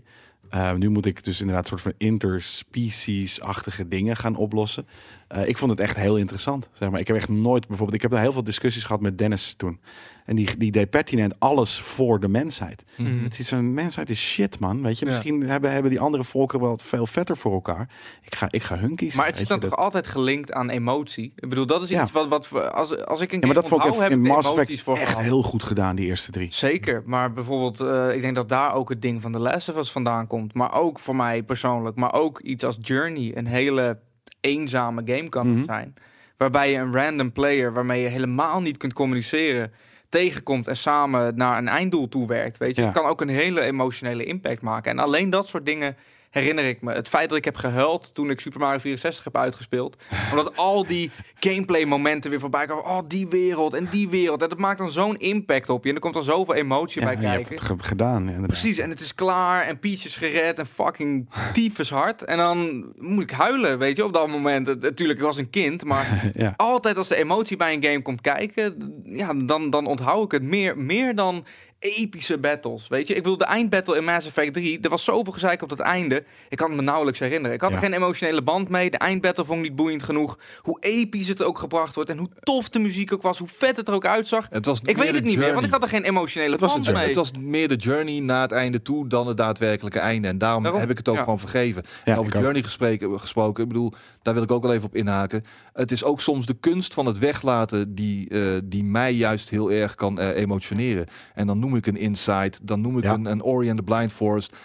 eh, 0.53 0.73
nu 0.73 0.89
moet 0.89 1.07
ik 1.07 1.25
dus 1.25 1.41
inderdaad 1.41 1.63
een 1.63 1.71
soort 1.79 1.81
van 1.81 2.09
interspecies-achtige 2.09 3.89
dingen 3.89 4.17
gaan 4.17 4.37
oplossen. 4.37 4.87
Eh, 5.33 5.49
ik 5.49 5.59
vond 5.59 5.71
het 5.71 5.81
echt 5.81 5.97
heel 5.97 6.17
interessant, 6.17 6.69
zeg 6.73 6.91
maar. 6.91 7.01
Ik 7.01 7.07
heb 7.07 7.17
echt 7.17 7.29
nooit, 7.29 7.67
bijvoorbeeld, 7.67 7.97
ik 7.97 8.03
heb 8.03 8.11
daar 8.11 8.21
heel 8.21 8.33
veel 8.33 8.45
discussies 8.45 8.85
gehad 8.85 9.01
met 9.01 9.19
Dennis 9.19 9.55
toen. 9.57 9.81
En 10.25 10.37
die, 10.37 10.57
die 10.57 10.73
deed 10.73 10.91
pertinent 10.91 11.35
alles 11.39 11.79
voor 11.81 12.21
de 12.21 12.29
mensheid. 12.29 12.83
Mhm. 12.97 13.23
Het 13.25 13.39
is 13.39 13.51
een 13.51 13.75
mensheid 13.75 14.11
is 14.11 14.21
shit, 14.21 14.59
man. 14.59 14.83
Weet 14.83 14.99
je, 14.99 15.05
Ja. 15.05 15.11
misschien 15.11 15.43
hebben, 15.43 15.73
hebben 15.73 15.91
die 15.91 16.01
andere 16.01 16.25
volken 16.25 16.61
wel 16.61 16.79
veel 16.83 17.07
vetter 17.07 17.37
voor 17.37 17.53
elkaar. 17.53 17.89
Ik 18.23 18.35
ga, 18.35 18.47
ik 18.51 18.63
ga 18.63 18.79
hun 18.79 18.97
kiezen. 18.97 19.19
Maar 19.19 19.27
het 19.27 19.37
zit 19.37 19.49
dan 19.49 19.61
toch 19.61 19.77
altijd 19.77 20.07
gelinkt 20.07 20.53
aan 20.53 20.71
emotie? 20.71 21.33
Ik 21.37 21.49
bedoel, 21.49 21.67
dat 21.67 21.83
is 21.83 21.89
Ja. 21.89 22.03
iets 22.03 22.13
wat, 22.13 22.29
wat 22.29 22.73
als, 22.73 23.05
als 23.05 23.21
ik 23.21 23.33
een 23.33 23.41
Ja, 23.41 23.47
maar 23.47 23.55
dat 23.55 23.69
vond 23.69 23.85
ik 23.85 23.89
in, 23.89 23.95
in 23.95 24.01
heb 24.03 24.11
ik 24.13 24.19
Mass 24.19 24.49
Effect 24.49 24.81
voor 24.83 24.97
echt 24.97 25.09
gehad. 25.09 25.23
heel 25.25 25.43
goed 25.43 25.63
gedaan, 25.63 25.97
die 25.97 26.07
eerste 26.07 26.31
drie. 26.31 26.53
Zeker, 26.53 27.03
maar 27.07 27.33
bijvoorbeeld, 27.33 27.81
eh, 27.81 28.15
ik 28.15 28.21
denk 28.21 28.35
dat 28.35 28.49
daar 28.49 28.75
ook 28.75 28.89
het 28.89 29.03
ding 29.03 29.23
van 29.23 29.33
de 29.33 29.39
Last 29.39 29.69
of 29.69 29.77
Us 29.77 29.93
vandaan 29.93 30.27
komt. 30.27 30.55
Maar 30.55 30.75
ook 30.81 30.99
voor 30.99 31.17
mij 31.17 31.43
persoonlijk, 31.43 31.97
maar 31.97 32.13
ook 32.15 32.41
iets 32.41 32.65
als 32.65 32.77
Journey, 32.81 33.37
een 33.37 33.47
hele 33.47 33.99
eenzame 34.41 35.03
game 35.05 35.29
kan 35.29 35.53
Mhm. 35.53 35.65
zijn. 35.65 35.95
Waarbij 36.37 36.71
je 36.71 36.79
een 36.79 36.95
random 36.95 37.33
player, 37.33 37.73
waarmee 37.73 38.03
je 38.03 38.09
helemaal 38.09 38.61
niet 38.61 38.77
kunt 38.77 38.93
communiceren, 38.93 39.73
tegenkomt 40.09 40.69
en 40.69 40.77
samen 40.77 41.37
naar 41.37 41.59
een 41.59 41.69
einddoel 41.69 42.09
toe 42.09 42.27
werkt. 42.27 42.59
Weet 42.59 42.75
je, 42.77 42.81
Ja. 42.83 42.89
het 42.89 42.97
kan 42.97 43.07
ook 43.07 43.21
een 43.21 43.29
hele 43.29 43.61
emotionele 43.61 44.25
impact 44.25 44.63
maken. 44.63 44.91
En 44.91 44.99
alleen 44.99 45.31
dat 45.31 45.49
soort 45.49 45.67
dingen 45.67 45.97
herinner 46.33 46.65
ik 46.69 46.83
me. 46.83 46.93
Het 46.93 47.09
feit 47.09 47.29
dat 47.29 47.39
ik 47.39 47.45
heb 47.45 47.57
gehuild 47.57 48.15
toen 48.15 48.31
ik 48.31 48.41
Super 48.41 48.61
Mario 48.61 48.79
64 48.79 49.25
heb 49.25 49.37
uitgespeeld. 49.37 49.97
Omdat 50.31 50.57
al 50.57 50.87
die 50.87 51.11
gameplay 51.41 51.85
momenten 51.85 52.31
weer 52.31 52.41
voorbij 52.41 52.67
komen. 52.67 52.85
Oh, 52.85 52.99
die 53.09 53.29
wereld 53.29 53.75
en 53.75 53.89
die 53.91 54.09
wereld. 54.09 54.43
En 54.43 54.49
dat 54.49 54.59
maakt 54.59 54.79
dan 54.79 54.91
zo'n 54.91 55.17
impact 55.19 55.69
op 55.69 55.83
je. 55.83 55.89
En 55.89 55.95
er 55.95 56.01
komt 56.01 56.15
dan 56.15 56.23
zoveel 56.23 56.55
emotie 56.55 57.01
Ja, 57.01 57.07
bij 57.07 57.17
je 57.21 57.27
hebt 57.27 57.49
kijken. 57.49 57.67
het 57.67 57.81
ge- 57.81 57.89
gedaan. 57.89 58.29
ja. 58.29 58.47
Precies, 58.47 58.79
en 58.79 58.91
het 58.91 59.01
is 59.01 59.15
klaar 59.15 59.65
en 59.67 59.79
Peach 59.79 60.05
is 60.05 60.17
gered 60.17 60.59
en 60.59 60.67
fucking 60.67 61.29
tyfus 61.53 61.91
hard. 61.91 62.25
En 62.25 62.37
dan 62.37 62.87
moet 62.99 63.23
ik 63.23 63.31
huilen, 63.31 63.79
weet 63.79 63.97
je, 63.97 64.05
op 64.05 64.13
dat 64.13 64.29
moment. 64.29 64.67
Natuurlijk, 64.81 65.19
ik 65.19 65.25
was 65.25 65.37
een 65.37 65.51
kind, 65.51 65.85
maar 65.85 66.31
ja. 66.35 66.55
altijd 66.57 66.97
als 66.97 67.09
de 67.09 67.17
emotie 67.17 67.57
bij 67.57 67.75
een 67.75 67.85
game 67.85 68.03
komt 68.03 68.21
kijken, 68.21 69.01
ja, 69.05 69.35
dan, 69.35 69.71
dan 69.71 69.87
onthoud 69.87 70.25
ik 70.25 70.31
het 70.33 70.43
meer, 70.43 70.79
meer 70.79 71.15
dan 71.15 71.45
epische 71.83 72.39
battles, 72.39 72.89
weet 72.89 73.07
je. 73.09 73.15
Ik 73.15 73.23
bedoel, 73.23 73.39
de 73.39 73.45
eindbattle 73.45 73.97
in 73.97 74.05
Mass 74.05 74.27
Effect 74.27 74.53
3, 74.55 74.79
er 74.81 74.91
was 74.91 75.05
zoveel 75.05 75.33
gezeik 75.33 75.63
op 75.63 75.71
het 75.71 75.81
einde. 75.81 76.25
Ik 76.49 76.57
kan 76.57 76.69
het 76.69 76.77
me 76.77 76.83
nauwelijks 76.83 77.19
herinneren. 77.21 77.55
Ik 77.57 77.61
had 77.61 77.71
Ja. 77.71 77.77
er 77.77 77.83
geen 77.83 77.93
emotionele 77.93 78.43
band 78.43 78.69
mee. 78.69 78.91
De 78.91 78.97
eindbattle 78.99 79.45
vond 79.45 79.59
ik 79.59 79.65
niet 79.65 79.77
boeiend 79.77 80.03
genoeg. 80.03 80.39
Hoe 80.63 80.77
episch 80.81 81.29
het 81.29 81.43
ook 81.43 81.59
gebracht 81.59 81.95
wordt 81.95 82.11
en 82.11 82.19
hoe 82.19 82.29
tof 82.43 82.69
de 82.69 82.79
muziek 82.79 83.13
ook 83.13 83.23
was, 83.23 83.39
hoe 83.39 83.49
vet 83.57 83.77
het 83.77 83.89
er 83.89 83.95
ook 83.95 84.07
uitzag. 84.07 84.47
Het 84.49 84.67
was 84.67 84.81
Ik 84.85 84.97
weet 84.97 85.15
het 85.15 85.25
niet 85.25 85.39
meer, 85.39 85.53
want 85.55 85.67
ik 85.67 85.73
had 85.73 85.83
er 85.83 85.89
geen 85.89 86.05
emotionele 86.05 86.53
Het 86.53 86.61
was 86.61 86.73
band 86.73 86.85
journey. 86.85 87.05
mee. 87.07 87.15
Het 87.15 87.23
was 87.31 87.33
meer 87.41 87.69
de 87.69 87.77
journey 87.77 88.21
naar 88.21 88.43
het 88.43 88.53
einde 88.53 88.83
toe 88.83 89.09
dan 89.09 89.27
het 89.27 89.37
daadwerkelijke 89.37 89.99
einde. 89.99 90.29
En 90.29 90.39
daarom, 90.39 90.63
Daarom, 90.63 90.81
heb 90.81 90.91
ik 90.91 90.97
het 90.99 91.09
ook 91.09 91.17
ja. 91.17 91.23
gewoon 91.23 91.39
vergeven. 91.39 91.83
Ja, 92.05 92.13
En 92.13 92.19
over 92.19 92.41
journey 92.41 92.63
gesproken, 92.63 93.21
gesproken, 93.21 93.63
ik 93.63 93.69
bedoel, 93.69 93.93
daar 94.23 94.35
wil 94.35 94.43
ik 94.43 94.51
ook 94.51 94.63
wel 94.63 94.73
even 94.73 94.87
op 94.87 94.95
inhaken. 94.97 95.43
Het 95.73 95.93
is 95.93 96.05
ook 96.05 96.21
soms 96.21 96.47
de 96.47 96.55
kunst 96.61 96.95
van 96.95 97.07
het 97.07 97.19
weglaten 97.19 97.95
die, 97.95 98.29
eh, 98.29 98.59
die 98.65 98.85
mij 98.85 99.13
juist 99.13 99.49
heel 99.51 99.73
erg 99.73 99.95
kan 99.95 100.19
eh, 100.19 100.37
emotioneren. 100.43 101.07
En 101.35 101.47
dan 101.47 101.59
noem 101.59 101.77
ik 101.77 101.87
een 101.87 101.97
Insight, 101.97 102.67
dan 102.67 102.81
noem 102.81 102.99
ik 102.99 103.05
Ja. 103.05 103.13
een, 103.15 103.25
een 103.25 103.43
Ori 103.43 103.69
and 103.69 103.79
the 103.79 103.85
Blind 103.85 104.13
Forest. 104.13 104.57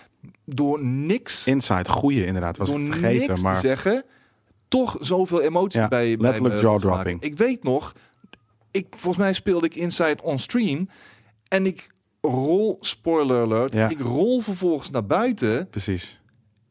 Door 0.46 0.84
niks, 0.84 1.48
Inside, 1.48 1.90
goeie 1.90 2.26
inderdaad. 2.26 2.58
Was 2.58 2.68
door 2.70 2.80
ik 2.80 2.86
vergeten, 2.94 3.28
niks 3.28 3.42
maar 3.42 3.62
te 3.62 3.68
zeggen, 3.68 4.04
toch 4.68 4.98
zoveel 5.00 5.42
emotie 5.42 5.80
Ja, 5.80 5.88
bij, 5.88 6.16
bij 6.18 6.26
letterlijk 6.26 6.56
me 6.56 6.62
jaw-dropping. 6.62 7.22
Ik 7.22 7.38
weet 7.38 7.64
nog, 7.64 7.94
ik, 8.72 8.86
volgens 8.90 9.24
mij 9.24 9.34
speelde 9.34 9.66
ik 9.66 9.76
Inside 9.76 10.18
on 10.24 10.40
stream 10.40 10.90
en 11.48 11.66
ik 11.66 11.88
rol, 12.22 12.78
spoiler 12.82 13.42
alert, 13.42 13.74
Ja. 13.74 13.90
ik 13.90 14.00
rol 14.00 14.40
vervolgens 14.42 14.90
naar 14.90 15.06
buiten 15.06 15.70
precies. 15.70 16.22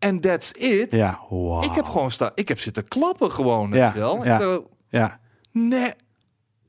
En 0.06 0.20
that's 0.20 0.50
it. 0.52 0.92
Ja, 0.92 1.20
wow. 1.28 1.64
Ik 1.64 1.70
heb 1.72 1.84
gewoon 1.84 2.10
staan, 2.10 2.30
ik 2.34 2.48
heb 2.48 2.58
zitten 2.60 2.88
klappen 2.88 3.30
gewoon, 3.30 3.72
Ja, 3.72 3.92
wel. 3.94 4.24
ja. 4.24 4.38
Dacht, 4.38 4.62
Ja. 4.88 5.20
nee, 5.52 5.90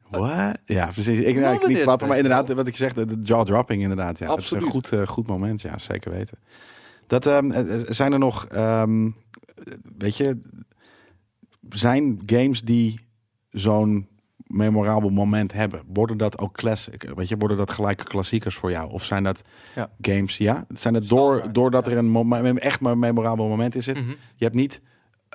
What? 0.10 0.58
Ja, 0.66 0.86
precies. 0.86 1.20
Ik, 1.20 1.36
nou, 1.36 1.56
ik 1.56 1.68
niet 1.68 1.82
klappen, 1.82 2.08
maar 2.08 2.18
inderdaad, 2.18 2.54
wat 2.54 2.68
ik 2.68 2.76
zeg, 2.76 2.94
de, 2.94 3.06
de 3.06 3.20
jaw-dropping 3.24 3.82
inderdaad. 3.82 4.20
Ja, 4.20 4.28
Dat 4.28 4.38
is 4.38 4.44
Absoluut. 4.44 4.66
een 4.66 4.72
goed, 4.72 4.92
eh, 4.92 5.08
goed 5.08 5.28
moment, 5.28 5.62
ja, 5.62 5.78
zeker 5.78 6.12
weten. 6.12 6.38
Dat, 7.08 7.26
ehm, 7.26 7.52
eh, 7.52 7.80
eh, 7.80 7.86
zijn 7.90 8.14
er 8.14 8.20
nog, 8.20 8.46
ehm, 8.46 9.10
weet 9.98 10.18
je, 10.18 10.42
zijn 11.70 12.22
games 12.26 12.62
die 12.62 13.08
zo'n 13.50 14.08
memorabel 14.48 15.10
moment 15.10 15.54
hebben, 15.54 15.82
worden 15.94 16.18
dat 16.18 16.40
ook 16.40 16.54
classic? 16.54 17.12
Weet 17.16 17.28
je, 17.28 17.38
worden 17.38 17.58
dat 17.58 17.72
gelijke 17.72 18.04
klassiekers 18.04 18.56
voor 18.56 18.72
jou? 18.72 18.92
Of 18.92 19.04
zijn 19.04 19.24
dat 19.24 19.42
Ja. 19.76 19.90
games, 20.02 20.38
ja? 20.38 20.66
Zijn 20.74 20.94
het 20.94 21.08
door, 21.08 21.52
doordat 21.52 21.86
ja. 21.86 21.92
er 21.92 21.98
een 21.98 22.58
echt 22.58 22.80
maar 22.82 22.92
een 22.92 23.00
memorabel 23.00 23.48
moment 23.48 23.76
in 23.76 23.84
zit? 23.84 23.96
Mhm. 24.00 24.10
Je 24.36 24.44
hebt 24.44 24.56
niet 24.56 24.82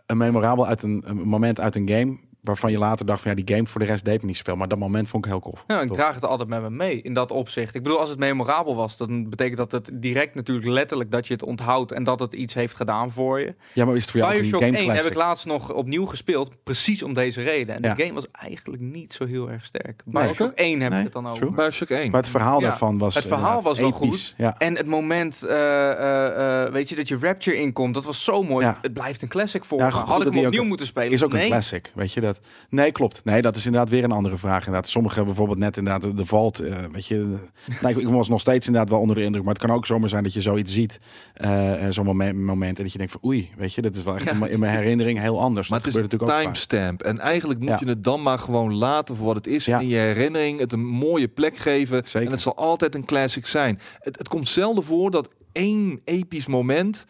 een 0.07 0.17
memorabel 0.17 0.67
uit 0.67 0.83
een, 0.83 1.03
een 1.07 1.17
moment 1.17 1.61
uit 1.61 1.77
een 1.77 1.89
game 1.89 2.19
waarvan 2.43 2.71
je 2.71 2.79
later 2.79 3.07
dacht 3.07 3.21
van 3.23 3.31
ja, 3.31 3.43
die 3.43 3.55
game 3.57 3.67
voor 3.69 3.81
de 3.81 3.87
rest 3.87 4.05
deed 4.05 4.21
me 4.21 4.27
niet 4.27 4.37
zoveel. 4.37 4.57
Maar 4.57 4.69
dat 4.69 4.79
moment 4.79 5.09
vond 5.09 5.25
ik 5.25 5.31
heel 5.31 5.41
cool. 5.41 5.59
Ja, 5.67 5.81
ik 5.81 5.93
draag 5.93 6.15
het 6.15 6.25
altijd 6.25 6.49
met 6.49 6.63
me 6.63 6.71
mee 6.71 7.03
in 7.03 7.15
dat 7.15 7.31
opzicht. 7.31 7.75
Ik 7.75 7.83
bedoel, 7.83 7.99
als 7.99 8.09
het 8.09 8.19
memorabel 8.19 8.77
was, 8.77 8.97
dan 8.97 9.29
betekent 9.31 9.57
dat 9.57 9.73
het 9.73 9.91
direct 9.93 10.35
natuurlijk 10.35 10.67
letterlijk 10.67 11.11
dat 11.11 11.27
je 11.27 11.33
het 11.33 11.43
onthoudt 11.43 11.93
en 11.93 12.05
dat 12.05 12.21
het 12.21 12.33
iets 12.33 12.55
heeft 12.55 12.77
gedaan 12.77 13.11
voor 13.11 13.41
je. 13.41 13.55
Ja, 13.73 13.85
maar 13.85 13.95
is 13.97 14.03
het 14.03 14.11
voor 14.11 14.21
jou 14.21 14.33
ook 14.35 14.43
een 14.43 14.51
game 14.53 14.65
1 14.65 14.73
classic? 14.73 15.03
heb 15.03 15.13
ik 15.13 15.15
laatst 15.19 15.47
nog 15.47 15.73
opnieuw 15.73 16.07
gespeeld, 16.07 16.63
precies 16.65 17.03
om 17.03 17.15
deze 17.15 17.43
reden. 17.43 17.75
En 17.75 17.83
Ja. 17.83 17.95
de 17.95 18.03
game 18.03 18.15
was 18.15 18.27
eigenlijk 18.33 18.83
niet 18.83 19.13
zo 19.13 19.25
heel 19.27 19.51
erg 19.51 19.65
sterk. 19.65 20.03
Nee. 20.05 20.25
Bioshock 20.25 20.53
1 20.55 20.81
heb 20.81 20.91
Nee, 20.91 20.99
ik 20.99 21.05
het 21.05 21.13
dan 21.15 21.27
over. 21.29 21.39
true. 21.41 21.53
Bioshock 21.55 21.89
1. 21.89 22.11
Maar 22.11 22.21
het 22.21 22.31
verhaal 22.31 22.61
Ja, 22.61 22.69
daarvan 22.69 22.99
was 22.99 23.15
het 23.15 23.27
verhaal 23.27 23.63
was 23.63 23.79
wel 23.79 23.87
episch. 23.89 23.99
goed. 24.29 24.35
Ja. 24.37 24.55
En 24.59 24.77
het 24.77 24.87
moment, 24.87 25.43
eh, 25.43 25.91
eh, 25.91 26.65
eh, 26.67 26.73
weet 26.73 26.89
je, 26.89 26.97
dat 26.97 27.09
je 27.09 27.19
Rapture 27.21 27.57
inkomt, 27.57 27.95
dat 27.95 28.05
was 28.05 28.25
zo 28.25 28.43
mooi. 28.43 28.67
Ja. 28.67 28.79
Het 28.83 28.93
blijft 28.93 29.23
een 29.23 29.29
classic 29.29 29.65
voor 29.65 29.79
Ja, 29.79 29.87
me. 29.87 29.93
Had 29.93 30.27
ik 30.27 30.33
hem 30.35 30.45
opnieuw 30.47 30.65
moeten 30.65 30.87
spelen? 30.87 31.13
Is 31.13 31.25
ook 31.25 31.33
nee. 31.33 31.43
een 31.43 31.49
classic, 31.51 31.91
weet 31.95 32.13
je 32.13 32.21
dat? 32.21 32.32
Nee, 32.69 32.93
klopt. 32.93 33.25
Nee, 33.25 33.43
dat 33.43 33.57
is 33.57 33.67
inderdaad 33.67 33.89
weer 33.91 34.05
een 34.05 34.13
andere 34.13 34.37
vraag. 34.37 34.67
Inderdaad, 34.67 34.89
sommigen 34.91 35.25
bijvoorbeeld 35.25 35.59
net 35.59 35.77
inderdaad 35.77 36.17
de- 36.17 36.25
Vault, 36.25 36.61
eh, 36.61 36.77
weet 36.93 37.07
je. 37.07 37.17
nou, 37.83 38.01
ik, 38.01 38.09
was 38.09 38.29
nog 38.29 38.41
steeds 38.41 38.67
inderdaad 38.67 38.91
wel 38.91 39.01
onder 39.01 39.17
de 39.17 39.23
indruk, 39.23 39.45
maar 39.45 39.55
het 39.55 39.63
kan 39.63 39.73
ook 39.77 39.87
zomaar 39.87 40.09
zijn 40.09 40.23
dat 40.23 40.33
je 40.33 40.41
zoiets 40.41 40.73
ziet, 40.73 41.01
eh, 41.35 41.73
zo'n 41.89 42.05
moment, 42.05 42.39
moment 42.39 42.77
en 42.77 42.83
dat 42.83 42.93
je 42.93 42.99
denkt 42.99 43.13
van 43.13 43.21
oei, 43.31 43.51
weet 43.57 43.75
je, 43.75 43.83
dat 43.83 43.97
is 43.97 44.03
wel 44.03 44.15
echt 44.15 44.25
Ja. 44.25 44.31
in 44.31 44.39
mijn- 44.39 44.51
in 44.51 44.59
mijn 44.59 44.77
herinnering 44.77 45.19
heel 45.19 45.41
anders. 45.41 45.69
Maar 45.69 45.79
dat 45.79 45.87
het 45.87 45.97
is 45.97 46.03
natuurlijk 46.03 46.41
timestamp. 46.43 47.03
En 47.03 47.19
eigenlijk 47.19 47.61
moet 47.61 47.69
Ja. 47.69 47.77
je 47.81 47.89
het 47.89 48.05
dan 48.05 48.23
maar 48.23 48.39
gewoon 48.39 48.75
laten 48.75 49.17
voor 49.17 49.27
wat 49.27 49.37
het 49.37 49.47
is. 49.47 49.65
Ja. 49.65 49.79
In 49.81 49.89
je 49.89 49.97
herinnering 49.97 50.59
het 50.59 50.73
een 50.73 50.87
mooie 50.87 51.29
plek 51.29 51.57
geven. 51.57 52.03
Zeker. 52.05 52.27
En 52.27 52.33
het 52.33 52.41
zal 52.41 52.57
altijd 52.57 52.95
een 52.95 53.05
classic 53.05 53.47
zijn. 53.47 53.79
Het, 54.01 54.19
het 54.19 54.29
komt 54.29 54.49
zelden 54.49 54.85
voor 54.85 55.11
dat 55.11 55.29
één 55.53 56.01
episch 56.05 56.47
moment 56.47 57.05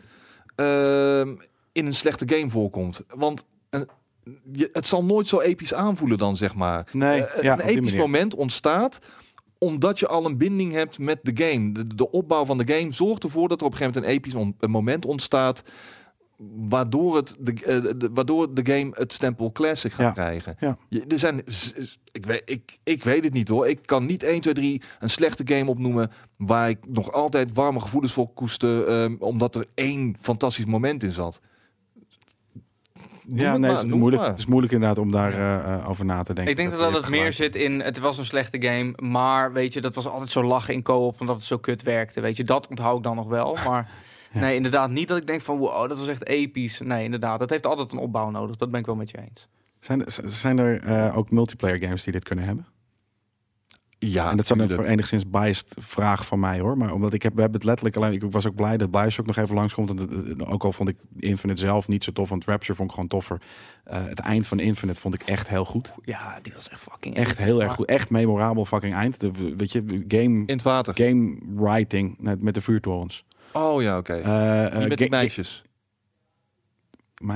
ehm, 0.56 1.28
in 1.72 1.86
een 1.86 1.94
slechte 1.94 2.36
game 2.36 2.50
voorkomt. 2.50 3.00
Want 3.14 3.44
een- 3.70 3.88
je, 4.52 4.68
het 4.72 4.86
zal 4.86 5.04
nooit 5.04 5.26
zo 5.28 5.40
episch 5.40 5.74
aanvoelen 5.74 6.18
dan, 6.18 6.36
zeg 6.36 6.54
maar. 6.54 6.88
Nee, 6.92 7.24
Eh, 7.24 7.42
ja, 7.42 7.52
een 7.52 7.60
episch 7.60 7.94
moment 7.94 8.34
ontstaat 8.34 8.98
omdat 9.58 9.98
je 9.98 10.08
al 10.08 10.24
een 10.26 10.36
binding 10.38 10.72
hebt 10.72 10.98
met 10.98 11.18
de 11.22 11.44
game. 11.44 11.72
De, 11.72 11.94
de 11.94 12.10
opbouw 12.10 12.44
van 12.44 12.58
de 12.58 12.72
game 12.74 12.92
zorgt 12.92 13.24
ervoor 13.24 13.48
dat 13.48 13.60
er 13.60 13.66
op 13.66 13.72
een 13.72 13.78
gegeven 13.78 14.00
moment 14.02 14.12
een 14.14 14.18
episch 14.22 14.40
on- 14.40 14.56
een 14.60 14.70
moment 14.70 15.04
ontstaat. 15.06 15.62
Waardoor, 16.68 17.16
het 17.16 17.36
de, 17.38 17.52
eh, 17.52 17.82
de- 17.98 18.10
waardoor 18.14 18.54
de 18.54 18.72
game 18.72 18.90
het 18.94 19.12
stempel 19.12 19.52
classic 19.52 19.92
gaat 19.92 20.06
Ja, 20.06 20.12
krijgen. 20.12 20.56
ja. 20.60 20.76
Je, 20.88 21.04
er 21.08 21.18
zijn, 21.18 21.42
ik, 22.12 22.26
weet, 22.26 22.42
ik, 22.44 22.78
ik 22.82 23.04
weet 23.04 23.24
het 23.24 23.32
niet 23.32 23.48
hoor. 23.48 23.68
Ik 23.68 23.78
kan 23.84 24.06
niet 24.06 24.22
1, 24.22 24.40
2, 24.40 24.54
3 24.54 24.82
een 25.00 25.10
slechte 25.10 25.54
game 25.54 25.70
opnoemen. 25.70 26.10
waar 26.36 26.68
ik 26.68 26.78
nog 26.88 27.12
altijd 27.12 27.52
warme 27.54 27.80
gevoelens 27.80 28.12
voor 28.12 28.32
koester. 28.32 28.86
ehm, 28.86 29.14
omdat 29.18 29.54
er 29.56 29.66
één 29.74 30.16
fantastisch 30.20 30.64
moment 30.64 31.02
in 31.02 31.12
zat. 31.12 31.40
Ja, 33.34 33.50
het 33.50 33.60
nee, 33.60 33.70
maar, 33.70 33.78
het 33.78 33.88
is 33.88 33.94
moeilijk. 33.94 34.22
Het 34.22 34.38
is 34.38 34.46
moeilijk 34.46 34.72
inderdaad 34.72 34.98
om 34.98 35.10
daar 35.10 35.32
eh, 35.32 35.74
eh, 35.74 35.88
over 35.88 36.04
na 36.04 36.22
te 36.22 36.34
denken. 36.34 36.50
Ik 36.52 36.56
denk 36.58 36.70
dat, 36.70 36.80
dat 36.80 36.92
het 36.92 37.08
meer 37.08 37.32
zit 37.32 37.56
in, 37.56 37.80
het 37.80 37.98
was 37.98 38.18
een 38.18 38.24
slechte 38.24 38.62
game, 38.62 38.92
maar 38.96 39.52
weet 39.52 39.72
je, 39.72 39.80
dat 39.80 39.94
was 39.94 40.06
altijd 40.06 40.30
zo 40.30 40.42
lachen 40.44 40.74
in 40.74 40.82
co-op 40.82 41.20
omdat 41.20 41.36
het 41.36 41.44
zo 41.44 41.58
kut 41.58 41.82
werkte. 41.82 42.20
Weet 42.20 42.36
je, 42.36 42.44
dat 42.44 42.68
onthoud 42.68 42.96
ik 42.96 43.02
dan 43.02 43.16
nog 43.16 43.26
wel, 43.28 43.56
maar 43.68 43.90
Ja. 44.32 44.40
nee, 44.40 44.54
inderdaad 44.56 44.90
niet 44.90 45.08
dat 45.08 45.16
ik 45.18 45.26
denk 45.26 45.40
van 45.42 45.58
wow, 45.58 45.88
dat 45.88 45.98
was 45.98 46.08
echt 46.08 46.26
episch. 46.26 46.80
Nee, 46.80 47.04
inderdaad, 47.04 47.38
dat 47.38 47.50
heeft 47.50 47.66
altijd 47.66 47.92
een 47.92 47.98
opbouw 47.98 48.30
nodig. 48.30 48.56
Dat 48.56 48.70
ben 48.70 48.80
ik 48.80 48.86
wel 48.86 48.94
met 48.94 49.10
je 49.10 49.18
eens. 49.18 49.48
Zijn, 49.80 50.04
er- 50.04 50.18
zijn 50.24 50.58
er 50.58 50.80
eh, 50.80 51.16
ook 51.16 51.30
multiplayer 51.30 51.78
games 51.78 52.02
die 52.02 52.12
dit 52.12 52.24
kunnen 52.24 52.44
hebben? 52.44 52.66
Ja, 54.04 54.30
en 54.30 54.36
dat 54.36 54.44
is 54.44 54.50
een 54.50 54.84
enigszins 54.84 55.28
biased 55.30 55.74
vraag 55.80 56.26
van 56.26 56.40
mij 56.40 56.60
hoor. 56.60 56.76
Maar 56.76 56.92
omdat 56.92 57.12
ik 57.12 57.22
heb, 57.22 57.34
we 57.34 57.40
hebben 57.40 57.58
het 57.60 57.68
letterlijk 57.68 57.96
alleen. 57.96 58.12
Ik 58.12 58.22
was 58.32 58.46
ook 58.46 58.54
blij 58.54 58.76
dat 58.76 58.90
Bioshock 58.90 59.26
nog 59.26 59.36
even 59.36 59.54
langskomt. 59.54 59.90
En 60.10 60.46
ook 60.46 60.64
al 60.64 60.72
vond 60.72 60.88
ik 60.88 60.96
Infinite 61.18 61.60
zelf 61.60 61.88
niet 61.88 62.04
zo 62.04 62.12
tof. 62.12 62.28
Want 62.28 62.44
Rapture 62.44 62.74
vond 62.74 62.88
ik 62.88 62.94
gewoon 62.94 63.08
toffer. 63.10 63.40
Eh, 63.84 64.04
het 64.04 64.18
eind 64.18 64.46
van 64.46 64.60
Infinite 64.60 65.00
vond 65.00 65.14
ik 65.14 65.22
echt 65.22 65.48
heel 65.48 65.64
goed. 65.64 65.92
Ja, 66.04 66.38
die 66.42 66.52
was 66.52 66.68
echt 66.68 66.80
fucking 66.80 67.14
Echt 67.16 67.38
heel 67.38 67.62
erg 67.62 67.74
goed. 67.74 67.86
Echt 67.86 68.10
memorabel 68.10 68.64
fucking 68.64 68.94
eind. 68.94 69.20
De, 69.20 69.30
weet 69.56 69.72
je, 69.72 70.04
game, 70.08 70.22
In 70.38 70.44
het 70.46 70.62
water. 70.62 70.94
game 70.96 71.36
writing 71.54 72.16
met, 72.18 72.42
met 72.42 72.54
de 72.54 72.60
vuurtorens. 72.60 73.24
Oh 73.52 73.82
ja, 73.82 73.96
oké. 73.98 74.12
Eh, 74.14 74.64
eh, 74.66 74.78
Die 74.78 74.88
met 74.88 74.98
die 74.98 75.08
ga- 75.10 75.16
meisjes. 75.16 75.62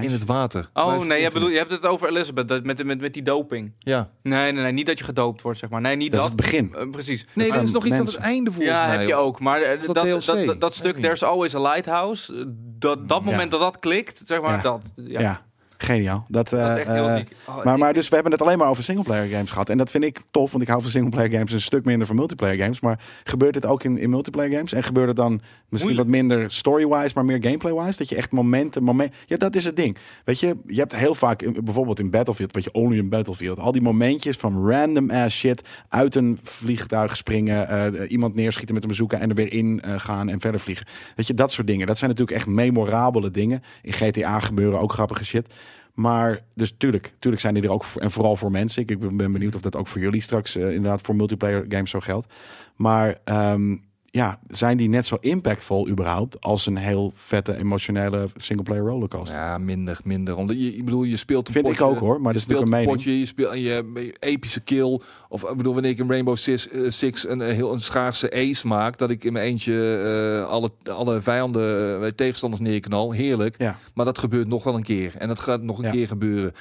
In 0.01 0.11
het 0.11 0.25
water. 0.25 0.71
Oh 0.73 1.05
nee, 1.05 1.23
je, 1.23 1.31
bedoel, 1.31 1.49
je 1.49 1.57
hebt 1.59 1.71
het 1.71 1.87
over 1.87 2.09
Elizabeth 2.09 2.49
dat, 2.49 2.65
met, 2.65 2.85
met, 2.85 3.01
met 3.01 3.13
die 3.15 3.23
doping. 3.23 3.73
Ja. 3.79 4.11
Nee, 4.23 4.53
nee, 4.53 4.63
nee, 4.63 4.73
niet 4.73 4.87
dat 4.87 4.99
je 4.99 5.05
gedoopt 5.05 5.43
wordt, 5.43 5.59
zeg 5.59 5.71
maar. 5.71 5.81
Nee, 5.81 5.97
niet 5.97 6.13
Dat 6.13 6.21
dat. 6.21 6.29
is 6.31 6.37
het 6.37 6.41
begin. 6.45 6.75
Eh, 6.75 6.91
precies. 6.91 7.27
Nee, 7.35 7.53
er 7.53 7.63
is 7.63 7.71
nog 7.73 7.85
iets 7.87 7.99
aan 7.99 8.05
het 8.05 8.17
einde 8.17 8.53
volgens 8.53 8.75
Ja, 8.75 8.87
mij. 8.87 8.97
heb 8.99 9.09
je 9.09 9.15
ook. 9.15 9.41
Maar 9.41 9.61
eh, 9.61 9.69
dat, 9.83 9.95
dat 9.95 10.25
dat, 10.25 10.47
dat, 10.47 10.61
dat 10.61 10.75
stuk. 10.75 10.97
There's 10.97 11.23
Always 11.23 11.55
a 11.55 11.61
Lighthouse, 11.61 12.45
dat, 12.79 13.09
dat 13.09 13.23
Ja. 13.25 13.31
moment 13.31 13.51
dat 13.51 13.61
dat 13.61 13.79
klikt, 13.79 14.21
zeg 14.25 14.41
maar, 14.41 14.57
Ja. 14.57 14.63
dat. 14.63 14.93
Ja, 14.97 15.21
Ja. 15.21 15.46
Geniaal. 15.79 16.25
Dat, 16.29 16.49
dat 16.49 16.61
is 16.61 16.67
eh, 16.67 16.81
echt 16.81 16.91
heel. 16.91 17.25
Oh, 17.47 17.65
Maar, 17.65 17.79
maar 17.79 17.93
dus 17.93 18.09
we 18.09 18.15
hebben 18.15 18.33
het 18.33 18.43
alleen 18.43 18.59
maar 18.59 18.69
over 18.69 18.85
singleplayer 18.85 19.29
games 19.29 19.51
gehad. 19.51 19.69
En 19.69 19.79
dat 19.79 19.91
vind 19.91 20.05
ik 20.05 20.21
tof, 20.31 20.51
want 20.51 20.63
ik 20.63 20.69
hou 20.69 20.83
van 20.83 20.91
singleplayer 20.91 21.31
games 21.31 21.53
een 21.53 21.61
stuk 21.61 21.85
minder 21.85 22.07
van 22.07 22.17
multiplayer 22.17 22.63
games. 22.63 22.81
Maar 22.81 23.01
gebeurt 23.25 23.55
dit 23.55 23.67
ook 23.67 23.85
in, 23.85 23.99
in 23.99 24.11
multiplayer 24.11 24.53
games? 24.53 24.73
En 24.73 24.83
gebeurt 24.83 25.09
het 25.09 25.17
dan 25.17 25.33
misschien 25.33 25.95
Moeilijk. 25.95 25.99
wat 25.99 26.07
minder 26.07 26.53
story-wise, 26.53 27.13
maar 27.15 27.25
meer 27.25 27.43
gameplay-wise? 27.43 27.99
Dat 27.99 28.09
je 28.09 28.17
echt 28.17 28.31
momenten, 28.31 28.83
moment. 28.83 29.15
Ja, 29.27 29.37
dat 29.37 29.57
is 29.57 29.65
het 29.65 29.77
ding. 29.77 29.97
Weet 30.25 30.41
je, 30.41 30.57
je 30.67 30.79
hebt 30.79 30.97
heel 30.97 31.15
vaak, 31.15 31.65
bijvoorbeeld 31.65 31.99
in 31.99 32.11
Battlefield, 32.11 32.55
weet 32.55 32.65
je, 32.65 32.73
only 32.73 32.99
in 32.99 33.09
Battlefield. 33.09 33.59
Al 33.59 33.73
die 33.73 33.83
momentjes 33.83 34.37
van 34.37 34.69
random 34.71 35.11
ass 35.11 35.37
shit. 35.39 35.63
Uit 35.89 36.15
een 36.15 36.39
vliegtuig 36.43 37.17
springen, 37.17 37.69
eh, 37.69 38.11
iemand 38.11 38.35
neerschieten 38.35 38.75
met 38.75 38.83
een 38.83 38.89
bezoeker 38.89 39.19
en 39.19 39.29
er 39.29 39.35
weer 39.35 39.53
in 39.53 39.83
gaan 39.97 40.29
en 40.29 40.41
verder 40.41 40.61
vliegen. 40.61 40.87
Weet 41.17 41.27
je, 41.27 41.35
dat 41.35 41.53
soort 41.53 41.67
dingen. 41.67 41.87
Dat 41.87 41.99
zijn 41.99 42.11
natuurlijk 42.11 42.37
echt 42.37 42.47
memorabele 42.47 43.31
dingen. 43.31 43.63
In 43.83 43.93
GTA 43.93 44.41
gebeuren 44.41 44.81
ook 44.81 44.93
grappige 44.93 45.25
shit. 45.25 45.55
Maar 45.97 46.41
dus 46.55 46.75
tuurlijk, 46.79 47.13
tuurlijk 47.19 47.43
zijn 47.43 47.55
die 47.55 47.63
er 47.63 47.71
ook 47.71 47.85
voor, 47.85 48.03
en 48.03 48.11
vooral 48.11 48.37
voor 48.37 48.51
mensen. 48.51 48.83
Ik, 48.83 48.91
ik 48.91 49.17
ben 49.17 49.33
benieuwd 49.33 49.55
of 49.55 49.61
dat 49.61 49.77
ook 49.77 49.87
voor 49.87 50.01
jullie 50.01 50.21
straks 50.21 50.57
eh, 50.57 50.73
inderdaad 50.73 51.01
voor 51.01 51.17
multiplayer 51.17 51.65
games 51.69 51.91
zo 51.91 52.01
geldt. 52.01 52.27
Maar 52.75 53.21
ehm, 53.25 53.77
ja, 54.17 54.39
zijn 54.49 54.77
die 54.77 54.89
net 54.89 55.07
zo 55.07 55.17
impactvol 55.21 55.89
überhaupt 55.89 56.41
als 56.41 56.67
een 56.67 56.77
heel 56.77 57.13
vette 57.15 57.57
emotionele 57.59 58.27
singleplayer 58.37 58.85
rollercoaster? 58.85 59.37
Ja, 59.39 59.59
minder, 59.59 59.99
minder. 60.05 60.37
Omdat 60.37 60.61
je, 60.61 60.77
ik 60.77 60.85
bedoel, 60.85 61.03
je 61.03 61.17
speelt 61.17 61.49
een 61.49 61.55
Vind 61.55 61.69
ik 61.69 61.81
ook 61.81 61.99
hoor, 61.99 62.21
maar 62.21 62.33
dat 62.33 62.43
is 62.43 62.47
natuurlijk 62.49 62.73
een 62.73 62.79
een 62.79 62.85
mening. 62.87 63.05
potje, 63.05 63.19
je 63.19 63.27
speelt 63.27 63.53
en 63.53 63.61
je 63.61 64.13
epische 64.19 64.61
kill. 64.61 65.01
Of 65.29 65.43
ik 65.51 65.57
bedoel, 65.57 65.73
wanneer 65.73 65.91
ik 65.91 65.99
in 65.99 66.09
Rainbow 66.09 66.37
Six, 66.37 66.69
Six 66.89 67.29
een, 67.29 67.41
heel 67.41 67.73
een 67.73 67.81
schaarse 67.81 68.33
ace 68.33 68.67
maak, 68.67 68.99
dat 68.99 69.11
ik 69.11 69.25
in 69.25 69.33
mijn 69.33 69.45
eentje 69.45 70.03
eh, 70.43 70.51
alle, 70.51 70.71
alle 70.91 71.21
vijanden, 71.23 72.03
eh, 72.05 72.09
tegenstanders 72.11 72.63
neerknal. 72.63 73.13
Heerlijk. 73.13 73.55
Ja. 73.59 73.79
Maar 73.95 74.05
dat 74.05 74.19
gebeurt 74.19 74.49
nog 74.49 74.65
wel 74.65 74.75
een 74.75 74.83
keer. 74.83 75.13
En 75.19 75.29
dat 75.29 75.41
gaat 75.41 75.63
nog 75.63 75.79
een 75.79 75.85
Ja. 75.85 75.91
keer 75.91 76.07
gebeuren. 76.07 76.53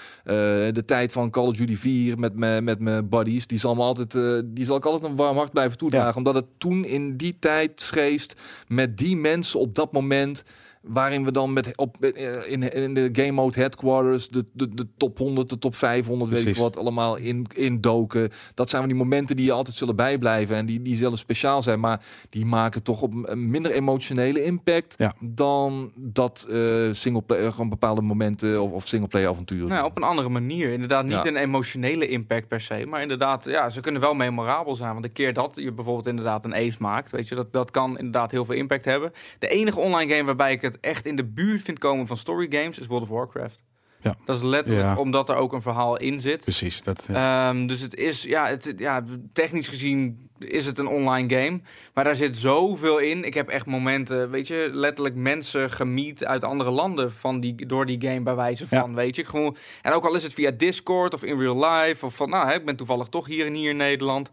De 0.74 0.84
tijd 0.86 1.12
van 1.12 1.30
Call 1.30 1.48
of 1.48 1.56
Duty 1.56 1.76
4 1.76 2.20
met 2.20 2.36
mijn 2.36 2.64
met 2.64 2.80
mijn 2.80 3.10
buddies, 3.10 3.48
die 3.48 3.60
zal 3.60 3.76
me 3.76 3.82
altijd, 3.82 4.12
die 4.46 4.66
zal 4.66 4.78
ik 4.78 4.86
altijd 4.86 5.12
een 5.12 5.16
warm 5.18 5.38
hart 5.38 5.52
blijven 5.52 5.78
toedragen. 5.78 6.10
Ja. 6.12 6.18
Omdat 6.18 6.36
het 6.36 6.46
toen 6.58 6.86
in 6.86 7.18
die 7.18 7.36
tijd 7.40 7.44
schreest 7.76 8.36
met 8.68 8.98
die 8.98 9.18
mensen 9.18 9.60
op 9.60 9.76
dat 9.76 9.92
moment. 9.92 10.44
Waarin 10.88 11.24
we 11.26 11.32
dan 11.32 11.54
met 11.54 11.78
op 11.78 12.04
eh, 12.04 12.52
in, 12.52 12.72
in 12.74 12.94
de 12.94 13.10
game 13.12 13.32
mode 13.32 13.60
headquarters 13.60 14.28
de, 14.30 14.46
de, 14.54 14.70
de 14.70 14.88
top 14.98 15.18
100, 15.18 15.50
de 15.50 15.58
top 15.58 15.76
500, 15.76 16.32
weet 16.32 16.46
ik 16.46 16.56
wat, 16.56 16.78
allemaal 16.78 17.16
in, 17.16 17.46
indoken. 17.54 18.30
Dat 18.54 18.70
zijn 18.70 18.88
die 18.88 18.96
momenten 18.96 19.36
die 19.36 19.46
je 19.46 19.52
altijd 19.52 19.76
zullen 19.76 19.96
bijblijven 19.96 20.56
en 20.56 20.66
die, 20.66 20.82
die 20.82 20.96
zullen 20.96 21.18
speciaal 21.18 21.62
zijn, 21.62 21.80
maar 21.80 22.02
die 22.30 22.46
maken 22.46 22.84
toch 22.84 23.02
op 23.02 23.14
een 23.24 23.50
minder 23.50 23.72
emotionele 23.72 24.44
impact 24.44 24.94
Ja. 24.98 25.14
dan 25.20 25.92
dat 25.96 26.48
eh 26.52 26.64
singleplayer, 26.92 27.52
gewoon 27.52 27.70
bepaalde 27.70 28.02
momenten 28.02 28.62
of, 28.62 28.72
of 28.72 28.88
singleplayer 28.88 29.30
avonturen. 29.30 29.68
Nou, 29.68 29.86
op 29.86 29.98
een 29.98 30.04
andere 30.04 30.30
manier. 30.30 30.72
Inderdaad, 30.72 31.04
niet 31.04 31.12
Ja. 31.14 31.26
een 31.26 31.36
emotionele 31.36 32.08
impact 32.08 32.48
per 32.48 32.62
se. 32.62 32.86
Maar 32.90 33.02
inderdaad, 33.02 33.46
ja, 33.46 33.70
ze 33.70 33.80
kunnen 33.80 34.02
wel 34.02 34.14
memorabel 34.14 34.76
zijn. 34.76 34.92
Want 34.92 35.04
de 35.04 35.10
keer 35.10 35.34
dat 35.34 35.52
je 35.56 35.72
bijvoorbeeld 35.72 36.08
inderdaad 36.08 36.46
een 36.46 36.54
ace 36.56 36.78
maakt, 36.80 37.12
weet 37.12 37.28
je, 37.28 37.36
dat, 37.36 37.54
dat 37.54 37.72
kan 37.72 37.98
inderdaad 37.98 38.32
heel 38.32 38.46
veel 38.46 38.56
impact 38.56 38.86
hebben. 38.86 39.12
De 39.40 39.48
enige 39.48 39.80
online 39.80 40.12
game 40.14 40.26
waarbij 40.26 40.52
ik 40.52 40.62
het 40.62 40.75
echt 40.82 41.06
in 41.06 41.16
de 41.16 41.24
buurt 41.26 41.62
vind 41.62 41.80
komen 41.80 42.08
van 42.08 42.18
story 42.18 42.48
games 42.50 42.80
is 42.80 42.88
World 42.88 43.04
of 43.04 43.10
Warcraft. 43.10 43.64
Ja. 44.02 44.16
Dat 44.26 44.36
is 44.36 44.42
letterlijk 44.42 44.86
Ja. 44.88 44.98
omdat 44.98 45.30
er 45.30 45.36
ook 45.36 45.54
een 45.54 45.62
verhaal 45.62 45.98
in 45.98 46.20
zit. 46.20 46.42
Precies. 46.42 46.82
Dat, 46.84 47.04
ja. 47.08 47.50
Ehm, 47.50 47.68
dus 47.68 47.80
het 47.80 47.96
is, 47.96 48.24
ja, 48.24 48.48
het, 48.48 48.74
ja, 48.78 49.04
technisch 49.34 49.68
gezien 49.68 50.30
is 50.40 50.66
het 50.66 50.78
een 50.80 50.88
online 50.88 51.36
game. 51.36 51.62
Maar 51.94 52.04
daar 52.04 52.16
zit 52.16 52.38
zoveel 52.38 52.98
in. 52.98 53.24
Ik 53.24 53.34
heb 53.34 53.50
echt 53.50 53.66
momenten, 53.66 54.30
weet 54.30 54.48
je, 54.48 54.70
letterlijk 54.74 55.16
mensen 55.16 55.72
gemiet 55.72 56.26
uit 56.26 56.44
andere 56.44 56.72
landen 56.72 57.14
van 57.14 57.40
die, 57.40 57.66
door 57.66 57.86
die 57.86 58.02
game 58.02 58.22
bij 58.22 58.36
wijze 58.36 58.68
van, 58.68 58.96
weet 58.96 59.16
je. 59.16 59.26
Gewoon, 59.26 59.58
en 59.82 59.92
ook 59.94 60.06
al 60.06 60.16
is 60.16 60.24
het 60.24 60.34
via 60.34 60.52
Discord 60.52 61.14
of 61.14 61.24
in 61.24 61.40
real 61.40 61.66
life 61.66 62.06
of 62.06 62.16
van, 62.16 62.30
nou, 62.30 62.48
hè, 62.48 62.54
ik 62.56 62.66
ben 62.66 62.76
toevallig 62.76 63.08
toch 63.08 63.28
hier 63.28 63.46
en 63.46 63.54
hier 63.54 63.70
in 63.70 63.78
Nederland. 63.78 64.30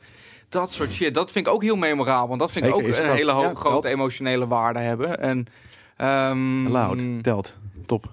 Dat 0.49 0.73
soort 0.73 0.93
shit, 0.93 1.15
dat 1.15 1.31
vind 1.31 1.47
ik 1.47 1.53
ook 1.53 1.63
heel 1.63 1.77
memorabel. 1.77 2.29
Want 2.29 2.41
dat 2.41 2.51
vind 2.53 2.65
Zeker, 2.65 2.81
ik 2.81 2.87
ook 2.97 2.99
een 3.05 3.11
hele 3.17 3.33
ho- 3.33 3.43
Ja, 3.43 3.55
grote 3.55 3.89
emotionele 3.89 4.47
waarde 4.47 4.79
hebben. 4.79 5.21
En, 5.21 5.47
ehm, 6.03 6.67
Loud. 6.69 7.01
Telt. 7.23 7.57
Top. 7.87 8.13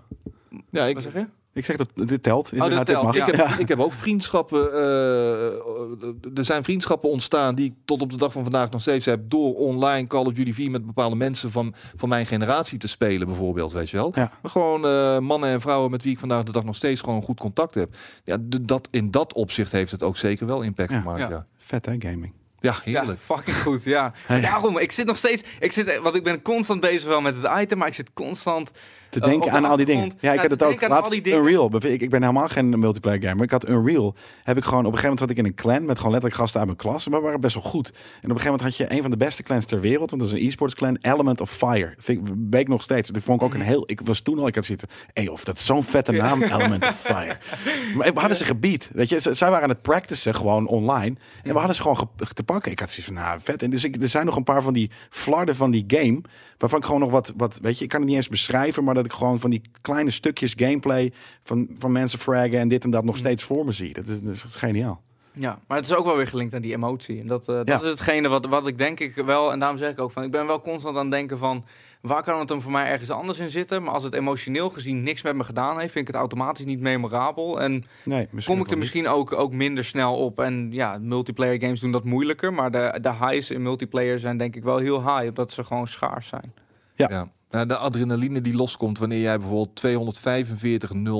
ja, 0.69 0.85
ik, 0.85 0.93
Wat 0.93 1.03
zeg 1.03 1.13
je? 1.13 1.25
Ik 1.53 1.65
zeg 1.65 1.75
dat 1.77 1.89
dit 1.95 2.23
telt. 2.23 2.49
dit 2.49 2.85
telt, 2.85 3.03
mag. 3.03 3.15
ja. 3.15 3.27
Ik 3.27 3.35
heb, 3.35 3.47
ik 3.47 3.67
heb 3.67 3.79
ook 3.79 3.93
vriendschappen. 3.93 4.73
eh, 4.73 6.37
er 6.37 6.45
zijn 6.45 6.63
vriendschappen 6.63 7.09
ontstaan 7.09 7.55
die 7.55 7.65
ik 7.65 7.73
tot 7.85 8.01
op 8.01 8.11
de 8.11 8.17
dag 8.17 8.31
van 8.31 8.41
vandaag 8.43 8.69
nog 8.69 8.81
steeds 8.81 9.05
heb. 9.05 9.29
Door 9.29 9.55
online 9.55 10.07
Call 10.07 10.25
of 10.25 10.33
Duty 10.33 10.53
4 10.53 10.71
met 10.71 10.85
bepaalde 10.85 11.15
mensen 11.15 11.51
van, 11.51 11.73
van 11.95 12.09
mijn 12.09 12.25
generatie 12.25 12.77
te 12.77 12.87
spelen, 12.87 13.27
bijvoorbeeld. 13.27 13.71
Weet 13.71 13.89
je 13.89 13.97
wel. 13.97 14.11
Ja. 14.15 14.31
Maar 14.41 14.51
gewoon 14.51 14.85
eh, 14.85 15.19
mannen 15.19 15.49
en 15.49 15.61
vrouwen 15.61 15.91
met 15.91 16.03
wie 16.03 16.11
ik 16.11 16.19
vandaag 16.19 16.43
de 16.43 16.51
dag 16.51 16.63
nog 16.63 16.75
steeds 16.75 17.01
gewoon 17.01 17.21
goed 17.21 17.39
contact 17.39 17.73
heb. 17.75 17.95
Ja, 18.23 18.37
dat, 18.61 18.87
in 18.91 19.11
dat 19.11 19.33
opzicht 19.33 19.71
heeft 19.71 19.91
het 19.91 20.03
ook 20.03 20.17
zeker 20.17 20.45
wel 20.45 20.61
impact 20.61 20.91
Ja. 20.91 20.99
gemaakt. 20.99 21.19
Ja. 21.19 21.29
Ja, 21.29 21.45
Vet 21.57 21.85
hè, 21.85 21.95
gaming. 21.99 22.33
Ja 22.59 22.75
heerlijk. 22.83 23.19
Ja, 23.27 23.35
fucking 23.35 23.57
goed, 23.57 23.83
ja. 23.83 24.13
Daarom, 24.27 24.77
ik 24.77 24.91
zit 24.91 25.05
nog 25.05 25.17
steeds... 25.17 25.43
Ik 25.59 25.71
zit, 25.71 25.99
want 25.99 26.15
ik 26.15 26.23
ben 26.23 26.41
constant 26.41 26.81
bezig 26.81 27.07
wel 27.07 27.21
met 27.21 27.35
het 27.41 27.61
item, 27.61 27.77
maar 27.77 27.87
ik 27.87 27.93
zit 27.93 28.13
constant... 28.13 28.71
Te 29.09 29.19
Eh, 29.19 29.25
denken 29.25 29.51
aan 29.51 29.65
al 29.65 29.77
die 29.77 29.85
dingen. 29.85 30.11
Ja, 30.19 30.33
ik 30.33 30.41
te 30.41 30.47
het 30.47 30.63
ook. 30.63 30.87
Laatst. 30.87 31.13
Unreal. 31.27 31.71
Ik, 31.79 32.01
ik 32.01 32.09
ben 32.09 32.21
helemaal 32.21 32.47
geen 32.47 32.79
multiplayer 32.79 33.21
gamer. 33.21 33.43
Ik 33.43 33.51
had 33.51 33.69
Unreal. 33.69 34.15
Heb 34.43 34.57
ik 34.57 34.63
gewoon 34.63 34.85
op 34.85 34.91
een 34.91 34.97
gegeven 34.97 35.01
moment 35.01 35.19
zat 35.19 35.29
ik 35.29 35.37
in 35.37 35.45
een 35.45 35.55
clan 35.55 35.85
met 35.85 35.97
gewoon 35.97 36.11
letterlijk 36.11 36.41
gasten 36.41 36.59
uit 36.59 36.67
mijn 36.69 36.77
klas. 36.81 37.07
Maar 37.07 37.19
we 37.19 37.25
waren 37.25 37.41
best 37.41 37.53
wel 37.53 37.63
goed. 37.63 37.87
En 37.87 37.93
op 37.95 37.97
een 38.23 38.29
gegeven 38.29 38.45
moment 38.45 38.61
had 38.61 38.75
je 38.77 38.95
een 38.95 39.01
van 39.01 39.11
de 39.11 39.17
beste 39.17 39.43
clans 39.43 39.65
ter 39.65 39.79
wereld. 39.81 40.09
Want 40.09 40.21
dat 40.21 40.31
is 40.31 40.39
een 40.41 40.47
e-sports 40.47 40.73
clan. 40.75 40.97
Element 41.01 41.41
of 41.41 41.51
Fire. 41.51 41.93
Vind 41.97 42.27
ik, 42.27 42.33
weet 42.49 42.61
ik 42.61 42.67
nog 42.67 42.81
steeds. 42.81 43.09
Dat 43.09 43.23
vond 43.23 43.37
ik 43.41 43.43
ook 43.47 43.51
Mhm. 43.53 43.61
een 43.61 43.67
heel. 43.67 43.83
Ik 43.85 44.01
was 44.03 44.19
toen 44.19 44.39
al. 44.39 44.47
Ik 44.47 44.55
had 44.55 44.65
zitten. 44.65 44.87
Hé, 45.13 45.29
of 45.29 45.43
dat 45.43 45.57
is 45.57 45.65
zo'n 45.65 45.83
vette 45.83 46.11
naam. 46.11 46.41
Element 46.43 46.83
of 46.83 46.99
Fire. 46.99 47.37
Maar 47.95 48.13
we 48.13 48.19
hadden 48.19 48.37
ze 48.37 48.45
gebied. 48.45 48.89
Weet 48.93 49.09
je, 49.09 49.19
zij 49.33 49.47
waren 49.49 49.63
aan 49.63 49.69
het 49.69 49.81
practicen 49.81 50.35
gewoon 50.35 50.67
online. 50.67 51.15
En 51.43 51.51
we 51.51 51.57
hadden 51.57 51.75
ze 51.75 51.81
gewoon 51.81 51.97
ge- 51.97 52.33
te 52.33 52.43
pakken. 52.43 52.71
Ik 52.71 52.79
had 52.79 52.89
zoiets 52.89 53.05
van, 53.13 53.23
nou, 53.23 53.39
vet. 53.43 53.63
En 53.63 53.69
dus 53.69 53.83
ik, 53.83 54.01
er 54.01 54.07
zijn 54.07 54.25
nog 54.25 54.35
een 54.35 54.43
paar 54.43 54.61
van 54.61 54.73
die 54.73 54.91
flarden 55.09 55.55
van 55.55 55.71
die 55.71 55.83
game. 55.87 56.21
Waarvan 56.57 56.79
ik 56.79 56.85
gewoon 56.85 56.99
nog 57.01 57.11
wat, 57.11 57.33
wat, 57.37 57.59
weet 57.61 57.77
je, 57.77 57.83
ik 57.83 57.89
kan 57.89 57.99
het 57.99 58.07
niet 58.09 58.17
eens 58.17 58.27
beschrijven. 58.27 58.83
Maar 58.83 58.93
dat 59.03 59.11
ik 59.11 59.17
gewoon 59.17 59.39
van 59.39 59.49
die 59.49 59.61
kleine 59.81 60.11
stukjes 60.11 60.53
gameplay 60.55 61.11
van, 61.43 61.67
van 61.79 61.91
mensen 61.91 62.19
fraggen 62.19 62.59
en 62.59 62.67
dit 62.67 62.83
en 62.83 62.89
dat 62.89 63.03
nog 63.03 63.17
steeds 63.17 63.43
voor 63.43 63.65
me 63.65 63.71
zie. 63.71 63.93
Dat 63.93 64.07
is, 64.07 64.21
dat 64.21 64.33
is 64.33 64.55
geniaal. 64.55 65.01
Ja, 65.33 65.59
maar 65.67 65.77
het 65.77 65.85
is 65.85 65.95
ook 65.95 66.05
wel 66.05 66.15
weer 66.15 66.27
gelinkt 66.27 66.53
aan 66.53 66.61
die 66.61 66.73
emotie. 66.73 67.19
En 67.19 67.27
dat, 67.27 67.41
eh, 67.49 67.55
dat 67.55 67.67
Ja. 67.67 67.79
is 67.81 67.85
hetgene 67.89 68.27
wat, 68.27 68.45
wat 68.45 68.67
ik 68.67 68.77
denk 68.77 68.99
ik 68.99 69.15
wel... 69.15 69.51
En 69.51 69.59
daarom 69.59 69.77
zeg 69.77 69.91
ik 69.91 69.99
ook 69.99 70.11
van... 70.11 70.23
Ik 70.23 70.31
ben 70.31 70.47
wel 70.47 70.61
constant 70.61 70.95
aan 70.95 71.01
het 71.01 71.11
denken 71.11 71.37
van... 71.37 71.65
Waar 72.01 72.23
kan 72.23 72.39
het 72.39 72.47
dan 72.47 72.61
voor 72.61 72.71
mij 72.71 72.85
ergens 72.85 73.09
anders 73.09 73.39
in 73.39 73.49
zitten? 73.49 73.83
Maar 73.83 73.93
als 73.93 74.03
het 74.03 74.13
emotioneel 74.13 74.69
gezien 74.69 75.03
niks 75.03 75.21
met 75.21 75.35
me 75.35 75.43
gedaan 75.43 75.79
heeft... 75.79 75.91
vind 75.91 76.07
ik 76.07 76.13
het 76.13 76.21
automatisch 76.21 76.65
niet 76.65 76.79
memorabel. 76.79 77.61
En 77.61 77.85
Nee, 78.03 78.27
misschien 78.31 78.55
kom 78.55 78.65
ik 78.65 78.71
er 78.71 78.77
misschien 78.77 79.07
ook, 79.07 79.31
ook 79.33 79.51
minder 79.53 79.83
snel 79.85 80.15
op. 80.15 80.39
En 80.39 80.67
ja, 80.71 80.97
multiplayer 81.01 81.59
games 81.61 81.79
doen 81.79 81.91
dat 81.91 82.03
moeilijker. 82.03 82.53
Maar 82.53 82.71
de, 82.71 82.97
de 83.01 83.13
highs 83.13 83.49
in 83.49 83.61
multiplayer 83.61 84.19
zijn 84.19 84.37
denk 84.37 84.55
ik 84.55 84.63
wel 84.63 84.77
heel 84.77 84.99
high. 85.01 85.27
Omdat 85.27 85.51
ze 85.51 85.63
gewoon 85.63 85.87
schaars 85.87 86.27
zijn. 86.27 86.53
Ja. 86.95 87.07
Ja, 87.09 87.31
de 87.49 87.77
adrenaline 87.77 88.41
die 88.41 88.55
loskomt 88.55 88.99
wanneer 88.99 89.21
jij 89.21 89.39
bijvoorbeeld 89.39 89.81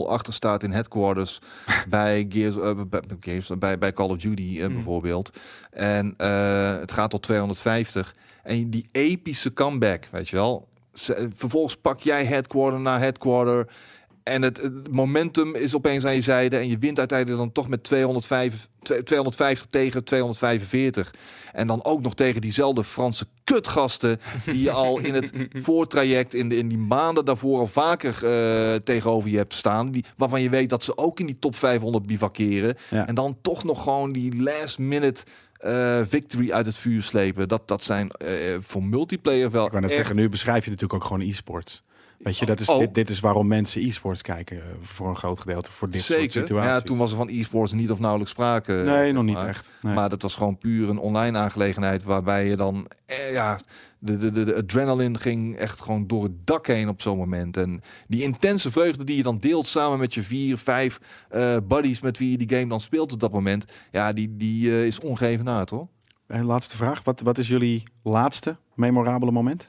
245-0 0.08 0.10
achter 0.10 0.34
staat 0.34 0.64
in 0.64 0.72
headquarters 0.72 1.40
bij, 1.90 2.26
Gears, 2.30 2.58
eh, 2.58 2.82
bij, 2.88 3.02
Gears, 3.20 3.52
bij, 3.60 3.78
bij 3.78 3.94
Call 3.94 4.10
of 4.10 4.18
Duty 4.18 4.56
eh, 4.58 4.66
Hmm. 4.66 4.74
bijvoorbeeld. 4.74 5.38
En 5.72 6.14
eh, 6.18 6.80
het 6.80 6.92
gaat 6.92 7.10
tot 7.10 7.22
250. 7.22 8.16
En 8.44 8.70
die 8.70 8.90
epische 8.92 9.54
comeback, 9.54 10.08
weet 10.12 10.30
je 10.30 10.36
wel. 10.36 10.68
Vervolgens 11.34 11.76
pak 11.76 12.00
jij 12.00 12.26
headquarter 12.26 12.80
naar 12.80 13.00
headquarter. 13.00 13.68
En 14.30 14.42
het, 14.42 14.62
het 14.62 14.92
momentum 14.92 15.56
is 15.56 15.76
opeens 15.76 16.06
aan 16.06 16.16
je 16.16 16.22
zijde. 16.22 16.58
En 16.58 16.68
je 16.68 16.78
wint 16.78 17.00
uiteindelijk 17.00 17.40
dan 17.40 17.52
toch 17.52 17.68
met 17.68 17.84
205, 17.84 18.68
250 19.04 19.68
tegen 19.70 20.04
245. 20.04 21.14
En 21.54 21.68
dan 21.68 21.84
ook 21.84 22.02
nog 22.02 22.16
tegen 22.16 22.42
diezelfde 22.42 22.84
Franse 22.84 23.26
kutgasten. 23.44 24.20
Die 24.46 24.62
je 24.62 24.72
al 24.72 25.00
in 25.00 25.14
het 25.14 25.32
voortraject, 25.66 26.34
in, 26.34 26.50
de, 26.50 26.56
in 26.56 26.68
die 26.68 26.78
maanden 26.78 27.26
daarvoor 27.26 27.60
al 27.60 27.68
vaker 27.68 28.14
eh, 28.26 28.76
tegenover 28.76 29.30
je 29.30 29.38
hebt 29.38 29.54
staan. 29.54 29.92
Die, 29.92 30.06
waarvan 30.18 30.42
je 30.42 30.50
weet 30.50 30.70
dat 30.70 30.84
ze 30.84 30.98
ook 30.98 31.20
in 31.20 31.26
die 31.26 31.40
top 31.40 31.56
500 31.56 32.06
bivakeren. 32.06 32.76
Ja. 32.90 33.08
En 33.08 33.16
dan 33.16 33.38
toch 33.42 33.64
nog 33.64 33.84
gewoon 33.84 34.12
die 34.12 34.42
last 34.42 34.80
minute 34.80 35.24
eh, 35.60 36.02
victory 36.08 36.52
uit 36.52 36.66
het 36.66 36.76
vuur 36.76 37.02
slepen. 37.02 37.48
Dat, 37.48 37.68
dat 37.68 37.84
zijn 37.84 38.10
eh, 38.10 38.30
voor 38.60 38.84
multiplayer 38.84 39.52
wel 39.52 39.66
Ik 39.66 39.72
wou 39.72 39.84
net 39.84 39.92
zeggen, 39.92 40.16
nu 40.16 40.30
beschrijf 40.30 40.64
je 40.64 40.70
natuurlijk 40.70 41.04
ook 41.04 41.08
gewoon 41.08 41.28
e-sports. 41.28 41.84
Weet 42.20 42.38
je, 42.38 42.46
dat 42.46 42.60
is, 42.60 42.70
Oh. 42.70 42.80
dit, 42.80 42.94
dit 42.94 43.10
is 43.10 43.20
waarom 43.20 43.48
mensen 43.48 43.82
e-sports 43.82 44.22
kijken 44.22 44.58
eh, 44.58 44.64
voor 44.82 45.10
een 45.10 45.16
groot 45.16 45.40
gedeelte 45.40 45.72
voor 45.72 45.90
dit 45.90 46.02
soort 46.02 46.32
situaties. 46.32 46.70
Ja, 46.70 46.82
toen 46.82 46.98
was 46.98 47.12
er 47.12 47.18
van 47.18 47.28
e-sports 47.30 47.74
niet 47.74 47.92
of 47.92 48.00
nauwelijks 48.00 48.32
sprake. 48.34 48.74
nee, 48.74 49.12
nog 49.14 49.24
niet 49.24 49.36
maar. 49.36 49.48
echt. 49.48 49.68
Nee. 49.82 49.94
Maar 49.94 50.10
dat 50.10 50.22
was 50.22 50.36
gewoon 50.36 50.58
puur 50.58 50.90
een 50.90 50.98
online 50.98 51.38
aangelegenheid 51.38 52.04
waarbij 52.04 52.48
je 52.48 52.56
dan 52.56 52.88
eh, 53.06 53.32
ja, 53.32 53.60
de, 54.00 54.18
de, 54.18 54.32
de, 54.32 54.44
de 54.44 54.56
adrenaline 54.56 55.20
ging 55.20 55.56
echt 55.58 55.82
gewoon 55.82 56.08
door 56.08 56.24
het 56.24 56.46
dak 56.48 56.68
heen 56.68 56.90
op 56.90 57.02
zo'n 57.02 57.18
moment. 57.18 57.58
En 57.58 57.82
die 58.08 58.22
intense 58.24 58.72
vreugde 58.72 59.04
die 59.04 59.16
je 59.18 59.24
dan 59.24 59.38
deelt 59.38 59.68
samen 59.68 60.00
met 60.00 60.14
je 60.14 60.24
vier, 60.24 60.58
vijf 60.58 61.00
eh, 61.30 61.58
buddies 61.68 62.02
met 62.02 62.18
wie 62.18 62.32
je 62.32 62.38
die 62.38 62.50
game 62.58 62.68
dan 62.70 62.82
speelt 62.82 63.12
op 63.12 63.20
dat 63.20 63.32
moment, 63.32 63.66
ja, 63.92 64.14
die, 64.14 64.36
die 64.38 64.86
is 64.86 65.00
ongeëvenaard 65.00 65.70
hoor. 65.70 65.88
En 66.28 66.44
laatste 66.46 66.76
vraag. 66.76 67.04
Wat, 67.04 67.22
wat 67.22 67.38
is 67.38 67.48
jullie 67.48 67.84
laatste 68.04 68.58
memorabele 68.76 69.32
moment? 69.32 69.68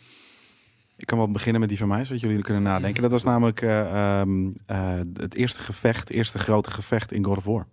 Ik 1.01 1.07
kan 1.07 1.19
wel 1.19 1.31
beginnen 1.31 1.61
met 1.61 1.69
die 1.69 1.79
van 1.79 1.89
mij, 1.89 2.05
zodat 2.05 2.21
jullie 2.21 2.43
kunnen 2.43 2.63
nadenken. 2.63 3.03
Dat 3.03 3.11
was 3.11 3.23
namelijk 3.23 3.63
eh, 3.63 4.21
ehm, 4.21 4.51
eh, 4.67 4.99
het 5.15 5.35
eerste 5.35 5.61
gevecht, 5.61 6.01
het 6.01 6.11
eerste 6.11 6.39
grote 6.39 6.71
gevecht 6.71 7.13
in 7.13 7.25
God 7.25 7.37
of 7.37 7.45
War. 7.45 7.67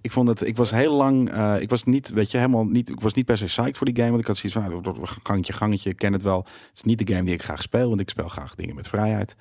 Ik 0.00 0.12
vond 0.12 0.28
het, 0.28 0.46
ik 0.46 0.56
was 0.56 0.70
heel 0.70 0.94
lang, 0.94 1.30
eh, 1.30 1.60
ik 1.60 1.70
was 1.70 1.84
niet, 1.84 2.10
weet 2.10 2.30
je, 2.30 2.36
helemaal 2.36 2.64
niet, 2.64 2.88
ik 2.88 3.00
was 3.00 3.14
niet 3.14 3.24
per 3.24 3.38
se 3.38 3.44
psyched 3.44 3.76
voor 3.76 3.86
die 3.86 3.96
game, 3.96 4.08
want 4.08 4.20
ik 4.20 4.26
had 4.26 4.36
zoiets 4.36 4.58
van, 4.58 4.82
nou, 4.82 5.06
gangetje, 5.22 5.52
gangetje, 5.52 5.90
ik 5.90 5.96
ken 5.96 6.12
het 6.12 6.22
wel. 6.22 6.38
Het 6.38 6.74
is 6.74 6.82
niet 6.82 7.06
de 7.06 7.12
game 7.12 7.24
die 7.24 7.34
ik 7.34 7.42
graag 7.42 7.62
speel, 7.62 7.88
want 7.88 8.00
ik 8.00 8.08
speel 8.08 8.28
graag 8.28 8.54
dingen 8.54 8.74
met 8.74 8.88
vrijheid. 8.88 9.36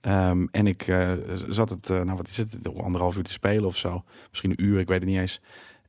Ehm, 0.00 0.46
en 0.50 0.66
ik 0.66 0.94
zat 1.48 1.70
het, 1.70 1.88
nou 1.88 2.14
wat 2.14 2.28
is 2.28 2.36
het, 2.36 2.78
anderhalf 2.78 3.16
uur 3.16 3.22
te 3.22 3.32
spelen 3.32 3.64
of 3.64 3.76
zo, 3.76 4.04
misschien 4.28 4.50
een 4.50 4.64
uur, 4.64 4.78
ik 4.78 4.88
weet 4.88 5.00
het 5.00 5.08
niet 5.08 5.18
eens. 5.18 5.40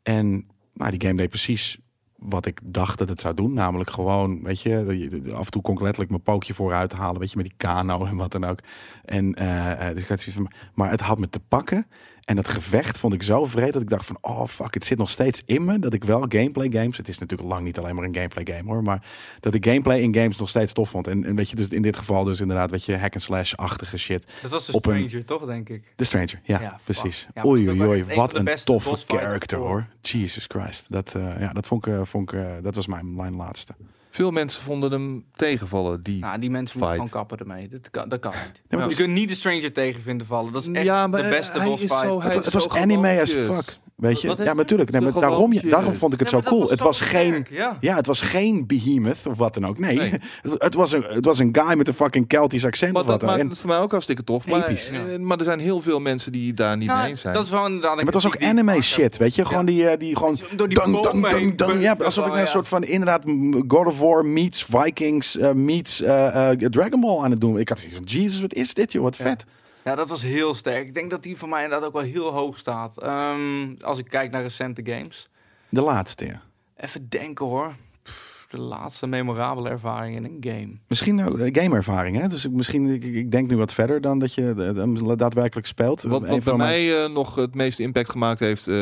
En 0.04 0.48
nou, 0.74 0.92
die 0.92 1.02
game 1.02 1.18
deed 1.18 1.30
precies 1.30 1.80
wat 2.26 2.46
ik 2.46 2.60
dacht 2.64 2.98
dat 2.98 3.10
het 3.10 3.22
zou 3.22 3.34
doen. 3.34 3.54
Namelijk 3.54 3.90
gewoon, 3.90 4.44
weet 4.44 4.62
je, 4.62 5.22
af 5.34 5.46
en 5.46 5.52
toe 5.52 5.62
kon 5.62 5.74
ik 5.74 5.82
letterlijk 5.82 6.10
mijn 6.10 6.24
pookje 6.24 6.54
vooruit 6.54 6.94
halen. 6.94 7.20
Weet 7.20 7.32
je, 7.32 7.38
met 7.38 7.46
die 7.46 7.58
kano 7.58 8.06
en 8.06 8.16
wat 8.16 8.32
dan 8.32 8.44
ook. 8.44 8.60
En 9.06 9.34
eh, 9.34 9.88
eh, 9.88 9.94
dus 9.94 10.04
ik 10.04 10.10
had 10.10 10.20
zoiets 10.20 10.42
van, 10.42 10.52
maar 10.74 10.92
het 10.92 11.02
had 11.02 11.20
me 11.20 11.30
te 11.30 11.40
pakken. 11.40 11.88
En 12.24 12.36
dat 12.36 12.48
gevecht 12.48 12.98
vond 12.98 13.14
ik 13.14 13.24
zo 13.24 13.46
vreed 13.46 13.74
dat 13.74 13.82
ik 13.82 13.90
dacht 13.90 14.06
van, 14.06 14.18
oh 14.22 14.48
fuck, 14.48 14.74
het 14.74 14.86
zit 14.86 14.98
nog 14.98 15.10
steeds 15.10 15.42
in 15.46 15.66
me. 15.66 15.80
Dat 15.80 15.94
ik 15.94 16.04
wel 16.04 16.26
gameplay 16.30 16.72
games, 16.72 16.98
het 16.98 17.08
is 17.08 17.18
natuurlijk 17.18 17.50
lang 17.50 17.64
niet 17.64 17.78
alleen 17.78 17.96
maar 17.96 18.04
een 18.04 18.16
gameplay 18.16 18.56
game 18.58 18.70
hoor, 18.72 18.84
maar 18.84 19.06
dat 19.40 19.54
ik 19.54 19.66
gameplay 19.66 20.00
in 20.00 20.16
games 20.16 20.38
nog 20.38 20.50
steeds 20.50 20.74
tof 20.74 20.90
vond. 20.90 21.08
En, 21.08 21.24
en 21.26 21.36
weet 21.36 21.50
je, 21.50 21.56
dus 21.56 21.68
in 21.68 21.82
dit 21.82 21.98
geval 21.98 22.24
dus 22.24 22.40
inderdaad, 22.42 22.72
weet 22.72 22.86
je, 22.86 22.98
hack 22.98 23.14
and 23.14 23.22
slash-achtige 23.22 23.98
shit. 23.98 24.26
Dat 24.42 24.52
was 24.52 24.66
de 24.66 24.74
op 24.74 24.86
een- 24.86 24.94
Stranger, 25.08 25.26
toch, 25.26 25.46
denk 25.46 25.70
ik? 25.70 25.94
The 25.96 26.04
Stranger, 26.04 26.40
ja, 26.44 26.62
Ja, 26.62 26.80
precies. 26.84 27.28
Ja, 27.36 27.46
oei, 27.46 27.70
oei, 27.70 27.82
oei, 27.82 28.02
een 28.08 28.16
wat 28.16 28.32
de 28.32 28.38
een 28.38 28.58
toffe 28.64 28.98
character 29.08 29.58
hoor. 29.58 29.88
Jesus 30.02 30.46
Christ. 30.48 30.86
Dat, 30.90 31.16
eh, 31.16 31.40
ja, 31.40 31.54
dat 31.54 31.68
vond 31.68 31.86
ik, 31.88 31.94
eh, 31.94 32.00
vond 32.04 32.32
ik 32.32 32.40
eh, 32.40 32.46
dat 32.62 32.76
was 32.76 32.88
mijn, 32.88 33.16
mijn 33.16 33.36
laatste. 33.36 33.74
Veel 34.14 34.32
mensen 34.32 34.62
vonden 34.64 34.92
hem 34.92 35.26
tegenvallen. 35.34 36.04
Die... 36.04 36.20
Nou, 36.20 36.40
die 36.40 36.50
mensen 36.50 36.78
moeten 36.80 36.96
gewoon 36.96 37.12
kappen 37.12 37.38
ermee. 37.38 37.68
Dat 37.68 37.90
kan, 37.92 38.10
dat 38.10 38.20
kan 38.20 38.34
niet. 38.70 38.80
maar 38.80 38.90
je 38.90 38.96
kunt 38.96 39.14
niet 39.14 39.30
de 39.30 39.36
Stranger 39.36 39.74
tegen 39.74 40.02
vinden 40.02 40.28
vallen. 40.28 40.54
Dat 40.54 40.62
is 40.62 40.72
echt 40.72 40.86
Ja, 40.86 41.08
maar 41.08 41.24
de 41.24 41.30
beste 41.30 41.58
hij 41.58 41.68
boss 41.68 41.82
is 41.82 41.90
fight. 41.92 42.04
zo- 42.08 42.22
hij 42.22 42.30
Het, 42.30 42.30
is 42.30 42.36
was- 42.36 42.46
het 42.46 42.54
was 42.54 42.78
zo 42.78 42.84
anime 42.84 43.22
as 43.22 43.32
fuck. 43.32 43.78
Weet 44.04 44.22
je? 44.22 44.36
Ja, 44.44 44.54
natuurlijk. 44.54 44.92
Nee, 44.92 45.02
Zo 45.02 45.10
maar 45.12 45.22
daarom, 45.22 45.54
daarom 45.62 45.96
vond 45.96 46.14
ik 46.14 46.20
het 46.20 46.30
Ja, 46.30 46.38
zo 46.38 46.44
cool. 46.50 46.60
was 46.62 46.70
Het 46.70 46.82
was 46.82 47.00
geen... 47.00 47.46
Ja. 47.50 47.78
Ja, 47.80 47.96
het 47.96 48.06
was 48.06 48.22
geen 48.22 48.68
behemoth 48.68 49.28
of 49.28 49.38
wat 49.38 49.54
dan 49.54 49.66
ook. 49.68 49.80
Nee, 49.80 49.98
Nee. 49.98 50.10
Het, 50.42 50.56
het 50.58 50.74
was 50.74 50.92
een, 50.92 51.04
het 51.08 51.26
was 51.26 51.40
een 51.40 51.50
guy 51.62 51.78
met 51.78 51.88
een 51.88 51.94
fucking 51.94 52.28
Keltisch 52.28 52.66
accent 52.66 52.92
Maar 52.94 53.02
of 53.02 53.08
wat 53.08 53.20
dat 53.20 53.28
dan. 53.30 53.38
maakt 53.38 53.42
En, 53.42 53.50
het 53.52 53.60
voor 53.60 53.70
mij 53.70 53.80
ook 53.80 53.92
hartstikke 53.92 54.24
tof. 54.24 54.48
Maar, 54.48 54.68
Episch, 54.68 54.90
ja. 54.90 55.14
eh, 55.14 55.20
maar 55.20 55.38
er 55.38 55.44
zijn 55.44 55.60
heel 55.60 55.82
veel 55.82 56.00
mensen 56.00 56.32
die 56.32 56.54
daar 56.54 56.78
niet 56.78 56.88
Nou, 56.88 57.00
mee 57.02 57.10
eens 57.10 57.22
zijn. 57.22 57.34
Dat 57.34 57.44
is 57.44 57.50
wel 57.50 57.66
inderdaad. 57.66 57.96
maar 57.96 58.06
het 58.06 58.14
was 58.14 58.26
ook 58.26 58.44
anime 58.44 58.82
shit, 58.82 59.18
weet 59.18 59.36
je? 59.36 59.46
Gewoon 59.46 59.66
die, 59.66 59.88
eh, 59.90 60.00
die 60.00 60.18
gewoon... 60.18 60.38
Door 60.56 60.70
die. 60.70 61.80
Ja, 61.80 61.96
alsof 62.04 62.26
ik 62.26 62.32
Oh, 62.32 62.38
een 62.38 62.44
ja. 62.44 62.50
soort 62.50 62.68
van 62.68 62.84
inderdaad 62.84 63.24
God 63.68 63.86
of 63.88 64.00
War 64.00 64.26
meets 64.26 64.66
Vikings 64.70 65.38
eh, 65.38 65.52
meets 65.52 66.02
eh, 66.02 66.52
eh, 66.52 66.58
Dragon 66.58 67.00
Ball 67.02 67.24
aan 67.24 67.32
het 67.32 67.42
doen. 67.42 67.60
Ik 67.60 67.70
had 67.70 67.78
zoiets 67.78 67.96
van, 67.98 68.06
Jesus, 68.06 68.42
wat 68.42 68.54
is 68.54 68.74
dit 68.74 68.92
joh? 68.92 69.04
Wat 69.04 69.18
Ja. 69.18 69.24
vet. 69.24 69.44
Ja, 69.84 69.96
dat 69.96 70.10
was 70.10 70.22
heel 70.22 70.54
sterk. 70.56 70.88
Ik 70.88 70.94
denk 70.94 71.10
dat 71.10 71.24
die 71.24 71.38
voor 71.38 71.50
mij 71.50 71.64
inderdaad 71.64 71.88
ook 71.88 71.94
wel 71.94 72.02
heel 72.02 72.32
hoog 72.32 72.60
staat. 72.60 72.98
Ehm, 73.02 73.74
als 73.82 73.98
ik 73.98 74.06
kijk 74.08 74.32
naar 74.32 74.42
recente 74.42 74.82
games. 74.86 75.30
De 75.70 75.82
laatste, 75.82 76.26
ja. 76.26 76.42
Even 76.78 77.10
denken 77.10 77.46
hoor. 77.46 77.74
Pff, 78.02 78.48
de 78.50 78.58
laatste 78.58 79.08
memorabele 79.08 79.70
ervaring 79.70 80.16
in 80.16 80.24
een 80.24 80.38
game. 80.54 80.78
Misschien 80.88 81.26
ook 81.26 81.40
eh, 81.40 81.62
gameervaring, 81.64 82.22
hè? 82.22 82.28
Dus 82.28 82.46
ik, 82.46 82.52
misschien, 82.52 82.86
ik, 82.86 83.04
ik 83.04 83.32
denk 83.32 83.50
nu 83.50 83.58
wat 83.58 83.74
verder 83.74 84.02
dan 84.02 84.20
dat 84.20 84.34
je 84.34 84.50
eh, 84.58 84.76
hem 84.76 85.18
daadwerkelijk 85.18 85.68
speelt. 85.68 86.04
Wat, 86.04 86.28
wat 86.28 86.44
bij 86.44 86.56
mijn- 86.56 86.58
mij 86.58 87.04
eh, 87.04 87.10
nog 87.12 87.36
het 87.36 87.56
meeste 87.56 87.84
impact 87.84 88.10
gemaakt 88.10 88.40
heeft, 88.40 88.68
eh, 88.68 88.76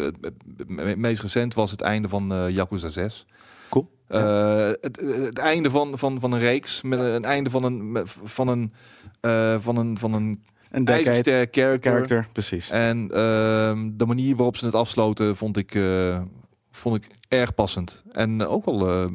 het 0.00 0.16
het 0.56 0.68
me- 0.68 0.96
meest 0.96 1.22
recent, 1.22 1.54
was 1.54 1.70
het 1.70 1.80
einde 1.80 2.08
van 2.08 2.32
eh 2.32 2.48
Yakuza 2.50 2.88
6. 2.88 3.26
Cool. 3.70 3.90
Eh, 4.06 4.66
het, 4.80 5.00
het 5.00 5.38
einde 5.38 5.70
van, 5.70 5.98
van, 5.98 6.20
van 6.20 6.32
een 6.32 6.38
reeks, 6.38 6.82
met 6.82 6.98
een 6.98 7.24
einde 7.24 7.50
van 7.50 7.64
een, 7.64 7.98
van 8.24 8.48
een, 8.48 8.72
eh, 9.24 9.56
van 9.60 9.76
een, 9.76 9.98
van 9.98 10.12
een 10.12 10.42
Een 10.70 10.86
ijzersterk 10.86 11.54
character. 11.54 11.92
character, 11.92 12.28
precies. 12.32 12.70
En 12.70 13.08
ehm, 13.10 13.90
de 13.92 14.06
manier 14.06 14.36
waarop 14.36 14.56
ze 14.56 14.66
het 14.66 14.74
afsloten 14.74 15.36
vond 15.36 15.56
ik, 15.56 15.74
eh, 15.74 16.20
vond 16.70 16.96
ik 16.96 17.06
erg 17.28 17.54
passend. 17.54 18.02
En 18.12 18.40
eh, 18.40 18.52
ook 18.52 18.64
wel 18.64 19.08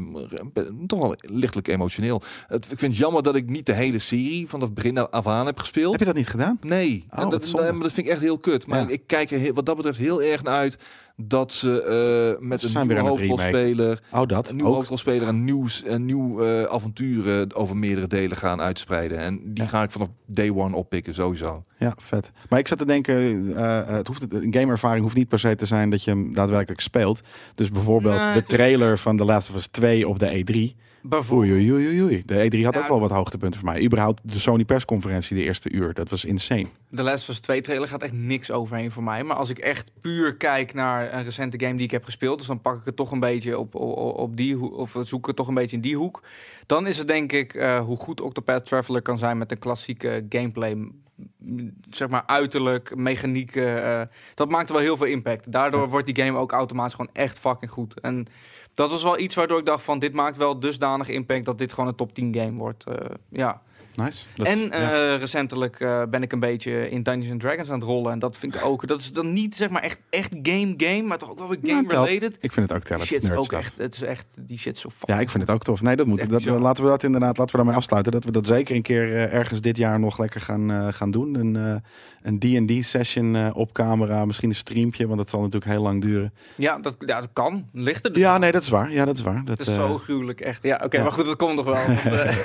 toch 0.87 0.99
wel 0.99 1.15
lichtelijk 1.17 1.67
emotioneel. 1.67 2.21
Het, 2.47 2.63
ik 2.71 2.79
vind 2.79 2.91
het 2.91 3.01
jammer 3.01 3.23
dat 3.23 3.35
ik 3.35 3.49
niet 3.49 3.65
de 3.65 3.73
hele 3.73 3.97
serie 3.99 4.49
van 4.49 4.61
het 4.61 4.73
begin 4.73 4.97
af 5.11 5.27
aan 5.27 5.45
heb 5.45 5.59
gespeeld. 5.59 5.91
Heb 5.91 5.99
je 5.99 6.05
dat 6.05 6.15
niet 6.15 6.27
gedaan? 6.27 6.57
Nee, 6.61 7.05
Oh, 7.15 7.21
en 7.23 7.29
dat, 7.29 7.51
dat 7.51 7.91
vind 7.93 7.97
ik 7.97 8.07
echt 8.07 8.21
heel 8.21 8.37
kut. 8.39 8.67
Maar 8.67 8.79
Ja. 8.81 8.87
ik 8.89 9.01
kijk 9.05 9.31
er 9.31 9.39
heel- 9.39 9.53
wat 9.53 9.65
dat 9.65 9.75
betreft 9.75 9.97
heel 9.97 10.21
erg 10.23 10.43
naar 10.43 10.55
uit 10.55 10.77
dat 11.21 11.53
ze 11.53 11.81
eh, 11.81 12.47
met 12.47 12.59
Ze 12.59 12.65
een 12.65 12.71
zijn 12.71 12.87
nieuwe 12.87 13.01
hoofdrolspeler, 13.01 14.01
Oh, 14.13 14.27
dat 14.27 14.49
een 14.49 14.55
nieuwe 14.55 14.69
ook. 14.69 14.75
hoofdrolspeler, 14.75 15.27
een 15.27 15.43
nieuw, 15.43 15.65
een 15.85 16.05
nieuw 16.05 16.43
eh, 16.43 16.63
avontuur 16.63 17.39
eh, 17.39 17.45
over 17.53 17.77
meerdere 17.77 18.07
delen 18.07 18.37
gaan 18.37 18.61
uitspreiden. 18.61 19.17
En 19.17 19.39
die 19.53 19.63
Ja. 19.63 19.69
ga 19.69 19.83
ik 19.83 19.91
vanaf 19.91 20.07
day 20.25 20.49
one 20.49 20.75
oppikken, 20.75 21.13
sowieso. 21.13 21.63
Ja, 21.77 21.93
vet. 21.97 22.31
Maar 22.49 22.59
ik 22.59 22.67
zat 22.67 22.77
te 22.77 22.85
denken, 22.85 23.17
eh, 23.55 23.87
het 23.87 24.07
hoeft, 24.07 24.33
een 24.33 24.53
gameervaring 24.53 25.01
hoeft 25.03 25.15
niet 25.15 25.27
per 25.27 25.39
se 25.39 25.55
te 25.55 25.65
zijn 25.65 25.89
dat 25.89 26.03
je 26.03 26.11
hem 26.11 26.33
daadwerkelijk 26.33 26.81
speelt. 26.81 27.21
Dus 27.55 27.69
bijvoorbeeld 27.69 28.17
Nee, 28.19 28.33
de 28.33 28.43
trailer 28.43 28.97
van 28.97 29.17
The 29.17 29.25
Last 29.25 29.49
of 29.49 29.55
Us 29.55 29.67
2 29.67 30.07
op 30.07 30.19
de 30.19 30.43
E3. 30.43 30.75
Bijvoorbeeld. 31.01 31.51
Oei, 31.51 31.71
oei, 31.73 31.87
oei, 31.87 32.03
oei. 32.03 32.23
De 32.25 32.33
E3 32.49 32.63
had 32.63 32.73
Ja. 32.73 32.79
ook 32.81 32.87
wel 32.87 32.99
wat 32.99 33.11
hoogtepunten 33.11 33.59
voor 33.59 33.69
mij. 33.69 33.83
Überhaupt 33.83 34.21
de 34.23 34.39
Sony 34.39 34.65
persconferentie 34.65 35.35
de 35.37 35.43
eerste 35.43 35.71
uur. 35.71 35.93
Dat 35.93 36.09
was 36.09 36.25
insane. 36.25 36.67
De 36.89 37.03
Last 37.03 37.21
of 37.23 37.27
Us 37.29 37.39
2 37.39 37.61
trailer 37.61 37.87
gaat 37.87 38.03
echt 38.03 38.13
niks 38.13 38.51
overheen 38.51 38.91
voor 38.91 39.03
mij. 39.03 39.23
Maar 39.23 39.35
als 39.35 39.49
ik 39.49 39.57
echt 39.57 39.91
puur 40.01 40.35
kijk 40.35 40.73
naar 40.73 41.13
een 41.13 41.23
recente 41.23 41.59
game 41.59 41.75
die 41.75 41.85
ik 41.85 41.91
heb 41.91 42.03
gespeeld, 42.03 42.37
dus 42.37 42.47
dan 42.47 42.61
pak 42.61 42.79
ik 42.79 42.85
het 42.85 42.95
toch 42.95 43.11
een 43.11 43.19
beetje 43.19 43.59
op, 43.59 43.75
op, 43.75 44.17
op 44.19 44.37
die 44.37 44.55
hoek, 44.55 44.77
of 44.77 44.95
zoek 45.01 45.27
het 45.27 45.35
toch 45.35 45.47
een 45.47 45.53
beetje 45.53 45.75
in 45.75 45.81
die 45.81 45.97
hoek. 45.97 46.23
Dan 46.65 46.87
is 46.87 46.97
het 46.97 47.07
denk 47.07 47.31
ik 47.31 47.53
eh, 47.53 47.79
hoe 47.85 47.97
goed 47.97 48.21
Octopath 48.21 48.65
Traveler 48.65 49.01
kan 49.01 49.17
zijn 49.17 49.37
met 49.37 49.51
een 49.51 49.59
klassieke 49.59 50.25
gameplay. 50.29 50.77
Zeg 51.89 52.09
maar 52.09 52.23
uiterlijk, 52.25 52.95
mechaniek. 52.95 53.55
eh, 53.55 54.01
dat 54.35 54.49
maakt 54.49 54.69
wel 54.69 54.79
heel 54.79 54.97
veel 54.97 55.05
impact. 55.07 55.51
Daardoor 55.51 55.89
wordt 55.89 56.05
die 56.15 56.23
game 56.25 56.37
ook 56.37 56.51
automatisch 56.51 56.93
gewoon 56.93 57.13
echt 57.13 57.39
fucking 57.39 57.71
goed. 57.71 57.99
En 57.99 58.27
dat 58.79 58.91
was 58.91 59.03
wel 59.03 59.19
iets 59.19 59.35
waardoor 59.35 59.59
ik 59.59 59.65
dacht 59.65 59.83
van 59.83 59.99
dit 59.99 60.13
maakt 60.13 60.37
wel 60.37 60.59
dusdanig 60.59 61.07
impact 61.07 61.45
dat 61.45 61.57
dit 61.57 61.73
gewoon 61.73 61.89
een 61.89 61.95
top 61.95 62.13
10 62.13 62.35
game 62.35 62.57
wordt. 62.57 62.83
Eh, 62.83 62.95
ja. 63.29 63.61
Nice. 63.95 64.25
En 64.35 64.59
ja. 64.59 64.71
eh, 64.71 65.19
recentelijk 65.19 65.79
eh, 65.79 66.03
ben 66.09 66.21
ik 66.23 66.31
een 66.31 66.39
beetje 66.39 66.89
in 66.89 67.03
Dungeons 67.03 67.31
and 67.31 67.39
Dragons 67.39 67.69
aan 67.69 67.79
het 67.79 67.87
rollen. 67.87 68.11
En 68.11 68.19
dat 68.19 68.37
vind 68.37 68.55
ik 68.55 68.65
ook. 68.65 68.87
Dat 68.87 68.99
is 68.99 69.11
dan 69.11 69.33
niet 69.33 69.55
zeg 69.55 69.69
maar 69.69 69.81
echt, 69.81 69.99
echt 70.09 70.33
game 70.41 70.73
game, 70.77 71.01
maar 71.01 71.17
toch 71.17 71.29
ook 71.29 71.37
wel 71.37 71.49
weer 71.49 71.59
Ja, 71.61 71.75
game 71.75 72.05
related. 72.05 72.37
ik 72.39 72.51
vind 72.51 72.69
het 72.69 72.77
ook 72.77 72.83
tellen. 72.83 73.05
Shit, 73.05 73.31
ook 73.31 73.45
stuff. 73.45 73.61
echt. 73.61 73.77
Het 73.77 73.93
is 73.93 74.01
echt 74.01 74.25
die 74.39 74.57
shit 74.57 74.77
zo. 74.77 74.89
Ja, 74.89 74.95
fucking 74.97 75.19
ik 75.19 75.29
vind 75.29 75.43
het 75.43 75.51
ook 75.55 75.63
tof. 75.63 75.81
Nee, 75.81 75.95
dat 75.95 76.05
moet. 76.05 76.29
Dat, 76.29 76.45
laten 76.45 76.83
we 76.83 76.89
dat 76.89 77.03
inderdaad, 77.03 77.37
laten 77.37 77.55
we 77.55 77.61
daarmee 77.61 77.75
afsluiten. 77.75 78.11
Dat 78.11 78.23
we 78.23 78.31
dat 78.31 78.47
zeker 78.47 78.75
een 78.75 78.81
keer 78.81 79.29
ergens 79.31 79.61
dit 79.61 79.77
jaar 79.77 79.99
nog 79.99 80.17
lekker 80.17 80.41
gaan, 80.41 80.93
gaan 80.93 81.11
doen. 81.11 81.55
Eh, 81.55 81.75
een 82.39 82.65
D&D 82.65 82.85
session 82.85 83.35
eh, 83.35 83.49
op 83.53 83.73
camera, 83.73 84.25
misschien 84.25 84.49
een 84.49 84.55
streampje, 84.55 85.05
want 85.07 85.17
dat 85.17 85.29
zal 85.29 85.39
natuurlijk 85.39 85.71
heel 85.71 85.81
lang 85.81 86.01
duren. 86.01 86.33
Ja, 86.55 86.77
dat, 86.79 86.95
ja, 87.05 87.19
dat 87.19 87.29
kan. 87.33 87.65
Ligt 87.73 88.05
er 88.05 88.13
dus. 88.13 88.21
Ja, 88.21 88.37
nee, 88.37 88.51
dat 88.51 88.61
is 88.63 88.69
waar. 88.69 88.91
Ja, 88.91 89.05
dat 89.05 89.15
is 89.15 89.21
waar. 89.21 89.41
Dat, 89.45 89.57
Het 89.57 89.67
is 89.67 89.73
eh, 89.73 89.87
zo 89.87 89.97
gruwelijk, 89.97 90.41
echt. 90.41 90.63
Ja, 90.63 90.81
oké, 90.83 90.97
ja. 90.97 91.03
maar 91.03 91.11
goed, 91.11 91.25
dat 91.25 91.35
komt 91.35 91.55
nog 91.55 91.65
wel. 91.65 91.85
want, 91.87 91.99
eh, 92.05 92.35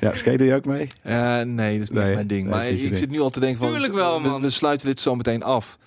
ja, 0.00 0.14
skate 0.16 0.36
doe 0.36 0.46
je 0.46 0.54
ook 0.54 0.64
mee? 0.64 0.86
Eh, 1.02 1.40
nee, 1.40 1.72
dat 1.72 1.82
is 1.82 1.90
niet 1.90 2.04
Nee, 2.04 2.14
mijn 2.14 2.26
ding. 2.26 2.42
nee, 2.42 2.50
maar 2.50 2.68
ik 2.68 2.80
ding. 2.80 2.96
zit 2.96 3.10
nu 3.10 3.20
al 3.20 3.30
te 3.30 3.40
denken 3.40 3.58
van, 3.58 3.68
Tuurlijk 3.70 3.92
wel, 3.94 4.22
we- 4.22 4.28
man. 4.28 4.42
We, 4.42 4.50
sluiten 4.50 4.86
dit 4.86 5.00
zo 5.00 5.14
meteen 5.14 5.42
af. 5.42 5.78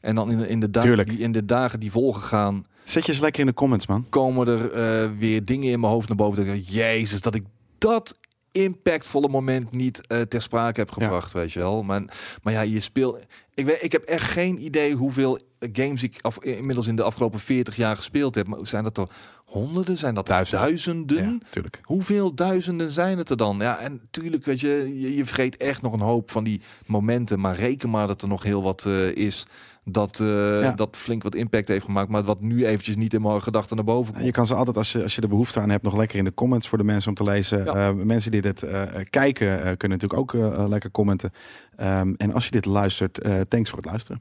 En 0.00 0.14
dan 0.14 0.30
in 0.30 0.38
de, 0.38 0.48
in, 0.48 0.60
de 0.60 0.70
da- 0.70 0.82
Tuurlijk. 0.82 1.08
die, 1.08 1.18
in 1.18 1.32
de 1.32 1.44
dagen 1.44 1.80
die 1.80 1.90
volgen 1.90 2.22
gaan, 2.22 2.64
Zet 2.84 3.06
je 3.06 3.12
eens 3.12 3.20
lekker 3.20 3.40
in 3.40 3.46
de 3.46 3.54
comments, 3.54 3.86
man. 3.86 4.06
komen 4.08 4.48
er 4.48 4.70
eh, 4.72 5.08
weer 5.18 5.44
dingen 5.44 5.70
in 5.72 5.80
mijn 5.80 5.92
hoofd 5.92 6.08
naar 6.08 6.16
boven. 6.16 6.46
Dat 6.46 6.54
ik, 6.54 6.64
jezus, 6.68 7.20
dat 7.20 7.34
ik 7.34 7.44
dat 7.78 8.18
impactvolle 8.54 9.28
moment 9.28 9.70
niet 9.70 10.06
eh, 10.06 10.20
ter 10.20 10.42
sprake 10.42 10.80
heb 10.80 10.90
gebracht, 10.90 11.32
weet 11.32 11.52
je 11.52 11.58
wel. 11.58 11.82
Maar, 11.82 12.02
maar 12.42 12.52
ja, 12.52 12.60
je 12.60 12.80
speelt... 12.80 13.18
Ik, 13.54 13.66
weet, 13.66 13.82
ik 13.82 13.92
heb 13.92 14.02
echt 14.02 14.30
geen 14.30 14.64
idee 14.64 14.94
hoeveel 14.94 15.38
games 15.72 16.02
ik 16.02 16.18
af, 16.20 16.38
inmiddels 16.44 16.86
in 16.86 16.96
de 16.96 17.02
afgelopen 17.02 17.40
40 17.40 17.76
jaar 17.76 17.96
gespeeld 17.96 18.34
heb. 18.34 18.46
Maar 18.46 18.58
zijn 18.62 18.84
dat 18.84 18.98
er 18.98 19.08
honderden? 19.44 19.98
Zijn 19.98 20.14
dat 20.14 20.26
Duizenden. 20.26 20.66
duizenden? 20.66 21.42
Ja. 21.50 21.62
Hoeveel 21.82 22.34
duizenden 22.34 22.90
zijn 22.90 23.18
het 23.18 23.30
er 23.30 23.36
dan? 23.36 23.58
Ja, 23.58 23.78
en 23.78 24.00
tuurlijk, 24.10 24.44
weet 24.44 24.60
je, 24.60 25.00
je, 25.00 25.16
je 25.16 25.24
vergeet 25.24 25.56
echt 25.56 25.82
nog 25.82 25.92
een 25.92 26.00
hoop 26.00 26.30
van 26.30 26.44
die 26.44 26.60
momenten. 26.86 27.40
Maar 27.40 27.56
reken 27.56 27.90
maar 27.90 28.06
dat 28.06 28.22
er 28.22 28.28
nog 28.28 28.42
heel 28.42 28.62
wat 28.62 28.84
eh, 28.86 29.16
is 29.16 29.46
dat, 29.84 30.20
eh, 30.20 30.60
Ja. 30.60 30.72
dat 30.72 30.96
flink 30.96 31.22
wat 31.22 31.34
impact 31.34 31.68
heeft 31.68 31.84
gemaakt. 31.84 32.08
Maar 32.08 32.22
wat 32.24 32.40
nu 32.40 32.66
eventjes 32.66 32.96
niet 32.96 33.14
in 33.14 33.22
mijn 33.22 33.42
gedachten 33.42 33.76
naar 33.76 33.84
boven 33.84 34.12
komt. 34.12 34.24
Je 34.24 34.30
kan 34.30 34.46
ze 34.46 34.54
altijd, 34.54 34.76
als 34.76 34.92
je, 34.92 35.02
als 35.02 35.14
je 35.14 35.20
er 35.20 35.28
behoefte 35.28 35.60
aan 35.60 35.70
hebt, 35.70 35.84
nog 35.84 35.96
lekker 35.96 36.18
in 36.18 36.24
de 36.24 36.34
comments 36.34 36.68
voor 36.68 36.78
de 36.78 36.84
mensen 36.84 37.08
om 37.08 37.14
te 37.14 37.22
lezen. 37.22 37.64
Ja. 37.64 37.74
Eh, 37.74 37.94
mensen 37.94 38.30
die 38.30 38.40
dit 38.40 38.62
eh, 38.62 38.82
kijken, 39.10 39.76
kunnen 39.76 39.98
natuurlijk 39.98 40.14
ook 40.14 40.32
lekker 40.68 40.90
commenten. 40.90 41.32
Ehm, 41.76 42.12
en 42.16 42.32
als 42.32 42.44
je 42.44 42.50
dit 42.50 42.64
luistert, 42.64 43.20
thanks 43.48 43.70
voor 43.70 43.78
het 43.78 43.88
luisteren. 43.88 44.20